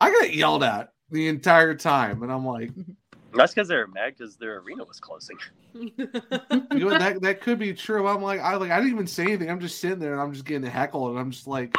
I 0.00 0.10
got 0.10 0.34
yelled 0.34 0.64
at 0.64 0.92
the 1.10 1.28
entire 1.28 1.74
time, 1.74 2.22
and 2.22 2.32
I'm 2.32 2.44
like, 2.44 2.70
that's 3.34 3.54
because 3.54 3.68
they're 3.68 3.86
mad 3.86 4.14
because 4.16 4.36
their 4.36 4.58
arena 4.58 4.84
was 4.84 5.00
closing. 5.00 5.36
you 5.74 5.94
know 6.72 6.90
that 6.90 7.20
that 7.22 7.40
could 7.40 7.58
be 7.58 7.72
true. 7.72 8.08
I'm 8.08 8.22
like, 8.22 8.40
I 8.40 8.56
like, 8.56 8.70
I 8.70 8.78
didn't 8.78 8.92
even 8.92 9.06
say 9.06 9.24
anything. 9.24 9.50
I'm 9.50 9.60
just 9.60 9.80
sitting 9.80 9.98
there 9.98 10.12
and 10.12 10.20
I'm 10.20 10.32
just 10.32 10.44
getting 10.44 10.68
heckled, 10.68 11.10
and 11.10 11.18
I'm 11.18 11.30
just 11.30 11.46
like, 11.46 11.74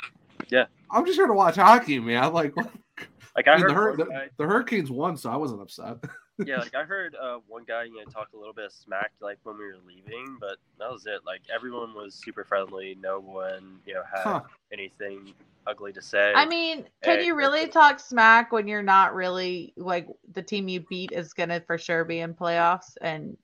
yeah, 0.49 0.65
I'm 0.89 1.05
just 1.05 1.17
here 1.17 1.27
to 1.27 1.33
watch 1.33 1.55
hockey, 1.55 1.99
man. 1.99 2.23
I'm 2.23 2.33
like, 2.33 2.55
like 3.35 3.47
I, 3.47 3.53
I 3.53 3.57
mean, 3.57 3.69
heard 3.69 3.97
the, 3.97 4.05
the, 4.05 4.29
the, 4.37 4.45
Hurricanes 4.45 4.91
won, 4.91 5.17
so 5.17 5.29
I 5.29 5.35
wasn't 5.35 5.61
upset. 5.61 5.97
Yeah, 6.39 6.57
like 6.57 6.75
I 6.75 6.83
heard 6.83 7.15
uh, 7.15 7.37
one 7.47 7.63
guy 7.63 7.83
you 7.83 7.95
know 7.97 8.05
talk 8.05 8.29
a 8.33 8.37
little 8.37 8.53
bit 8.53 8.65
of 8.65 8.71
smack 8.71 9.11
like 9.21 9.37
when 9.43 9.57
we 9.57 9.65
were 9.65 9.77
leaving, 9.85 10.37
but 10.39 10.57
that 10.79 10.91
was 10.91 11.05
it. 11.05 11.21
Like 11.25 11.41
everyone 11.53 11.93
was 11.93 12.15
super 12.15 12.43
friendly. 12.43 12.97
No 12.99 13.19
one 13.19 13.79
you 13.85 13.93
know 13.93 14.03
had 14.11 14.23
huh. 14.23 14.41
anything 14.71 15.33
ugly 15.67 15.93
to 15.93 16.01
say. 16.01 16.33
I 16.35 16.45
mean, 16.45 16.85
can 17.03 17.17
and, 17.17 17.25
you 17.25 17.35
really 17.35 17.67
talk 17.67 17.99
smack 17.99 18.51
when 18.51 18.67
you're 18.67 18.81
not 18.83 19.13
really 19.13 19.73
like 19.77 20.07
the 20.33 20.41
team 20.41 20.67
you 20.67 20.81
beat 20.81 21.11
is 21.11 21.33
gonna 21.33 21.61
for 21.61 21.77
sure 21.77 22.03
be 22.03 22.19
in 22.19 22.33
playoffs 22.33 22.95
and 23.01 23.37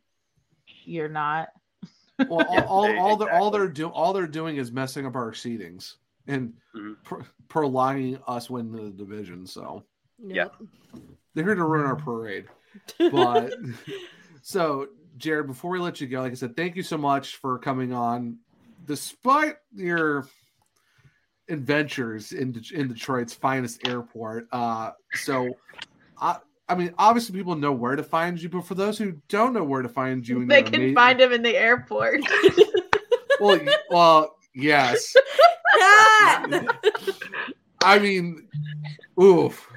you're 0.83 1.09
not? 1.09 1.49
Well, 2.27 2.45
all, 2.47 2.59
all, 2.67 2.99
all, 2.99 3.15
they're 3.17 3.33
all 3.33 3.51
they're 3.51 3.67
doing 3.67 3.91
all 3.91 4.13
they're 4.13 4.27
doing 4.27 4.57
is 4.57 4.71
messing 4.71 5.05
up 5.05 5.15
our 5.15 5.31
seedings 5.31 5.95
and 6.27 6.53
mm-hmm. 6.75 6.93
pro- 7.03 7.23
prolonging 7.47 8.19
us 8.27 8.49
winning 8.49 8.71
the 8.71 8.91
division. 8.91 9.45
So 9.45 9.83
yeah, 10.25 10.47
they're 11.33 11.45
here 11.45 11.55
to 11.55 11.63
ruin 11.63 11.85
our 11.85 11.95
parade. 11.95 12.45
But 12.97 13.53
so, 14.41 14.87
Jared, 15.17 15.47
before 15.47 15.71
we 15.71 15.79
let 15.79 16.01
you 16.01 16.07
go, 16.07 16.21
like 16.21 16.31
I 16.31 16.35
said, 16.35 16.55
thank 16.55 16.75
you 16.75 16.83
so 16.83 16.97
much 16.97 17.37
for 17.37 17.59
coming 17.59 17.93
on. 17.93 18.37
Despite 18.85 19.57
your 19.75 20.27
adventures 21.47 22.31
in 22.31 22.59
in 22.73 22.87
Detroit's 22.87 23.33
finest 23.33 23.87
airport, 23.87 24.47
uh, 24.51 24.91
so 25.13 25.53
I. 26.19 26.37
I 26.67 26.75
mean, 26.75 26.93
obviously, 26.99 27.35
people 27.35 27.55
know 27.55 27.71
where 27.71 27.95
to 27.95 28.03
find 28.03 28.39
you, 28.39 28.47
but 28.47 28.63
for 28.63 28.75
those 28.75 28.95
who 28.95 29.13
don't 29.27 29.53
know 29.53 29.63
where 29.63 29.81
to 29.81 29.89
find 29.89 30.27
you, 30.27 30.45
they 30.45 30.61
can 30.61 30.75
amazing... 30.75 30.93
find 30.93 31.19
him 31.19 31.31
in 31.31 31.41
the 31.41 31.57
airport. 31.57 32.21
well, 33.39 33.59
well, 33.89 34.35
yes. 34.53 35.15
I 37.83 37.99
mean, 37.99 38.47
oof. 39.21 39.67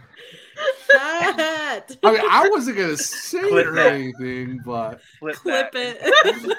I 0.95 1.85
mean, 2.05 2.21
I 2.31 2.49
wasn't 2.51 2.77
gonna 2.77 2.97
say 2.97 3.41
Clip 3.41 3.53
it 3.53 3.67
or 3.69 3.75
that. 3.75 3.93
anything, 3.93 4.61
but 4.65 5.01
Flip 5.19 5.37
Clip 5.37 5.73
that. 5.73 5.97
it. 6.01 6.59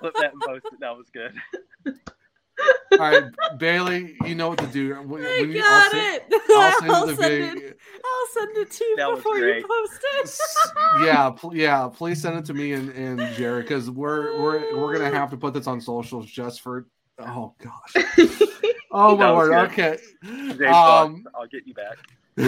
Flip 0.00 0.14
that 0.20 0.32
and 0.32 0.42
post 0.42 0.66
it. 0.72 0.80
That 0.80 0.96
was 0.96 1.06
good. 1.12 1.34
All 2.92 2.98
right, 2.98 3.24
Bailey, 3.58 4.16
you 4.24 4.34
know 4.34 4.48
what 4.48 4.58
to 4.58 4.66
do. 4.68 4.94
When, 4.94 5.22
I 5.26 5.40
when 5.40 5.50
you, 5.50 5.60
got 5.60 5.94
I'll 5.94 6.00
it. 6.00 6.22
I'll 6.50 6.78
send 6.80 6.90
I'll 6.92 7.06
the 7.06 7.14
send 7.16 7.54
video. 7.54 7.68
it. 7.68 7.78
I'll 8.04 8.26
send 8.32 8.56
it 8.56 8.70
to 8.70 8.84
you 8.84 8.96
That 8.96 9.14
before 9.14 9.38
you 9.38 9.62
post 9.68 10.04
it. 10.14 10.40
Yeah, 11.06 11.30
pl- 11.30 11.54
yeah. 11.54 11.88
Please 11.92 12.22
send 12.22 12.38
it 12.38 12.46
to 12.46 12.54
me 12.54 12.72
and, 12.72 12.88
and 12.90 13.20
Jared 13.34 13.64
because 13.66 13.90
we're 13.90 14.40
we're 14.40 14.74
we're 14.76 14.96
gonna 14.96 15.14
have 15.14 15.30
to 15.30 15.36
put 15.36 15.52
this 15.52 15.66
on 15.66 15.80
socials 15.82 16.26
just 16.26 16.62
for. 16.62 16.86
Oh 17.18 17.54
gosh. 17.62 18.04
Oh 18.98 19.14
my 19.14 19.26
That 19.26 19.36
word. 19.36 19.70
good. 19.74 20.00
Okay. 20.52 20.66
Um. 20.68 21.26
I'll 21.34 21.46
get 21.48 21.66
you 21.66 21.74
back. 21.74 21.98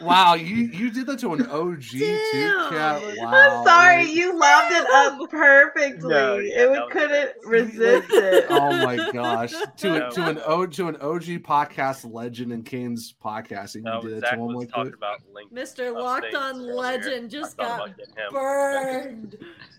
Wow. 0.00 0.34
You 0.34 0.56
you 0.56 0.90
did 0.90 1.06
that 1.06 1.18
to 1.20 1.32
an 1.34 1.46
OG 1.46 1.82
too, 1.82 2.18
Damn. 2.32 2.70
Kat. 2.70 3.02
I'm 3.02 3.16
Wow. 3.16 3.32
I'm 3.32 3.64
sorry, 3.66 4.10
you 4.10 4.38
loved 4.38 4.72
it 4.72 4.86
up 4.90 5.30
perfectly. 5.30 6.08
No, 6.08 6.36
yeah, 6.36 6.54
it 6.64 6.72
that 6.72 6.82
was 6.82 6.92
couldn't 6.92 7.32
great. 7.42 7.62
resist 7.64 8.08
it. 8.10 8.46
Oh 8.50 8.70
my 8.84 9.10
gosh. 9.12 9.52
To 9.78 9.88
No. 9.98 10.06
a, 10.08 10.10
to 10.12 10.28
an 10.28 10.40
O 10.44 10.66
to 10.66 10.88
an 10.88 10.96
OG 10.96 11.24
podcast 11.42 12.10
legend 12.12 12.52
in 12.52 12.62
Canes 12.62 13.14
podcasting. 13.22 13.82
No, 13.82 14.02
you 14.02 14.08
did 14.10 14.18
it 14.18 14.26
to 14.30 14.34
him 14.34 14.48
like 14.48 14.68
talking 14.70 14.90
that. 14.92 14.96
about 14.96 15.20
Mr. 15.52 15.92
Locked 15.94 16.34
On. 16.34 16.58
Legend 16.58 17.24
I 17.26 17.28
just 17.28 17.56
got 17.56 17.76
about 17.86 17.96
getting 17.96 18.14
him. 18.16 18.32
burned. 18.32 19.36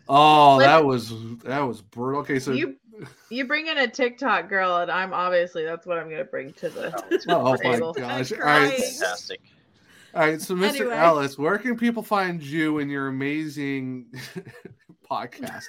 Oh, 0.10 0.60
that 0.60 0.84
was 0.84 1.14
that 1.40 1.62
was 1.62 1.82
brutal. 1.82 2.22
Okay, 2.22 2.40
so 2.40 2.52
you 2.54 2.76
you 3.30 3.46
bring 3.46 3.68
in 3.68 3.78
a 3.78 3.88
TikTok 3.88 4.50
girl, 4.50 4.78
and 4.78 4.92
I'm 4.92 5.14
obviously 5.14 5.64
that's 5.64 5.86
what 5.86 5.98
I'm 5.98 6.10
gonna 6.10 6.24
bring 6.24 6.54
to 6.54 6.70
the. 6.70 7.24
oh 7.30 7.52
my 7.52 7.58
table. 7.58 7.94
gosh. 7.94 8.32
All 8.32 8.40
right. 8.40 8.72
Fantastic. 8.72 9.42
All 10.14 10.22
right, 10.22 10.42
so 10.42 10.56
Mr. 10.56 10.70
Anyway. 10.70 10.96
Ellis, 10.96 11.38
where 11.38 11.60
can 11.60 11.78
people 11.78 12.02
find 12.02 12.42
you 12.42 12.80
and 12.80 12.90
your 12.90 13.08
amazing 13.08 14.06
podcast? 15.12 15.66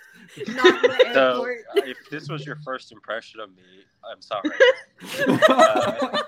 Not 0.49 0.85
So, 1.13 1.47
if 1.75 1.99
this 2.11 2.29
was 2.31 2.47
your 2.47 2.57
first 2.65 2.93
impression 2.93 3.41
of 3.41 3.51
me, 3.51 3.85
I'm 4.11 4.23
sorry. 4.23 4.51
Uh, 5.49 6.23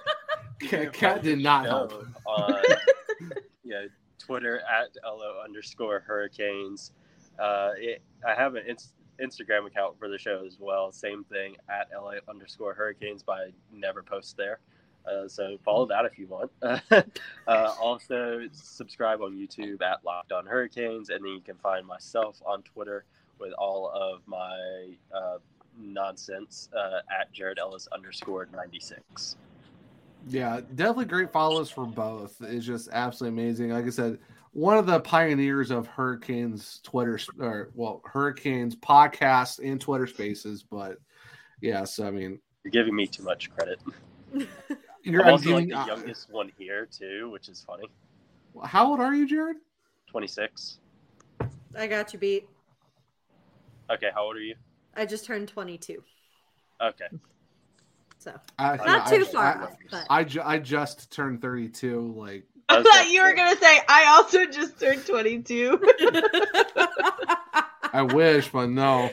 Kat, 0.60 0.93
Kat 0.93 1.14
find 1.14 1.22
did 1.22 1.39
not 1.39 1.64
help. 1.64 2.05
On 2.27 2.62
yeah, 3.64 3.85
Twitter 4.18 4.60
at 4.60 4.90
lo 5.05 5.40
underscore 5.43 6.01
hurricanes. 6.01 6.93
Uh, 7.39 7.70
it, 7.78 8.02
I 8.28 8.35
have 8.35 8.55
an 8.55 8.66
ins- 8.68 8.93
Instagram 9.22 9.66
account 9.66 9.98
for 9.98 10.09
the 10.09 10.18
show 10.18 10.44
as 10.47 10.59
well. 10.59 10.92
Same 10.92 11.24
thing 11.24 11.56
at 11.68 11.88
la 11.92 12.12
underscore 12.28 12.74
hurricanes, 12.74 13.22
but 13.22 13.32
I 13.32 13.51
never 13.72 14.02
post 14.02 14.36
there. 14.36 14.60
Uh, 15.06 15.26
so 15.26 15.56
follow 15.64 15.86
that 15.86 16.05
if 16.05 16.18
you 16.18 16.26
want. 16.26 16.51
uh, 16.62 17.74
also, 17.80 18.47
subscribe 18.52 19.22
on 19.22 19.32
YouTube 19.32 19.80
at 19.82 20.05
Locked 20.05 20.32
On 20.32 20.44
Hurricanes, 20.47 21.10
and 21.10 21.24
then 21.24 21.32
you 21.32 21.40
can 21.40 21.56
find 21.56 21.86
myself 21.86 22.40
on 22.44 22.62
Twitter 22.62 23.05
with 23.38 23.52
all 23.55 23.90
of 23.94 24.20
my 24.26 24.90
uh, 25.14 25.38
nonsense 25.78 26.68
uh, 26.76 27.01
at 27.18 27.32
Jared 27.32 27.59
Ellis 27.59 27.88
underscore 27.92 28.47
ninety 28.52 28.80
six. 28.80 29.36
Yeah, 30.28 30.60
definitely 30.74 31.06
great 31.06 31.32
follows 31.32 31.70
for 31.70 31.86
both. 31.86 32.36
It's 32.42 32.66
just 32.66 32.90
absolutely 32.92 33.42
amazing. 33.42 33.70
Like 33.70 33.86
I 33.86 33.90
said, 33.90 34.18
one 34.52 34.77
of 34.77 34.86
the 34.86 35.01
pioneers 35.01 35.70
of 35.70 35.86
Hurricanes 35.86 36.81
Twitter 36.82 37.18
or 37.39 37.70
well, 37.74 38.02
Hurricanes 38.05 38.77
podcast 38.77 39.60
and 39.60 39.81
Twitter 39.81 40.06
Spaces. 40.06 40.62
But 40.62 40.98
yes, 41.60 41.98
I 41.98 42.10
mean, 42.10 42.40
You're 42.64 42.72
giving 42.72 42.94
me 42.94 43.06
too 43.06 43.22
much 43.22 43.51
credit. 43.51 43.81
you're 45.02 45.22
I'm 45.22 45.28
I'm 45.28 45.32
also 45.32 45.55
like 45.55 45.68
the 45.68 45.85
youngest 45.86 46.31
one 46.31 46.51
here 46.59 46.86
too, 46.86 47.31
which 47.31 47.48
is 47.48 47.60
funny. 47.60 47.85
uh, 48.60 48.66
how 48.66 48.90
old 48.90 49.01
are 49.01 49.14
you, 49.14 49.27
Jared? 49.27 49.56
Twenty 50.06 50.27
six. 50.27 50.78
I 51.77 51.86
got 51.86 52.12
you 52.12 52.18
beat. 52.18 52.48
Okay, 53.90 54.10
how 54.14 54.24
old 54.24 54.36
are 54.36 54.40
you? 54.40 54.55
I 54.94 55.06
just 55.06 55.24
turned 55.24 55.48
22. 55.48 56.02
Okay. 56.81 57.06
So 58.18 58.39
I, 58.59 58.77
not 58.77 59.06
I- 59.06 59.16
too 59.16 59.24
far 59.24 59.44
I, 59.44 59.62
off, 59.64 59.77
but 59.90 60.06
I, 60.10 60.24
ju- 60.24 60.43
I 60.44 60.59
just 60.59 61.10
turned 61.12 61.40
32. 61.40 62.12
Like, 62.16 62.44
I 62.70 62.82
thought 62.82 62.84
gonna 62.84 63.10
you 63.10 63.22
were 63.22 63.34
gonna 63.34 63.56
say 63.56 63.80
I 63.88 64.16
also 64.16 64.47
just 64.47 64.78
turned 64.78 65.06
22. 65.06 65.80
I 67.92 68.02
wish, 68.02 68.51
but 68.51 68.70
no, 68.70 69.10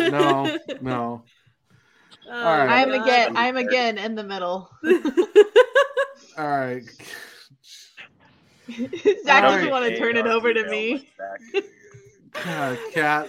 no, 0.00 0.56
no. 0.80 1.24
Oh, 2.28 2.32
All 2.32 2.44
right. 2.44 2.70
I'm 2.70 2.92
again. 2.92 3.36
I'm 3.36 3.56
again 3.56 3.98
in 3.98 4.14
the 4.14 4.24
middle. 4.24 4.70
All 6.38 6.48
right. 6.48 6.84
Zach 9.24 9.42
All 9.42 9.42
doesn't 9.42 9.62
right. 9.62 9.70
want 9.70 9.86
to 9.86 9.98
turn 9.98 10.16
it 10.16 10.26
over 10.26 10.52
to 10.52 10.68
me. 10.68 11.08
God, 12.44 12.78
Kat, 12.92 13.28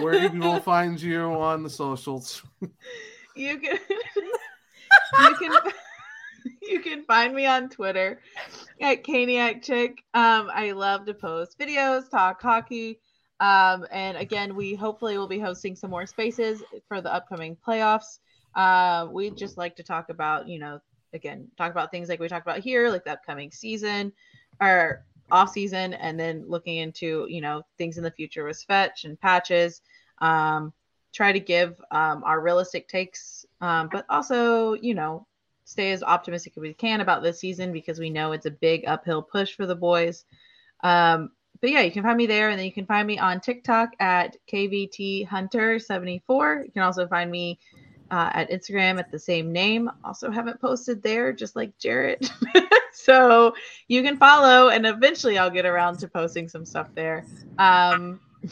where 0.00 0.18
can 0.18 0.30
people 0.30 0.60
find 0.60 1.00
you 1.00 1.20
on 1.20 1.62
the 1.62 1.70
socials? 1.70 2.42
You 3.34 3.58
can 3.58 3.78
you 5.18 5.34
can 5.36 5.56
you 6.68 6.80
can 6.80 7.04
find 7.04 7.34
me 7.34 7.46
on 7.46 7.68
Twitter 7.68 8.20
at 8.80 9.04
Caniac 9.04 9.64
Chic. 9.64 10.04
Um, 10.14 10.50
I 10.52 10.72
love 10.72 11.06
to 11.06 11.14
post 11.14 11.58
videos, 11.58 12.10
talk 12.10 12.40
hockey. 12.40 13.00
Um, 13.40 13.86
and 13.90 14.16
again, 14.16 14.54
we 14.54 14.74
hopefully 14.74 15.18
will 15.18 15.28
be 15.28 15.38
hosting 15.38 15.74
some 15.74 15.90
more 15.90 16.06
spaces 16.06 16.62
for 16.86 17.00
the 17.00 17.12
upcoming 17.12 17.56
playoffs. 17.66 18.20
Uh, 18.54 19.08
we 19.10 19.30
just 19.30 19.56
like 19.56 19.74
to 19.76 19.82
talk 19.82 20.08
about, 20.10 20.46
you 20.46 20.58
know, 20.58 20.78
again, 21.12 21.48
talk 21.58 21.72
about 21.72 21.90
things 21.90 22.08
like 22.08 22.20
we 22.20 22.28
talked 22.28 22.46
about 22.46 22.60
here, 22.60 22.88
like 22.88 23.04
the 23.04 23.12
upcoming 23.12 23.50
season 23.50 24.12
or 24.60 25.04
off 25.30 25.50
season, 25.50 25.94
and 25.94 26.20
then 26.20 26.44
looking 26.46 26.76
into, 26.76 27.26
you 27.28 27.40
know, 27.40 27.62
things 27.78 27.96
in 27.96 28.04
the 28.04 28.10
future 28.10 28.44
with 28.44 28.62
fetch 28.62 29.04
and 29.04 29.20
patches. 29.20 29.80
Um, 30.18 30.72
try 31.12 31.32
to 31.32 31.40
give 31.40 31.80
um, 31.90 32.22
our 32.24 32.40
realistic 32.40 32.86
takes, 32.88 33.44
um, 33.60 33.88
but 33.90 34.06
also, 34.08 34.74
you 34.74 34.94
know, 34.94 35.26
stay 35.64 35.92
as 35.92 36.02
optimistic 36.02 36.54
as 36.56 36.60
we 36.60 36.74
can 36.74 37.00
about 37.00 37.22
this 37.22 37.38
season 37.38 37.72
because 37.72 37.98
we 37.98 38.10
know 38.10 38.32
it's 38.32 38.46
a 38.46 38.50
big 38.50 38.84
uphill 38.86 39.22
push 39.22 39.54
for 39.54 39.66
the 39.66 39.74
boys. 39.74 40.24
Um, 40.82 41.30
but 41.60 41.70
yeah, 41.70 41.80
you 41.80 41.92
can 41.92 42.02
find 42.02 42.16
me 42.16 42.26
there, 42.26 42.50
and 42.50 42.58
then 42.58 42.66
you 42.66 42.72
can 42.72 42.86
find 42.86 43.06
me 43.06 43.18
on 43.18 43.40
TikTok 43.40 43.90
at 44.00 44.36
KVT 44.52 45.26
Hunter 45.26 45.78
74. 45.78 46.64
You 46.66 46.72
can 46.72 46.82
also 46.82 47.06
find 47.06 47.30
me 47.30 47.58
uh, 48.10 48.30
at 48.34 48.50
Instagram 48.50 48.98
at 48.98 49.12
the 49.12 49.18
same 49.18 49.52
name. 49.52 49.90
Also, 50.04 50.30
haven't 50.30 50.60
posted 50.60 51.02
there, 51.02 51.32
just 51.32 51.54
like 51.54 51.78
Jared. 51.78 52.28
so 52.92 53.54
you 53.86 54.02
can 54.02 54.16
follow, 54.16 54.70
and 54.70 54.86
eventually 54.86 55.38
I'll 55.38 55.50
get 55.50 55.64
around 55.64 55.98
to 56.00 56.08
posting 56.08 56.48
some 56.48 56.64
stuff 56.64 56.88
there. 56.94 57.24
Um, 57.58 58.20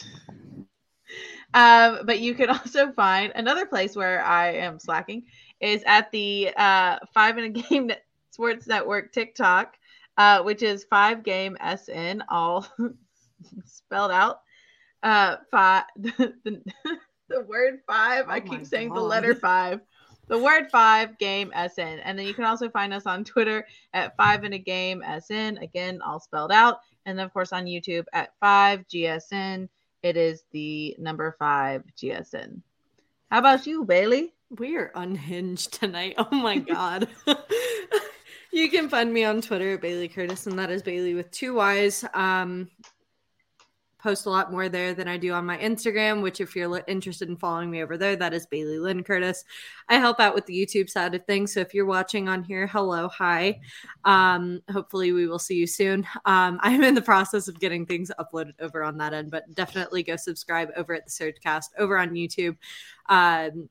um, 1.55 2.01
but 2.05 2.21
you 2.21 2.35
can 2.35 2.49
also 2.51 2.93
find 2.93 3.33
another 3.35 3.67
place 3.67 3.97
where 3.97 4.25
I 4.25 4.53
am 4.53 4.79
slacking 4.79 5.25
is 5.61 5.83
at 5.87 6.11
the 6.11 6.51
uh, 6.57 6.99
Five 7.13 7.39
in 7.39 7.45
a 7.45 7.49
Game 7.49 7.91
Sports 8.31 8.67
Network 8.67 9.13
TikTok, 9.13 9.77
uh, 10.17 10.43
which 10.43 10.63
is 10.63 10.85
Five 10.85 11.23
Game 11.23 11.57
SN, 11.61 12.23
all 12.29 12.67
spelled 13.65 14.11
out. 14.11 14.41
Uh, 15.03 15.37
five, 15.51 15.85
the, 15.97 16.35
the, 16.45 16.63
the 17.29 17.41
word 17.43 17.81
five. 17.87 18.29
I 18.29 18.39
Oh 18.39 18.41
keep 18.41 18.67
saying 18.67 18.93
the 18.93 19.01
letter 19.01 19.35
five. 19.35 19.81
The 20.29 20.39
word 20.39 20.71
five 20.71 21.19
game 21.19 21.51
SN. 21.57 21.99
And 22.05 22.17
then 22.17 22.25
you 22.25 22.35
can 22.35 22.45
also 22.45 22.71
find 22.71 22.95
us 22.95 23.05
on 23.05 23.25
Twitter 23.25 23.67
at 23.93 24.17
five 24.17 24.45
in 24.45 24.53
a 24.53 24.59
game 24.59 25.03
SN. 25.03 25.59
Again, 25.59 26.01
all 26.03 26.21
spelled 26.21 26.53
out. 26.53 26.83
And 27.05 27.19
then, 27.19 27.27
of 27.27 27.33
course, 27.33 27.53
on 27.53 27.65
YouTube 27.65 28.05
at 28.13 28.33
five 28.39 28.87
GSN. 28.87 29.69
It 30.05 30.17
is 30.17 30.45
the 30.53 30.95
number 30.99 31.35
five 31.39 31.83
GSN. 31.97 32.61
How 33.31 33.39
about 33.41 33.67
you, 33.67 33.85
Bailey? 33.85 34.33
We 34.59 34.77
are 34.77 34.91
unhinged 34.97 35.73
tonight. 35.73 36.15
Oh 36.19 36.35
my 36.35 36.59
god. 36.59 37.09
you 38.53 38.69
can 38.69 38.89
find 38.89 39.13
me 39.13 39.25
on 39.25 39.41
Twitter 39.41 39.75
at 39.75 39.81
Bailey 39.81 40.09
Curtis, 40.09 40.47
and 40.47 40.59
that 40.59 40.71
is 40.71 40.83
Bailey 40.83 41.15
with 41.15 41.31
two 41.31 41.55
Y's. 41.55 42.05
Um, 42.15 42.69
post 44.03 44.27
a 44.27 44.31
lot 44.31 44.51
more 44.51 44.69
there 44.69 44.95
than 44.95 45.07
I 45.07 45.17
do 45.19 45.33
on 45.33 45.45
my 45.47 45.59
Instagram, 45.59 46.23
which 46.23 46.41
if 46.41 46.57
you're 46.57 46.83
interested 46.89 47.29
in 47.29 47.37
following 47.37 47.71
me 47.71 47.83
over 47.83 47.97
there, 47.97 48.17
that 48.17 48.33
is 48.33 48.47
Bailey 48.47 48.79
Lynn 48.79 49.05
Curtis. 49.05 49.45
I 49.89 49.99
help 49.99 50.19
out 50.21 50.35
with 50.35 50.47
the 50.47 50.55
YouTube 50.55 50.89
side 50.89 51.15
of 51.15 51.25
things. 51.27 51.53
So 51.53 51.61
if 51.61 51.75
you're 51.75 51.87
watching 51.87 52.29
on 52.29 52.43
here, 52.43 52.67
hello, 52.67 53.09
hi. 53.09 53.61
Um, 54.05 54.63
hopefully 54.73 55.13
we 55.13 55.27
will 55.27 55.39
see 55.39 55.57
you 55.57 55.67
soon. 55.67 56.07
Um, 56.25 56.59
I'm 56.63 56.83
in 56.83 56.95
the 56.95 57.03
process 57.03 57.47
of 57.47 57.61
getting 57.61 57.87
things 57.87 58.11
uploaded 58.19 58.55
over 58.61 58.83
on 58.83 58.97
that 58.99 59.13
end, 59.13 59.31
but 59.31 59.55
definitely 59.55 60.03
go 60.03 60.17
subscribe 60.17 60.71
over 60.77 60.95
at 60.95 61.05
the 61.05 61.11
Surgecast 61.11 61.67
over 61.79 61.99
on 61.99 62.11
YouTube. 62.11 62.57
Um, 63.09 63.69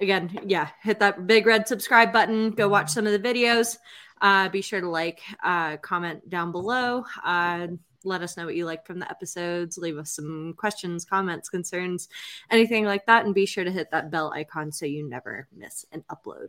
again, 0.00 0.38
yeah, 0.46 0.68
hit 0.82 1.00
that 1.00 1.26
big 1.26 1.46
red 1.46 1.68
subscribe 1.68 2.12
button. 2.12 2.50
Go 2.50 2.68
watch 2.68 2.90
some 2.90 3.06
of 3.06 3.12
the 3.12 3.28
videos. 3.28 3.78
Uh, 4.20 4.48
be 4.48 4.62
sure 4.62 4.80
to 4.80 4.88
like, 4.88 5.20
uh, 5.42 5.76
comment 5.78 6.28
down 6.28 6.52
below. 6.52 7.04
Uh, 7.24 7.68
let 8.04 8.22
us 8.22 8.36
know 8.36 8.44
what 8.44 8.54
you 8.54 8.66
like 8.66 8.86
from 8.86 8.98
the 8.98 9.10
episodes. 9.10 9.78
Leave 9.78 9.98
us 9.98 10.10
some 10.10 10.54
questions, 10.56 11.04
comments, 11.04 11.48
concerns, 11.48 12.08
anything 12.50 12.84
like 12.84 13.06
that. 13.06 13.24
And 13.24 13.34
be 13.34 13.46
sure 13.46 13.64
to 13.64 13.72
hit 13.72 13.90
that 13.90 14.10
bell 14.10 14.32
icon 14.32 14.72
so 14.72 14.86
you 14.86 15.08
never 15.08 15.48
miss 15.56 15.84
an 15.92 16.04
upload. 16.10 16.48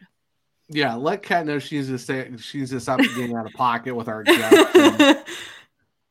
Yeah, 0.67 0.95
let 0.95 1.21
Kat 1.21 1.45
know 1.45 1.59
she's 1.59 1.87
just 1.87 2.07
to 2.07 2.25
stay. 2.25 2.37
She 2.37 2.57
needs 2.59 2.71
to 2.71 2.79
stop 2.79 2.99
getting 3.15 3.35
out 3.35 3.45
of 3.45 3.53
pocket 3.53 3.95
with 3.95 4.07
our 4.07 4.23
guests. 4.23 5.31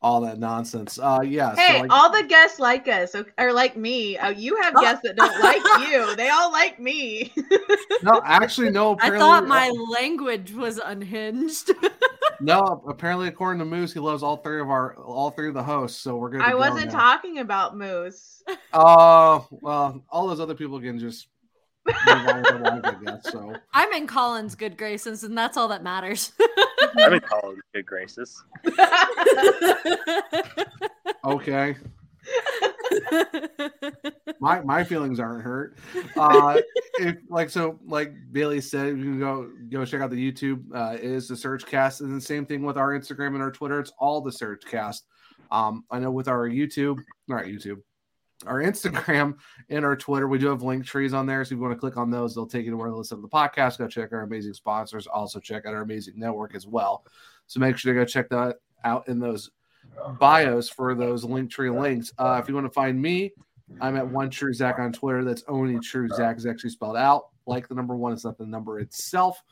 and 0.05 0.11
all 0.15 0.21
that 0.21 0.39
nonsense. 0.39 0.99
Uh, 0.99 1.21
yeah. 1.25 1.55
Hey, 1.57 1.77
so 1.77 1.81
like, 1.83 1.93
all 1.93 2.11
the 2.13 2.23
guests 2.25 2.59
like 2.59 2.87
us 2.89 3.15
o- 3.15 3.25
or 3.39 3.53
like 3.53 3.77
me. 3.77 4.17
Uh, 4.19 4.31
you 4.31 4.61
have 4.63 4.75
guests 4.75 5.03
that 5.05 5.17
don't 5.17 5.41
like 5.43 5.63
you. 5.91 6.15
They 6.17 6.29
all 6.29 6.53
like 6.53 6.79
me. 6.79 7.33
no, 8.03 8.21
actually, 8.25 8.71
no. 8.71 8.97
I 9.01 9.11
thought 9.19 9.47
my 9.47 9.71
language 9.71 10.53
was 10.53 10.79
unhinged. 10.79 11.71
no. 12.41 12.85
Apparently, 12.89 13.29
according 13.29 13.59
to 13.61 13.65
Moose, 13.65 13.93
he 13.93 14.01
loves 14.01 14.23
all 14.23 14.37
three 14.37 14.61
of 14.61 14.69
our 14.71 14.97
all 14.97 15.31
three 15.31 15.49
of 15.49 15.55
the 15.55 15.63
hosts. 15.63 16.01
So 16.01 16.17
we're 16.17 16.31
good. 16.31 16.41
to 16.41 16.47
I 16.47 16.53
go 16.53 16.59
wasn't 16.59 16.93
now. 16.93 16.99
talking 16.99 17.39
about 17.39 17.77
Moose. 17.77 18.43
Oh, 18.73 19.47
well, 19.51 20.05
all 20.11 20.27
those 20.29 20.41
other 20.41 20.55
people 20.55 20.81
can 20.81 20.99
just 20.99 21.29
life, 21.87 21.97
I 22.07 22.97
guess. 23.05 23.31
So 23.31 23.55
I'm 23.73 23.93
in 23.93 24.07
Colin's 24.07 24.55
good 24.55 24.77
graces, 24.77 25.25
and 25.25 25.37
that's 25.37 25.57
all 25.57 25.69
that 25.69 25.83
matters. 25.83 26.33
I'm 26.97 27.15
in 27.15 27.21
Colin's 27.21 27.63
good 27.73 27.87
graces. 27.87 28.43
okay, 31.25 31.77
my 34.41 34.61
my 34.63 34.85
feelings 34.85 35.21
aren't 35.21 35.43
hurt. 35.43 35.77
Uh, 36.17 36.61
if 36.99 37.17
like 37.29 37.51
so, 37.51 37.79
like 37.87 38.13
Bailey 38.33 38.61
said, 38.61 38.99
you 38.99 39.05
can 39.05 39.19
go 39.19 39.51
go 39.71 39.85
check 39.85 40.01
out 40.01 40.11
the 40.11 40.33
YouTube. 40.33 40.63
Uh, 40.75 40.95
it 40.95 41.05
is 41.05 41.29
the 41.29 41.35
SurgeCast, 41.35 42.01
and 42.01 42.17
the 42.17 42.21
same 42.21 42.47
thing 42.47 42.63
with 42.63 42.77
our 42.77 42.91
Instagram 42.91 43.29
and 43.29 43.43
our 43.43 43.51
Twitter. 43.51 43.81
It's 43.81 43.93
all 43.99 44.21
the 44.21 44.31
SurgeCast. 44.31 45.03
Um, 45.51 45.85
I 45.91 45.99
know 45.99 46.11
with 46.11 46.29
our 46.29 46.49
YouTube, 46.49 46.99
not 47.29 47.45
YouTube, 47.45 47.83
our 48.47 48.63
Instagram 48.63 49.37
and 49.69 49.85
our 49.85 49.97
Twitter, 49.97 50.29
we 50.29 50.39
do 50.39 50.49
have 50.49 50.63
link 50.63 50.85
trees 50.85 51.15
on 51.15 51.27
there. 51.27 51.45
So 51.45 51.49
if 51.49 51.57
you 51.57 51.63
want 51.63 51.75
to 51.75 51.79
click 51.79 51.97
on 51.97 52.11
those, 52.11 52.35
they'll 52.35 52.47
take 52.47 52.65
you 52.65 52.71
to 52.71 52.77
where 52.77 52.89
to 52.89 52.97
listen 52.97 53.19
to 53.19 53.23
the 53.23 53.29
podcast. 53.29 53.79
Go 53.79 53.89
check 53.89 54.13
our 54.13 54.23
amazing 54.23 54.55
sponsors. 54.55 55.07
Also 55.07 55.41
check 55.41 55.67
out 55.67 55.75
our 55.75 55.83
amazing 55.83 56.15
network 56.17 56.55
as 56.55 56.67
well. 56.67 57.05
So 57.47 57.61
make 57.61 57.77
sure 57.77 57.93
to 57.93 58.01
go 58.01 58.05
check 58.05 58.29
that 58.31 58.57
out 58.85 59.09
in 59.09 59.19
those 59.19 59.51
bios 60.19 60.69
for 60.69 60.95
those 60.95 61.25
link 61.25 61.51
tree 61.51 61.71
links. 61.71 62.13
Uh, 62.19 62.41
if 62.43 62.49
you 62.49 62.55
want 62.55 62.67
to 62.67 62.73
find 62.73 63.01
me, 63.01 63.33
I'm 63.81 63.97
at 63.97 64.07
one 64.07 64.31
true 64.31 64.53
Zach 64.53 64.79
on 64.79 64.93
Twitter. 64.93 65.25
That's 65.25 65.45
only 65.49 65.79
true 65.81 66.09
Zach 66.09 66.37
is 66.37 66.47
actually 66.47 66.71
spelled 66.71 66.97
out 66.97 67.29
like 67.47 67.69
the 67.69 67.75
number 67.75 67.97
one. 67.97 68.13
It's 68.13 68.25
not 68.25 68.39
the 68.39 68.47
number 68.47 68.81
itself. 68.81 69.43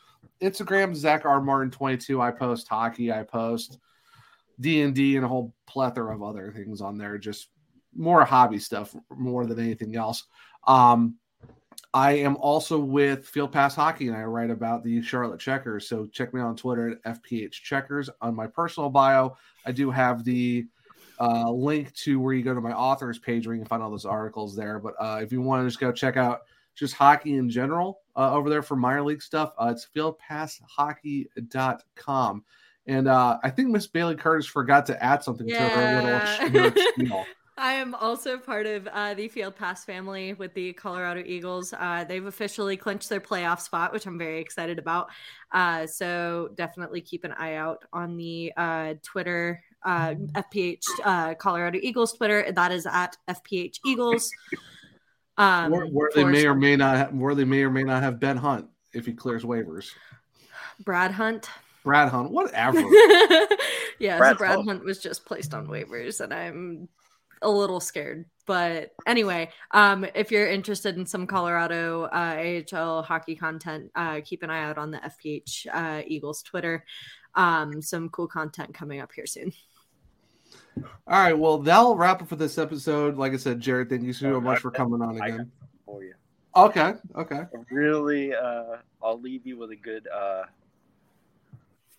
Instagram 0.41 0.95
Zach 0.95 1.25
R 1.25 1.41
Martin 1.41 1.71
22. 1.71 2.21
I 2.21 2.31
post 2.31 2.69
hockey. 2.69 3.13
I 3.13 3.23
post 3.23 3.79
D 4.61 4.83
and 4.83 4.95
D 4.95 5.17
and 5.17 5.25
a 5.25 5.29
whole 5.29 5.55
plethora 5.67 6.15
of 6.15 6.23
other 6.23 6.53
things 6.53 6.81
on 6.81 6.99
there. 6.99 7.19
Just 7.19 7.49
more 7.95 8.25
hobby 8.25 8.59
stuff 8.59 8.95
more 9.11 9.45
than 9.47 9.59
anything 9.59 9.97
else. 9.97 10.25
Um, 10.67 11.17
I 11.95 12.13
am 12.13 12.37
also 12.37 12.79
with 12.79 13.27
Field 13.27 13.53
Pass 13.53 13.75
Hockey 13.75 14.09
and 14.09 14.17
I 14.17 14.23
write 14.23 14.49
about 14.51 14.83
the 14.83 15.03
Charlotte 15.03 15.41
Checkers. 15.41 15.87
So 15.89 16.07
check 16.07 16.33
me 16.33 16.41
out 16.41 16.47
on 16.47 16.57
Twitter 16.57 16.99
at 17.05 17.23
FPH 17.23 17.53
Checkers. 17.53 18.09
On 18.23 18.35
my 18.35 18.47
personal 18.47 18.89
bio, 18.89 19.37
I 19.67 19.73
do 19.73 19.91
have 19.91 20.25
the 20.25 20.65
uh, 21.21 21.51
link 21.51 21.93
to 21.95 22.19
where 22.19 22.33
you 22.33 22.43
go 22.43 22.55
to 22.55 22.63
my 22.63 22.73
authors 22.73 23.19
page 23.19 23.47
where 23.47 23.55
you 23.55 23.61
can 23.61 23.69
find 23.69 23.83
all 23.83 23.91
those 23.91 24.07
articles 24.07 24.57
there. 24.57 24.79
But 24.79 24.95
uh, 24.99 25.21
if 25.23 25.33
you 25.33 25.43
want 25.43 25.63
to 25.63 25.69
just 25.69 25.81
go 25.81 25.93
check 25.93 26.17
out 26.17 26.41
just 26.75 26.95
hockey 26.95 27.37
in 27.37 27.51
general 27.51 28.01
uh, 28.17 28.33
over 28.33 28.49
there 28.49 28.63
for 28.63 28.75
minor 28.75 29.03
league 29.03 29.21
stuff, 29.21 29.53
uh, 29.59 29.67
it's 29.67 29.87
fieldpasshockey.com. 29.95 32.45
And 32.87 33.07
uh, 33.07 33.39
I 33.45 33.51
think 33.51 33.69
Miss 33.69 33.87
Bailey 33.87 34.17
Curtis 34.17 34.47
forgot 34.47 34.87
to 34.87 35.01
add 35.03 35.23
something 35.23 35.47
to 35.47 35.55
her 35.55 36.03
little 36.03 36.21
Yeah. 36.97 37.25
spiel. 37.53 37.65
I 37.65 37.73
am 37.75 37.95
also 37.95 38.39
part 38.39 38.67
of 38.67 38.87
uh, 38.89 39.15
the 39.15 39.29
Field 39.29 39.57
Pass 39.57 39.85
family 39.85 40.35
with 40.35 40.55
the 40.55 40.73
Colorado 40.73 41.23
Eagles. 41.25 41.73
Uh, 41.73 42.05
they've 42.05 42.25
officially 42.25 42.77
clinched 42.77 43.09
their 43.09 43.21
playoff 43.21 43.61
spot, 43.61 43.93
which 43.93 44.07
I'm 44.07 44.19
very 44.19 44.41
excited 44.41 44.79
about. 44.79 45.11
Uh, 45.53 45.87
so 45.87 46.51
definitely 46.55 47.01
keep 47.01 47.25
an 47.25 47.33
eye 47.33 47.55
out 47.55 47.85
on 47.93 48.17
the 48.17 48.53
uh, 48.57 48.95
Twitter, 49.03 49.63
uh, 49.85 50.15
FPH 50.15 50.85
uh, 51.05 51.35
Colorado 51.35 51.79
Eagles 51.83 52.13
Twitter. 52.15 52.51
That 52.53 52.73
is 52.73 52.87
at 52.87 53.17
FPH 53.29 53.79
Eagles. 53.85 54.31
Um, 55.39 55.71
where, 55.71 55.87
where 55.87 56.11
they 56.15 56.25
may 56.25 56.47
or 56.47 56.55
may 56.55 56.77
not 56.77 56.97
have, 56.97 57.15
where 57.15 57.35
they 57.35 57.45
may 57.45 57.63
or 57.63 57.71
may 57.71 57.83
not 57.83 58.03
have 58.03 58.21
Ben 58.21 58.37
Hunt 58.37 58.67
if 58.93 59.07
he 59.07 59.13
clears 59.13 59.45
waivers. 59.45 59.91
Brad 60.85 61.11
Hunt. 61.11 61.49
Brad 61.85 62.11
Hunt, 62.11 62.31
whatever. 62.31 62.79
yeah, 63.99 64.19
Brad 64.19 64.35
so 64.35 64.39
Brad 64.39 64.57
Hunt. 64.57 64.69
Hunt 64.69 64.85
was 64.85 64.99
just 64.99 65.25
placed 65.25 65.55
on 65.55 65.67
waivers, 65.67 66.21
and 66.21 66.33
I'm 66.33 66.89
a 67.43 67.51
little 67.51 67.81
scared. 67.81 68.25
But 68.47 68.91
anyway, 69.07 69.51
um, 69.71 70.05
if 70.15 70.31
you're 70.33 70.51
interested 70.51 70.97
in 70.97 71.07
some 71.07 71.27
Colorado 71.27 72.05
uh, 72.05 72.63
AHL 72.73 73.03
hockey 73.03 73.37
content, 73.37 73.91
uh, 73.95 74.21
keep 74.25 74.43
an 74.43 74.51
eye 74.51 74.65
out 74.65 74.79
on 74.79 74.91
the 74.91 74.99
FPH 74.99 75.67
uh, 75.73 76.03
Eagles 76.07 76.43
Twitter. 76.43 76.85
Um, 77.35 77.81
some 77.81 78.09
cool 78.09 78.27
content 78.27 78.75
coming 78.75 79.01
up 79.01 79.13
here 79.15 79.27
soon. 79.27 79.53
All 81.07 81.21
right, 81.21 81.39
well, 81.39 81.59
that'll 81.59 81.97
wrap 81.97 82.23
it 82.23 82.29
for 82.29 82.37
this 82.37 82.59
episode. 82.59 83.17
Like 83.17 83.33
I 83.33 83.37
said, 83.37 83.61
Jared, 83.61 83.89
thank 83.89 84.03
you 84.03 84.13
so 84.13 84.41
much 84.41 84.61
for 84.61 84.71
coming 84.71 85.03
on 85.03 85.21
again. 85.21 85.51
for 85.85 86.03
you. 86.03 86.15
Okay, 86.55 86.95
okay. 87.17 87.43
Really, 87.71 88.35
uh, 88.35 88.77
I'll 89.03 89.21
leave 89.21 89.47
you 89.47 89.57
with 89.57 89.71
a 89.71 89.77
good, 89.77 90.07
uh, 90.09 90.45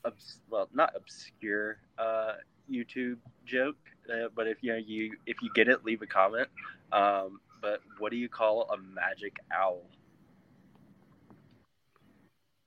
obs- 0.06 0.40
well, 0.50 0.70
not 0.74 0.94
obscure 0.96 1.78
uh, 1.98 2.34
YouTube 2.70 3.18
joke, 3.46 3.78
uh, 4.12 4.28
but 4.36 4.48
if 4.48 4.58
you 4.62 4.72
know 4.74 4.78
you 4.80 5.16
if 5.26 5.38
you 5.42 5.50
get 5.56 5.68
it, 5.68 5.84
leave 5.86 6.02
a 6.02 6.08
comment. 6.08 6.48
Um, 6.92 7.40
but 7.62 7.82
what 8.00 8.12
do 8.12 8.18
you 8.18 8.30
call 8.30 8.70
a 8.72 8.78
magic 8.78 9.38
owl? 9.58 9.82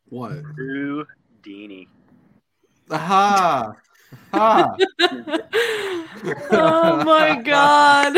What? 0.09 0.33
Houdini. 0.57 1.89
Aha! 2.91 3.73
Ha! 4.33 4.77
oh 6.53 7.05
my 7.05 7.41
god. 7.43 8.17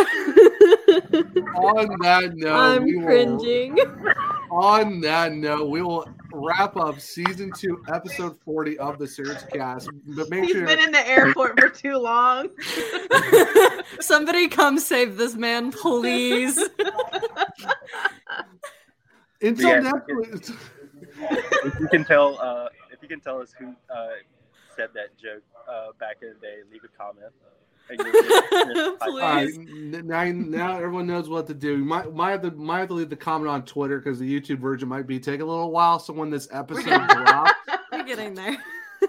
on 1.57 1.89
that 2.03 2.32
note, 2.35 2.55
I'm 2.55 2.85
we 2.85 2.97
will- 2.97 3.05
cringing. 3.07 3.78
on 4.51 5.01
that 5.01 5.32
note, 5.32 5.70
we 5.70 5.81
will 5.82 6.07
wrap 6.32 6.76
up 6.76 7.00
season 7.00 7.52
two, 7.56 7.82
episode 7.88 8.38
40 8.44 8.78
of 8.78 8.98
the 8.98 9.06
Search 9.06 9.38
Cast. 9.52 9.88
But 10.06 10.30
make 10.30 10.44
He's 10.44 10.52
sure 10.52 10.66
been 10.66 10.78
in 10.80 10.92
the 10.92 11.06
airport 11.06 11.59
for 11.59 11.68
too 11.68 11.96
long. 11.96 12.50
Somebody 14.00 14.48
come 14.48 14.78
save 14.78 15.16
this 15.16 15.34
man, 15.34 15.72
please. 15.72 16.56
until 19.40 19.68
Yeah. 19.68 19.80
next 19.80 20.06
week. 20.14 20.56
if 21.64 21.80
you 21.80 21.88
can 21.88 22.05
tell, 22.05 22.38
uh, 22.40 22.68
if 22.92 23.02
you 23.02 23.09
can 23.09 23.20
tell 23.20 23.40
us 23.40 23.52
who 23.59 23.74
uh, 23.94 24.09
said 24.76 24.90
that 24.94 25.16
joke 25.16 25.42
uh, 25.68 25.88
back 25.98 26.16
in 26.22 26.28
the 26.28 26.34
day, 26.34 26.56
leave 26.70 26.82
a 26.84 26.88
comment. 26.88 27.32
And 27.90 27.98
you'll 28.01 28.12
get- 28.12 29.01
Please. 29.01 29.01
All 29.02 29.19
right, 29.20 30.35
now, 30.35 30.73
now 30.73 30.77
everyone 30.77 31.06
knows 31.06 31.28
what 31.28 31.47
to 31.47 31.55
do. 31.55 31.78
You 31.78 31.85
might 31.85 32.12
might 32.15 32.32
have 32.32 32.43
to 32.43 32.51
might 32.52 32.81
have 32.81 32.89
to 32.89 32.94
leave 32.94 33.10
the 33.10 33.16
comment 33.16 33.48
on 33.48 33.65
Twitter 33.65 33.98
because 33.98 34.19
the 34.19 34.40
YouTube 34.40 34.59
version 34.59 34.89
might 34.89 35.06
be 35.06 35.19
take 35.20 35.40
a 35.40 35.44
little 35.44 35.70
while. 35.70 35.98
So 35.98 36.12
when 36.12 36.31
this 36.31 36.48
episode 36.51 36.85
drops, 37.09 37.52
We're 37.93 38.02
getting 38.05 38.35
there. 38.35 38.56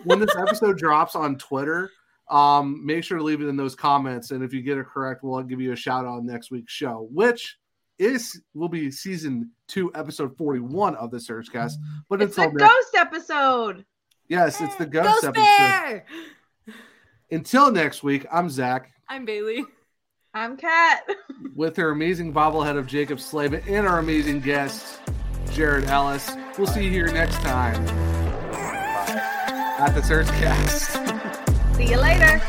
when 0.04 0.20
this 0.20 0.36
episode 0.36 0.78
drops 0.78 1.16
on 1.16 1.38
Twitter, 1.38 1.92
um, 2.30 2.86
make 2.86 3.04
sure 3.04 3.18
to 3.18 3.24
leave 3.24 3.42
it 3.42 3.48
in 3.48 3.58
those 3.58 3.76
comments. 3.76 4.32
And 4.32 4.44
if 4.44 4.54
you 4.54 4.62
get 4.62 4.78
it 4.78 4.86
correct, 4.86 5.24
we'll 5.24 5.42
give 5.44 5.60
you 5.60 5.74
a 5.74 5.76
shout 5.76 6.06
out 6.06 6.18
on 6.18 6.26
next 6.26 6.52
week's 6.52 6.72
show, 6.74 7.08
which 7.12 7.58
is 7.98 8.42
will 8.54 8.70
be 8.70 8.90
season 8.92 9.52
two, 9.68 9.92
episode 9.96 10.38
forty 10.38 10.60
one 10.62 10.96
of 10.96 11.12
the 11.12 11.18
SurgeCast. 11.18 11.74
But 12.08 12.22
It's 12.22 12.38
a 12.38 12.42
next, 12.44 12.56
ghost 12.58 12.96
episode. 12.96 13.86
yes, 14.30 14.62
it's 14.62 14.76
the 14.76 14.86
ghost, 14.86 15.08
Ghost 15.22 15.24
episode. 15.26 15.44
Bear! 15.58 16.06
Until 17.32 17.72
next 17.72 18.02
week, 18.04 18.26
I'm 18.32 18.50
Zach. 18.50 18.92
I'm 19.08 19.26
Bailey. 19.26 19.64
I'm 20.34 20.58
Kat. 20.58 21.04
with 21.56 21.76
her 21.78 21.92
amazing 21.92 22.34
bobblehead 22.34 22.78
of 22.78 22.88
Jaccob 22.88 23.20
Slavin 23.20 23.62
and 23.68 23.88
our 23.88 24.00
amazing 24.00 24.42
guest, 24.42 25.00
Jared 25.52 25.86
Ellis. 25.86 26.32
We'll 26.58 26.68
see 26.68 26.86
you 26.86 26.92
here 26.92 27.08
next 27.08 27.36
time 27.42 27.84
at 29.80 29.94
the 29.94 30.02
SurgeCast. 30.02 31.76
See 31.76 31.90
you 31.90 31.98
later. 31.98 32.42